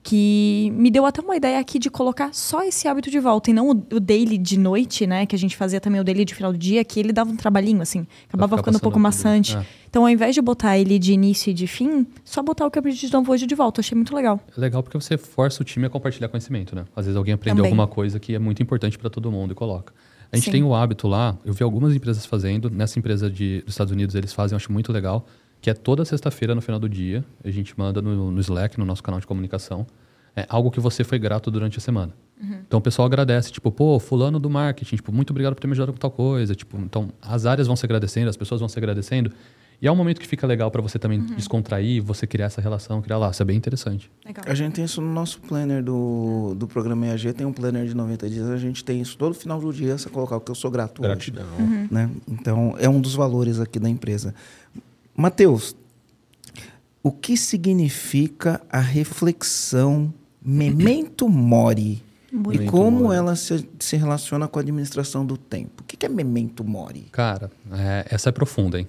Que 0.02 0.72
me 0.74 0.90
deu 0.90 1.04
até 1.04 1.20
uma 1.20 1.36
ideia 1.36 1.60
aqui 1.60 1.78
de 1.78 1.90
colocar 1.90 2.32
só 2.32 2.62
esse 2.62 2.88
hábito 2.88 3.10
de 3.10 3.20
volta 3.20 3.50
e 3.50 3.52
não 3.52 3.68
o, 3.68 3.72
o 3.72 4.00
daily 4.00 4.38
de 4.38 4.58
noite, 4.58 5.06
né? 5.06 5.26
Que 5.26 5.36
a 5.36 5.38
gente 5.38 5.54
fazia 5.54 5.78
também 5.78 6.00
o 6.00 6.04
daily 6.04 6.24
de 6.24 6.34
final 6.34 6.52
do 6.52 6.58
dia, 6.58 6.82
que 6.82 6.98
ele 6.98 7.12
dava 7.12 7.30
um 7.30 7.36
trabalhinho, 7.36 7.82
assim. 7.82 8.06
Acabava 8.26 8.56
ficando 8.56 8.76
um 8.76 8.80
pouco 8.80 8.98
maçante. 8.98 9.54
É. 9.54 9.66
Então, 9.90 10.02
ao 10.02 10.08
invés 10.08 10.34
de 10.34 10.40
botar 10.40 10.78
ele 10.78 10.98
de 10.98 11.12
início 11.12 11.50
e 11.50 11.52
de 11.52 11.66
fim, 11.66 12.06
só 12.24 12.42
botar 12.42 12.64
o 12.64 12.70
que 12.70 12.78
eu 12.78 12.80
aprendi 12.80 13.06
de 13.06 13.12
novo 13.12 13.30
hoje 13.30 13.46
de 13.46 13.54
volta. 13.54 13.80
Eu 13.80 13.82
achei 13.82 13.94
muito 13.94 14.14
legal. 14.14 14.40
É 14.56 14.58
legal 14.58 14.82
porque 14.82 14.98
você 14.98 15.18
força 15.18 15.60
o 15.60 15.64
time 15.66 15.84
a 15.86 15.90
compartilhar 15.90 16.28
conhecimento, 16.28 16.74
né? 16.74 16.86
Às 16.96 17.04
vezes 17.04 17.16
alguém 17.18 17.34
aprendeu 17.34 17.56
também. 17.56 17.70
alguma 17.70 17.86
coisa 17.86 18.18
que 18.18 18.34
é 18.34 18.38
muito 18.38 18.62
importante 18.62 18.96
para 18.96 19.10
todo 19.10 19.30
mundo 19.30 19.52
e 19.52 19.54
coloca. 19.54 19.92
A 20.32 20.36
gente 20.36 20.44
Sim. 20.46 20.52
tem 20.52 20.62
o 20.62 20.74
hábito 20.74 21.08
lá, 21.08 21.36
eu 21.44 21.52
vi 21.52 21.64
algumas 21.64 21.94
empresas 21.94 22.24
fazendo, 22.24 22.70
nessa 22.70 22.98
empresa 22.98 23.28
de, 23.28 23.62
dos 23.62 23.74
Estados 23.74 23.92
Unidos 23.92 24.14
eles 24.14 24.32
fazem, 24.32 24.54
eu 24.54 24.56
acho 24.56 24.70
muito 24.72 24.92
legal, 24.92 25.26
que 25.60 25.68
é 25.68 25.74
toda 25.74 26.04
sexta-feira 26.04 26.54
no 26.54 26.60
final 26.60 26.80
do 26.80 26.88
dia. 26.88 27.24
A 27.44 27.50
gente 27.50 27.78
manda 27.78 28.00
no, 28.00 28.30
no, 28.30 28.40
Slack, 28.40 28.78
no 28.78 28.84
nosso 28.84 29.02
canal 29.02 29.20
de 29.20 29.26
comunicação, 29.26 29.86
é 30.34 30.46
algo 30.48 30.70
que 30.70 30.80
você 30.80 31.04
foi 31.04 31.18
grato 31.18 31.50
durante 31.50 31.78
a 31.78 31.80
semana. 31.80 32.14
Uhum. 32.40 32.60
Então 32.66 32.78
o 32.78 32.82
pessoal 32.82 33.06
agradece, 33.06 33.52
tipo, 33.52 33.70
pô, 33.70 33.98
fulano 33.98 34.38
do 34.38 34.48
marketing, 34.48 34.96
tipo, 34.96 35.12
muito 35.12 35.30
obrigado 35.30 35.54
por 35.54 35.60
ter 35.60 35.66
me 35.66 35.72
ajudado 35.72 35.92
com 35.92 35.98
tal 35.98 36.10
coisa. 36.10 36.54
Tipo, 36.54 36.78
então 36.78 37.10
as 37.20 37.44
áreas 37.44 37.66
vão 37.66 37.76
se 37.76 37.84
agradecendo, 37.84 38.30
as 38.30 38.36
pessoas 38.36 38.60
vão 38.60 38.68
se 38.68 38.78
agradecendo. 38.78 39.30
E 39.82 39.88
é 39.88 39.92
um 39.92 39.96
momento 39.96 40.20
que 40.20 40.26
fica 40.26 40.46
legal 40.46 40.70
para 40.70 40.82
você 40.82 40.98
também 40.98 41.18
uhum. 41.18 41.26
descontrair, 41.34 42.02
você 42.02 42.26
criar 42.26 42.46
essa 42.46 42.60
relação, 42.60 43.00
criar 43.00 43.16
lá. 43.16 43.30
Isso 43.30 43.42
é 43.42 43.46
bem 43.46 43.56
interessante. 43.56 44.10
Legal. 44.26 44.44
A 44.46 44.54
gente 44.54 44.74
tem 44.74 44.84
isso 44.84 45.00
no 45.00 45.10
nosso 45.10 45.40
planner 45.40 45.82
do, 45.82 46.54
do 46.54 46.68
programa 46.68 47.06
EAG, 47.06 47.32
tem 47.32 47.46
um 47.46 47.52
planner 47.52 47.86
de 47.86 47.94
90 47.94 48.28
dias, 48.28 48.50
a 48.50 48.58
gente 48.58 48.84
tem 48.84 49.00
isso 49.00 49.16
todo 49.16 49.34
final 49.34 49.58
do 49.58 49.72
dia, 49.72 49.96
você 49.96 50.10
colocar 50.10 50.36
o 50.36 50.40
que 50.40 50.50
eu 50.50 50.54
sou 50.54 50.70
grato 50.70 51.00
Gratidão. 51.00 51.46
hoje. 51.54 51.62
Uhum. 51.62 51.88
Né? 51.90 52.10
Então, 52.28 52.74
é 52.78 52.90
um 52.90 53.00
dos 53.00 53.14
valores 53.14 53.58
aqui 53.58 53.78
da 53.78 53.88
empresa. 53.88 54.34
Mateus, 55.20 55.76
o 57.02 57.12
que 57.12 57.36
significa 57.36 58.60
a 58.70 58.80
reflexão 58.80 60.12
memento 60.40 61.28
mori? 61.28 62.02
Muito 62.32 62.62
e 62.62 62.66
como 62.66 63.00
mori. 63.00 63.16
ela 63.16 63.36
se, 63.36 63.68
se, 63.78 63.96
relaciona 63.96 64.48
com 64.48 64.58
a 64.58 64.62
administração 64.62 65.26
do 65.26 65.36
tempo? 65.36 65.82
O 65.82 65.84
que, 65.84 65.96
que 65.96 66.06
é 66.06 66.08
memento 66.08 66.64
mori? 66.64 67.06
Cara, 67.12 67.50
é, 67.70 68.06
essa 68.08 68.30
é 68.30 68.32
profunda, 68.32 68.78
hein? 68.78 68.88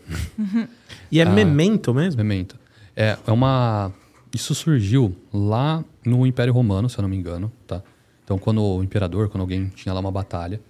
e 1.11 1.19
é 1.19 1.23
ah, 1.23 1.29
memento 1.29 1.93
mesmo? 1.93 2.17
Memento. 2.23 2.57
É, 2.95 3.17
é 3.27 3.31
uma. 3.31 3.91
Isso 4.33 4.55
surgiu 4.55 5.13
lá 5.33 5.83
no 6.05 6.25
Império 6.25 6.53
Romano, 6.53 6.89
se 6.89 6.97
eu 6.97 7.01
não 7.01 7.09
me 7.09 7.17
engano, 7.17 7.51
tá? 7.67 7.83
Então, 8.23 8.37
quando 8.37 8.63
o 8.63 8.81
imperador, 8.81 9.27
quando 9.27 9.41
alguém 9.41 9.67
tinha 9.75 9.91
lá 9.91 9.99
uma 9.99 10.11
batalha, 10.11 10.61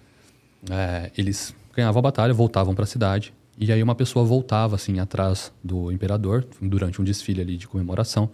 é, 0.72 1.12
eles 1.16 1.54
ganhavam 1.76 2.00
a 2.00 2.02
batalha, 2.02 2.34
voltavam 2.34 2.74
para 2.74 2.86
a 2.86 2.88
cidade 2.88 3.32
e 3.62 3.72
aí 3.72 3.84
uma 3.84 3.94
pessoa 3.94 4.26
voltava 4.26 4.76
assim 4.76 4.98
atrás 4.98 5.54
do 5.64 5.92
imperador 5.92 6.48
durante 6.60 7.00
um 7.00 7.04
desfile 7.04 7.42
ali 7.42 7.58
de 7.58 7.68
comemoração, 7.68 8.28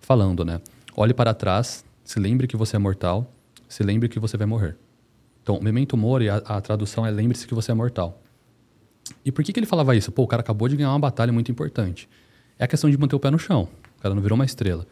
falando, 0.00 0.46
né? 0.46 0.62
Olhe 0.96 1.12
para 1.12 1.34
trás, 1.34 1.84
se 2.02 2.18
lembre 2.18 2.46
que 2.46 2.56
você 2.56 2.76
é 2.76 2.78
mortal, 2.78 3.30
se 3.68 3.82
lembre 3.82 4.08
que 4.08 4.18
você 4.18 4.38
vai 4.38 4.46
morrer. 4.46 4.74
Então, 5.42 5.60
memento 5.60 5.94
mori, 5.94 6.30
a, 6.30 6.36
a 6.36 6.58
tradução 6.62 7.04
é 7.04 7.10
lembre-se 7.10 7.46
que 7.46 7.54
você 7.54 7.70
é 7.70 7.74
mortal. 7.74 8.22
E 9.22 9.30
por 9.30 9.44
que, 9.44 9.52
que 9.52 9.60
ele 9.60 9.66
falava 9.66 9.94
isso? 9.94 10.10
Pô, 10.10 10.22
o 10.22 10.26
cara 10.26 10.40
acabou 10.40 10.66
de 10.68 10.76
ganhar 10.76 10.88
uma 10.88 10.98
batalha 10.98 11.34
muito 11.34 11.52
importante. 11.52 12.08
É 12.58 12.64
a 12.64 12.68
questão 12.68 12.88
de 12.88 12.96
manter 12.96 13.14
o 13.14 13.20
pé 13.20 13.30
no 13.30 13.38
chão. 13.38 13.68
O 13.98 14.02
cara 14.02 14.14
não 14.14 14.22
virou 14.22 14.36
uma 14.36 14.46
estrela. 14.46 14.86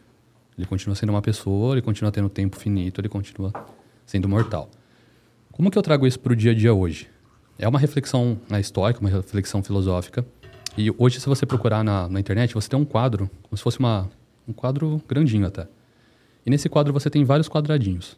Ele 0.58 0.66
continua 0.66 0.94
sendo 0.94 1.08
uma 1.08 1.22
pessoa, 1.22 1.72
ele 1.72 1.80
continua 1.80 2.12
tendo 2.12 2.28
tempo 2.28 2.56
finito, 2.56 3.00
ele 3.00 3.08
continua 3.08 3.50
sendo 4.04 4.28
mortal. 4.28 4.68
Como 5.50 5.70
que 5.70 5.78
eu 5.78 5.82
trago 5.82 6.06
isso 6.06 6.20
para 6.20 6.34
o 6.34 6.36
dia 6.36 6.50
a 6.50 6.54
dia 6.54 6.74
hoje? 6.74 7.08
É 7.62 7.68
uma 7.68 7.78
reflexão 7.78 8.40
na 8.48 8.58
estoica, 8.58 9.00
uma 9.00 9.10
reflexão 9.10 9.62
filosófica. 9.62 10.24
E 10.78 10.90
hoje, 10.96 11.20
se 11.20 11.28
você 11.28 11.44
procurar 11.44 11.84
na, 11.84 12.08
na 12.08 12.18
internet, 12.18 12.54
você 12.54 12.70
tem 12.70 12.78
um 12.78 12.86
quadro, 12.86 13.30
como 13.42 13.54
se 13.54 13.62
fosse 13.62 13.78
uma, 13.78 14.08
um 14.48 14.52
quadro 14.52 14.98
grandinho 15.06 15.46
até. 15.46 15.68
E 16.46 16.48
nesse 16.48 16.70
quadro 16.70 16.90
você 16.90 17.10
tem 17.10 17.22
vários 17.22 17.50
quadradinhos. 17.50 18.16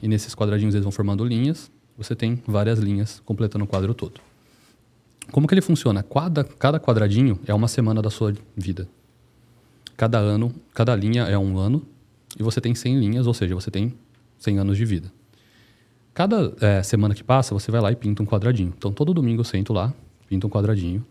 E 0.00 0.08
nesses 0.08 0.34
quadradinhos 0.34 0.74
eles 0.74 0.82
vão 0.82 0.90
formando 0.90 1.26
linhas. 1.26 1.70
Você 1.98 2.16
tem 2.16 2.42
várias 2.46 2.78
linhas 2.78 3.20
completando 3.22 3.66
o 3.66 3.68
quadro 3.68 3.92
todo. 3.92 4.18
Como 5.30 5.46
que 5.46 5.52
ele 5.52 5.60
funciona? 5.60 6.02
Cada, 6.02 6.42
cada 6.42 6.80
quadradinho 6.80 7.38
é 7.46 7.52
uma 7.52 7.68
semana 7.68 8.00
da 8.00 8.08
sua 8.08 8.32
vida. 8.56 8.88
Cada 9.94 10.16
ano, 10.16 10.54
cada 10.72 10.96
linha 10.96 11.24
é 11.24 11.36
um 11.36 11.58
ano. 11.58 11.86
E 12.40 12.42
você 12.42 12.62
tem 12.62 12.74
100 12.74 12.98
linhas, 12.98 13.26
ou 13.26 13.34
seja, 13.34 13.54
você 13.54 13.70
tem 13.70 13.92
100 14.38 14.58
anos 14.58 14.78
de 14.78 14.86
vida. 14.86 15.12
Cada 16.18 16.52
é, 16.60 16.82
semana 16.82 17.14
que 17.14 17.22
passa, 17.22 17.54
você 17.54 17.70
vai 17.70 17.80
lá 17.80 17.92
e 17.92 17.94
pinta 17.94 18.20
um 18.20 18.26
quadradinho. 18.26 18.74
Então, 18.76 18.92
todo 18.92 19.14
domingo 19.14 19.42
eu 19.42 19.44
sento 19.44 19.72
lá, 19.72 19.94
pinto 20.28 20.48
um 20.48 20.50
quadradinho 20.50 21.06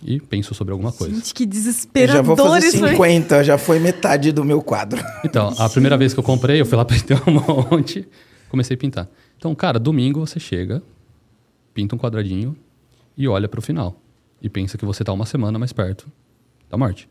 e 0.00 0.20
penso 0.20 0.54
sobre 0.54 0.70
alguma 0.70 0.92
coisa. 0.92 1.12
Gente, 1.12 1.34
que 1.34 1.42
Eu 1.42 1.48
desesperador 1.48 2.14
já 2.14 2.22
vou 2.22 2.36
fazer 2.36 2.68
isso 2.68 2.84
aí. 2.84 2.92
50, 2.92 3.42
já 3.42 3.58
foi 3.58 3.80
metade 3.80 4.30
do 4.30 4.44
meu 4.44 4.62
quadro. 4.62 5.02
Então, 5.24 5.52
a 5.58 5.68
primeira 5.68 5.96
vez 5.96 6.14
que 6.14 6.20
eu 6.20 6.22
comprei, 6.22 6.60
eu 6.60 6.64
fui 6.64 6.78
lá 6.78 6.84
pintar 6.86 7.20
um 7.28 7.32
monte, 7.32 8.06
comecei 8.48 8.76
a 8.76 8.78
pintar. 8.78 9.08
Então, 9.36 9.52
cara, 9.56 9.80
domingo 9.80 10.20
você 10.20 10.38
chega, 10.38 10.80
pinta 11.74 11.96
um 11.96 11.98
quadradinho 11.98 12.56
e 13.18 13.26
olha 13.26 13.48
pro 13.48 13.60
final. 13.60 14.00
E 14.40 14.48
pensa 14.48 14.78
que 14.78 14.84
você 14.84 15.02
tá 15.02 15.12
uma 15.12 15.26
semana 15.26 15.58
mais 15.58 15.72
perto 15.72 16.06
da 16.70 16.78
morte. 16.78 17.08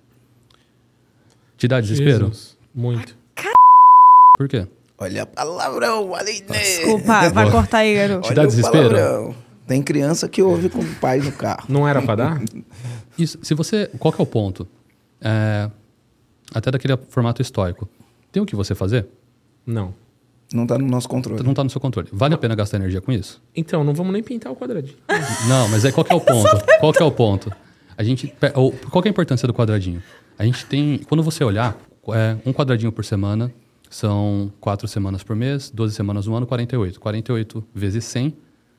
Te 1.58 1.68
dá 1.68 1.82
desespero? 1.82 2.28
Jesus, 2.28 2.58
Muito. 2.74 3.18
Por 4.38 4.48
quê? 4.48 4.66
Olha 5.02 5.26
palavrão, 5.26 6.14
Aline. 6.14 6.46
Desculpa, 6.48 7.28
vai 7.34 7.50
cortar 7.50 7.80
aí, 7.80 7.96
garoto. 7.96 8.28
Te 8.28 8.36
dá 8.36 8.42
Olha 8.42 8.48
o 8.48 8.52
desespero? 8.52 8.90
palavrão. 8.92 9.36
Tem 9.66 9.82
criança 9.82 10.30
que 10.30 10.44
ouve 10.44 10.70
com 10.70 10.78
o 10.78 10.96
pai 10.96 11.18
no 11.18 11.32
carro. 11.32 11.66
Não 11.68 11.88
era 11.88 12.04
pra 12.04 12.16
dar? 12.16 12.42
Isso, 13.18 13.40
se 13.42 13.56
você, 13.56 13.90
qual 13.98 14.14
que 14.14 14.22
é 14.22 14.24
o 14.24 14.28
ponto? 14.28 14.68
É, 15.20 15.72
até 16.54 16.70
daquele 16.70 16.96
formato 17.10 17.42
estoico. 17.42 17.90
Tem 18.32 18.44
o 18.44 18.46
que 18.46 18.56
você 18.56 18.76
fazer? 18.76 19.08
Não. 19.66 19.92
Não 20.54 20.68
tá 20.68 20.78
no 20.78 20.86
nosso 20.86 21.10
controle. 21.10 21.42
Não 21.42 21.56
tá 21.56 21.64
no 21.64 21.70
seu 21.72 21.82
controle. 21.82 22.08
Vale 22.14 22.36
a 22.36 22.38
pena 22.38 22.54
gastar 22.54 22.78
energia 22.78 23.02
com 23.02 23.12
isso? 23.12 23.42
Então, 23.56 23.84
não 23.84 23.96
vamos 23.96 24.14
nem 24.14 24.22
pintar 24.22 24.52
o 24.52 24.56
quadradinho. 24.56 24.98
Não, 25.50 25.68
mas 25.70 25.84
é 25.84 25.92
qual 25.92 26.06
que 26.06 26.12
é 26.14 26.16
o 26.16 26.22
ponto? 26.22 26.50
Qual 26.80 26.94
que 26.94 27.02
é 27.02 27.06
o 27.06 27.12
ponto? 27.12 27.52
A 27.98 28.04
gente, 28.04 28.34
ou, 28.54 28.72
qual 28.92 29.02
que 29.02 29.08
é 29.08 29.10
a 29.10 29.14
importância 29.14 29.48
do 29.48 29.54
quadradinho? 29.54 30.04
A 30.38 30.44
gente 30.44 30.66
tem, 30.66 31.00
quando 31.08 31.24
você 31.24 31.44
olhar, 31.44 31.78
é, 32.10 32.36
um 32.46 32.54
quadradinho 32.54 32.92
por 32.92 33.04
semana 33.06 33.52
são 33.92 34.52
quatro 34.62 34.88
semanas 34.88 35.22
por 35.22 35.36
mês, 35.36 35.70
12 35.70 35.94
semanas 35.94 36.26
no 36.26 36.34
ano, 36.34 36.48
48. 36.48 36.98
48 36.98 37.64
vezes 37.76 38.06
100, 38.06 38.34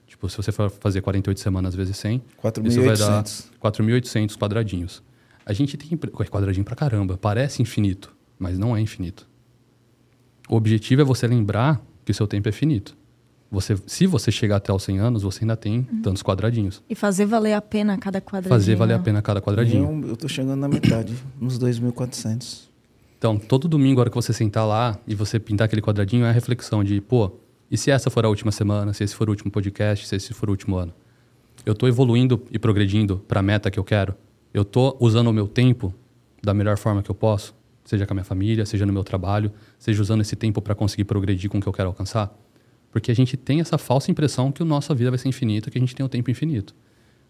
tipo, 0.07 0.27
se 0.27 0.37
você 0.39 0.51
for 0.51 0.71
fazer 0.71 1.03
48 1.03 1.39
semanas 1.39 1.75
vezes 1.75 1.99
100, 1.99 2.23
isso 2.65 2.83
vai 2.83 2.97
dar 2.97 3.23
4.800. 3.23 3.51
4.800 3.63 4.39
quadradinhos. 4.39 5.03
A 5.45 5.53
gente 5.53 5.77
tem 5.77 5.99
quadradinho 5.99 6.65
pra 6.65 6.75
caramba, 6.75 7.19
parece 7.19 7.61
infinito, 7.61 8.17
mas 8.39 8.59
não 8.59 8.75
é 8.75 8.81
infinito. 8.81 9.29
O 10.49 10.57
objetivo 10.57 11.03
é 11.03 11.05
você 11.05 11.27
lembrar 11.27 11.83
que 12.07 12.11
o 12.11 12.15
seu 12.15 12.27
tempo 12.27 12.49
é 12.49 12.53
finito. 12.53 12.97
Você, 13.51 13.77
se 13.87 14.07
você 14.07 14.33
chegar 14.33 14.57
até 14.57 14.73
os 14.73 14.83
100 14.83 14.99
anos, 14.99 15.23
você 15.23 15.45
ainda 15.45 15.57
tem 15.59 15.83
tantos 16.03 16.23
quadradinhos. 16.23 16.83
E 16.89 16.95
fazer 16.95 17.27
valer 17.27 17.53
a 17.53 17.61
pena 17.61 17.99
cada 17.99 18.19
quadradinho. 18.19 18.49
Fazer 18.49 18.77
valer 18.77 18.95
a 18.95 18.99
pena 18.99 19.21
cada 19.21 19.43
quadradinho. 19.43 20.03
Eu, 20.05 20.09
eu 20.09 20.17
tô 20.17 20.27
chegando 20.27 20.59
na 20.59 20.69
metade, 20.69 21.15
nos 21.39 21.59
2.400. 21.59 22.72
Então, 23.23 23.39
todo 23.39 23.69
domingo, 23.69 24.01
a 24.01 24.03
hora 24.03 24.11
que 24.11 24.17
você 24.17 24.33
sentar 24.33 24.67
lá 24.67 24.99
e 25.07 25.15
você 25.15 25.39
pintar 25.39 25.67
aquele 25.67 25.81
quadradinho, 25.81 26.25
é 26.25 26.31
a 26.31 26.33
reflexão 26.33 26.83
de, 26.83 27.01
pô, 27.01 27.31
e 27.71 27.79
se 27.79 27.89
essa 27.89 28.11
for 28.11 28.25
a 28.25 28.29
última 28.29 28.51
semana, 28.51 28.93
se 28.93 29.05
esse 29.05 29.15
for 29.15 29.29
o 29.29 29.31
último 29.31 29.49
podcast, 29.49 30.09
se 30.09 30.17
esse 30.17 30.35
for 30.35 30.49
o 30.49 30.51
último 30.51 30.75
ano? 30.75 30.93
Eu 31.65 31.73
tô 31.73 31.87
evoluindo 31.87 32.43
e 32.51 32.59
progredindo 32.59 33.19
para 33.29 33.39
a 33.39 33.43
meta 33.43 33.71
que 33.71 33.79
eu 33.79 33.85
quero? 33.85 34.17
Eu 34.53 34.65
tô 34.65 34.97
usando 34.99 35.29
o 35.29 35.33
meu 35.33 35.47
tempo 35.47 35.95
da 36.43 36.53
melhor 36.53 36.77
forma 36.77 37.01
que 37.01 37.13
eu 37.13 37.15
posso? 37.15 37.55
Seja 37.85 38.09
com 38.09 38.13
a 38.13 38.17
minha 38.17 38.25
família, 38.25 38.67
seja 38.67 38.85
no 38.85 38.93
meu 38.93 39.05
trabalho, 39.05 39.53
seja 39.79 40.03
usando 40.03 40.23
esse 40.23 40.35
tempo 40.35 40.61
para 40.61 40.75
conseguir 40.75 41.05
progredir 41.05 41.49
com 41.49 41.59
o 41.59 41.61
que 41.61 41.69
eu 41.69 41.73
quero 41.73 41.91
alcançar? 41.91 42.37
Porque 42.91 43.13
a 43.13 43.15
gente 43.15 43.37
tem 43.37 43.61
essa 43.61 43.79
falsa 43.79 44.11
impressão 44.11 44.51
que 44.51 44.65
a 44.65 44.67
nossa 44.67 44.93
vida 44.97 45.13
vai 45.13 45.19
ser 45.19 45.29
infinita, 45.29 45.71
que 45.71 45.79
a 45.79 45.81
gente 45.81 45.95
tem 45.95 46.05
o 46.05 46.09
tempo 46.09 46.29
infinito. 46.29 46.75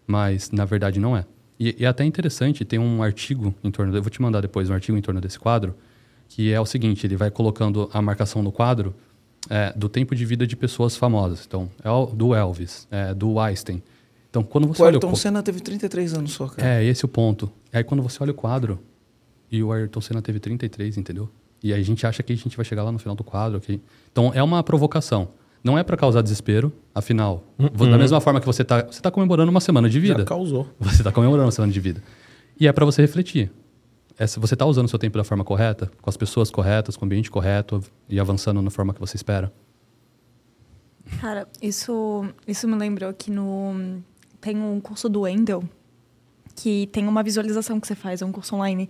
Mas, 0.07 0.49
na 0.49 0.65
verdade, 0.65 0.99
não 0.99 1.15
é. 1.15 1.23
E, 1.59 1.75
e 1.79 1.85
é 1.85 1.87
até 1.87 2.03
interessante, 2.03 2.65
tem 2.65 2.79
um 2.79 3.01
artigo 3.03 3.53
em 3.63 3.69
torno... 3.71 3.95
Eu 3.95 4.01
vou 4.01 4.09
te 4.09 4.21
mandar 4.21 4.41
depois 4.41 4.69
um 4.69 4.73
artigo 4.73 4.97
em 4.97 5.01
torno 5.01 5.21
desse 5.21 5.39
quadro, 5.39 5.75
que 6.27 6.51
é 6.51 6.59
o 6.59 6.65
seguinte, 6.65 7.05
ele 7.05 7.15
vai 7.15 7.29
colocando 7.29 7.89
a 7.93 8.01
marcação 8.01 8.41
no 8.41 8.51
quadro 8.51 8.93
é, 9.49 9.71
do 9.75 9.87
tempo 9.87 10.15
de 10.15 10.25
vida 10.25 10.47
de 10.47 10.55
pessoas 10.55 10.95
famosas. 10.97 11.43
Então, 11.47 11.69
é 11.83 11.89
o 11.89 12.05
do 12.07 12.33
Elvis, 12.33 12.87
é, 12.89 13.13
do 13.13 13.39
Einstein. 13.39 13.83
Então, 14.29 14.41
quando 14.41 14.67
você 14.67 14.81
O 14.81 14.85
olha... 14.85 14.95
Ayrton 14.95 15.09
co- 15.11 15.15
Senna 15.15 15.43
teve 15.43 15.59
33 15.59 16.13
anos 16.15 16.31
só, 16.31 16.47
cara. 16.47 16.67
É, 16.67 16.83
esse 16.83 17.05
é 17.05 17.05
o 17.05 17.09
ponto. 17.09 17.51
Aí, 17.71 17.83
quando 17.83 18.01
você 18.01 18.21
olha 18.23 18.31
o 18.31 18.35
quadro, 18.35 18.79
e 19.51 19.61
o 19.61 19.71
Ayrton 19.71 20.01
Senna 20.01 20.21
teve 20.23 20.39
33, 20.39 20.97
entendeu? 20.97 21.29
E 21.61 21.71
aí 21.71 21.79
a 21.79 21.83
gente 21.83 22.05
acha 22.07 22.23
que 22.23 22.33
a 22.33 22.35
gente 22.35 22.57
vai 22.57 22.65
chegar 22.65 22.83
lá 22.83 22.91
no 22.91 22.97
final 22.97 23.15
do 23.15 23.23
quadro. 23.23 23.59
ok? 23.59 23.79
Então, 24.11 24.31
é 24.33 24.41
uma 24.41 24.63
provocação. 24.63 25.29
Não 25.63 25.77
é 25.77 25.83
para 25.83 25.95
causar 25.95 26.21
desespero, 26.21 26.73
afinal, 26.93 27.43
vo- 27.57 27.87
da 27.87 27.97
mesma 27.97 28.19
forma 28.19 28.39
que 28.39 28.45
você 28.45 28.63
está 28.63 28.83
você 28.89 29.01
tá 29.01 29.09
comemorando 29.09 29.49
uma 29.49 29.61
semana 29.61 29.89
de 29.89 29.99
vida. 29.99 30.19
Já 30.19 30.25
causou. 30.25 30.67
Você 30.79 30.97
está 30.97 31.11
comemorando 31.11 31.45
uma 31.45 31.51
semana 31.51 31.71
de 31.71 31.79
vida. 31.79 32.03
E 32.59 32.67
é 32.67 32.73
para 32.73 32.83
você 32.85 33.01
refletir. 33.01 33.49
É 34.19 34.27
se 34.27 34.39
você 34.39 34.53
está 34.53 34.65
usando 34.65 34.85
o 34.85 34.89
seu 34.89 34.99
tempo 34.99 35.17
da 35.17 35.23
forma 35.23 35.43
correta, 35.43 35.89
com 36.01 36.09
as 36.09 36.15
pessoas 36.17 36.51
corretas, 36.51 36.95
com 36.97 37.03
o 37.03 37.07
ambiente 37.07 37.31
correto 37.31 37.81
e 38.09 38.19
avançando 38.19 38.61
na 38.61 38.69
forma 38.69 38.93
que 38.93 38.99
você 38.99 39.15
espera. 39.15 39.51
Cara, 41.19 41.47
isso, 41.61 42.25
isso 42.47 42.67
me 42.67 42.75
lembrou 42.75 43.13
que 43.13 43.31
no 43.31 44.01
tem 44.39 44.57
um 44.57 44.79
curso 44.79 45.07
do 45.09 45.21
Wendel 45.21 45.63
que 46.55 46.87
tem 46.91 47.07
uma 47.07 47.23
visualização 47.23 47.79
que 47.79 47.87
você 47.87 47.95
faz, 47.95 48.21
é 48.21 48.25
um 48.25 48.31
curso 48.31 48.55
online. 48.55 48.87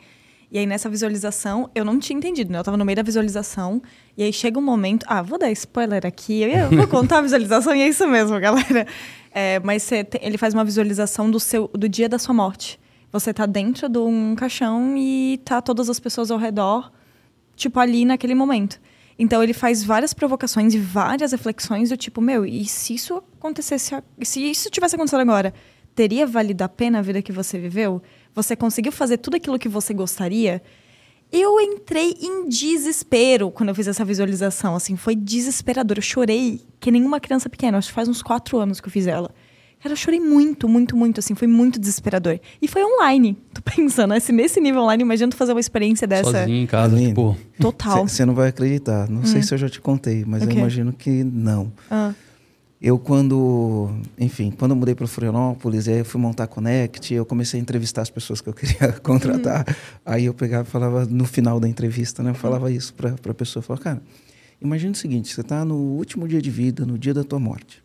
E 0.54 0.60
aí 0.60 0.68
nessa 0.68 0.88
visualização, 0.88 1.68
eu 1.74 1.84
não 1.84 1.98
tinha 1.98 2.16
entendido, 2.16 2.52
né? 2.54 2.60
Eu 2.60 2.64
tava 2.64 2.78
no 2.78 2.86
meio 2.86 2.96
da 2.96 3.02
visualização, 3.02 3.82
e 4.16 4.22
aí 4.22 4.32
chega 4.32 4.60
um 4.60 4.62
momento. 4.62 5.04
Ah, 5.10 5.22
vou 5.24 5.40
dar 5.40 5.52
spoiler 5.52 6.06
aqui, 6.06 6.44
eu 6.44 6.70
vou 6.70 6.88
contar 6.88 7.18
a 7.18 7.22
visualização, 7.24 7.74
e 7.76 7.82
é 7.82 7.88
isso 7.88 8.08
mesmo, 8.08 8.40
galera. 8.40 8.86
É, 9.36 9.60
mas 9.62 9.88
te- 9.88 10.06
ele 10.22 10.38
faz 10.38 10.54
uma 10.54 10.64
visualização 10.64 11.32
do, 11.32 11.40
seu, 11.40 11.68
do 11.74 11.90
dia 11.90 12.08
da 12.08 12.20
sua 12.20 12.36
morte. 12.36 12.80
Você 13.12 13.34
tá 13.34 13.48
dentro 13.48 13.90
de 13.90 13.98
um 13.98 14.36
caixão 14.36 14.96
e 14.96 15.42
tá 15.44 15.60
todas 15.60 15.90
as 15.90 16.00
pessoas 16.00 16.30
ao 16.30 16.38
redor 16.38 16.92
tipo, 17.56 17.80
ali 17.80 18.06
naquele 18.06 18.36
momento. 18.36 18.80
Então 19.18 19.42
ele 19.42 19.54
faz 19.54 19.84
várias 19.84 20.14
provocações 20.14 20.76
e 20.76 20.78
várias 20.78 21.32
reflexões 21.32 21.90
do 21.90 21.98
tipo, 21.98 22.22
meu, 22.22 22.46
e 22.46 22.64
se 22.66 22.94
isso 22.94 23.24
acontecesse, 23.40 23.96
se 24.22 24.40
isso 24.52 24.70
tivesse 24.70 24.94
acontecido 24.94 25.20
agora, 25.22 25.52
teria 25.96 26.28
valido 26.28 26.64
a 26.64 26.70
pena 26.70 27.00
a 27.00 27.02
vida 27.02 27.20
que 27.20 27.32
você 27.32 27.58
viveu? 27.58 28.04
Você 28.36 28.56
conseguiu 28.56 28.92
fazer 28.92 29.18
tudo 29.18 29.36
aquilo 29.38 29.60
que 29.60 29.70
você 29.70 29.94
gostaria? 29.94 30.62
Eu 31.32 31.60
entrei 31.60 32.16
em 32.22 32.48
desespero 32.48 33.50
quando 33.50 33.70
eu 33.70 33.76
fiz 33.76 33.88
essa 33.88 34.06
visualização, 34.06 34.76
assim, 34.76 34.96
foi 34.96 35.16
desesperador. 35.16 35.98
Eu 35.98 36.02
chorei 36.04 36.62
que 36.80 36.92
nem 36.92 37.04
uma 37.04 37.20
criança 37.20 37.50
pequena, 37.50 37.78
acho 37.78 37.88
que 37.88 37.94
faz 37.94 38.08
uns 38.08 38.22
quatro 38.22 38.60
anos 38.60 38.80
que 38.80 38.88
eu 38.88 38.92
fiz 38.92 39.08
ela. 39.08 39.32
Cara, 39.84 39.94
eu 39.94 39.98
chorei 39.98 40.20
muito, 40.20 40.70
muito, 40.70 40.96
muito, 40.96 41.20
assim, 41.20 41.36
foi 41.36 41.48
muito 41.48 41.78
desesperador. 41.78 42.40
E 42.62 42.68
foi 42.70 42.82
online. 42.86 43.38
Tô 43.54 43.62
pensando, 43.76 44.14
assim, 44.14 44.32
nesse 44.32 44.62
nível 44.62 44.84
online, 44.84 45.04
imagina 45.04 45.30
tu 45.30 45.36
fazer 45.36 45.52
uma 45.52 45.60
experiência 45.60 46.08
dessa. 46.08 46.32
Sozinho 46.32 46.64
em 46.64 46.66
casa, 46.66 46.96
Aline. 46.96 47.10
tipo... 47.10 47.38
Total. 47.60 48.08
Você 48.08 48.26
não 48.26 48.34
vai 48.34 48.50
acreditar. 48.50 49.10
Não 49.10 49.26
sei 49.26 49.42
se 49.42 49.54
eu 49.54 49.58
já 49.58 49.68
te 49.68 49.82
contei, 49.82 50.24
mas 50.26 50.44
O 50.44 50.46
eu 50.46 50.52
imagino 50.52 50.94
que 50.94 51.24
não. 51.24 51.72
Ah. 51.92 52.14
Eu 52.84 53.00
quando, 53.00 53.90
enfim, 54.20 54.52
quando 54.52 54.72
eu 54.72 54.76
mudei 54.76 54.94
para 54.94 55.08
Florianópolis, 55.08 55.88
aí 55.88 56.00
eu 56.00 56.06
fui 56.06 56.20
montar 56.20 56.44
a 56.44 56.48
Connect, 56.48 57.14
eu 57.14 57.26
comecei 57.26 57.58
a 57.58 57.64
entrevistar 57.64 58.02
as 58.02 58.10
pessoas 58.10 58.42
que 58.42 58.50
eu 58.50 58.54
queria 58.54 58.92
contratar. 59.02 59.66
Aí 60.06 60.26
eu 60.26 60.34
pegava 60.34 60.68
e 60.68 60.70
falava 60.70 61.06
no 61.06 61.24
final 61.24 61.62
da 61.62 61.70
entrevista, 61.70 62.22
né? 62.22 62.32
Eu 62.32 62.36
falava 62.36 62.70
isso 62.70 62.94
para 62.94 63.12
a 63.12 63.34
pessoa, 63.34 63.62
eu 63.62 63.66
falava, 63.66 63.82
cara, 63.82 64.02
imagina 64.62 64.92
o 64.92 64.96
seguinte, 64.96 65.34
você 65.34 65.40
está 65.40 65.64
no 65.64 65.76
último 65.76 66.28
dia 66.28 66.42
de 66.42 66.52
vida, 66.52 66.86
no 66.86 66.98
dia 66.98 67.14
da 67.14 67.24
tua 67.24 67.40
morte. 67.40 67.82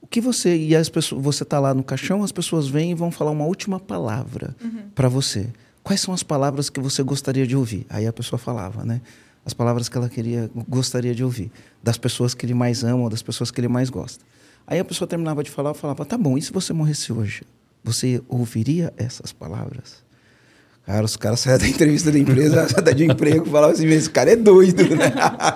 O 0.00 0.06
que 0.06 0.20
você 0.20 0.56
e 0.56 0.76
as 0.76 0.88
pessoas, 0.88 1.20
você 1.20 1.42
está 1.42 1.58
lá 1.58 1.74
no 1.74 1.82
caixão, 1.82 2.22
as 2.22 2.30
pessoas 2.30 2.68
vêm 2.68 2.92
e 2.92 2.94
vão 2.94 3.10
falar 3.10 3.32
uma 3.32 3.44
última 3.44 3.80
palavra 3.80 4.54
para 4.94 5.08
você. 5.08 5.48
Quais 5.82 6.00
são 6.00 6.14
as 6.14 6.22
palavras 6.22 6.70
que 6.70 6.78
você 6.78 7.02
gostaria 7.02 7.44
de 7.44 7.56
ouvir? 7.56 7.84
Aí 7.90 8.06
a 8.06 8.12
pessoa 8.12 8.38
falava, 8.38 8.84
né? 8.84 9.00
As 9.48 9.54
palavras 9.54 9.88
que 9.88 9.96
ela 9.96 10.10
queria, 10.10 10.50
gostaria 10.68 11.14
de 11.14 11.24
ouvir, 11.24 11.50
das 11.82 11.96
pessoas 11.96 12.34
que 12.34 12.44
ele 12.44 12.52
mais 12.52 12.84
ama, 12.84 13.08
das 13.08 13.22
pessoas 13.22 13.50
que 13.50 13.58
ele 13.58 13.66
mais 13.66 13.88
gosta. 13.88 14.22
Aí 14.66 14.78
a 14.78 14.84
pessoa 14.84 15.08
terminava 15.08 15.42
de 15.42 15.50
falar, 15.50 15.70
eu 15.70 15.74
falava, 15.74 16.04
tá 16.04 16.18
bom, 16.18 16.36
e 16.36 16.42
se 16.42 16.52
você 16.52 16.74
morresse 16.74 17.10
hoje? 17.14 17.44
Você 17.82 18.20
ouviria 18.28 18.92
essas 18.98 19.32
palavras? 19.32 20.06
Cara, 20.84 21.02
os 21.02 21.16
caras 21.16 21.40
saíam 21.40 21.58
da 21.58 21.66
entrevista 21.66 22.12
da 22.12 22.18
empresa, 22.18 22.66
da 22.82 22.92
de 22.92 23.04
emprego, 23.06 23.46
falavam 23.46 23.70
assim, 23.74 23.86
esse 23.86 24.10
cara 24.10 24.32
é 24.32 24.36
doido, 24.36 24.82
né? 24.94 25.12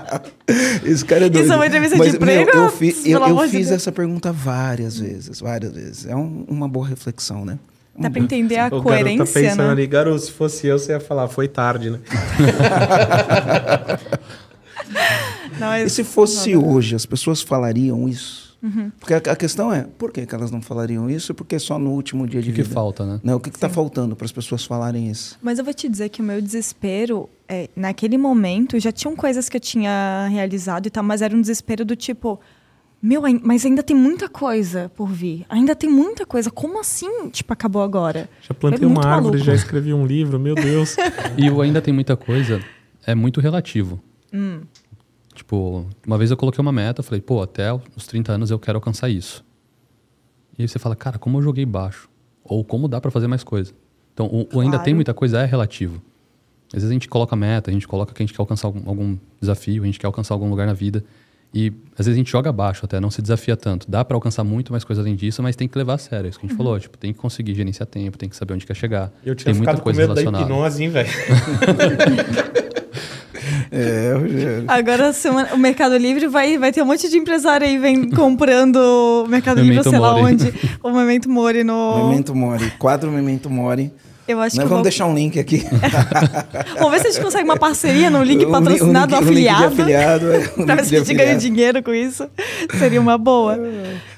esse 0.86 1.04
cara 1.04 1.26
é 1.26 1.28
doido. 1.28 1.44
Isso 1.44 1.52
é 1.52 1.56
uma 1.56 1.66
entrevista 1.66 1.98
de 1.98 2.16
emprego? 2.16 2.50
Meu, 2.50 2.64
eu, 2.64 2.70
fi, 2.70 2.96
eu, 3.04 3.20
eu 3.20 3.36
de 3.44 3.50
fiz 3.50 3.68
Deus. 3.68 3.82
essa 3.82 3.92
pergunta 3.92 4.32
várias 4.32 4.96
vezes, 4.98 5.38
várias 5.38 5.70
vezes. 5.74 6.06
É 6.06 6.16
um- 6.16 6.46
uma 6.48 6.66
boa 6.66 6.86
reflexão, 6.88 7.44
né? 7.44 7.58
Dá 7.98 8.08
pra 8.10 8.20
entender 8.20 8.56
a 8.56 8.68
o 8.68 8.70
garoto 8.70 8.82
coerência, 8.84 9.24
tá 9.26 9.32
pensando 9.32 9.64
né? 9.66 9.70
ali, 9.70 9.86
garoto, 9.86 10.18
se 10.20 10.32
fosse 10.32 10.66
eu, 10.66 10.78
você 10.78 10.92
ia 10.92 11.00
falar, 11.00 11.28
foi 11.28 11.46
tarde, 11.46 11.90
né? 11.90 12.00
Não, 15.58 15.68
mas- 15.68 15.92
E 15.92 15.94
se 15.94 16.04
fosse 16.04 16.56
hoje, 16.56 16.94
as 16.94 17.06
pessoas 17.06 17.42
falariam 17.42 18.08
isso? 18.08 18.52
Uhum. 18.62 18.92
Porque 19.00 19.14
a, 19.14 19.16
a 19.16 19.34
questão 19.36 19.72
é, 19.72 19.86
por 19.98 20.12
que, 20.12 20.24
que 20.24 20.34
elas 20.34 20.50
não 20.52 20.62
falariam 20.62 21.10
isso? 21.10 21.34
Porque 21.34 21.58
só 21.58 21.78
no 21.80 21.90
último 21.90 22.28
dia 22.28 22.38
O 22.38 22.42
de 22.42 22.50
que, 22.50 22.56
que 22.56 22.62
vida. 22.62 22.74
falta, 22.74 23.04
né? 23.04 23.20
Né? 23.22 23.34
O 23.34 23.40
que 23.40 23.48
está 23.48 23.68
faltando 23.68 24.14
para 24.14 24.24
as 24.24 24.30
pessoas 24.30 24.64
falarem 24.64 25.10
isso? 25.10 25.36
Mas 25.42 25.58
eu 25.58 25.64
vou 25.64 25.74
te 25.74 25.88
dizer 25.88 26.08
que 26.10 26.20
o 26.20 26.24
meu 26.24 26.40
desespero, 26.40 27.28
é, 27.48 27.68
naquele 27.74 28.16
momento, 28.16 28.78
já 28.78 28.92
tinham 28.92 29.16
coisas 29.16 29.48
que 29.48 29.56
eu 29.56 29.60
tinha 29.60 30.28
realizado 30.30 30.86
e 30.86 30.90
tal, 30.90 31.02
mas 31.02 31.22
era 31.22 31.36
um 31.36 31.40
desespero 31.40 31.84
do 31.84 31.96
tipo, 31.96 32.38
meu, 33.02 33.22
mas 33.42 33.66
ainda 33.66 33.82
tem 33.82 33.96
muita 33.96 34.28
coisa 34.28 34.90
por 34.94 35.08
vir. 35.08 35.44
Ainda 35.48 35.74
tem 35.74 35.90
muita 35.90 36.24
coisa. 36.24 36.50
Como 36.50 36.78
assim, 36.78 37.28
tipo, 37.30 37.52
acabou 37.52 37.82
agora? 37.82 38.28
Já 38.42 38.54
plantei 38.54 38.86
muito 38.86 39.00
uma 39.00 39.04
árvore, 39.06 39.32
maluco. 39.38 39.44
já 39.44 39.54
escrevi 39.54 39.92
um 39.92 40.06
livro, 40.06 40.38
meu 40.38 40.54
Deus. 40.54 40.96
E 41.36 41.50
o 41.50 41.60
ainda 41.60 41.82
tem 41.82 41.92
muita 41.92 42.16
coisa, 42.16 42.62
é 43.04 43.14
muito 43.14 43.40
relativo. 43.40 44.00
Hum. 44.32 44.60
Tipo, 45.34 45.86
uma 46.06 46.16
vez 46.18 46.30
eu 46.30 46.36
coloquei 46.36 46.60
uma 46.62 46.70
meta, 46.72 47.02
falei, 47.02 47.20
pô, 47.20 47.42
até 47.42 47.72
os 47.96 48.06
30 48.06 48.32
anos 48.32 48.50
eu 48.50 48.58
quero 48.58 48.76
alcançar 48.78 49.08
isso. 49.08 49.44
E 50.58 50.62
aí 50.62 50.68
você 50.68 50.78
fala, 50.78 50.94
cara, 50.94 51.18
como 51.18 51.38
eu 51.38 51.42
joguei 51.42 51.64
baixo? 51.66 52.08
Ou 52.44 52.62
como 52.62 52.86
dá 52.86 53.00
pra 53.00 53.10
fazer 53.10 53.26
mais 53.26 53.42
coisa? 53.42 53.72
Então, 54.12 54.26
o, 54.26 54.40
o 54.56 54.60
ainda 54.60 54.72
Claro. 54.72 54.84
tem 54.84 54.94
muita 54.94 55.14
coisa 55.14 55.40
é 55.40 55.44
relativo. 55.46 56.02
Às 56.68 56.74
vezes 56.82 56.90
a 56.90 56.92
gente 56.92 57.08
coloca 57.08 57.34
meta, 57.34 57.70
a 57.70 57.72
gente 57.74 57.88
coloca 57.88 58.12
que 58.14 58.22
a 58.22 58.26
gente 58.26 58.34
quer 58.34 58.42
alcançar 58.42 58.68
algum, 58.68 58.88
algum 58.88 59.16
desafio, 59.40 59.82
a 59.82 59.86
gente 59.86 59.98
quer 59.98 60.06
alcançar 60.06 60.34
algum 60.34 60.48
lugar 60.50 60.66
na 60.66 60.74
vida. 60.74 61.02
E 61.54 61.70
às 61.98 62.06
vezes 62.06 62.14
a 62.14 62.16
gente 62.16 62.30
joga 62.30 62.50
baixo 62.50 62.84
até, 62.86 62.98
não 62.98 63.10
se 63.10 63.20
desafia 63.20 63.56
tanto. 63.56 63.90
Dá 63.90 64.02
pra 64.04 64.16
alcançar 64.16 64.42
muito 64.42 64.72
mais 64.72 64.84
coisa 64.84 65.02
além 65.02 65.14
disso, 65.14 65.42
mas 65.42 65.54
tem 65.54 65.68
que 65.68 65.76
levar 65.76 65.94
a 65.94 65.98
sério. 65.98 66.26
É 66.26 66.30
isso 66.30 66.38
que 66.40 66.46
a 66.46 66.48
gente 66.48 66.56
falou. 66.56 66.80
Tipo, 66.80 66.96
tem 66.96 67.12
que 67.12 67.18
conseguir 67.18 67.54
gerenciar 67.54 67.86
tempo, 67.86 68.16
tem 68.16 68.28
que 68.28 68.34
saber 68.36 68.54
onde 68.54 68.64
quer 68.64 68.74
chegar. 68.74 69.12
Eu 69.24 69.34
tinha 69.34 69.52
tem 69.52 69.54
muita 69.54 69.72
ficado 69.72 69.76
com 69.78 69.84
coisa 69.84 70.00
medo 70.00 70.14
da 70.14 70.20
relacionada. 70.20 70.50
hipnose, 70.50 70.82
hein, 70.82 70.88
velho? 70.90 71.08
É, 73.70 74.12
Rogério. 74.14 74.64
Agora 74.68 75.12
semana- 75.12 75.54
o 75.54 75.58
Mercado 75.58 75.96
Livre 75.96 76.26
vai, 76.28 76.58
vai 76.58 76.70
ter 76.72 76.82
um 76.82 76.86
monte 76.86 77.08
de 77.08 77.16
empresário 77.16 77.66
aí 77.66 77.78
vem 77.78 78.08
comprando 78.12 78.76
o 78.76 79.26
Mercado 79.26 79.62
Livre, 79.62 79.82
sei 79.82 79.98
lá 79.98 80.12
Mori. 80.12 80.34
onde. 80.34 80.54
O 80.82 80.90
Memento 80.90 81.28
Mori 81.30 81.64
no. 81.64 82.08
Memento 82.08 82.34
Mori, 82.34 82.70
quadro 82.78 83.10
Memento 83.10 83.48
Mori. 83.48 83.90
Eu 84.28 84.40
acho 84.40 84.54
Nós 84.56 84.62
que 84.62 84.66
eu 84.66 84.68
vamos 84.68 84.70
vou... 84.78 84.82
deixar 84.82 85.06
um 85.06 85.14
link 85.14 85.38
aqui. 85.38 85.64
Vamos 86.78 86.92
ver 86.92 87.00
se 87.00 87.06
a 87.08 87.10
gente 87.10 87.22
consegue 87.22 87.44
uma 87.44 87.56
parceria 87.56 88.08
no 88.08 88.22
link 88.22 88.46
patrocinado, 88.50 89.16
um 89.16 89.18
link- 89.20 89.28
um 89.30 89.32
link 89.34 89.56
de 89.56 89.64
afiliado. 89.64 90.32
é, 90.32 90.38
um 90.56 90.62
link 90.64 90.76
ver 90.76 90.84
se 90.84 90.96
a 90.96 90.98
gente 91.00 91.14
ganha 91.14 91.36
dinheiro 91.36 91.82
com 91.82 91.92
isso. 91.92 92.28
Seria 92.78 93.00
uma 93.00 93.18
boa. 93.18 93.58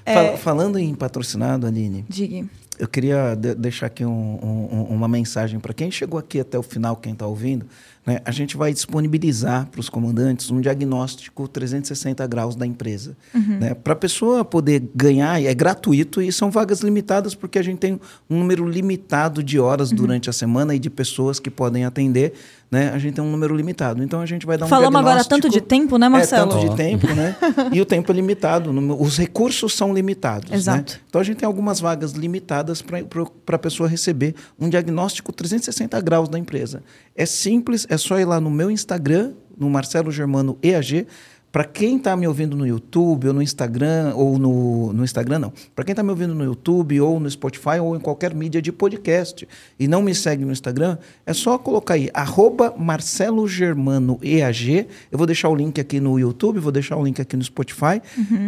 É. 0.05 0.15
Fal- 0.15 0.37
falando 0.37 0.79
em 0.79 0.95
patrocinado, 0.95 1.67
Aline, 1.67 2.05
Diga. 2.09 2.45
Eu 2.79 2.89
queria 2.89 3.35
de- 3.35 3.55
deixar 3.55 3.87
aqui 3.87 4.05
um- 4.05 4.11
um- 4.11 4.69
um- 4.73 4.95
uma 4.95 5.09
mensagem 5.09 5.59
para 5.61 5.73
quem 5.73 5.91
chegou 5.91 6.19
aqui 6.19 6.41
até 6.41 6.59
o 6.59 6.63
final, 6.63 6.97
quem 6.97 7.13
está 7.13 7.27
ouvindo. 7.27 7.67
né? 8.07 8.21
A 8.27 8.31
gente 8.31 8.55
vai 8.55 8.71
disponibilizar 8.71 9.67
para 9.71 9.81
os 9.81 9.89
comandantes 9.89 10.51
um 10.51 10.61
diagnóstico 10.61 11.49
360 11.49 12.27
graus 12.27 12.55
da 12.55 12.67
empresa. 12.67 13.17
Né? 13.35 13.73
Para 13.73 13.95
a 13.95 13.97
pessoa 13.97 14.45
poder 14.45 14.83
ganhar, 14.95 15.43
é 15.43 15.55
gratuito 15.55 16.21
e 16.21 16.31
são 16.31 16.51
vagas 16.51 16.81
limitadas, 16.81 17.35
porque 17.35 17.59
a 17.59 17.63
gente 17.63 17.79
tem 17.79 17.99
um 18.29 18.39
número 18.39 18.69
limitado 18.69 19.43
de 19.43 19.59
horas 19.59 19.91
durante 19.91 20.29
a 20.29 20.35
semana 20.35 20.75
e 20.75 20.79
de 20.79 20.91
pessoas 20.91 21.41
que 21.41 21.51
podem 21.51 21.87
atender. 21.87 22.35
Né? 22.75 22.91
A 22.93 22.99
gente 22.99 23.15
tem 23.15 23.23
um 23.23 23.31
número 23.31 23.55
limitado. 23.55 24.03
Então 24.03 24.21
a 24.21 24.27
gente 24.27 24.45
vai 24.45 24.59
dar 24.59 24.67
um 24.67 24.69
Falamos 24.69 24.99
agora 24.99 25.25
tanto 25.25 25.49
de 25.49 25.61
tempo, 25.61 25.97
né, 25.97 26.09
Marcelo? 26.09 26.51
É, 26.51 26.55
tanto 26.55 26.67
Ó. 26.67 26.69
de 26.69 26.77
tempo, 26.77 27.07
né? 27.15 27.37
E 27.73 27.81
o 27.81 27.87
tempo 27.87 28.11
é 28.11 28.15
limitado. 28.17 28.71
Os 29.01 29.17
recursos 29.17 29.75
são 29.75 29.95
limitados. 29.95 30.51
né? 30.51 30.57
Exato. 30.57 31.01
Então 31.09 31.21
a 31.21 31.25
gente 31.25 31.37
tem 31.37 31.47
algumas 31.47 31.79
vagas 31.79 32.13
limitadas 32.13 32.83
para 32.83 33.55
a 33.55 33.59
pessoa 33.59 33.89
receber 33.89 34.35
um 34.59 34.69
diagnóstico 34.69 35.33
360 35.33 36.01
graus 36.01 36.29
da 36.29 36.37
empresa. 36.37 36.83
É 37.15 37.25
simples, 37.25 37.87
é 37.89 37.97
só 37.97 38.19
ir 38.19 38.25
lá 38.25 38.41
no 38.41 38.51
meu 38.51 38.69
Instagram, 38.73 39.35
no 39.57 39.71
Marcelo 39.71 40.11
Germano 40.11 40.59
EAG. 40.61 41.07
Para 41.55 41.63
quem 41.65 41.99
está 41.99 42.17
me 42.17 42.27
ouvindo 42.27 42.57
no 42.57 42.67
YouTube 42.67 43.29
ou 43.29 43.33
no 43.33 43.41
Instagram, 43.41 44.13
ou 44.17 44.41
no, 44.41 44.93
no 44.93 45.05
Instagram 45.05 45.39
não. 45.39 45.53
Para 45.73 45.85
quem 45.85 45.93
está 45.93 46.03
me 46.03 46.11
ouvindo 46.11 46.35
no 46.35 46.43
YouTube 46.43 47.01
ou 47.01 47.21
no 47.21 47.31
Spotify 47.31 47.79
ou 47.81 47.95
em 47.95 48.01
qualquer 48.01 48.35
mídia 48.35 48.61
de 48.61 48.73
podcast 48.73 49.47
e 49.79 49.87
não 49.87 50.03
me 50.03 50.13
segue 50.17 50.45
no 50.45 50.51
Instagram, 50.51 50.99
é 51.25 51.33
só 51.33 51.57
colocar 51.57 51.95
aí, 51.95 52.11
arroba 52.13 52.75
Marcelo 52.77 53.47
Germano 53.47 54.19
EAG. 54.21 54.89
Eu 55.13 55.17
vou 55.17 55.29
deixar 55.29 55.49
o 55.49 55.55
link 55.55 55.81
aqui 55.81 56.01
no 56.01 56.19
YouTube, 56.19 56.59
vou 56.59 56.73
deixar 56.73 56.97
o 56.97 57.05
link 57.05 57.23
aqui 57.23 57.37
no 57.37 57.45
Spotify. 57.45 58.03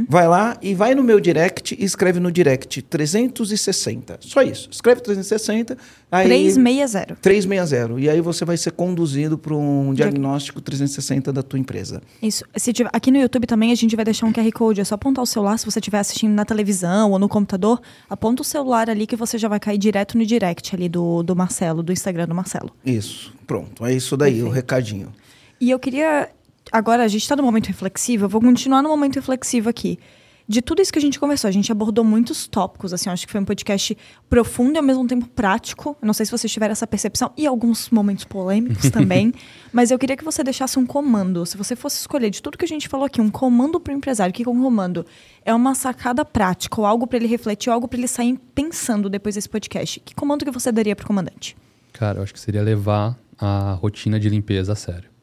Vai 0.08 0.26
lá 0.26 0.56
e 0.60 0.74
vai 0.74 0.92
no 0.92 1.04
meu 1.04 1.20
direct 1.20 1.76
e 1.78 1.84
escreve 1.84 2.18
no 2.18 2.32
direct 2.32 2.82
360. 2.82 4.18
Só 4.20 4.42
isso. 4.42 4.68
Escreve 4.72 5.00
360. 5.02 5.78
Aí 6.10 6.26
360. 6.26 7.16
360. 7.16 8.00
E 8.00 8.08
aí 8.08 8.20
você 8.20 8.44
vai 8.44 8.56
ser 8.56 8.70
conduzido 8.70 9.36
para 9.36 9.54
um 9.54 9.92
diagnóstico 9.92 10.60
360 10.60 11.32
da 11.32 11.42
tua 11.42 11.58
empresa. 11.58 12.00
Isso. 12.22 12.44
Se 12.56 12.72
tiver, 12.72 12.90
aqui 12.92 13.10
no 13.10 13.18
YouTube 13.18 13.46
também 13.46 13.72
a 13.72 13.74
gente 13.74 13.96
vai 13.96 14.04
deixar 14.04 14.26
um 14.26 14.32
QR 14.32 14.50
Code. 14.52 14.80
É 14.80 14.84
só 14.84 14.94
apontar 14.94 15.22
o 15.22 15.26
celular. 15.26 15.58
Se 15.58 15.64
você 15.64 15.80
estiver 15.80 15.98
assistindo 15.98 16.32
na 16.32 16.44
televisão 16.44 17.10
ou 17.10 17.18
no 17.18 17.28
computador, 17.28 17.80
aponta 18.08 18.42
o 18.42 18.44
celular 18.44 18.88
ali 18.88 19.06
que 19.06 19.16
você 19.16 19.36
já 19.36 19.48
vai 19.48 19.58
cair 19.58 19.78
direto 19.78 20.16
no 20.16 20.24
direct 20.24 20.74
ali 20.74 20.88
do, 20.88 21.24
do 21.24 21.34
Marcelo, 21.34 21.82
do 21.82 21.92
Instagram 21.92 22.28
do 22.28 22.34
Marcelo. 22.34 22.70
Isso. 22.84 23.34
Pronto. 23.46 23.84
É 23.84 23.92
isso 23.92 24.16
daí, 24.16 24.34
o 24.34 24.44
Perfeito. 24.44 24.54
recadinho. 24.54 25.12
E 25.60 25.70
eu 25.70 25.78
queria. 25.78 26.30
Agora, 26.70 27.04
a 27.04 27.08
gente 27.08 27.22
está 27.22 27.34
no 27.34 27.42
momento 27.42 27.66
reflexivo, 27.66 28.24
eu 28.24 28.28
vou 28.28 28.40
continuar 28.40 28.82
no 28.82 28.88
momento 28.88 29.16
reflexivo 29.16 29.68
aqui. 29.68 29.98
De 30.48 30.62
tudo 30.62 30.80
isso 30.80 30.92
que 30.92 30.98
a 30.98 31.02
gente 31.02 31.18
conversou, 31.18 31.48
a 31.48 31.50
gente 31.50 31.72
abordou 31.72 32.04
muitos 32.04 32.46
tópicos, 32.46 32.92
assim, 32.92 33.10
acho 33.10 33.26
que 33.26 33.32
foi 33.32 33.40
um 33.40 33.44
podcast 33.44 33.96
profundo 34.28 34.76
e 34.76 34.78
ao 34.78 34.82
mesmo 34.82 35.04
tempo 35.06 35.26
prático. 35.26 35.96
Eu 36.00 36.06
não 36.06 36.14
sei 36.14 36.24
se 36.24 36.30
vocês 36.30 36.52
tiveram 36.52 36.70
essa 36.70 36.86
percepção, 36.86 37.32
e 37.36 37.46
alguns 37.46 37.90
momentos 37.90 38.24
polêmicos 38.24 38.88
também. 38.90 39.32
Mas 39.72 39.90
eu 39.90 39.98
queria 39.98 40.16
que 40.16 40.24
você 40.24 40.44
deixasse 40.44 40.78
um 40.78 40.86
comando. 40.86 41.44
Se 41.44 41.56
você 41.56 41.74
fosse 41.74 41.98
escolher 41.98 42.30
de 42.30 42.40
tudo 42.40 42.56
que 42.56 42.64
a 42.64 42.68
gente 42.68 42.88
falou 42.88 43.06
aqui, 43.06 43.20
um 43.20 43.28
comando 43.28 43.80
para 43.80 43.92
o 43.92 43.96
empresário, 43.96 44.30
o 44.30 44.34
que 44.34 44.44
que 44.44 44.48
é 44.48 44.52
um 44.52 44.62
comando? 44.62 45.04
É 45.44 45.52
uma 45.52 45.74
sacada 45.74 46.24
prática, 46.24 46.80
ou 46.80 46.86
algo 46.86 47.08
para 47.08 47.16
ele 47.16 47.26
refletir, 47.26 47.68
ou 47.70 47.74
algo 47.74 47.88
para 47.88 47.98
ele 47.98 48.08
sair 48.08 48.38
pensando 48.54 49.08
depois 49.08 49.34
desse 49.34 49.48
podcast. 49.48 49.98
Que 50.00 50.14
comando 50.14 50.44
que 50.44 50.50
você 50.52 50.70
daria 50.70 50.94
para 50.94 51.04
o 51.04 51.06
comandante? 51.06 51.56
Cara, 51.92 52.18
eu 52.18 52.22
acho 52.22 52.32
que 52.32 52.40
seria 52.40 52.62
levar 52.62 53.18
a 53.36 53.72
rotina 53.80 54.20
de 54.20 54.28
limpeza 54.28 54.74
a 54.74 54.76
sério. 54.76 55.15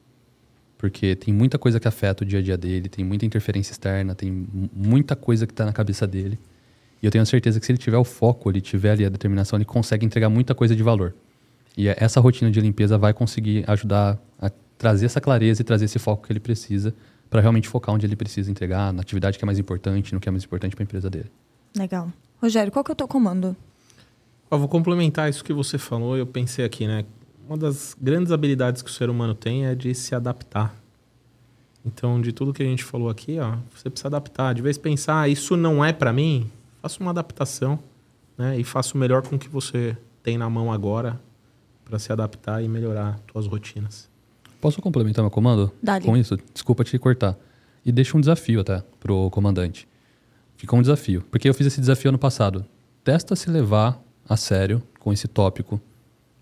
Porque 0.84 1.15
tem 1.15 1.34
muita 1.34 1.57
coisa 1.57 1.80
que 1.80 1.88
afeta 1.88 2.26
o 2.26 2.27
dia 2.27 2.39
a 2.39 2.41
dia 2.41 2.57
dele, 2.57 2.89
tem 2.89 3.05
muita 3.05 3.26
interferência 3.26 3.72
externa, 3.72 4.14
tem 4.14 4.30
mu- 4.30 4.69
muita 4.76 5.15
coisa 5.15 5.47
que 5.47 5.53
está 5.53 5.64
na 5.64 5.72
cabeça 5.72 6.05
dele. 6.05 6.38
E 7.01 7.05
eu 7.05 7.10
tenho 7.10 7.26
certeza 7.26 7.57
que 7.57 7.65
se 7.65 7.72
ele 7.72 7.77
tiver 7.80 7.95
o 7.97 8.03
foco, 8.03 8.49
ele 8.51 8.60
tiver 8.60 8.91
ali 8.91 9.05
a 9.05 9.07
determinação, 9.10 9.55
ele 9.57 9.64
consegue 9.64 10.05
entregar 10.05 10.27
muita 10.27 10.53
coisa 10.53 10.76
de 10.76 10.84
valor. 10.84 11.15
E 11.77 11.88
é- 11.88 11.95
essa 11.97 12.19
rotina 12.19 12.51
de 12.51 12.60
limpeza 12.60 12.97
vai 12.97 13.14
conseguir 13.14 13.64
ajudar 13.65 14.19
a 14.38 14.51
trazer 14.77 15.05
essa 15.05 15.22
clareza 15.22 15.61
e 15.61 15.64
trazer 15.64 15.85
esse 15.85 15.97
foco 15.99 16.27
que 16.27 16.34
ele 16.34 16.41
precisa 16.41 16.93
para 17.30 17.39
realmente 17.39 17.69
focar 17.69 17.95
onde 17.95 18.05
ele 18.05 18.18
precisa 18.18 18.51
entregar, 18.51 18.91
na 18.91 18.99
atividade 19.03 19.38
que 19.38 19.45
é 19.45 19.47
mais 19.47 19.57
importante, 19.60 20.14
no 20.14 20.19
que 20.19 20.27
é 20.27 20.31
mais 20.34 20.43
importante 20.43 20.76
para 20.76 20.84
a 20.84 20.85
empresa 20.85 21.10
dele. 21.10 21.31
Legal. 21.77 22.11
Rogério, 22.41 22.73
qual 22.73 22.84
que 22.84 22.91
é 22.91 22.93
o 22.93 22.95
teu 22.95 23.07
comando? 23.07 23.55
Ó, 24.51 24.57
vou 24.57 24.68
complementar 24.68 25.30
isso 25.30 25.45
que 25.45 25.53
você 25.53 25.77
falou. 25.77 26.18
Eu 26.18 26.27
pensei 26.27 26.65
aqui, 26.65 26.85
né? 26.85 27.05
Uma 27.47 27.57
das 27.57 27.95
grandes 27.99 28.31
habilidades 28.31 28.81
que 28.81 28.89
o 28.89 28.93
ser 28.93 29.09
humano 29.09 29.35
tem 29.35 29.65
é 29.65 29.75
de 29.75 29.93
se 29.93 30.15
adaptar. 30.15 30.73
Então, 31.85 32.21
de 32.21 32.31
tudo 32.31 32.53
que 32.53 32.63
a 32.63 32.65
gente 32.65 32.83
falou 32.83 33.09
aqui, 33.09 33.37
ó, 33.39 33.57
você 33.75 33.89
precisa 33.89 34.07
adaptar. 34.07 34.53
De 34.53 34.61
vez 34.61 34.77
pensar, 34.77 35.21
ah, 35.21 35.27
isso 35.27 35.57
não 35.57 35.83
é 35.83 35.91
para 35.91 36.13
mim, 36.13 36.49
faça 36.81 37.01
uma 37.01 37.11
adaptação, 37.11 37.77
né? 38.37 38.57
E 38.57 38.63
faça 38.63 38.95
o 38.95 38.97
melhor 38.97 39.21
com 39.21 39.35
o 39.35 39.39
que 39.39 39.49
você 39.49 39.97
tem 40.21 40.37
na 40.37 40.49
mão 40.49 40.71
agora 40.71 41.19
para 41.83 41.99
se 41.99 42.11
adaptar 42.13 42.63
e 42.63 42.69
melhorar 42.69 43.19
suas 43.31 43.45
rotinas. 43.45 44.09
Posso 44.61 44.81
complementar 44.81 45.21
meu 45.21 45.29
comando 45.29 45.69
Dá-lhe. 45.83 46.05
com 46.05 46.15
isso? 46.15 46.37
Desculpa 46.53 46.85
te 46.85 46.97
cortar. 46.97 47.35
E 47.85 47.91
deixa 47.91 48.17
um 48.17 48.21
desafio 48.21 48.61
até 48.61 48.81
pro 49.01 49.29
comandante. 49.29 49.85
Fica 50.55 50.73
um 50.73 50.81
desafio. 50.81 51.21
Porque 51.29 51.49
eu 51.49 51.53
fiz 51.53 51.67
esse 51.67 51.81
desafio 51.81 52.07
ano 52.07 52.17
passado. 52.17 52.65
Testa 53.03 53.35
se 53.35 53.49
levar 53.49 54.01
a 54.27 54.37
sério 54.37 54.81
com 54.99 55.11
esse 55.11 55.27
tópico 55.27 55.81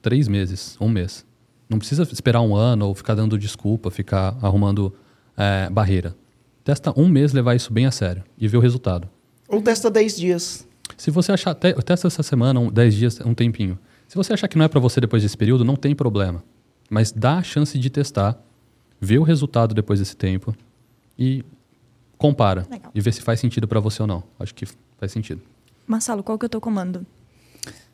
três 0.01 0.27
meses, 0.27 0.77
um 0.79 0.89
mês. 0.89 1.25
Não 1.69 1.77
precisa 1.77 2.03
esperar 2.03 2.41
um 2.41 2.55
ano 2.55 2.87
ou 2.87 2.95
ficar 2.95 3.15
dando 3.15 3.37
desculpa, 3.37 3.89
ficar 3.89 4.37
arrumando 4.41 4.93
é, 5.37 5.69
barreira. 5.69 6.15
Testa 6.63 6.93
um 6.99 7.07
mês 7.07 7.33
levar 7.33 7.55
isso 7.55 7.71
bem 7.71 7.85
a 7.85 7.91
sério 7.91 8.23
e 8.37 8.47
ver 8.47 8.57
o 8.57 8.59
resultado. 8.59 9.07
Ou 9.47 9.61
testa 9.61 9.89
10 9.89 10.17
dias. 10.17 10.67
Se 10.97 11.09
você 11.09 11.31
achar, 11.31 11.55
te- 11.55 11.73
testa 11.83 12.07
essa 12.07 12.21
semana, 12.23 12.59
um, 12.59 12.69
10 12.71 12.93
dias, 12.93 13.19
um 13.25 13.33
tempinho. 13.33 13.79
Se 14.07 14.15
você 14.15 14.33
achar 14.33 14.47
que 14.47 14.57
não 14.57 14.65
é 14.65 14.67
para 14.67 14.79
você 14.79 14.99
depois 14.99 15.23
desse 15.23 15.37
período, 15.37 15.63
não 15.63 15.75
tem 15.75 15.95
problema. 15.95 16.43
Mas 16.89 17.11
dá 17.11 17.37
a 17.37 17.43
chance 17.43 17.79
de 17.79 17.89
testar, 17.89 18.37
ver 18.99 19.17
o 19.19 19.23
resultado 19.23 19.73
depois 19.73 19.99
desse 19.99 20.15
tempo 20.15 20.53
e 21.17 21.43
compara. 22.17 22.67
Legal. 22.69 22.91
E 22.93 22.99
ver 23.01 23.13
se 23.13 23.21
faz 23.21 23.39
sentido 23.39 23.67
para 23.67 23.79
você 23.79 24.01
ou 24.01 24.07
não. 24.07 24.23
Acho 24.39 24.53
que 24.53 24.65
faz 24.97 25.11
sentido. 25.11 25.41
Marcelo, 25.87 26.21
qual 26.21 26.37
que 26.37 26.45
é 26.45 26.47
o 26.47 26.49
teu 26.49 26.61
comando? 26.61 27.05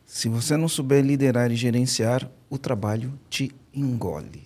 Se 0.07 0.29
você 0.29 0.55
não 0.55 0.69
souber 0.69 1.03
liderar 1.03 1.51
e 1.51 1.55
gerenciar, 1.55 2.31
o 2.49 2.57
trabalho 2.57 3.13
te 3.29 3.51
engole. 3.73 4.41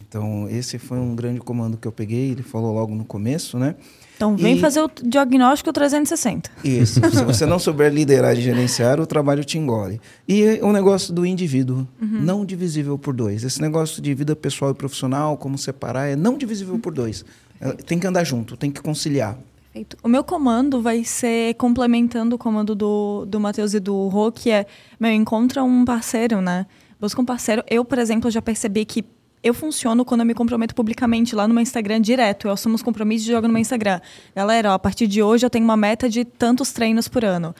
Então, 0.00 0.48
esse 0.48 0.78
foi 0.78 0.98
um 0.98 1.14
grande 1.16 1.40
comando 1.40 1.76
que 1.76 1.86
eu 1.86 1.92
peguei, 1.92 2.30
ele 2.30 2.42
falou 2.42 2.72
logo 2.72 2.94
no 2.94 3.04
começo, 3.04 3.58
né? 3.58 3.74
Então 4.16 4.36
vem 4.36 4.56
E- 4.56 4.60
fazer 4.60 4.80
o 4.82 4.90
diagnóstico 5.04 5.72
360. 5.72 6.50
Isso. 6.64 7.00
Se 7.10 7.24
você 7.24 7.44
não 7.44 7.58
souber 7.58 7.92
liderar 7.92 8.36
e 8.36 8.40
gerenciar, 8.40 9.00
o 9.00 9.06
trabalho 9.06 9.44
te 9.44 9.58
engole. 9.58 10.00
E 10.28 10.58
o 10.62 10.72
negócio 10.72 11.12
do 11.12 11.26
indivíduo, 11.26 11.86
não 12.00 12.44
divisível 12.44 12.96
por 12.98 13.14
dois. 13.14 13.42
Esse 13.44 13.60
negócio 13.60 14.00
de 14.02 14.14
vida 14.14 14.34
pessoal 14.36 14.70
e 14.70 14.74
profissional, 14.74 15.36
como 15.36 15.56
separar, 15.58 16.06
é 16.08 16.14
não 16.16 16.36
divisível 16.38 16.78
por 16.78 16.92
dois. 16.92 17.24
Tem 17.86 17.98
que 17.98 18.06
andar 18.06 18.24
junto, 18.24 18.56
tem 18.56 18.70
que 18.70 18.80
conciliar. 18.80 19.36
Perfeito. 19.80 19.96
O 20.02 20.08
meu 20.08 20.22
comando 20.22 20.82
vai 20.82 21.04
ser 21.04 21.54
complementando 21.54 22.36
o 22.36 22.38
comando 22.38 22.74
do, 22.74 23.24
do 23.26 23.40
Matheus 23.40 23.72
e 23.72 23.80
do 23.80 24.08
Rô, 24.08 24.30
que 24.30 24.50
é, 24.50 24.66
meu, 24.98 25.10
encontra 25.10 25.62
um 25.62 25.84
parceiro, 25.84 26.40
né? 26.40 26.66
Busca 27.00 27.20
um 27.20 27.24
parceiro. 27.24 27.64
Eu, 27.68 27.84
por 27.84 27.98
exemplo, 27.98 28.30
já 28.30 28.42
percebi 28.42 28.84
que 28.84 29.04
eu 29.42 29.54
funciono 29.54 30.04
quando 30.04 30.20
eu 30.20 30.26
me 30.26 30.34
comprometo 30.34 30.74
publicamente 30.74 31.34
lá 31.34 31.48
no 31.48 31.54
meu 31.54 31.62
Instagram 31.62 32.00
direto. 32.00 32.46
Eu 32.46 32.52
assumo 32.52 32.74
os 32.74 32.82
compromissos 32.82 33.26
e 33.26 33.32
jogo 33.32 33.46
no 33.46 33.52
meu 33.54 33.62
Instagram. 33.62 34.00
Galera, 34.36 34.72
ó, 34.72 34.74
a 34.74 34.78
partir 34.78 35.06
de 35.06 35.22
hoje 35.22 35.46
eu 35.46 35.50
tenho 35.50 35.64
uma 35.64 35.76
meta 35.76 36.10
de 36.10 36.24
tantos 36.26 36.72
treinos 36.72 37.08
por 37.08 37.24
ano. 37.24 37.54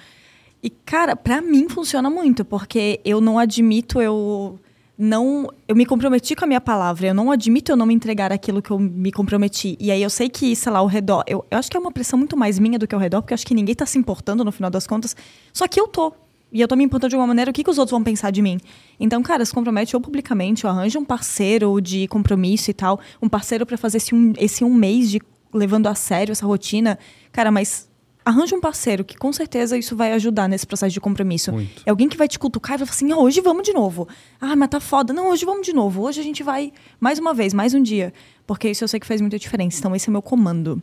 E, 0.62 0.68
cara, 0.68 1.16
pra 1.16 1.40
mim 1.40 1.70
funciona 1.70 2.10
muito, 2.10 2.44
porque 2.44 3.00
eu 3.02 3.18
não 3.18 3.38
admito 3.38 4.02
eu 4.02 4.60
não 5.00 5.48
eu 5.66 5.74
me 5.74 5.86
comprometi 5.86 6.36
com 6.36 6.44
a 6.44 6.46
minha 6.46 6.60
palavra, 6.60 7.06
eu 7.06 7.14
não 7.14 7.30
admito 7.30 7.72
eu 7.72 7.76
não 7.76 7.86
me 7.86 7.94
entregar 7.94 8.30
aquilo 8.30 8.60
que 8.60 8.70
eu 8.70 8.78
me 8.78 9.10
comprometi. 9.10 9.74
E 9.80 9.90
aí 9.90 10.02
eu 10.02 10.10
sei 10.10 10.28
que, 10.28 10.54
sei 10.54 10.70
lá, 10.70 10.80
ao 10.80 10.86
redor, 10.86 11.24
eu, 11.26 11.42
eu 11.50 11.58
acho 11.58 11.70
que 11.70 11.76
é 11.76 11.80
uma 11.80 11.90
pressão 11.90 12.18
muito 12.18 12.36
mais 12.36 12.58
minha 12.58 12.78
do 12.78 12.86
que 12.86 12.94
ao 12.94 13.00
redor, 13.00 13.22
porque 13.22 13.32
eu 13.32 13.34
acho 13.36 13.46
que 13.46 13.54
ninguém 13.54 13.74
tá 13.74 13.86
se 13.86 13.98
importando 13.98 14.44
no 14.44 14.52
final 14.52 14.70
das 14.70 14.86
contas. 14.86 15.16
Só 15.54 15.66
que 15.66 15.80
eu 15.80 15.88
tô. 15.88 16.12
E 16.52 16.60
eu 16.60 16.68
tô 16.68 16.76
me 16.76 16.84
importando 16.84 17.10
de 17.10 17.14
alguma 17.14 17.28
maneira, 17.28 17.50
o 17.50 17.54
que, 17.54 17.64
que 17.64 17.70
os 17.70 17.78
outros 17.78 17.92
vão 17.92 18.02
pensar 18.02 18.30
de 18.30 18.42
mim? 18.42 18.58
Então, 18.98 19.22
cara, 19.22 19.44
se 19.44 19.54
compromete 19.54 19.96
ou 19.96 20.02
publicamente, 20.02 20.66
ou 20.66 20.72
arranja 20.72 20.98
um 20.98 21.04
parceiro 21.04 21.80
de 21.80 22.06
compromisso 22.08 22.70
e 22.70 22.74
tal, 22.74 23.00
um 23.22 23.28
parceiro 23.28 23.64
pra 23.64 23.78
fazer 23.78 23.98
esse 23.98 24.14
um, 24.14 24.34
esse 24.36 24.64
um 24.64 24.74
mês 24.74 25.10
de 25.10 25.22
levando 25.54 25.86
a 25.86 25.94
sério 25.94 26.32
essa 26.32 26.44
rotina. 26.44 26.98
Cara, 27.32 27.50
mas 27.50 27.88
arranja 28.24 28.54
um 28.54 28.60
parceiro 28.60 29.04
que 29.04 29.16
com 29.16 29.32
certeza 29.32 29.76
isso 29.76 29.96
vai 29.96 30.12
ajudar 30.12 30.48
nesse 30.48 30.66
processo 30.66 30.92
de 30.92 31.00
compromisso. 31.00 31.52
Muito. 31.52 31.82
É 31.86 31.90
alguém 31.90 32.08
que 32.08 32.16
vai 32.16 32.28
te 32.28 32.38
cutucar 32.38 32.74
e 32.74 32.78
vai 32.78 32.86
falar 32.86 32.96
assim: 32.96 33.12
"Ah, 33.12 33.18
hoje 33.18 33.40
vamos 33.40 33.62
de 33.62 33.72
novo. 33.72 34.08
Ah, 34.40 34.54
mas 34.56 34.68
tá 34.68 34.80
foda. 34.80 35.12
Não, 35.12 35.30
hoje 35.30 35.44
vamos 35.44 35.66
de 35.66 35.72
novo. 35.72 36.02
Hoje 36.02 36.20
a 36.20 36.24
gente 36.24 36.42
vai 36.42 36.72
mais 36.98 37.18
uma 37.18 37.32
vez, 37.34 37.52
mais 37.54 37.74
um 37.74 37.82
dia. 37.82 38.12
Porque 38.46 38.68
isso 38.70 38.82
eu 38.84 38.88
sei 38.88 38.98
que 38.98 39.06
faz 39.06 39.20
muita 39.20 39.38
diferença. 39.38 39.78
Então, 39.78 39.94
esse 39.94 40.08
é 40.08 40.10
o 40.10 40.12
meu 40.12 40.22
comando. 40.22 40.82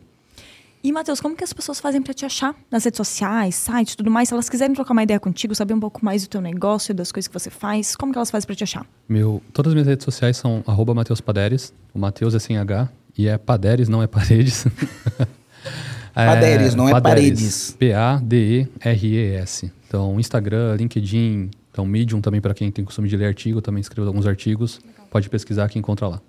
E, 0.82 0.92
Matheus, 0.92 1.20
como 1.20 1.34
que 1.34 1.42
as 1.42 1.52
pessoas 1.52 1.80
fazem 1.80 2.00
para 2.00 2.14
te 2.14 2.24
achar 2.24 2.54
nas 2.70 2.84
redes 2.84 2.96
sociais, 2.96 3.56
sites, 3.56 3.96
tudo 3.96 4.10
mais? 4.10 4.28
Se 4.28 4.34
elas 4.34 4.48
quiserem 4.48 4.74
trocar 4.74 4.92
uma 4.92 5.02
ideia 5.02 5.18
contigo, 5.18 5.52
saber 5.54 5.74
um 5.74 5.80
pouco 5.80 6.04
mais 6.04 6.22
do 6.22 6.28
teu 6.28 6.40
negócio, 6.40 6.94
das 6.94 7.10
coisas 7.10 7.26
que 7.26 7.34
você 7.34 7.50
faz, 7.50 7.96
como 7.96 8.12
que 8.12 8.18
elas 8.18 8.30
fazem 8.30 8.46
para 8.46 8.54
te 8.54 8.62
achar? 8.62 8.86
Meu, 9.08 9.42
todas 9.52 9.70
as 9.70 9.74
minhas 9.74 9.88
redes 9.88 10.04
sociais 10.04 10.36
são 10.36 10.62
arroba 10.66 10.94
Mateus 10.94 11.20
Paderes. 11.20 11.74
O 11.92 11.98
Mateus 11.98 12.32
é 12.34 12.38
sem 12.38 12.56
H. 12.56 12.88
E 13.16 13.26
é 13.26 13.36
Paderes, 13.36 13.88
não 13.88 14.02
é 14.02 14.06
Paredes. 14.06 14.64
Paderes, 16.26 16.74
não 16.74 16.88
é 16.88 17.00
paredes. 17.00 17.76
P-A-D-E-R-E-S. 17.78 19.70
Então, 19.86 20.18
Instagram, 20.18 20.76
LinkedIn, 20.76 21.50
então 21.70 21.86
Medium 21.86 22.20
também 22.20 22.40
para 22.40 22.52
quem 22.54 22.70
tem 22.70 22.84
costume 22.84 23.08
de 23.08 23.16
ler 23.16 23.26
artigo, 23.26 23.62
também 23.62 23.80
escrevo 23.80 24.08
alguns 24.08 24.26
artigos. 24.26 24.80
Pode 25.10 25.30
pesquisar 25.30 25.68
que 25.68 25.78
encontra 25.78 26.08
lá. 26.08 26.20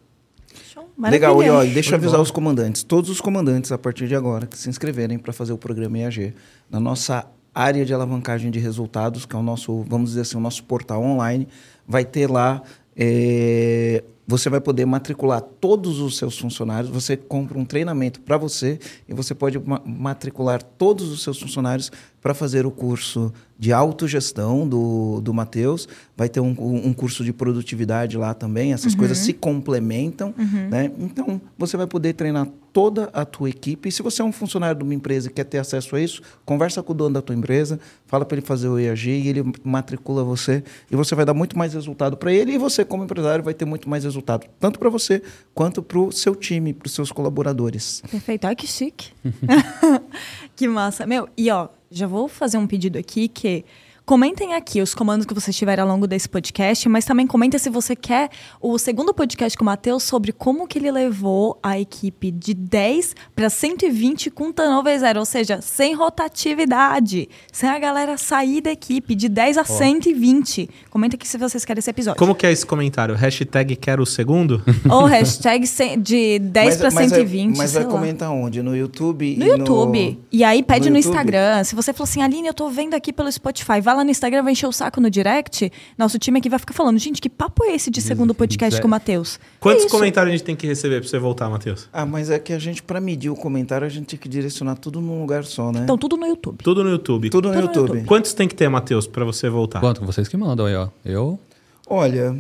Show. 0.72 0.88
Legal, 0.98 1.42
e 1.42 1.70
e 1.70 1.74
deixa 1.74 1.92
eu 1.92 1.96
avisar 1.96 2.18
bom. 2.18 2.24
os 2.24 2.32
comandantes, 2.32 2.84
todos 2.84 3.10
os 3.10 3.20
comandantes 3.20 3.72
a 3.72 3.78
partir 3.78 4.08
de 4.08 4.16
agora 4.16 4.48
que 4.48 4.58
se 4.58 4.70
inscreverem 4.70 5.18
para 5.18 5.34
fazer 5.34 5.54
o 5.54 5.58
programa 5.58 5.98
EAG 6.00 6.34
na 6.70 6.80
nossa 6.80 7.26
área 7.54 7.86
de 7.86 7.94
alavancagem 7.94 8.52
de 8.52 8.60
resultados, 8.60 9.26
que 9.26 9.36
é 9.36 9.40
o 9.40 9.44
nosso, 9.44 9.84
vamos 9.88 10.12
dizer 10.12 10.22
assim, 10.22 10.38
o 10.38 10.40
nosso 10.40 10.64
portal 10.64 11.04
online, 11.04 11.48
vai 11.88 12.06
ter 12.06 12.30
lá 12.30 12.62
é, 12.96 14.04
você 14.30 14.48
vai 14.48 14.62
poder 14.62 14.86
matricular 14.86 15.42
todos 15.42 16.00
os 16.00 16.16
seus 16.16 16.38
funcionários, 16.38 16.92
você 16.92 17.18
compra 17.18 17.58
um 17.58 17.66
treinamento 17.66 18.22
para 18.22 18.38
você 18.38 18.78
e 19.08 19.14
você 19.14 19.34
pode 19.34 19.58
ma- 19.58 19.82
matricular 19.84 20.62
todos 20.62 21.10
os 21.12 21.24
seus 21.24 21.40
funcionários 21.42 21.92
para 22.22 22.36
fazer 22.36 22.64
o 22.64 22.70
curso 22.70 23.34
de 23.58 23.74
autogestão 23.74 24.68
do, 24.68 25.20
do 25.22 25.34
Matheus. 25.34 25.88
Vai 26.16 26.30
ter 26.30 26.42
um, 26.42 26.56
um 26.60 26.94
curso 26.94 27.24
de 27.24 27.34
produtividade 27.34 28.20
lá 28.20 28.36
também, 28.36 28.72
essas 28.72 28.94
coisas 28.94 29.18
se 29.18 29.34
complementam. 29.34 30.32
Né? 30.70 30.92
Então, 31.00 31.42
você 31.58 31.76
vai 31.76 31.88
poder 31.88 32.14
treinar 32.14 32.48
toda 32.72 33.10
a 33.14 33.26
tua 33.26 33.50
equipe. 33.50 33.90
E 33.90 33.92
se 33.92 34.02
você 34.02 34.22
é 34.22 34.26
um 34.26 34.32
funcionário 34.32 34.78
de 34.78 34.84
uma 34.84 34.94
empresa 34.94 35.30
e 35.30 35.32
quer 35.32 35.44
ter 35.44 35.58
acesso 35.58 35.96
a 35.96 36.02
isso, 36.02 36.22
conversa 36.46 36.82
com 36.84 36.94
o 36.94 36.96
dono 36.96 37.14
da 37.14 37.22
tua 37.22 37.36
empresa, 37.36 37.80
fala 38.06 38.26
para 38.26 38.38
ele 38.38 38.46
fazer 38.46 38.68
o 38.68 38.80
EAG 38.80 39.10
e 39.10 39.28
ele 39.28 39.54
matricula 39.64 40.24
você. 40.24 40.64
E 40.90 40.96
você 40.96 41.16
vai 41.16 41.26
dar 41.26 41.34
muito 41.34 41.58
mais 41.58 41.74
resultado 41.74 42.18
para 42.18 42.32
ele 42.32 42.54
e 42.54 42.58
você, 42.58 42.86
como 42.86 43.04
empresário, 43.04 43.44
vai 43.44 43.54
ter 43.54 43.66
muito 43.66 43.90
mais 43.90 44.04
resultado, 44.04 44.48
tanto 44.60 44.80
para 44.80 44.90
você 44.90 45.22
quanto 45.54 45.82
para 45.82 46.00
o 46.00 46.12
seu 46.12 46.36
time, 46.36 46.74
para 46.74 46.88
os 46.88 46.94
seus 46.94 47.12
colaboradores. 47.12 48.02
Perfeito. 48.10 48.46
Ai, 48.46 48.56
que 48.56 48.68
chique. 48.68 49.12
que 50.56 50.68
massa. 50.68 51.06
Meu, 51.06 51.28
e 51.38 51.50
ó, 51.50 51.70
já 51.92 52.08
vou 52.08 52.28
fazer 52.28 52.58
um 52.58 52.68
pedido 52.68 52.98
aqui 52.98 53.28
que 53.28 53.66
comentem 54.10 54.56
aqui 54.56 54.82
os 54.82 54.96
comandos 54.96 55.24
que 55.24 55.36
vocês 55.36 55.56
tiverem 55.56 55.84
ao 55.84 55.88
longo 55.88 56.08
desse 56.08 56.28
podcast, 56.28 56.90
mas 56.90 57.06
também 57.06 57.28
comenta 57.28 57.60
se 57.60 57.70
você 57.70 57.96
quer 57.96 58.32
o 58.60 58.76
segundo 58.80 59.14
podcast 59.14 59.56
com 59.56 59.64
o 59.64 59.66
Matheus 59.68 60.02
sobre 60.02 60.32
como 60.32 60.66
que 60.66 60.80
ele 60.80 60.90
levou 60.90 61.60
a 61.62 61.80
equipe 61.80 62.32
de 62.32 62.56
10 62.56 63.16
para 63.36 63.52
120 63.52 64.32
com 64.32 64.52
turnover 64.52 65.00
zero, 65.00 65.20
ou 65.20 65.26
seja, 65.28 65.62
sem 65.62 65.94
rotatividade, 65.94 67.30
sem 67.52 67.70
a 67.70 67.78
galera 67.78 68.18
sair 68.18 68.62
da 68.62 68.72
equipe 68.72 69.14
de 69.14 69.30
10 69.30 69.60
a 69.60 69.64
120. 69.64 70.68
Comenta 70.90 71.16
aqui 71.16 71.28
se 71.28 71.38
vocês 71.38 71.64
querem 71.64 71.78
esse 71.78 71.92
episódio. 71.92 72.18
Como 72.18 72.34
que 72.34 72.48
é 72.48 72.52
esse 72.52 72.66
comentário? 72.66 73.14
Hashtag 73.14 73.76
quero 73.76 74.02
o 74.02 74.08
segundo? 74.08 74.60
Ou 74.90 75.06
hashtag 75.06 75.68
de 76.00 76.40
10 76.40 76.78
para 76.78 76.90
mas, 76.90 77.12
120, 77.12 77.56
Mas 77.56 77.70
sei 77.70 77.84
vai 77.84 77.92
lá. 77.92 78.00
comentar 78.00 78.32
onde? 78.32 78.64
No 78.64 78.76
YouTube? 78.76 79.36
No 79.38 79.46
e 79.46 79.50
YouTube. 79.50 80.20
E 80.32 80.44
aí 80.44 80.64
pede 80.64 80.90
no 80.90 80.94
no? 80.94 80.98
Instagram. 80.98 81.64
Se 81.64 81.76
você 81.76 81.94
falou 81.94 82.06
assim, 82.06 82.24
Aline, 82.24 82.48
eu 82.48 82.56
tô 82.56 82.72
vendo 82.72 82.96
aqui 82.96 83.14
pelo 83.14 83.32
Spotify, 83.32 83.80
vai 83.80 83.99
lá 83.99 83.99
no 84.04 84.12
Instagram, 84.12 84.44
vai 84.44 84.52
encher 84.54 84.68
o 84.68 84.72
saco 84.72 85.00
no 85.02 85.10
direct. 85.10 85.72
Nosso 85.98 86.18
time 86.20 86.40
aqui 86.40 86.50
vai 86.50 86.60
ficar 86.60 86.74
falando, 86.74 86.98
gente, 86.98 87.22
que 87.22 87.30
papo 87.30 87.64
é 87.66 87.76
esse 87.76 87.90
de 87.90 88.02
segundo 88.02 88.34
podcast 88.34 88.76
Zé. 88.76 88.82
com 88.82 88.88
o 88.88 88.92
Matheus? 88.92 89.40
Quantos 89.60 89.86
É 89.86 89.90
comentários 89.90 90.34
a 90.34 90.38
gente 90.38 90.46
tem 90.46 90.56
que 90.56 90.66
receber 90.68 91.00
pra 91.00 91.10
você 91.10 91.20
voltar, 91.20 91.50
Matheus? 91.50 91.88
Ah, 91.92 92.06
mas 92.06 92.30
é 92.30 92.40
que 92.40 92.54
a 92.54 92.60
gente, 92.60 92.82
para 92.84 93.00
medir 93.02 93.30
o 93.30 93.36
comentário, 93.36 93.86
a 93.86 93.90
gente 93.90 94.06
tem 94.08 94.20
que 94.20 94.28
direcionar 94.30 94.76
tudo 94.76 95.00
num 95.02 95.20
lugar 95.22 95.44
só, 95.44 95.72
né? 95.72 95.82
Então, 95.84 95.98
tudo 95.98 96.18
no 96.18 96.26
YouTube. 96.26 96.64
Tudo 96.64 96.84
no 96.84 96.90
YouTube. 96.90 97.30
tudo 97.30 97.48
no 97.50 97.54
tudo 97.54 97.62
no 97.62 97.68
YouTube. 97.68 97.88
YouTube. 97.96 98.08
Quantos 98.08 98.34
tem 98.34 98.48
que 98.48 98.56
ter, 98.56 98.70
Matheus, 98.70 99.08
pra 99.08 99.24
você 99.26 99.50
voltar? 99.50 99.80
Quanto? 99.80 100.06
Vocês 100.06 100.28
que 100.28 100.38
mandam 100.38 100.66
aí, 100.66 100.76
ó. 100.76 100.90
Eu. 101.06 101.40
Olha, 101.88 102.36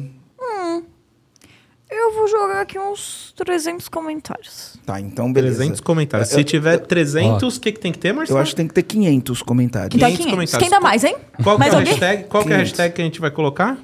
Eu 1.91 2.13
vou 2.13 2.27
jogar 2.27 2.61
aqui 2.61 2.77
uns 2.77 3.33
300 3.35 3.89
comentários. 3.89 4.75
tá, 4.85 4.99
então 4.99 5.31
beleza. 5.33 5.57
300 5.57 5.81
comentários. 5.81 6.31
Eu- 6.31 6.37
Se 6.37 6.43
tiver 6.43 6.77
300, 6.77 7.57
o 7.57 7.59
que, 7.61 7.71
que 7.71 7.79
tem 7.79 7.91
que 7.91 7.97
ter, 7.97 8.13
Marcelo? 8.13 8.37
Eu 8.37 8.41
acho 8.43 8.51
que 8.51 8.57
tem 8.57 8.67
que 8.67 8.73
ter 8.75 8.83
500 8.83 9.41
comentários. 9.41 9.95
Então, 9.95 10.07
500 10.07 10.17
500. 10.25 10.31
comentários. 10.31 10.69
Quem 10.69 10.69
dá 10.69 10.79
mais, 10.79 11.03
hein? 11.03 11.15
Qual 11.43 11.57
que 11.57 11.63
é 11.63 11.65
mais 11.65 11.73
a 11.73 11.77
alguém? 11.77 11.93
hashtag? 11.93 12.23
Qual 12.25 12.43
que 12.43 12.49
é 12.49 12.55
a 12.55 12.57
500. 12.59 12.69
hashtag 12.69 12.93
que 12.95 13.01
a 13.01 13.05
gente 13.05 13.19
vai 13.19 13.31
colocar? 13.31 13.77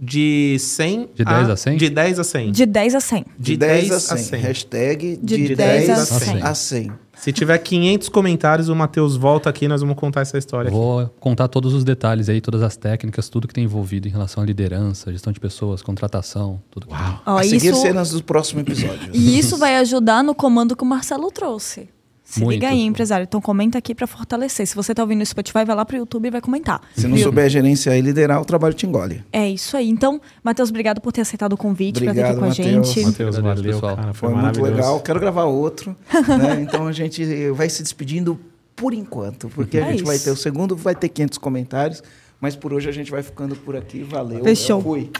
De 0.00 0.56
100 0.58 1.10
De 1.14 1.24
10 1.24 1.50
a 1.50 1.56
100? 1.56 1.76
De 1.76 1.90
10 1.90 2.18
a 2.18 2.24
100. 2.24 2.52
De 2.52 2.66
10 2.66 2.94
a 2.94 3.00
100. 3.00 3.26
De 3.38 3.56
10 3.56 3.90
a 3.92 4.00
100. 4.00 4.40
Hashtag 4.40 5.18
de, 5.22 5.36
De 5.48 5.54
10, 5.54 5.86
10 5.86 5.90
a 5.90 5.92
a 5.94 6.06
100. 6.06 6.18
100. 6.18 6.42
A 6.42 6.54
100. 6.54 6.92
Se 7.20 7.34
tiver 7.34 7.58
500 7.58 8.08
comentários, 8.08 8.70
o 8.70 8.74
Matheus 8.74 9.14
volta 9.14 9.50
aqui 9.50 9.66
e 9.66 9.68
nós 9.68 9.82
vamos 9.82 9.94
contar 9.96 10.22
essa 10.22 10.38
história 10.38 10.68
aqui. 10.68 10.76
Vou 10.76 11.06
contar 11.20 11.48
todos 11.48 11.74
os 11.74 11.84
detalhes 11.84 12.30
aí, 12.30 12.40
todas 12.40 12.62
as 12.62 12.78
técnicas, 12.78 13.28
tudo 13.28 13.46
que 13.46 13.52
tem 13.52 13.64
envolvido 13.64 14.08
em 14.08 14.10
relação 14.10 14.42
à 14.42 14.46
liderança, 14.46 15.12
gestão 15.12 15.30
de 15.30 15.38
pessoas, 15.38 15.82
contratação, 15.82 16.62
tudo 16.70 16.86
que 16.86 16.94
tem. 16.94 17.18
Ó, 17.26 17.36
a 17.36 17.42
seguir 17.42 17.66
isso, 17.72 17.82
cenas 17.82 18.10
do 18.12 18.22
próximo 18.24 18.62
episódio. 18.62 19.10
e 19.12 19.38
isso 19.38 19.58
vai 19.58 19.76
ajudar 19.76 20.24
no 20.24 20.34
comando 20.34 20.74
que 20.74 20.82
o 20.82 20.86
Marcelo 20.86 21.30
trouxe. 21.30 21.90
Se 22.30 22.38
Muito. 22.44 22.54
liga 22.54 22.68
aí, 22.68 22.80
empresário. 22.82 23.24
Então 23.24 23.40
comenta 23.40 23.76
aqui 23.76 23.92
pra 23.92 24.06
fortalecer. 24.06 24.64
Se 24.64 24.74
você 24.76 24.94
tá 24.94 25.02
ouvindo 25.02 25.18
no 25.18 25.26
Spotify, 25.26 25.64
vai 25.64 25.74
lá 25.74 25.84
pro 25.84 25.96
YouTube 25.96 26.26
e 26.28 26.30
vai 26.30 26.40
comentar. 26.40 26.80
Se 26.96 27.08
não 27.08 27.16
souber 27.18 27.48
gerenciar 27.50 27.96
e 27.96 28.00
liderar, 28.00 28.40
o 28.40 28.44
trabalho 28.44 28.72
te 28.72 28.86
engole. 28.86 29.24
É 29.32 29.48
isso 29.50 29.76
aí. 29.76 29.88
Então, 29.90 30.20
Matheus, 30.44 30.68
obrigado 30.70 31.00
por 31.00 31.10
ter 31.12 31.22
aceitado 31.22 31.54
o 31.54 31.56
convite 31.56 32.00
para 32.04 32.12
estar 32.12 32.28
aqui 32.28 32.30
Obrigado, 32.30 32.38
com 32.38 32.44
a 32.44 32.48
Matheus. 32.48 32.88
gente. 32.94 33.04
Matheus, 33.06 33.36
valeu, 33.38 33.64
pessoal. 33.74 33.96
cara. 33.96 34.14
Foi, 34.14 34.30
Foi 34.30 34.38
muito 34.40 34.62
legal. 34.62 35.00
Quero 35.00 35.18
gravar 35.18 35.44
outro. 35.44 35.96
né? 36.38 36.60
Então 36.62 36.86
a 36.86 36.92
gente 36.92 37.50
vai 37.50 37.68
se 37.68 37.82
despedindo 37.82 38.38
por 38.76 38.94
enquanto, 38.94 39.48
porque 39.48 39.78
a 39.78 39.86
É 39.88 39.90
gente 39.92 40.04
vai 40.04 40.14
isso. 40.14 40.26
ter 40.26 40.30
o 40.30 40.36
segundo, 40.36 40.76
vai 40.76 40.94
ter 40.94 41.08
500 41.08 41.36
comentários, 41.38 42.02
mas 42.40 42.54
por 42.54 42.72
hoje 42.72 42.88
a 42.88 42.92
gente 42.92 43.10
vai 43.10 43.22
ficando 43.24 43.56
por 43.56 43.74
aqui. 43.76 44.02
Valeu. 44.04 44.44
Fechou. 44.44 44.80
Fui. 44.80 45.10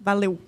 Valeu. 0.00 0.38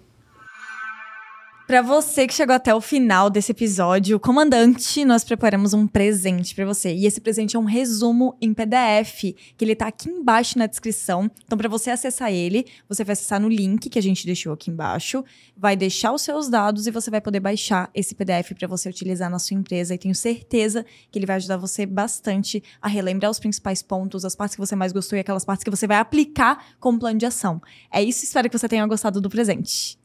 Para 1.66 1.80
você 1.80 2.26
que 2.26 2.34
chegou 2.34 2.54
até 2.54 2.74
o 2.74 2.80
final 2.80 3.30
desse 3.30 3.52
episódio, 3.52 4.18
comandante, 4.18 5.04
nós 5.04 5.22
preparamos 5.22 5.72
um 5.72 5.86
presente 5.86 6.54
para 6.56 6.66
você. 6.66 6.92
E 6.92 7.06
esse 7.06 7.20
presente 7.20 7.56
é 7.56 7.58
um 7.58 7.64
resumo 7.64 8.36
em 8.40 8.52
PDF, 8.52 9.32
que 9.56 9.64
ele 9.64 9.76
tá 9.76 9.86
aqui 9.86 10.10
embaixo 10.10 10.58
na 10.58 10.66
descrição. 10.66 11.30
Então, 11.46 11.56
para 11.56 11.68
você 11.68 11.90
acessar 11.90 12.32
ele, 12.32 12.66
você 12.88 13.04
vai 13.04 13.12
acessar 13.12 13.40
no 13.40 13.48
link 13.48 13.88
que 13.88 13.98
a 13.98 14.02
gente 14.02 14.26
deixou 14.26 14.52
aqui 14.52 14.70
embaixo, 14.70 15.24
vai 15.56 15.76
deixar 15.76 16.12
os 16.12 16.22
seus 16.22 16.48
dados 16.48 16.88
e 16.88 16.90
você 16.90 17.10
vai 17.10 17.20
poder 17.20 17.40
baixar 17.40 17.88
esse 17.94 18.14
PDF 18.14 18.52
para 18.58 18.66
você 18.66 18.88
utilizar 18.88 19.30
na 19.30 19.38
sua 19.38 19.56
empresa. 19.56 19.94
E 19.94 19.98
tenho 19.98 20.16
certeza 20.16 20.84
que 21.12 21.18
ele 21.18 21.26
vai 21.26 21.36
ajudar 21.36 21.56
você 21.58 21.86
bastante 21.86 22.62
a 22.82 22.88
relembrar 22.88 23.30
os 23.30 23.38
principais 23.38 23.82
pontos, 23.82 24.24
as 24.24 24.34
partes 24.34 24.56
que 24.56 24.60
você 24.60 24.74
mais 24.74 24.92
gostou 24.92 25.16
e 25.16 25.20
aquelas 25.20 25.44
partes 25.44 25.62
que 25.62 25.70
você 25.70 25.86
vai 25.86 25.98
aplicar 25.98 26.74
como 26.80 26.98
plano 26.98 27.18
de 27.18 27.24
ação. 27.24 27.62
É 27.90 28.02
isso, 28.02 28.24
espero 28.24 28.50
que 28.50 28.58
você 28.58 28.68
tenha 28.68 28.84
gostado 28.84 29.20
do 29.20 29.30
presente. 29.30 30.01